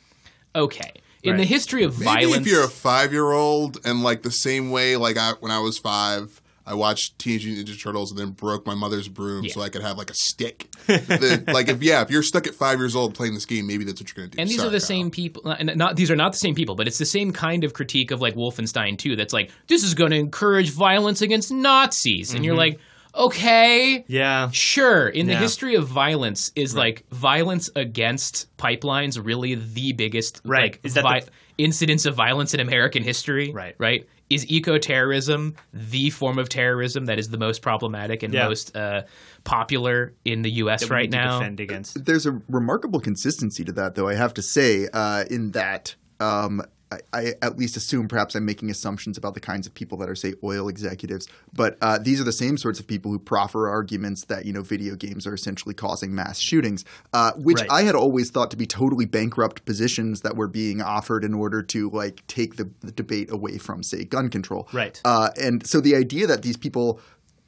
okay 0.56 0.90
in 1.22 1.36
the 1.36 1.44
history 1.44 1.82
of 1.84 1.98
Maybe 1.98 2.04
violence. 2.24 2.46
if 2.46 2.50
you're 2.52 2.64
a 2.64 2.68
five 2.68 3.12
year 3.12 3.30
old 3.30 3.78
and 3.84 4.02
like 4.02 4.22
the 4.22 4.30
same 4.30 4.70
way, 4.70 4.96
like 4.96 5.18
I, 5.18 5.32
when 5.40 5.52
I 5.52 5.58
was 5.58 5.76
five, 5.78 6.39
I 6.70 6.74
watched 6.74 7.18
Teenage 7.18 7.44
Mutant 7.46 7.68
Ninja 7.68 7.82
Turtles 7.82 8.10
and 8.12 8.18
then 8.20 8.30
broke 8.30 8.64
my 8.66 8.74
mother's 8.74 9.08
broom 9.08 9.48
so 9.48 9.60
I 9.60 9.68
could 9.68 9.82
have 9.82 9.98
like 9.98 10.10
a 10.10 10.14
stick. 10.14 10.68
The- 10.86 11.44
like 11.52 11.68
if 11.68 11.82
yeah, 11.82 12.02
if 12.02 12.10
you're 12.10 12.22
stuck 12.22 12.46
at 12.46 12.54
five 12.54 12.78
years 12.78 12.94
old 12.94 13.14
playing 13.14 13.34
this 13.34 13.46
game, 13.46 13.66
maybe 13.66 13.84
that's 13.84 14.00
what 14.00 14.08
you're 14.08 14.24
gonna 14.26 14.34
do. 14.36 14.40
and 14.40 14.48
these 14.48 14.56
Sorry, 14.58 14.68
are 14.68 14.70
the 14.70 14.78
Kyle. 14.78 14.86
same 14.86 15.10
people 15.10 15.42
uh, 15.46 15.56
and 15.58 15.76
not 15.76 15.96
these 15.96 16.10
are 16.10 16.16
not 16.16 16.32
the 16.32 16.38
same 16.38 16.54
people 16.54 16.74
but 16.76 16.86
it's 16.86 16.98
the 16.98 17.04
same 17.06 17.32
kind 17.32 17.64
of 17.64 17.74
critique 17.74 18.10
of 18.12 18.20
like 18.20 18.34
wolfenstein 18.34 18.96
2 18.96 19.16
that's 19.16 19.32
like 19.32 19.50
this 19.66 19.82
is 19.84 19.94
going 19.94 20.10
to 20.12 20.16
encourage 20.16 20.70
violence 20.70 21.22
against 21.22 21.50
nazis 21.52 22.34
and 22.34 22.44
you're 22.44 22.54
mm-hmm. 22.54 22.76
like 22.76 22.80
okay 23.14 24.04
Yeah, 24.08 24.50
sure 24.52 25.08
in 25.08 25.26
the 25.26 25.32
Yeah. 25.32 25.40
history 25.40 25.74
of 25.74 25.86
violence 25.88 26.52
is 26.54 26.74
like 26.76 27.04
violence 27.10 27.68
against 27.74 28.54
pipelines 28.56 29.18
really 29.22 29.54
the 29.56 29.92
biggest 29.92 30.40
Right. 30.44 30.62
like 30.72 30.80
Is 30.84 30.94
that 30.94 31.02
vi- 31.02 31.20
the- 31.20 31.30
incidents 31.58 32.06
of 32.06 32.14
violence 32.14 32.54
in 32.54 32.60
american 32.60 33.02
history 33.02 33.50
Right. 33.52 33.74
right 33.78 34.06
is 34.30 34.48
eco-terrorism 34.48 35.56
the 35.72 36.08
form 36.10 36.38
of 36.38 36.48
terrorism 36.48 37.06
that 37.06 37.18
is 37.18 37.28
the 37.30 37.38
most 37.38 37.62
problematic 37.62 38.22
and 38.22 38.32
Yeah. 38.32 38.46
most 38.46 38.74
uh, 38.76 39.02
popular 39.44 40.14
in 40.24 40.42
the 40.42 40.50
us 40.52 40.80
that 40.82 40.90
right 40.90 41.10
now 41.10 41.40
defend 41.40 41.60
against. 41.60 42.04
There's 42.04 42.26
a 42.26 42.40
remarkable 42.48 43.00
consistency 43.00 43.64
to 43.64 43.72
that, 43.72 43.96
though. 43.96 44.08
I 44.08 44.14
have 44.14 44.32
to 44.34 44.42
say, 44.42 44.88
uh, 44.92 45.24
in 45.30 45.50
that 45.52 45.96
um, 46.20 46.62
I, 46.90 46.98
I 47.12 47.34
at 47.42 47.58
least 47.58 47.76
assume 47.76 48.08
perhaps 48.08 48.34
I'm 48.34 48.44
making 48.44 48.70
assumptions 48.70 49.16
about 49.16 49.34
the 49.34 49.40
kinds 49.40 49.66
of 49.66 49.74
people 49.74 49.98
that 49.98 50.08
are, 50.08 50.14
say, 50.14 50.34
oil 50.42 50.68
executives. 50.68 51.28
But 51.52 51.78
uh, 51.80 51.98
these 51.98 52.20
are 52.20 52.24
the 52.24 52.32
same 52.32 52.58
sorts 52.58 52.80
of 52.80 52.86
people 52.86 53.10
who 53.10 53.18
proffer 53.18 53.68
arguments 53.68 54.24
that 54.24 54.44
you 54.44 54.52
know 54.52 54.62
video 54.62 54.96
games 54.96 55.26
are 55.26 55.34
essentially 55.34 55.74
causing 55.74 56.14
mass 56.14 56.38
shootings, 56.38 56.84
uh, 57.12 57.32
which 57.36 57.60
Right. 57.60 57.70
I 57.70 57.82
had 57.82 57.94
always 57.94 58.30
thought 58.30 58.50
to 58.52 58.56
be 58.56 58.66
totally 58.66 59.04
bankrupt 59.04 59.64
positions 59.64 60.22
that 60.22 60.36
were 60.36 60.48
being 60.48 60.80
offered 60.80 61.24
in 61.24 61.34
order 61.34 61.62
to 61.62 61.90
like 61.90 62.26
take 62.26 62.56
the, 62.56 62.70
the 62.80 62.92
debate 62.92 63.30
away 63.30 63.58
from, 63.58 63.82
say, 63.82 64.04
gun 64.04 64.28
control. 64.28 64.68
Right. 64.72 65.00
Uh, 65.04 65.30
and 65.40 65.66
so 65.66 65.80
the 65.80 65.94
idea 65.96 66.26
that 66.26 66.42
these 66.42 66.56
people 66.56 67.00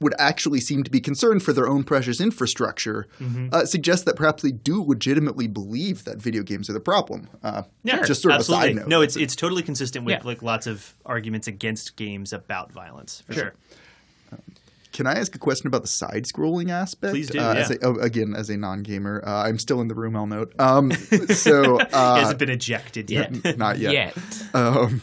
would 0.02 0.14
actually 0.18 0.60
seem 0.60 0.82
to 0.84 0.90
be 0.90 1.00
concerned 1.00 1.42
for 1.42 1.52
their 1.52 1.68
own 1.68 1.84
precious 1.84 2.20
infrastructure 2.20 3.06
Mm-hmm. 3.20 3.48
uh, 3.52 3.64
suggests 3.64 4.04
that 4.04 4.16
perhaps 4.16 4.42
they 4.42 4.50
do 4.50 4.82
legitimately 4.82 5.46
believe 5.46 6.04
that 6.04 6.18
video 6.18 6.42
games 6.42 6.68
are 6.68 6.72
the 6.74 6.80
problem. 6.80 7.28
Uh, 7.42 7.62
Yeah, 7.84 8.02
just 8.02 8.20
sort 8.22 8.34
of 8.34 8.40
a 8.40 8.44
side 8.44 8.76
note. 8.76 8.88
No, 8.88 9.00
it's 9.00 9.16
it's 9.16 9.36
totally 9.36 9.62
consistent 9.62 10.04
with 10.04 10.12
Yeah. 10.14 10.20
like 10.24 10.42
lots 10.42 10.66
of 10.66 10.94
arguments 11.06 11.46
against 11.46 11.96
games 11.96 12.32
about 12.32 12.72
violence 12.72 13.22
for 13.26 13.32
sure. 13.34 13.54
Can 14.92 15.06
I 15.06 15.12
ask 15.14 15.34
a 15.34 15.38
question 15.38 15.68
about 15.68 15.80
the 15.80 15.88
side-scrolling 15.88 16.68
aspect? 16.70 17.12
Please 17.14 17.30
do, 17.30 17.38
Uh, 17.40 17.54
yeah. 17.54 17.60
as 17.60 17.70
a, 17.70 17.78
oh, 17.82 17.94
again, 17.94 18.34
as 18.36 18.50
a 18.50 18.58
non-gamer, 18.58 19.22
uh, 19.26 19.44
I'm 19.48 19.58
still 19.58 19.80
in 19.80 19.88
the 19.88 19.94
room. 19.94 20.14
I'll 20.14 20.26
note. 20.26 20.52
Um, 20.58 20.92
so 21.30 21.78
He 21.78 21.84
uh, 21.94 22.16
hasn't 22.16 22.38
been 22.38 22.50
ejected 22.50 23.10
yet. 23.10 23.56
not 23.56 23.78
yet. 23.78 23.92
yet 23.94 24.14
Um, 24.52 25.00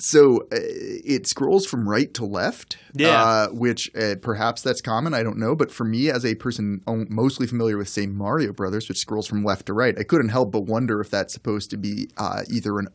so 0.00 0.38
uh, 0.52 0.58
it 0.60 1.26
scrolls 1.26 1.66
from 1.66 1.88
right 1.88 2.12
to 2.14 2.24
left, 2.24 2.78
Yeah. 2.94 3.22
uh, 3.22 3.48
which 3.48 3.90
uh, 3.94 4.16
perhaps 4.20 4.62
that's 4.62 4.80
common. 4.80 5.14
I 5.14 5.22
don't 5.22 5.38
know, 5.38 5.54
but 5.54 5.70
for 5.70 5.84
me, 5.84 6.10
as 6.10 6.24
a 6.24 6.34
person 6.34 6.82
mostly 6.86 7.46
familiar 7.46 7.76
with, 7.76 7.88
say, 7.88 8.06
Mario 8.06 8.52
Brothers, 8.52 8.88
which 8.88 8.98
scrolls 8.98 9.26
from 9.26 9.44
left 9.44 9.66
to 9.66 9.72
right, 9.72 9.98
I 9.98 10.02
couldn't 10.02 10.30
help 10.30 10.52
but 10.52 10.62
wonder 10.62 11.00
if 11.00 11.10
that's 11.10 11.32
supposed 11.32 11.70
to 11.70 11.76
be 11.76 12.08
uh, 12.16 12.42
either 12.50 12.78
an 12.78 12.88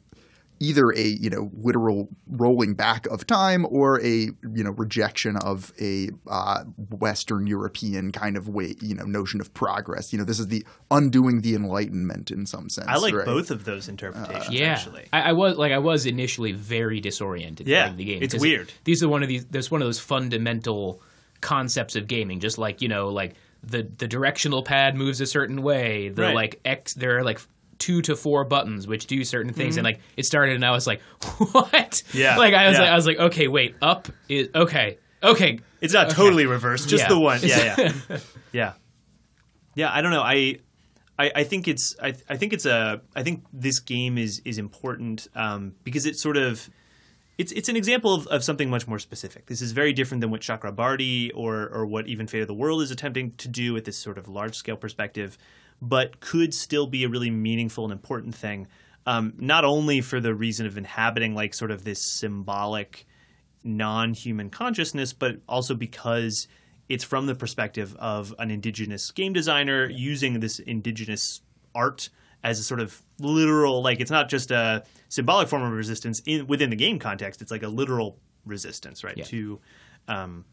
either 0.60 0.92
a 0.92 1.04
you 1.04 1.30
know 1.30 1.52
literal 1.54 2.08
rolling 2.28 2.74
back 2.74 3.06
of 3.08 3.28
time 3.28 3.66
or 3.70 4.00
a 4.02 4.30
you 4.54 4.64
know 4.64 4.72
rejection 4.72 5.36
of 5.38 5.74
a 5.80 6.10
uh, 6.28 6.64
Western 6.90 7.48
European 7.48 8.12
kind 8.12 8.38
of 8.38 8.48
way 8.48 8.76
you 8.82 8.96
know 8.96 9.04
notion 9.04 9.42
of 9.42 9.54
progress. 9.54 10.14
You 10.14 10.20
know, 10.20 10.26
this 10.26 10.40
is 10.40 10.48
the 10.48 10.66
undoing 10.92 11.42
the 11.42 11.56
Enlightenment 11.56 12.32
in 12.32 12.46
some 12.46 12.70
sense. 12.70 12.88
I 12.88 12.98
like 12.98 13.14
right? 13.14 13.26
both 13.26 13.52
of 13.52 13.66
those 13.66 13.88
interpretations. 13.88 14.50
Yeah, 14.50 14.68
actually. 14.68 15.08
I, 15.12 15.22
I 15.30 15.32
was 15.34 15.58
like 15.58 15.72
I 15.72 15.80
was 15.80 16.06
initially 16.06 16.52
very 16.52 17.00
disoriented 17.00 17.68
Yeah, 17.68 17.84
playing 17.84 17.98
the 17.98 18.06
game. 18.06 18.24
It's 18.24 18.38
weird. 18.38 18.72
These 18.84 19.04
are 19.04 19.10
one 19.10 19.24
of 19.24 19.30
these. 19.30 19.46
There's 19.46 19.70
one 19.70 19.82
of 19.82 19.88
those 19.88 20.00
fundamental 20.00 21.02
concepts 21.42 21.96
of 21.96 22.08
gaming, 22.08 22.40
just 22.40 22.58
like 22.58 22.82
you 22.82 22.88
know, 22.88 23.10
like 23.10 23.36
the 23.64 23.88
the 23.98 24.08
directional 24.08 24.64
pad 24.64 24.96
moves 24.96 25.22
a 25.22 25.26
certain 25.26 25.62
way. 25.62 26.10
The 26.10 26.22
Right. 26.22 26.36
like 26.36 26.60
X, 26.66 26.94
there 26.94 27.18
are 27.18 27.24
like 27.24 27.40
two 27.80 28.02
to 28.04 28.16
four 28.16 28.44
buttons 28.46 28.88
which 28.88 29.06
do 29.08 29.24
certain 29.24 29.54
things, 29.54 29.78
and 29.78 29.84
like 29.84 30.00
it 30.18 30.26
started, 30.26 30.56
and 30.56 30.66
I 30.66 30.72
was 30.72 30.88
like, 30.88 31.02
what? 31.52 32.04
Yeah, 32.14 32.38
Like 32.38 32.54
I 32.54 32.68
was 32.68 32.78
yeah. 32.78 32.82
like, 32.84 32.92
I 32.92 32.96
was 32.96 33.06
like, 33.08 33.20
okay, 33.20 33.48
wait, 33.48 33.76
up 33.82 34.08
is 34.30 34.50
okay, 34.56 34.98
okay. 35.24 35.60
It's 35.82 35.94
not 35.94 36.10
totally 36.10 36.46
reversed, 36.46 36.90
just 36.90 37.04
Yeah. 37.04 37.10
the 37.10 37.20
one. 37.20 37.40
Yeah, 37.44 37.76
yeah, 38.10 38.18
yeah, 38.52 38.74
yeah. 39.76 39.92
I 39.94 40.02
don't 40.02 40.12
know. 40.12 40.22
I, 40.24 40.60
I, 41.18 41.32
I 41.36 41.44
think 41.44 41.68
it's. 41.68 41.96
I, 42.02 42.14
I 42.28 42.38
think 42.38 42.54
it's 42.54 42.66
a. 42.66 43.02
I 43.16 43.24
think 43.24 43.44
this 43.54 43.80
game 43.80 44.18
is 44.18 44.42
is 44.46 44.58
important 44.58 45.28
um, 45.36 45.74
because 45.84 46.06
it 46.06 46.18
sort 46.18 46.38
of. 46.38 46.70
It's 47.38 47.52
it's 47.52 47.68
an 47.68 47.76
example 47.76 48.14
of, 48.16 48.28
of 48.28 48.44
something 48.46 48.70
much 48.70 48.88
more 48.88 48.98
specific. 48.98 49.46
This 49.48 49.62
is 49.62 49.74
very 49.74 49.92
different 49.94 50.22
than 50.22 50.32
what 50.32 50.40
Chakrabarty 50.42 51.32
or 51.36 51.68
or 51.68 51.86
what 51.86 52.08
even 52.08 52.28
Fate 52.28 52.42
of 52.42 52.48
the 52.48 52.54
World 52.54 52.82
is 52.82 52.92
attempting 52.92 53.34
to 53.34 53.48
do 53.50 53.74
with 53.74 53.84
this 53.86 53.98
sort 53.98 54.18
of 54.18 54.28
large 54.30 54.56
scale 54.56 54.78
perspective, 54.78 55.38
but 55.82 56.20
could 56.20 56.54
still 56.54 56.88
be 56.88 57.04
a 57.04 57.10
really 57.10 57.30
meaningful 57.30 57.84
and 57.84 57.94
important 57.94 58.36
thing. 58.36 58.68
Um, 59.06 59.34
not 59.38 59.66
only 59.66 60.02
for 60.02 60.20
the 60.20 60.34
reason 60.34 60.66
of 60.66 60.78
inhabiting 60.78 61.36
like 61.36 61.54
sort 61.54 61.72
of 61.72 61.84
this 61.84 62.02
symbolic 62.02 63.06
non-human 63.64 64.50
consciousness, 64.50 65.14
but 65.14 65.38
also 65.48 65.76
because 65.76 66.48
it's 66.90 67.04
from 67.04 67.26
the 67.26 67.36
perspective 67.36 67.96
of 67.98 68.34
an 68.40 68.52
indigenous 68.52 69.12
game 69.12 69.34
designer 69.34 69.90
using 69.90 70.40
this 70.40 70.60
indigenous 70.60 71.42
art 71.74 72.10
as 72.44 72.60
a 72.60 72.64
sort 72.64 72.80
of 72.80 73.02
literal, 73.20 73.82
like 73.82 74.00
it's 74.00 74.12
not 74.12 74.30
just 74.30 74.52
a 74.52 74.84
symbolic 75.10 75.48
form 75.48 75.64
of 75.64 75.72
resistance 75.72 76.22
in 76.26 76.46
within 76.46 76.70
the 76.70 76.76
game 76.76 77.00
context. 77.00 77.42
It's 77.42 77.52
like 77.52 77.64
a 77.64 77.68
literal 77.68 78.20
resistance, 78.46 79.04
right? 79.04 79.18
To 79.26 79.60
um, 80.08 80.46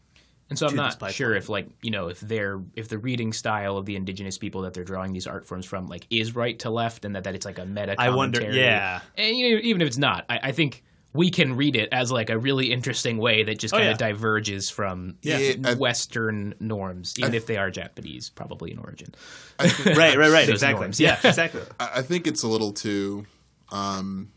And 0.53 0.59
so 0.59 0.67
I'm 0.67 0.75
not 0.75 1.11
sure 1.11 1.33
if 1.35 1.49
like 1.49 1.67
you 1.81 1.89
know 1.91 2.09
if 2.09 2.19
they're 2.19 2.61
if 2.75 2.87
the 2.89 2.97
reading 2.99 3.33
style 3.33 3.77
of 3.77 3.85
the 3.85 3.95
indigenous 3.95 4.37
people 4.37 4.61
that 4.61 4.73
they're 4.73 4.83
drawing 4.83 5.11
these 5.13 5.25
art 5.27 5.45
forms 5.45 5.65
from 5.65 5.87
like 5.87 6.05
is 6.09 6.35
right 6.35 6.57
to 6.59 6.69
left 6.69 7.05
and 7.05 7.15
that, 7.15 7.23
that 7.23 7.33
it's 7.35 7.45
like 7.45 7.59
a 7.59 7.65
meta. 7.65 7.95
I 7.97 8.09
wonder- 8.11 8.39
commentary. 8.39 8.63
yeah. 8.63 9.01
And 9.17 9.35
you 9.35 9.55
know, 9.55 9.61
even 9.63 9.81
if 9.81 9.87
it's 9.87 9.97
not, 9.97 10.25
I, 10.29 10.39
I 10.43 10.51
think 10.51 10.83
we 11.15 11.29
can 11.29 11.55
read 11.55 11.75
it 11.75 11.89
as 11.91 12.11
like 12.11 12.29
a 12.31 12.37
really 12.37 12.71
interesting 12.71 13.17
way 13.17 13.43
that 13.43 13.59
just 13.59 13.73
Oh, 13.73 13.77
kind 13.77 13.85
yeah. 13.85 13.91
of 13.91 13.97
diverges 13.99 14.69
from 14.69 15.17
Yeah. 15.21 15.37
Yeah, 15.37 15.69
I- 15.69 15.73
Western 15.75 16.55
norms, 16.59 17.13
even 17.19 17.33
if 17.35 17.45
they 17.45 17.57
are 17.57 17.69
Japanese, 17.69 18.29
probably 18.29 18.71
in 18.71 18.79
origin. 18.79 19.13
right, 19.59 19.95
right, 19.95 20.17
right, 20.17 20.31
Those 20.47 20.49
exactly. 20.49 20.81
norms. 20.81 20.99
Yeah, 20.99 21.19
exactly. 21.23 21.61
I 21.79 21.89
I 21.97 22.01
think 22.01 22.25
it's 22.27 22.43
a 22.43 22.47
little 22.47 22.71
too 22.73 23.25
um, 23.71 24.31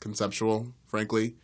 conceptual, 0.00 0.72
frankly. 0.86 1.34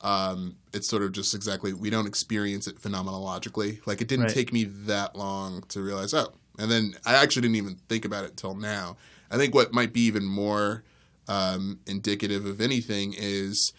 Um, 0.00 0.56
it's 0.72 0.86
sort 0.88 1.02
of 1.02 1.12
just 1.12 1.34
exactly 1.34 1.72
we 1.72 1.90
don't 1.90 2.06
experience 2.06 2.66
it 2.66 2.80
phenomenologically. 2.80 3.84
Like 3.86 4.00
it 4.00 4.08
didn't 4.08 4.26
Right. 4.26 4.34
take 4.34 4.52
me 4.52 4.64
that 4.64 5.16
long 5.16 5.62
to 5.68 5.82
realize. 5.82 6.14
Oh, 6.14 6.32
and 6.58 6.70
then 6.70 6.94
I 7.04 7.14
actually 7.14 7.42
didn't 7.42 7.56
even 7.56 7.76
think 7.88 8.04
about 8.04 8.24
it 8.24 8.36
till 8.36 8.54
now. 8.54 8.96
I 9.30 9.36
think 9.36 9.54
what 9.54 9.72
might 9.72 9.92
be 9.92 10.02
even 10.02 10.24
more 10.24 10.84
um, 11.26 11.80
indicative 11.86 12.46
of 12.46 12.60
anything 12.60 13.14
is 13.16 13.72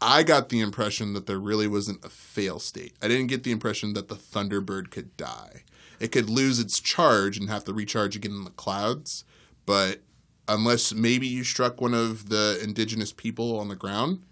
I 0.00 0.22
got 0.24 0.48
the 0.48 0.60
impression 0.60 1.12
that 1.14 1.26
there 1.26 1.38
really 1.38 1.66
wasn't 1.68 2.04
a 2.04 2.08
fail 2.08 2.58
state. 2.58 2.94
I 3.00 3.08
didn't 3.08 3.28
get 3.28 3.44
the 3.44 3.52
impression 3.52 3.92
that 3.94 4.08
the 4.08 4.14
Thunderbird 4.16 4.90
could 4.90 5.16
die. 5.16 5.62
It 6.00 6.12
could 6.12 6.28
lose 6.28 6.58
its 6.58 6.80
charge 6.80 7.38
and 7.38 7.48
have 7.48 7.64
to 7.64 7.72
recharge 7.72 8.16
again 8.16 8.32
in 8.32 8.44
the 8.44 8.50
clouds, 8.50 9.24
but 9.64 10.02
unless 10.48 10.92
maybe 10.92 11.26
you 11.26 11.44
struck 11.44 11.80
one 11.80 11.94
of 11.94 12.28
the 12.28 12.58
indigenous 12.62 13.12
people 13.12 13.58
on 13.58 13.68
the 13.68 13.76
ground, 13.76 14.22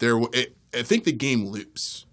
there. 0.00 0.18
It, 0.32 0.56
I 0.74 0.82
think 0.82 1.04
the 1.04 1.12
game 1.12 1.46
loops 1.46 2.04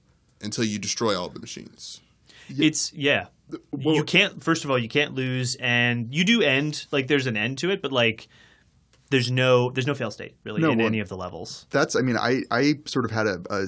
until 0.42 0.64
you 0.64 0.80
destroy 0.80 1.20
all 1.20 1.28
the 1.30 1.40
machines. 1.40 2.00
It's 2.48 2.94
yeah. 2.94 3.26
Well, 3.72 3.96
you 3.96 4.04
can't. 4.04 4.44
First 4.44 4.64
of 4.66 4.72
all, 4.72 4.78
you 4.80 4.88
can't 4.90 5.14
lose, 5.16 5.56
and 5.56 6.14
you 6.14 6.24
do 6.24 6.42
end. 6.42 6.86
Like 6.92 7.08
there's 7.08 7.28
an 7.28 7.36
end 7.36 7.58
to 7.60 7.70
it, 7.72 7.82
but 7.82 7.92
like 7.92 8.28
there's 9.10 9.32
no 9.32 9.70
there's 9.72 9.88
no 9.88 9.96
fail 9.96 10.12
state 10.12 10.36
really 10.44 10.62
No, 10.62 10.72
in 10.72 10.78
well- 10.80 10.88
any 10.88 11.00
of 11.00 11.08
the 11.10 11.16
levels. 11.16 11.66
that's 11.70 11.96
i 11.96 12.02
mean 12.02 12.18
i 12.18 12.42
i 12.52 12.74
sort 12.86 13.06
of 13.06 13.12
had 13.12 13.26
a 13.26 13.68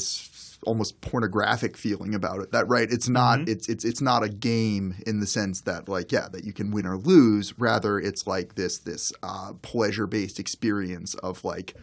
almost 0.63 0.99
pornographic 0.99 1.77
feeling 1.77 2.13
about 2.13 2.41
it 2.41 2.51
that 2.51 2.67
right 2.67 2.91
it's 2.91 3.07
not 3.07 3.47
it's 3.47 3.69
it's 3.69 3.85
it's 3.85 4.01
not 4.01 4.21
a 4.21 4.27
game 4.27 4.95
in 5.07 5.21
the 5.21 5.25
sense 5.25 5.61
that 5.61 5.87
like 5.87 6.11
yeah 6.11 6.27
that 6.27 6.43
you 6.43 6.51
can 6.51 6.71
win 6.71 6.85
or 6.85 6.97
lose 6.97 7.57
rather 7.57 7.97
it's 7.97 8.27
like 8.27 8.55
this 8.55 8.79
this 8.79 9.13
uh, 9.23 9.53
pleasure 9.61 10.05
based 10.05 10.41
experience 10.41 11.13
of 11.15 11.45
like 11.45 11.73
Yeah. 11.75 11.81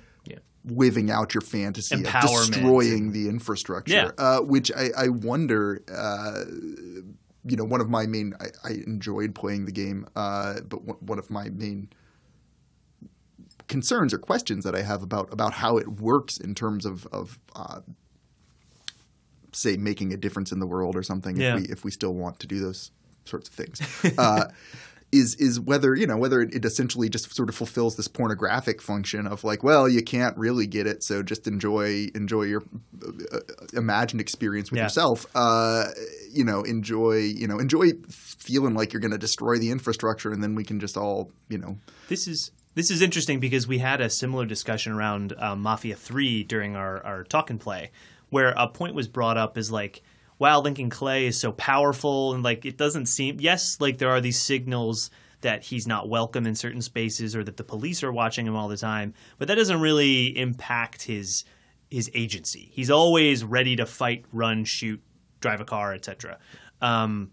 Living 0.66 1.10
out 1.10 1.32
your 1.34 1.40
fantasy 1.42 1.94
of 1.94 2.02
destroying 2.20 3.12
the 3.12 3.28
infrastructure 3.28 3.92
Yeah. 3.94 4.10
uh, 4.18 4.40
which 4.40 4.70
I, 4.76 4.90
I 4.96 5.08
wonder 5.08 5.80
uh, 5.92 6.44
you 7.44 7.56
know 7.56 7.64
one 7.64 7.80
of 7.80 7.88
my 7.88 8.06
main 8.06 8.34
I, 8.40 8.46
I 8.68 8.72
enjoyed 8.86 9.34
playing 9.34 9.66
the 9.66 9.72
game 9.72 10.06
uh, 10.16 10.60
but 10.68 10.82
one 10.84 10.96
one 11.00 11.18
of 11.18 11.30
my 11.30 11.48
main 11.50 11.88
concerns 13.68 14.12
or 14.14 14.18
questions 14.18 14.64
that 14.64 14.74
I 14.74 14.82
have 14.82 15.02
about 15.02 15.32
about 15.32 15.52
how 15.54 15.76
it 15.78 15.88
works 16.00 16.36
in 16.38 16.54
terms 16.54 16.84
of 16.84 17.06
of 17.12 17.38
uh, 17.54 17.80
say 19.52 19.76
making 19.76 20.12
a 20.12 20.16
difference 20.16 20.52
in 20.52 20.58
the 20.60 20.66
world 20.66 20.96
or 20.96 21.02
something 21.02 21.36
Yeah. 21.36 21.54
if 21.56 21.60
we 21.62 21.68
if 21.68 21.84
we 21.84 21.90
still 21.90 22.14
want 22.14 22.38
to 22.40 22.46
do 22.46 22.60
those 22.60 22.90
sorts 23.24 23.48
of 23.48 23.54
things. 23.54 23.80
Uh, 25.12 25.18
is 25.18 25.34
is 25.36 25.60
whether 25.60 25.94
you 25.94 26.06
know 26.06 26.16
whether 26.16 26.40
it, 26.40 26.52
it 26.54 26.64
essentially 26.64 27.08
just 27.08 27.34
sort 27.34 27.48
of 27.48 27.54
fulfills 27.54 27.96
this 27.96 28.08
pornographic 28.08 28.82
function 28.82 29.26
of 29.26 29.44
like 29.44 29.62
well 29.62 29.88
you 29.88 30.02
can't 30.02 30.36
really 30.36 30.66
get 30.66 30.86
it 30.86 31.02
so 31.02 31.22
just 31.22 31.46
enjoy 31.46 32.06
enjoy 32.14 32.42
your 32.42 32.62
uh, 33.32 33.38
imagined 33.74 34.20
experience 34.20 34.70
with 34.70 34.78
Yeah. 34.78 34.84
yourself 34.84 35.24
uh, 35.34 35.84
you 36.32 36.44
know 36.44 36.62
enjoy 36.62 37.18
you 37.18 37.46
know 37.46 37.58
enjoy 37.58 37.92
feeling 38.10 38.74
like 38.74 38.92
you're 38.92 39.00
going 39.00 39.12
to 39.12 39.18
destroy 39.18 39.58
the 39.58 39.70
infrastructure 39.70 40.32
and 40.32 40.42
then 40.42 40.54
we 40.54 40.64
can 40.64 40.80
just 40.80 40.96
all 40.96 41.30
you 41.48 41.58
know 41.58 41.78
This 42.08 42.26
is 42.26 42.50
this 42.74 42.90
is 42.90 43.00
interesting 43.00 43.40
because 43.40 43.66
we 43.66 43.78
had 43.78 44.00
a 44.00 44.10
similar 44.10 44.44
discussion 44.44 44.92
around 44.92 45.32
um, 45.38 45.62
Mafia 45.62 45.96
Three 45.96 46.42
during 46.44 46.76
our 46.76 47.02
our 47.06 47.24
talk 47.24 47.48
and 47.48 47.58
play, 47.58 47.90
where 48.28 48.50
a 48.56 48.68
point 48.68 48.94
was 48.94 49.08
brought 49.08 49.38
up 49.38 49.56
is 49.56 49.70
like, 49.70 50.02
wow, 50.38 50.60
Lincoln 50.60 50.90
Clay 50.90 51.26
is 51.26 51.38
so 51.38 51.52
powerful 51.52 52.34
and 52.34 52.42
like 52.42 52.64
it 52.64 52.76
doesn't 52.76 53.06
seem. 53.06 53.38
Yes, 53.40 53.78
like 53.80 53.98
there 53.98 54.10
are 54.10 54.20
these 54.20 54.40
signals 54.40 55.10
that 55.42 55.62
he's 55.62 55.86
not 55.86 56.08
welcome 56.08 56.46
in 56.46 56.54
certain 56.54 56.82
spaces 56.82 57.36
or 57.36 57.44
that 57.44 57.56
the 57.56 57.64
police 57.64 58.02
are 58.02 58.12
watching 58.12 58.46
him 58.46 58.56
all 58.56 58.68
the 58.68 58.76
time, 58.76 59.14
but 59.38 59.48
that 59.48 59.54
doesn't 59.54 59.80
really 59.80 60.36
impact 60.36 61.02
his 61.02 61.44
his 61.90 62.10
agency. 62.14 62.68
He's 62.72 62.90
always 62.90 63.44
ready 63.44 63.76
to 63.76 63.86
fight, 63.86 64.24
run, 64.32 64.64
shoot, 64.64 65.00
drive 65.40 65.60
a 65.60 65.64
car, 65.64 65.94
etc. 65.94 66.38
Um, 66.80 67.30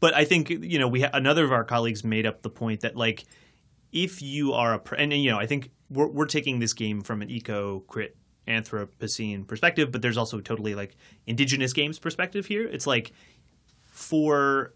but 0.00 0.14
I 0.14 0.24
think 0.24 0.50
you 0.50 0.78
know 0.78 0.88
we 0.88 1.02
ha- 1.02 1.10
another 1.12 1.44
of 1.44 1.52
our 1.52 1.64
colleagues 1.64 2.04
made 2.04 2.26
up 2.26 2.42
the 2.42 2.50
point 2.50 2.80
that 2.80 2.96
like 2.96 3.24
if 3.92 4.22
you 4.22 4.52
are 4.52 4.74
a 4.74 4.94
and, 4.98 5.12
you 5.12 5.30
know 5.30 5.38
I 5.38 5.46
think 5.46 5.70
we're 5.90 6.08
we're 6.08 6.26
taking 6.26 6.58
this 6.58 6.72
game 6.72 7.00
from 7.00 7.22
an 7.22 7.30
eco 7.30 7.80
crit 7.80 8.16
anthropocene 8.46 9.46
perspective, 9.46 9.90
but 9.92 10.02
there's 10.02 10.16
also 10.16 10.40
totally 10.40 10.74
like 10.74 10.96
indigenous 11.26 11.72
games 11.72 11.98
perspective 11.98 12.46
here. 12.46 12.66
It's 12.66 12.86
like 12.86 13.12
for 13.90 14.72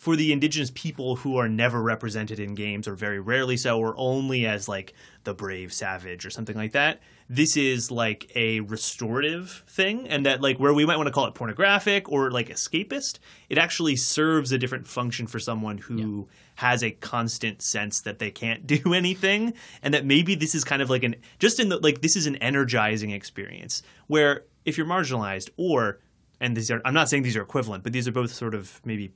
for 0.00 0.16
the 0.16 0.32
indigenous 0.32 0.70
people 0.74 1.16
who 1.16 1.36
are 1.36 1.46
never 1.46 1.82
represented 1.82 2.40
in 2.40 2.54
games 2.54 2.88
or 2.88 2.94
very 2.94 3.20
rarely 3.20 3.54
so 3.54 3.78
or 3.78 3.94
only 3.98 4.46
as 4.46 4.66
like 4.66 4.94
the 5.24 5.34
brave 5.34 5.74
savage 5.74 6.24
or 6.24 6.30
something 6.30 6.56
like 6.56 6.72
that 6.72 7.00
this 7.28 7.54
is 7.54 7.90
like 7.90 8.32
a 8.34 8.60
restorative 8.60 9.62
thing 9.68 10.08
and 10.08 10.24
that 10.24 10.40
like 10.40 10.58
where 10.58 10.72
we 10.72 10.86
might 10.86 10.96
want 10.96 11.06
to 11.06 11.12
call 11.12 11.26
it 11.26 11.34
pornographic 11.34 12.10
or 12.10 12.30
like 12.30 12.48
escapist 12.48 13.18
it 13.50 13.58
actually 13.58 13.94
serves 13.94 14.52
a 14.52 14.58
different 14.58 14.88
function 14.88 15.26
for 15.26 15.38
someone 15.38 15.76
who 15.76 16.26
has 16.54 16.82
a 16.82 16.90
constant 16.92 17.60
sense 17.60 18.00
that 18.00 18.18
they 18.18 18.30
can't 18.30 18.66
do 18.66 18.94
anything 18.94 19.52
and 19.82 19.92
that 19.92 20.06
maybe 20.06 20.34
this 20.34 20.54
is 20.54 20.64
kind 20.64 20.80
of 20.80 20.88
like 20.88 21.02
an 21.02 21.14
just 21.38 21.60
in 21.60 21.68
the 21.68 21.76
like 21.76 22.00
this 22.00 22.16
is 22.16 22.26
an 22.26 22.36
energizing 22.36 23.10
experience 23.10 23.82
where 24.06 24.44
if 24.64 24.78
you're 24.78 24.86
marginalized 24.86 25.50
or 25.58 26.00
and 26.40 26.56
these 26.56 26.70
are 26.70 26.80
I'm 26.86 26.94
not 26.94 27.10
saying 27.10 27.22
these 27.22 27.36
are 27.36 27.42
equivalent 27.42 27.84
but 27.84 27.92
these 27.92 28.08
are 28.08 28.12
both 28.12 28.32
sort 28.32 28.54
of 28.54 28.80
maybe 28.82 29.12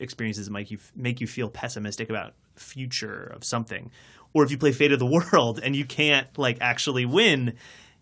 experiences 0.00 0.46
that 0.46 0.52
make 0.52 0.70
you 0.70 0.78
make 0.94 1.20
you 1.20 1.26
feel 1.26 1.48
pessimistic 1.48 2.10
about 2.10 2.34
future 2.56 3.32
of 3.34 3.44
something. 3.44 3.90
Or 4.34 4.44
if 4.44 4.50
you 4.50 4.58
play 4.58 4.72
fate 4.72 4.92
of 4.92 4.98
the 4.98 5.06
world 5.06 5.60
and 5.62 5.76
you 5.76 5.84
can't 5.84 6.26
like 6.38 6.58
actually 6.60 7.06
win 7.06 7.54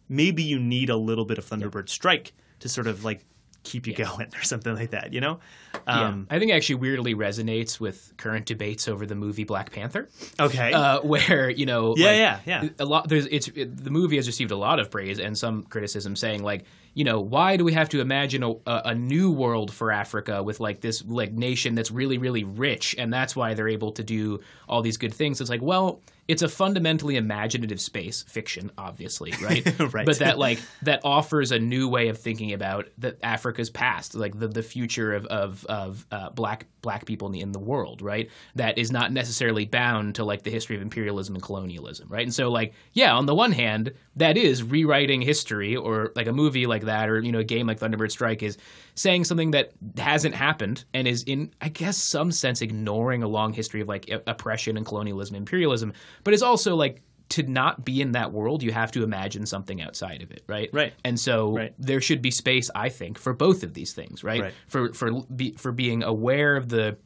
maybe 0.09 0.43
you 0.43 0.59
need 0.59 0.91
a 0.91 0.97
little 0.97 1.25
bit 1.25 1.39
of 1.39 1.47
thunderbird 1.47 1.89
strike 1.89 2.33
to 2.59 2.69
sort 2.69 2.89
of 2.89 3.05
like 3.05 3.25
keep 3.63 3.87
you 3.87 3.95
going 3.95 4.27
or 4.37 4.43
something 4.43 4.75
like 4.75 4.91
that 4.91 5.13
you 5.13 5.21
know? 5.21 5.39
Um 5.87 6.27
I 6.31 6.39
think 6.39 6.51
it 6.51 6.55
actually 6.55 6.77
weirdly 6.77 7.15
resonates 7.15 7.79
with 7.79 8.13
current 8.17 8.47
debates 8.47 8.89
over 8.89 9.07
the 9.07 9.15
movie 9.15 9.45
Black 9.45 9.71
Panther. 9.71 10.09
okay. 10.39 10.73
Uh, 10.73 11.01
where 11.03 11.49
you 11.49 11.67
know, 11.67 11.95
Yeah, 11.97 12.07
like, 12.07 12.17
yeah, 12.17 12.41
yeah. 12.63 12.69
A 12.79 12.85
lot 12.85 13.09
there's 13.09 13.27
it's 13.27 13.49
it, 13.49 13.85
the 13.85 13.91
movie 13.91 14.17
has 14.17 14.27
received 14.27 14.51
a 14.51 14.57
lot 14.57 14.81
of 14.81 14.91
praise 14.91 15.21
and 15.21 15.37
some 15.39 15.63
criticism 15.63 16.17
saying 16.17 16.43
like 16.43 16.65
you 16.95 17.05
know, 17.05 17.21
why 17.21 17.57
do 17.57 17.65
we 17.65 17.73
have 17.73 17.89
to 17.91 18.01
imagine 18.01 18.43
a, 18.43 18.55
a, 18.67 18.95
new 18.95 19.31
world 19.31 19.73
for 19.73 19.93
Africa 19.93 20.43
with 20.43 20.59
like 20.59 20.81
this 20.81 21.05
like 21.05 21.33
nation 21.33 21.75
that's 21.75 21.91
really 21.91 22.19
really 22.19 22.45
rich, 22.45 22.95
and 22.99 23.13
that's 23.13 23.37
why 23.37 23.55
they're 23.55 23.69
able 23.69 23.93
to 23.93 24.03
do 24.03 24.41
all 24.69 24.83
these 24.83 24.97
good 24.97 25.15
things? 25.15 25.41
It's 25.41 25.51
like, 25.51 25.63
well, 25.63 26.01
it's 26.31 26.43
a 26.43 26.49
fundamentally 26.49 27.17
imaginative 27.17 27.81
space, 27.81 28.23
fiction, 28.23 28.71
obviously, 28.79 29.33
right? 29.43 29.67
Right. 29.91 30.07
But 30.07 30.19
that 30.21 30.39
like 30.39 30.61
that 30.83 31.01
offers 31.05 31.51
a 31.51 31.59
new 31.59 31.89
way 31.89 32.09
of 32.09 32.19
thinking 32.19 32.53
about 32.53 32.89
the 32.99 33.17
Africa's 33.25 33.71
past, 33.71 34.15
like 34.15 34.39
the, 34.39 34.47
the 34.47 34.63
future 34.63 35.15
of 35.15 35.27
of, 35.27 35.67
of 35.67 36.07
uh, 36.13 36.31
black 36.31 36.67
black 36.83 37.07
people 37.07 37.27
in 37.27 37.33
the, 37.33 37.41
in 37.41 37.53
the 37.53 37.59
world, 37.59 38.03
right? 38.03 38.31
That 38.55 38.79
is 38.79 38.93
not 38.93 39.13
necessarily 39.13 39.65
bound 39.65 40.15
to 40.17 40.25
like 40.25 40.43
the 40.43 40.51
history 40.51 40.77
of 40.77 40.83
imperialism 40.83 41.35
and 41.35 41.43
colonialism, 41.43 42.09
right? 42.09 42.23
And 42.23 42.35
so 42.35 42.51
like 42.51 42.75
yeah, 42.93 43.15
on 43.15 43.27
the 43.27 43.35
one 43.35 43.53
hand, 43.53 43.93
that 44.17 44.37
is 44.37 44.63
rewriting 44.63 45.23
history, 45.23 45.75
or 45.75 46.13
like 46.15 46.27
a 46.27 46.33
movie 46.33 46.67
like 46.67 46.85
that, 46.85 47.09
or 47.09 47.19
you 47.21 47.33
know, 47.33 47.41
a 47.41 47.45
game 47.45 47.67
like 47.67 47.81
Thunderbird 47.81 48.13
Strike 48.13 48.43
is 48.43 48.59
saying 49.01 49.25
something 49.25 49.53
that 49.53 49.73
hasn't 49.97 50.35
happened 50.35 50.85
and 50.93 51.09
is 51.09 51.23
in 51.25 51.53
I 51.61 51.69
guess 51.69 51.97
some 51.97 52.31
sense 52.31 52.61
ignoring 52.61 53.23
a 53.23 53.29
long 53.29 53.53
history 53.53 53.81
of 53.81 53.89
like 53.89 54.11
oppression 54.27 54.77
and 54.77 54.85
colonialism, 54.85 55.37
and 55.37 55.43
imperialism, 55.43 55.93
but 56.25 56.35
it's 56.35 56.43
also 56.43 56.77
like 56.77 57.03
to 57.31 57.45
not 57.45 57.85
be 57.85 58.01
in 58.03 58.13
that 58.13 58.33
world, 58.33 58.61
you 58.63 58.73
have 58.73 58.91
to 58.91 59.05
imagine 59.05 59.47
something 59.47 59.81
outside 59.81 60.21
of 60.21 60.33
it, 60.33 60.43
right? 60.49 60.69
Right. 60.73 60.93
And 61.05 61.19
so 61.19 61.53
Right. 61.57 61.73
there 61.79 62.01
should 62.01 62.21
be 62.21 62.33
space, 62.33 62.71
I 62.75 62.89
think, 62.89 63.19
for 63.19 63.33
both 63.33 63.63
of 63.63 63.73
these 63.73 63.93
things, 63.93 64.25
right? 64.25 64.43
Right. 64.43 64.55
For 64.67 64.93
for 64.93 65.23
be, 65.35 65.53
for 65.53 65.73
being 65.73 66.03
aware 66.03 66.57
of 66.57 66.69
the 66.69 66.97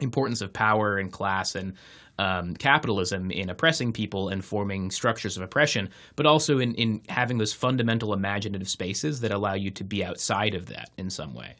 importance 0.00 0.40
of 0.40 0.52
power 0.52 0.98
and 0.98 1.12
class 1.12 1.54
and 1.54 1.74
um, 2.18 2.54
capitalism 2.54 3.30
in 3.30 3.50
oppressing 3.50 3.92
people 3.92 4.28
and 4.28 4.44
forming 4.44 4.90
structures 4.90 5.36
of 5.36 5.42
oppression, 5.42 5.88
but 6.16 6.26
also 6.26 6.58
in, 6.58 6.74
in 6.74 7.02
having 7.08 7.38
those 7.38 7.52
fundamental 7.52 8.12
imaginative 8.12 8.68
spaces 8.68 9.20
that 9.20 9.32
allow 9.32 9.54
you 9.54 9.70
to 9.72 9.84
be 9.84 10.04
outside 10.04 10.54
of 10.54 10.66
that 10.66 10.90
in 10.96 11.10
some 11.10 11.34
way. 11.34 11.56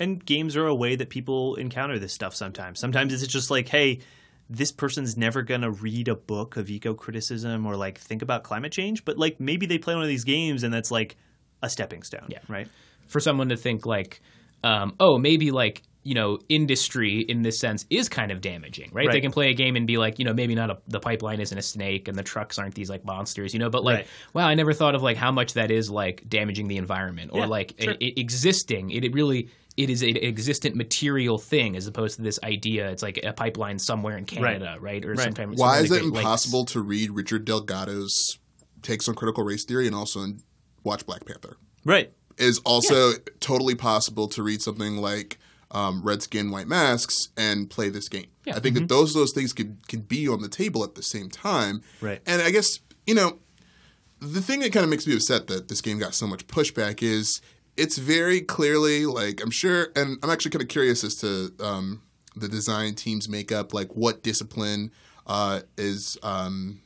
And 0.00 0.24
games 0.24 0.56
are 0.56 0.66
a 0.66 0.74
way 0.74 0.96
that 0.96 1.10
people 1.10 1.56
encounter 1.56 1.98
this 1.98 2.12
stuff 2.12 2.34
sometimes. 2.34 2.78
Sometimes 2.78 3.12
it's 3.12 3.32
just 3.32 3.50
like, 3.50 3.68
hey, 3.68 4.00
this 4.48 4.72
person's 4.72 5.16
never 5.16 5.42
going 5.42 5.60
to 5.60 5.70
read 5.70 6.08
a 6.08 6.14
book 6.14 6.56
of 6.56 6.68
eco 6.70 6.94
criticism 6.94 7.66
or 7.66 7.76
like 7.76 7.98
think 7.98 8.22
about 8.22 8.42
climate 8.42 8.72
change, 8.72 9.04
but 9.04 9.18
like 9.18 9.38
maybe 9.38 9.66
they 9.66 9.78
play 9.78 9.94
one 9.94 10.02
of 10.02 10.08
these 10.08 10.24
games 10.24 10.62
and 10.62 10.72
that's 10.72 10.90
like 10.90 11.16
a 11.62 11.68
stepping 11.68 12.02
stone. 12.02 12.26
Yeah. 12.28 12.40
Right. 12.48 12.68
For 13.06 13.20
someone 13.20 13.50
to 13.50 13.56
think 13.56 13.86
like, 13.86 14.20
um, 14.64 14.94
oh, 14.98 15.18
maybe 15.18 15.50
like 15.50 15.82
you 16.04 16.14
know, 16.14 16.38
industry 16.48 17.20
in 17.20 17.42
this 17.42 17.60
sense 17.60 17.86
is 17.88 18.08
kind 18.08 18.32
of 18.32 18.40
damaging, 18.40 18.90
right? 18.92 19.10
They 19.10 19.20
can 19.20 19.30
play 19.30 19.50
a 19.50 19.54
game 19.54 19.76
and 19.76 19.86
be 19.86 19.98
like, 19.98 20.18
you 20.18 20.24
know, 20.24 20.34
maybe 20.34 20.54
not 20.54 20.68
a, 20.70 20.78
the 20.88 20.98
pipeline 20.98 21.40
isn't 21.40 21.56
a 21.56 21.62
snake 21.62 22.08
and 22.08 22.18
the 22.18 22.22
trucks 22.24 22.58
aren't 22.58 22.74
these 22.74 22.90
like 22.90 23.04
monsters, 23.04 23.52
you 23.54 23.60
know, 23.60 23.70
but 23.70 23.84
like, 23.84 23.98
Right. 23.98 24.06
wow, 24.34 24.46
I 24.48 24.54
never 24.54 24.72
thought 24.72 24.94
of 24.96 25.02
like 25.02 25.16
how 25.16 25.30
much 25.30 25.54
that 25.54 25.70
is 25.70 25.90
like 25.90 26.24
damaging 26.28 26.66
the 26.68 26.76
environment 26.76 27.30
or 27.32 27.40
Yeah, 27.40 27.46
like 27.46 27.74
sure. 27.78 27.92
it, 27.92 28.02
it 28.02 28.20
existing. 28.20 28.90
It, 28.90 29.04
it 29.04 29.12
really 29.14 29.48
it 29.76 29.88
is 29.90 30.02
an 30.02 30.16
existent 30.18 30.74
material 30.76 31.38
thing 31.38 31.76
as 31.76 31.86
opposed 31.86 32.16
to 32.16 32.22
this 32.22 32.38
idea. 32.42 32.90
It's 32.90 33.02
like 33.02 33.20
a 33.22 33.32
pipeline 33.32 33.78
somewhere 33.78 34.18
in 34.18 34.24
Canada, 34.26 34.76
right? 34.80 35.02
Or 35.04 35.10
Right. 35.12 35.20
sometimes 35.20 35.58
Why 35.58 35.66
somewhere 35.66 35.78
in 35.78 35.84
is 35.84 35.90
it 35.92 35.94
Great 36.00 36.04
Lakes. 36.12 36.18
impossible 36.18 36.64
to 36.66 36.80
read 36.82 37.10
Richard 37.12 37.44
Delgado's 37.44 38.38
takes 38.82 39.08
on 39.08 39.14
critical 39.14 39.44
race 39.44 39.64
theory 39.64 39.86
and 39.86 39.94
also 39.94 40.26
watch 40.84 41.06
Black 41.06 41.24
Panther? 41.24 41.56
Right. 41.84 42.12
Is 42.38 42.58
also 42.64 43.12
totally 43.40 43.74
possible 43.74 44.26
to 44.28 44.42
read 44.42 44.60
something 44.62 44.96
like 44.96 45.38
um, 45.72 46.02
Red 46.02 46.22
Skin, 46.22 46.50
White 46.50 46.68
Masks 46.68 47.28
and 47.36 47.68
play 47.68 47.88
this 47.88 48.08
game. 48.08 48.26
Yeah. 48.44 48.56
I 48.56 48.60
think 48.60 48.76
that 48.76 48.88
those 48.88 49.14
those 49.14 49.32
things 49.32 49.52
could 49.52 49.88
could 49.88 50.06
be 50.06 50.28
on 50.28 50.40
the 50.40 50.48
table 50.48 50.84
at 50.84 50.94
the 50.94 51.02
same 51.02 51.28
time. 51.28 51.82
Right. 52.00 52.20
And 52.26 52.40
I 52.40 52.50
guess 52.50 52.78
you 53.06 53.14
know 53.14 53.38
the 54.20 54.40
thing 54.40 54.60
that 54.60 54.72
kind 54.72 54.84
of 54.84 54.90
makes 54.90 55.06
me 55.06 55.14
upset 55.14 55.48
that 55.48 55.68
this 55.68 55.80
game 55.80 55.98
got 55.98 56.14
so 56.14 56.26
much 56.28 56.46
pushback 56.46 57.02
is 57.02 57.40
it's 57.76 57.98
very 57.98 58.40
clearly 58.40 59.06
like 59.06 59.42
I'm 59.42 59.50
sure, 59.50 59.88
and 59.96 60.18
I'm 60.22 60.30
actually 60.30 60.52
kind 60.52 60.62
of 60.62 60.68
curious 60.68 61.02
as 61.02 61.16
to 61.16 61.52
um, 61.60 62.02
the 62.36 62.48
design 62.48 62.94
team's 62.94 63.28
makeup, 63.28 63.74
like 63.74 63.88
what 63.94 64.22
discipline 64.22 64.92
uh, 65.26 65.60
is 65.76 66.18
um, 66.22 66.80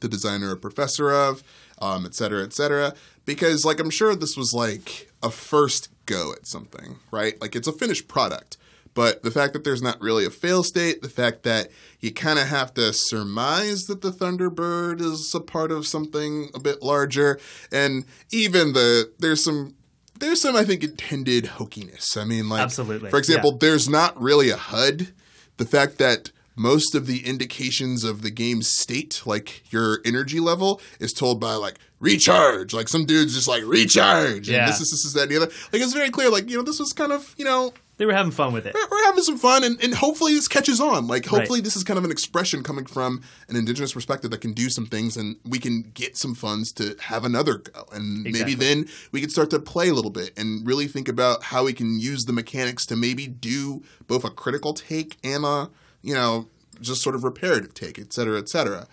the 0.00 0.08
designer 0.08 0.52
a 0.52 0.56
professor 0.56 1.12
of, 1.12 1.42
um, 1.80 2.04
et 2.04 2.14
cetera, 2.14 2.42
et 2.42 2.52
cetera. 2.52 2.94
Because 3.24 3.64
like 3.64 3.80
I'm 3.80 3.90
sure 3.90 4.14
this 4.14 4.36
was 4.36 4.52
like 4.52 5.07
a 5.22 5.30
first 5.30 5.88
go 6.06 6.32
at 6.32 6.46
something, 6.46 6.98
right? 7.10 7.40
Like 7.40 7.56
it's 7.56 7.68
a 7.68 7.72
finished 7.72 8.08
product. 8.08 8.56
But 8.94 9.22
the 9.22 9.30
fact 9.30 9.52
that 9.52 9.62
there's 9.62 9.82
not 9.82 10.00
really 10.00 10.24
a 10.24 10.30
fail 10.30 10.64
state, 10.64 11.02
the 11.02 11.08
fact 11.08 11.44
that 11.44 11.68
you 12.00 12.12
kind 12.12 12.38
of 12.38 12.48
have 12.48 12.74
to 12.74 12.92
surmise 12.92 13.84
that 13.84 14.00
the 14.00 14.10
Thunderbird 14.10 15.00
is 15.00 15.32
a 15.34 15.40
part 15.40 15.70
of 15.70 15.86
something 15.86 16.50
a 16.52 16.58
bit 16.58 16.82
larger, 16.82 17.38
and 17.70 18.04
even 18.32 18.72
the 18.72 19.12
there's 19.20 19.44
some 19.44 19.76
there's 20.18 20.40
some 20.40 20.56
I 20.56 20.64
think 20.64 20.82
intended 20.82 21.44
hokiness. 21.44 22.16
I 22.16 22.24
mean, 22.24 22.48
like 22.48 22.62
Absolutely, 22.62 23.10
for 23.10 23.18
example, 23.18 23.52
yeah. 23.52 23.58
there's 23.60 23.88
not 23.88 24.20
really 24.20 24.50
a 24.50 24.56
HUD. 24.56 25.12
The 25.58 25.66
fact 25.66 25.98
that 25.98 26.32
most 26.58 26.94
of 26.94 27.06
the 27.06 27.26
indications 27.26 28.04
of 28.04 28.22
the 28.22 28.30
game's 28.30 28.68
state, 28.68 29.22
like 29.24 29.70
your 29.72 30.00
energy 30.04 30.40
level, 30.40 30.80
is 31.00 31.12
told 31.12 31.40
by 31.40 31.54
like 31.54 31.78
recharge. 32.00 32.72
Like 32.74 32.88
some 32.88 33.04
dude's 33.04 33.34
just 33.34 33.48
like 33.48 33.64
recharge. 33.64 34.48
Yeah. 34.48 34.60
And 34.60 34.68
this 34.68 34.80
is 34.80 34.90
this 34.90 35.04
is 35.04 35.12
that 35.14 35.22
and 35.22 35.30
the 35.30 35.36
other. 35.36 35.46
Like 35.72 35.82
it's 35.82 35.92
very 35.94 36.10
clear. 36.10 36.30
Like 36.30 36.48
you 36.48 36.56
know, 36.56 36.62
this 36.62 36.78
was 36.78 36.92
kind 36.92 37.12
of 37.12 37.34
you 37.38 37.44
know 37.44 37.72
They 37.96 38.06
were 38.06 38.12
having 38.12 38.30
fun 38.32 38.52
with 38.52 38.66
it. 38.66 38.74
we're, 38.74 38.86
we're 38.90 39.04
having 39.06 39.24
some 39.24 39.36
fun, 39.38 39.64
and, 39.64 39.82
and 39.82 39.94
hopefully 39.94 40.32
this 40.34 40.46
catches 40.48 40.80
on. 40.80 41.06
Like 41.08 41.26
hopefully 41.26 41.60
this 41.60 41.74
is 41.76 41.82
kind 41.84 41.98
of 41.98 42.04
an 42.04 42.10
expression 42.10 42.62
coming 42.62 42.86
from 42.86 43.22
an 43.48 43.56
indigenous 43.56 43.92
perspective 43.92 44.30
that 44.30 44.40
can 44.40 44.52
do 44.52 44.68
some 44.70 44.86
things, 44.86 45.16
and 45.16 45.36
we 45.44 45.58
can 45.58 45.90
get 45.94 46.16
some 46.16 46.34
funds 46.34 46.72
to 46.74 46.96
have 47.00 47.24
another 47.24 47.58
go, 47.58 47.84
and 47.92 48.26
Exactly. 48.26 48.54
maybe 48.54 48.54
then 48.54 48.86
we 49.12 49.20
can 49.20 49.30
start 49.30 49.50
to 49.50 49.58
play 49.58 49.88
a 49.88 49.94
little 49.94 50.10
bit 50.12 50.32
and 50.38 50.66
really 50.66 50.86
think 50.86 51.08
about 51.08 51.42
how 51.44 51.64
we 51.64 51.72
can 51.72 51.98
use 51.98 52.24
the 52.24 52.32
mechanics 52.32 52.86
to 52.86 52.96
maybe 52.96 53.26
do 53.26 53.82
both 54.06 54.24
a 54.24 54.30
critical 54.30 54.72
take 54.74 55.16
and 55.24 55.44
a 55.44 55.68
you 56.02 56.14
know 56.14 56.48
just 56.80 57.02
sort 57.02 57.14
of 57.14 57.24
reparative 57.24 57.74
take, 57.74 57.98
et 57.98 58.12
cetera, 58.12 58.38
et 58.38 58.48
cetera. 58.48 58.86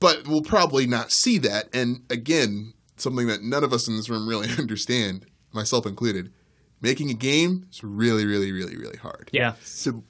But 0.00 0.26
we'll 0.26 0.42
probably 0.42 0.86
not 0.86 1.12
see 1.12 1.38
that, 1.38 1.68
and 1.72 2.02
again, 2.10 2.74
something 2.96 3.26
that 3.28 3.42
none 3.42 3.62
of 3.62 3.72
us 3.72 3.86
in 3.86 3.96
this 3.96 4.08
room 4.08 4.28
really 4.28 4.48
understand, 4.58 5.26
myself 5.52 5.86
included. 5.86 6.32
Making 6.80 7.10
a 7.10 7.14
game 7.14 7.66
is 7.70 7.84
really, 7.84 8.26
really, 8.26 8.50
really, 8.50 8.76
really 8.76 8.96
hard. 8.96 9.28
Yeah. 9.32 9.52
So, 9.62 10.02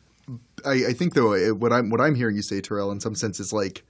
I, 0.65 0.87
I 0.89 0.93
think 0.95 1.13
though 1.13 1.35
uh, 1.35 1.55
what 1.55 1.73
I'm 1.73 1.91
what 1.91 2.01
I'm 2.01 2.15
hearing 2.15 2.37
you 2.37 2.43
say, 2.43 2.63
Terrell, 2.63 2.91
in 2.91 3.01
some 3.01 3.15
sense 3.15 3.39
is 3.41 3.53
like 3.53 3.85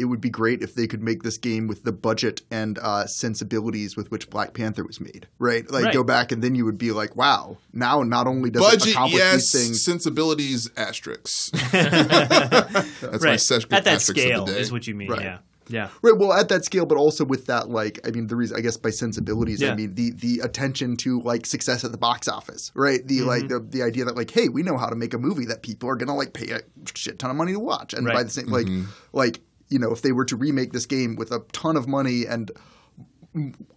it 0.00 0.06
would 0.06 0.20
be 0.20 0.30
great 0.30 0.62
if 0.62 0.74
they 0.74 0.86
could 0.86 1.02
make 1.02 1.22
this 1.22 1.36
game 1.38 1.68
with 1.68 1.84
the 1.84 1.92
budget 1.92 2.42
and 2.50 2.78
uh, 2.78 3.06
sensibilities 3.06 3.96
with 3.96 4.10
which 4.10 4.30
Black 4.30 4.54
Panther 4.54 4.82
was 4.84 5.00
made, 5.00 5.28
right? 5.38 5.70
Like 5.70 5.84
Right. 5.84 5.94
go 5.94 6.02
back 6.02 6.32
and 6.32 6.42
then 6.42 6.54
you 6.54 6.64
would 6.64 6.78
be 6.78 6.90
like, 6.92 7.14
wow, 7.16 7.58
now 7.72 8.02
not 8.02 8.26
only 8.26 8.50
does 8.50 8.62
it 8.62 8.78
Budget, 8.80 8.94
accomplish 8.94 9.20
yes. 9.20 9.52
these 9.52 9.52
things, 9.66 9.84
Sensibilities, 9.84 10.70
asterisks. 10.76 11.50
That's 12.20 13.22
my 13.22 13.30
Right. 13.30 13.40
second 13.40 13.72
At 13.72 13.84
that 13.84 13.94
asterisk 13.94 14.10
of 14.18 14.22
scale 14.24 14.44
the 14.46 14.52
day. 14.54 14.60
is 14.60 14.72
what 14.72 14.86
you 14.86 14.94
mean. 14.94 15.10
Right. 15.10 15.22
Yeah. 15.22 15.38
Yeah. 15.68 15.88
Right. 16.02 16.16
Well, 16.18 16.32
at 16.32 16.48
that 16.48 16.64
scale, 16.64 16.84
but 16.84 16.98
also 16.98 17.24
with 17.24 17.46
that, 17.46 17.70
like, 17.70 18.00
I 18.04 18.10
mean, 18.10 18.26
the 18.26 18.34
reason, 18.34 18.56
I 18.56 18.60
guess, 18.60 18.76
by 18.76 18.90
sensibilities, 18.90 19.60
Yeah. 19.60 19.70
I 19.70 19.76
mean 19.76 19.94
the 19.94 20.10
the 20.10 20.40
attention 20.40 20.96
to 20.98 21.20
like 21.20 21.46
success 21.46 21.84
at 21.84 21.92
the 21.92 21.98
box 21.98 22.26
office, 22.26 22.72
right? 22.74 23.06
The 23.06 23.20
like 23.20 23.44
Mm-hmm. 23.44 23.70
the 23.70 23.78
the 23.78 23.82
idea 23.84 24.04
that 24.06 24.16
like, 24.16 24.32
hey, 24.32 24.48
we 24.48 24.64
know 24.64 24.76
how 24.76 24.88
to 24.88 24.96
make 24.96 25.14
a 25.14 25.18
movie 25.18 25.44
that 25.46 25.62
people 25.62 25.88
are 25.88 25.94
gonna 25.94 26.16
like 26.16 26.32
pay 26.32 26.50
a 26.50 26.60
shit 26.94 27.20
ton 27.20 27.30
of 27.30 27.36
money 27.36 27.52
to 27.52 27.60
watch, 27.60 27.94
and 27.94 28.04
by 28.04 28.24
the 28.24 28.30
same, 28.30 28.46
like, 28.46 28.66
like 29.12 29.40
you 29.70 29.78
know, 29.78 29.90
if 29.92 30.02
they 30.02 30.12
were 30.12 30.24
to 30.26 30.36
remake 30.36 30.72
this 30.72 30.86
game 30.86 31.16
with 31.16 31.30
a 31.32 31.40
ton 31.52 31.76
of 31.76 31.88
money 31.88 32.26
and 32.28 32.50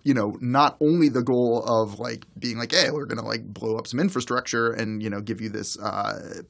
you 0.04 0.14
know, 0.16 0.36
not 0.42 0.76
only 0.82 1.10
the 1.10 1.22
goal 1.22 1.64
of 1.68 2.00
like 2.00 2.26
being 2.40 2.58
like, 2.58 2.72
hey, 2.72 2.90
we're 2.92 3.06
gonna 3.06 3.22
like 3.26 3.46
blow 3.46 3.78
up 3.78 3.86
some 3.88 4.00
infrastructure 4.00 4.72
and 4.72 5.02
you 5.04 5.10
know 5.10 5.22
give 5.22 5.40
you 5.42 5.50
this 5.50 5.78
uh, 5.80 6.42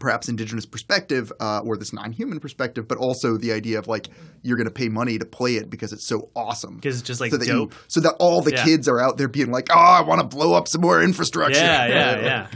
perhaps 0.00 0.28
indigenous 0.28 0.66
perspective 0.66 1.32
uh, 1.40 1.60
or 1.60 1.76
this 1.76 1.92
non-human 1.92 2.40
perspective, 2.40 2.88
but 2.88 2.98
also 2.98 3.36
the 3.38 3.52
idea 3.52 3.78
of 3.78 3.86
like 3.86 4.08
you're 4.42 4.56
going 4.56 4.66
to 4.66 4.72
pay 4.74 4.88
money 4.88 5.16
to 5.18 5.24
play 5.24 5.54
it 5.54 5.70
because 5.70 5.92
it's 5.92 6.06
so 6.06 6.28
awesome. 6.36 6.78
'Cause 6.80 6.98
it's 6.98 7.06
just, 7.06 7.20
like, 7.20 7.30
so 7.30 7.36
that 7.38 7.46
dope. 7.46 7.72
You, 7.72 7.78
so 7.88 8.00
that 8.00 8.14
all 8.20 8.42
the 8.42 8.52
Yeah. 8.52 8.64
kids 8.64 8.86
are 8.88 9.00
out 9.00 9.16
there 9.16 9.28
being 9.28 9.50
like, 9.50 9.68
"Oh, 9.70 9.78
I 9.78 10.02
want 10.02 10.20
to 10.20 10.26
blow 10.26 10.54
up 10.54 10.66
some 10.68 10.80
more 10.82 11.00
infrastructure." 11.02 11.58
Yeah, 11.60 11.86
yeah, 11.88 12.20
yeah, 12.20 12.46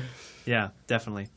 yeah, 0.45 0.69
definitely. 0.89 1.29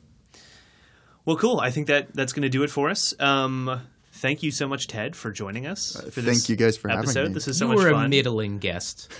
Well, 1.24 1.36
cool. 1.36 1.60
I 1.60 1.70
think 1.70 1.86
that 1.86 2.12
that's 2.14 2.32
going 2.32 2.42
to 2.42 2.48
do 2.48 2.62
it 2.62 2.70
for 2.70 2.90
us. 2.90 3.18
Um, 3.20 3.80
thank 4.16 4.42
you 4.42 4.50
so 4.50 4.66
much, 4.66 4.86
Ted, 4.88 5.14
for 5.14 5.30
joining 5.30 5.66
us. 5.66 5.96
Uh, 5.96 6.10
for 6.10 6.22
thank 6.22 6.48
you 6.48 6.56
guys 6.56 6.76
for 6.76 6.88
having 6.88 7.04
episode. 7.04 7.28
me. 7.28 7.34
This 7.34 7.48
is 7.48 7.58
so 7.58 7.66
you 7.66 7.74
much 7.74 7.84
were 7.84 7.90
fun, 7.90 8.06
a 8.06 8.08
middling 8.08 8.58
guest. 8.58 9.10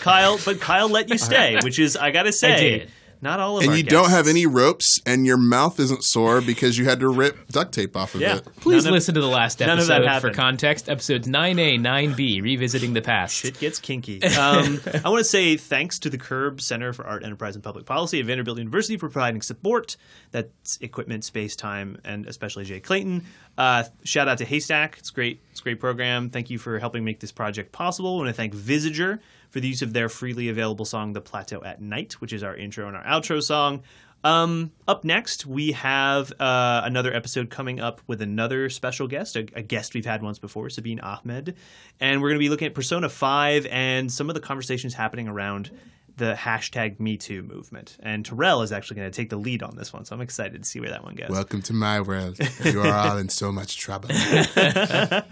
Kyle. 0.00 0.38
But 0.44 0.60
Kyle 0.60 0.88
let 0.88 1.08
you 1.10 1.18
stay, 1.18 1.58
which 1.62 1.78
is 1.78 1.96
I 1.96 2.10
got 2.10 2.24
to 2.24 2.32
say, 2.32 2.78
did. 2.78 2.90
Not 3.22 3.40
all 3.40 3.56
of 3.58 3.62
And 3.62 3.70
our 3.72 3.76
you 3.76 3.82
don't 3.82 4.10
have 4.10 4.28
any 4.28 4.46
ropes, 4.46 5.00
and 5.06 5.24
your 5.26 5.36
mouth 5.38 5.80
isn't 5.80 6.04
sore 6.04 6.40
because 6.40 6.76
you 6.78 6.84
had 6.84 7.00
to 7.00 7.08
rip 7.08 7.48
duct 7.48 7.72
tape 7.72 7.96
off 7.96 8.14
of 8.14 8.20
Yeah. 8.20 8.36
it. 8.36 8.44
Please 8.60 8.84
None 8.84 8.92
of- 8.92 8.96
listen 8.96 9.14
to 9.14 9.20
the 9.20 9.26
last 9.26 9.60
none 9.60 9.78
of 9.78 9.86
that 9.86 10.04
episode 10.04 10.20
for 10.28 10.34
context. 10.34 10.88
Episodes 10.88 11.26
9A, 11.26 11.78
9B, 11.78 12.40
Revisiting 12.42 12.92
the 12.92 13.02
Past. 13.02 13.44
It 13.44 13.58
gets 13.58 13.78
kinky. 13.78 14.20
Um, 14.36 14.80
I 15.04 15.08
want 15.08 15.20
to 15.20 15.24
say 15.24 15.56
thanks 15.56 15.98
to 16.00 16.10
the 16.10 16.18
Curb 16.18 16.60
Center 16.60 16.92
for 16.92 17.06
Art, 17.06 17.24
Enterprise, 17.24 17.54
and 17.54 17.64
Public 17.64 17.86
Policy 17.86 18.20
at 18.20 18.26
Vanderbilt 18.26 18.58
University 18.58 18.96
for 18.98 19.08
providing 19.08 19.40
support. 19.42 19.96
That's 20.30 20.76
equipment, 20.80 21.24
space, 21.24 21.56
time, 21.56 21.98
and 22.04 22.26
especially 22.26 22.64
Jay 22.64 22.80
Clayton. 22.80 23.24
Uh, 23.56 23.84
shout 24.04 24.28
out 24.28 24.38
to 24.38 24.44
HASTAC. 24.44 24.98
It's 24.98 25.10
great. 25.10 25.40
It's 25.52 25.60
a 25.60 25.62
great 25.62 25.80
program. 25.80 26.28
Thank 26.28 26.50
you 26.50 26.58
for 26.58 26.78
helping 26.78 27.02
make 27.04 27.20
this 27.20 27.32
project 27.32 27.72
possible. 27.72 28.14
I 28.14 28.16
want 28.18 28.28
to 28.28 28.34
thank 28.34 28.54
Visager 28.54 29.20
for 29.50 29.60
the 29.60 29.68
use 29.68 29.82
of 29.82 29.92
their 29.92 30.08
freely 30.08 30.48
available 30.48 30.84
song, 30.84 31.12
The 31.12 31.20
Plateau 31.20 31.62
at 31.62 31.80
Night, 31.80 32.14
which 32.14 32.32
is 32.32 32.42
our 32.42 32.56
intro 32.56 32.88
and 32.88 32.96
our 32.96 33.04
outro 33.04 33.42
song. 33.42 33.82
Um, 34.24 34.72
up 34.88 35.04
next, 35.04 35.46
we 35.46 35.72
have 35.72 36.32
uh, 36.40 36.82
another 36.84 37.14
episode 37.14 37.48
coming 37.48 37.78
up 37.78 38.00
with 38.08 38.20
another 38.20 38.68
special 38.70 39.06
guest, 39.06 39.36
a, 39.36 39.46
a 39.54 39.62
guest 39.62 39.94
we've 39.94 40.06
had 40.06 40.20
once 40.20 40.38
before, 40.38 40.68
Sabine 40.68 40.98
Ahmed. 41.00 41.54
And 42.00 42.20
we're 42.20 42.30
going 42.30 42.38
to 42.38 42.44
be 42.44 42.48
looking 42.48 42.66
at 42.66 42.74
Persona 42.74 43.08
5 43.08 43.66
and 43.66 44.10
some 44.10 44.28
of 44.28 44.34
the 44.34 44.40
conversations 44.40 44.94
happening 44.94 45.28
around 45.28 45.70
the 46.16 46.34
hashtag 46.34 46.98
MeToo 46.98 47.46
movement. 47.46 47.96
And 48.00 48.24
Terrell 48.24 48.62
is 48.62 48.72
actually 48.72 48.96
going 48.96 49.10
to 49.10 49.16
take 49.16 49.30
the 49.30 49.36
lead 49.36 49.62
on 49.62 49.76
this 49.76 49.92
one, 49.92 50.04
so 50.04 50.14
I'm 50.14 50.22
excited 50.22 50.62
to 50.62 50.68
see 50.68 50.80
where 50.80 50.90
that 50.90 51.04
one 51.04 51.14
goes. 51.14 51.28
Welcome 51.28 51.60
to 51.62 51.72
my 51.72 52.00
world. 52.00 52.38
You 52.64 52.80
are 52.80 52.92
all 52.92 53.18
in 53.18 53.28
so 53.28 53.52
much 53.52 53.76
trouble. 53.76 54.10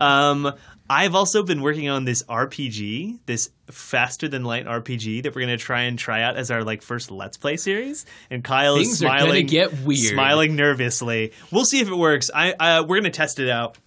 Um, 0.00 0.52
I've 0.90 1.14
also 1.14 1.42
been 1.42 1.62
working 1.62 1.88
on 1.88 2.04
this 2.04 2.22
RPG, 2.24 3.20
this 3.26 3.50
faster 3.70 4.28
than 4.28 4.44
light 4.44 4.66
RPG 4.66 5.22
that 5.22 5.34
we're 5.34 5.42
gonna 5.42 5.56
try 5.56 5.82
and 5.82 5.98
try 5.98 6.22
out 6.22 6.36
as 6.36 6.50
our 6.50 6.64
like 6.64 6.82
first 6.82 7.10
Let's 7.10 7.36
Play 7.36 7.56
series. 7.56 8.04
And 8.30 8.42
Kyle 8.42 8.76
is 8.76 8.88
Things 8.88 9.02
are 9.02 9.06
smiling, 9.06 9.46
get 9.46 9.72
weird. 9.80 10.12
smiling 10.12 10.56
nervously. 10.56 11.32
We'll 11.50 11.64
see 11.64 11.80
if 11.80 11.88
it 11.88 11.94
works. 11.96 12.30
I 12.34 12.52
uh, 12.52 12.84
we're 12.86 12.96
gonna 12.96 13.10
test 13.10 13.38
it 13.38 13.48
out. 13.48 13.78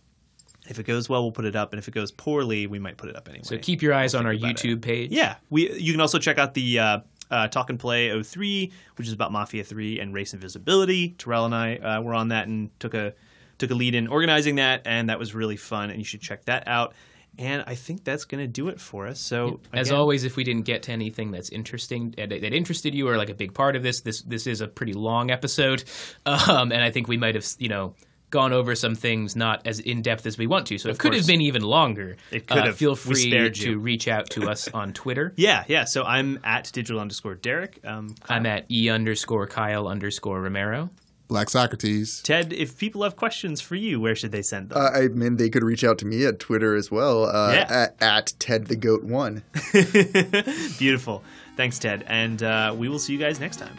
If 0.67 0.79
it 0.79 0.83
goes 0.83 1.07
well, 1.07 1.21
we'll 1.21 1.31
put 1.31 1.45
it 1.45 1.55
up, 1.55 1.73
and 1.73 1.79
if 1.79 1.87
it 1.87 1.93
goes 1.93 2.11
poorly, 2.11 2.67
we 2.67 2.79
might 2.79 2.97
put 2.97 3.09
it 3.09 3.15
up 3.15 3.27
anyway. 3.27 3.43
So 3.43 3.57
keep 3.57 3.81
your 3.81 3.93
eyes 3.93 4.15
on 4.15 4.25
our 4.25 4.33
YouTube 4.33 4.81
page. 4.81 5.11
Yeah, 5.11 5.35
we. 5.49 5.71
You 5.73 5.91
can 5.91 6.01
also 6.01 6.19
check 6.19 6.37
out 6.37 6.53
the 6.53 6.79
uh, 6.79 6.99
uh, 7.31 7.47
Talk 7.47 7.69
and 7.69 7.79
Play 7.79 8.21
03, 8.21 8.71
which 8.97 9.07
is 9.07 9.13
about 9.13 9.31
Mafia 9.31 9.63
3 9.63 9.99
and 9.99 10.13
race 10.13 10.33
invisibility. 10.33 11.09
Terrell 11.17 11.45
and 11.45 11.55
I 11.55 11.77
uh, 11.77 12.01
were 12.01 12.13
on 12.13 12.29
that 12.29 12.47
and 12.47 12.77
took 12.79 12.93
a 12.93 13.13
took 13.57 13.71
a 13.71 13.75
lead 13.75 13.95
in 13.95 14.07
organizing 14.07 14.55
that, 14.55 14.81
and 14.85 15.09
that 15.09 15.19
was 15.19 15.33
really 15.33 15.57
fun. 15.57 15.89
And 15.89 15.99
you 15.99 16.05
should 16.05 16.21
check 16.21 16.45
that 16.45 16.67
out. 16.67 16.93
And 17.37 17.63
I 17.67 17.75
think 17.75 18.05
that's 18.05 18.23
going 18.23 18.41
to 18.41 18.47
do 18.47 18.69
it 18.69 18.79
for 18.79 19.07
us. 19.07 19.19
So 19.19 19.59
As 19.73 19.89
again, 19.89 19.99
always, 19.99 20.23
if 20.23 20.37
we 20.37 20.45
didn't 20.45 20.63
get 20.63 20.83
to 20.83 20.93
anything 20.93 21.31
that's 21.31 21.49
interesting 21.49 22.13
that, 22.17 22.29
that 22.29 22.53
interested 22.53 22.95
you 22.95 23.09
or 23.09 23.17
like 23.17 23.29
a 23.29 23.33
big 23.33 23.53
part 23.53 23.75
of 23.75 23.83
this, 23.83 24.01
this 24.01 24.21
this 24.21 24.47
is 24.47 24.61
a 24.61 24.67
pretty 24.67 24.93
long 24.93 25.31
episode, 25.31 25.83
um, 26.25 26.71
and 26.71 26.81
I 26.81 26.91
think 26.91 27.07
we 27.07 27.17
might 27.17 27.35
have 27.35 27.45
you 27.59 27.69
know 27.69 27.95
gone 28.35 28.53
over 28.53 28.75
some 28.75 28.95
things 28.95 29.35
not 29.35 29.65
as 29.65 29.79
in 29.79 30.01
depth 30.01 30.25
as 30.25 30.37
we 30.37 30.45
want 30.47 30.67
to. 30.67 30.77
So 30.77 30.89
it 30.89 30.99
could 30.99 31.11
course. 31.13 31.21
have 31.23 31.27
been 31.27 31.41
even 31.41 31.61
longer. 31.63 32.17
It 32.31 32.47
could 32.47 32.57
Uh, 32.59 32.65
have. 32.67 32.77
Feel 32.77 32.95
free 32.95 33.29
to 33.31 33.69
you. 33.71 33.79
reach 33.79 34.07
out 34.07 34.29
to 34.31 34.49
us 34.49 34.67
on 34.73 34.93
Twitter. 34.93 35.33
yeah, 35.37 35.63
yeah. 35.67 35.85
So 35.85 36.03
I'm 36.03 36.39
at 36.43 36.71
digital 36.73 36.99
underscore 37.01 37.35
Derek. 37.35 37.79
Um, 37.83 38.13
I'm 38.29 38.45
at 38.45 38.65
e 38.69 38.89
underscore 38.89 39.47
Kyle 39.47 39.87
underscore 39.87 40.41
Romero. 40.41 40.89
Black 41.27 41.49
Socrates. 41.49 42.21
Ted. 42.21 42.53
If 42.53 42.77
people 42.77 43.01
have 43.01 43.15
questions 43.15 43.59
for 43.59 43.73
you, 43.75 43.99
where 43.99 44.15
should 44.15 44.31
they 44.31 44.43
send 44.43 44.69
them? 44.69 44.77
Uh, 44.77 44.89
I 44.91 45.07
mean, 45.07 45.37
they 45.37 45.49
could 45.49 45.63
reach 45.63 45.83
out 45.83 45.97
to 45.99 46.05
me 46.05 46.23
at 46.25 46.37
Twitter 46.39 46.75
as 46.75 46.91
well, 46.91 47.25
uh, 47.25 47.51
Yeah. 47.51 47.65
at, 47.67 47.95
at 47.99 48.33
Ted 48.37 48.67
the 48.67 48.75
Goat 48.75 49.03
One. 49.03 49.41
Beautiful. 50.77 51.23
Thanks, 51.57 51.79
Ted. 51.79 52.03
And 52.07 52.43
uh, 52.43 52.75
we 52.77 52.89
will 52.89 52.99
see 52.99 53.13
you 53.13 53.19
guys 53.19 53.39
next 53.39 53.57
time. 53.57 53.75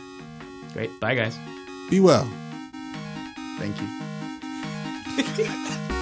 Great. 0.72 0.90
Bye, 0.98 1.14
guys. 1.14 1.36
Be 1.88 2.00
well. 2.00 2.26
Thank 3.58 3.80
you. 3.80 4.05
Yeah. 5.16 5.86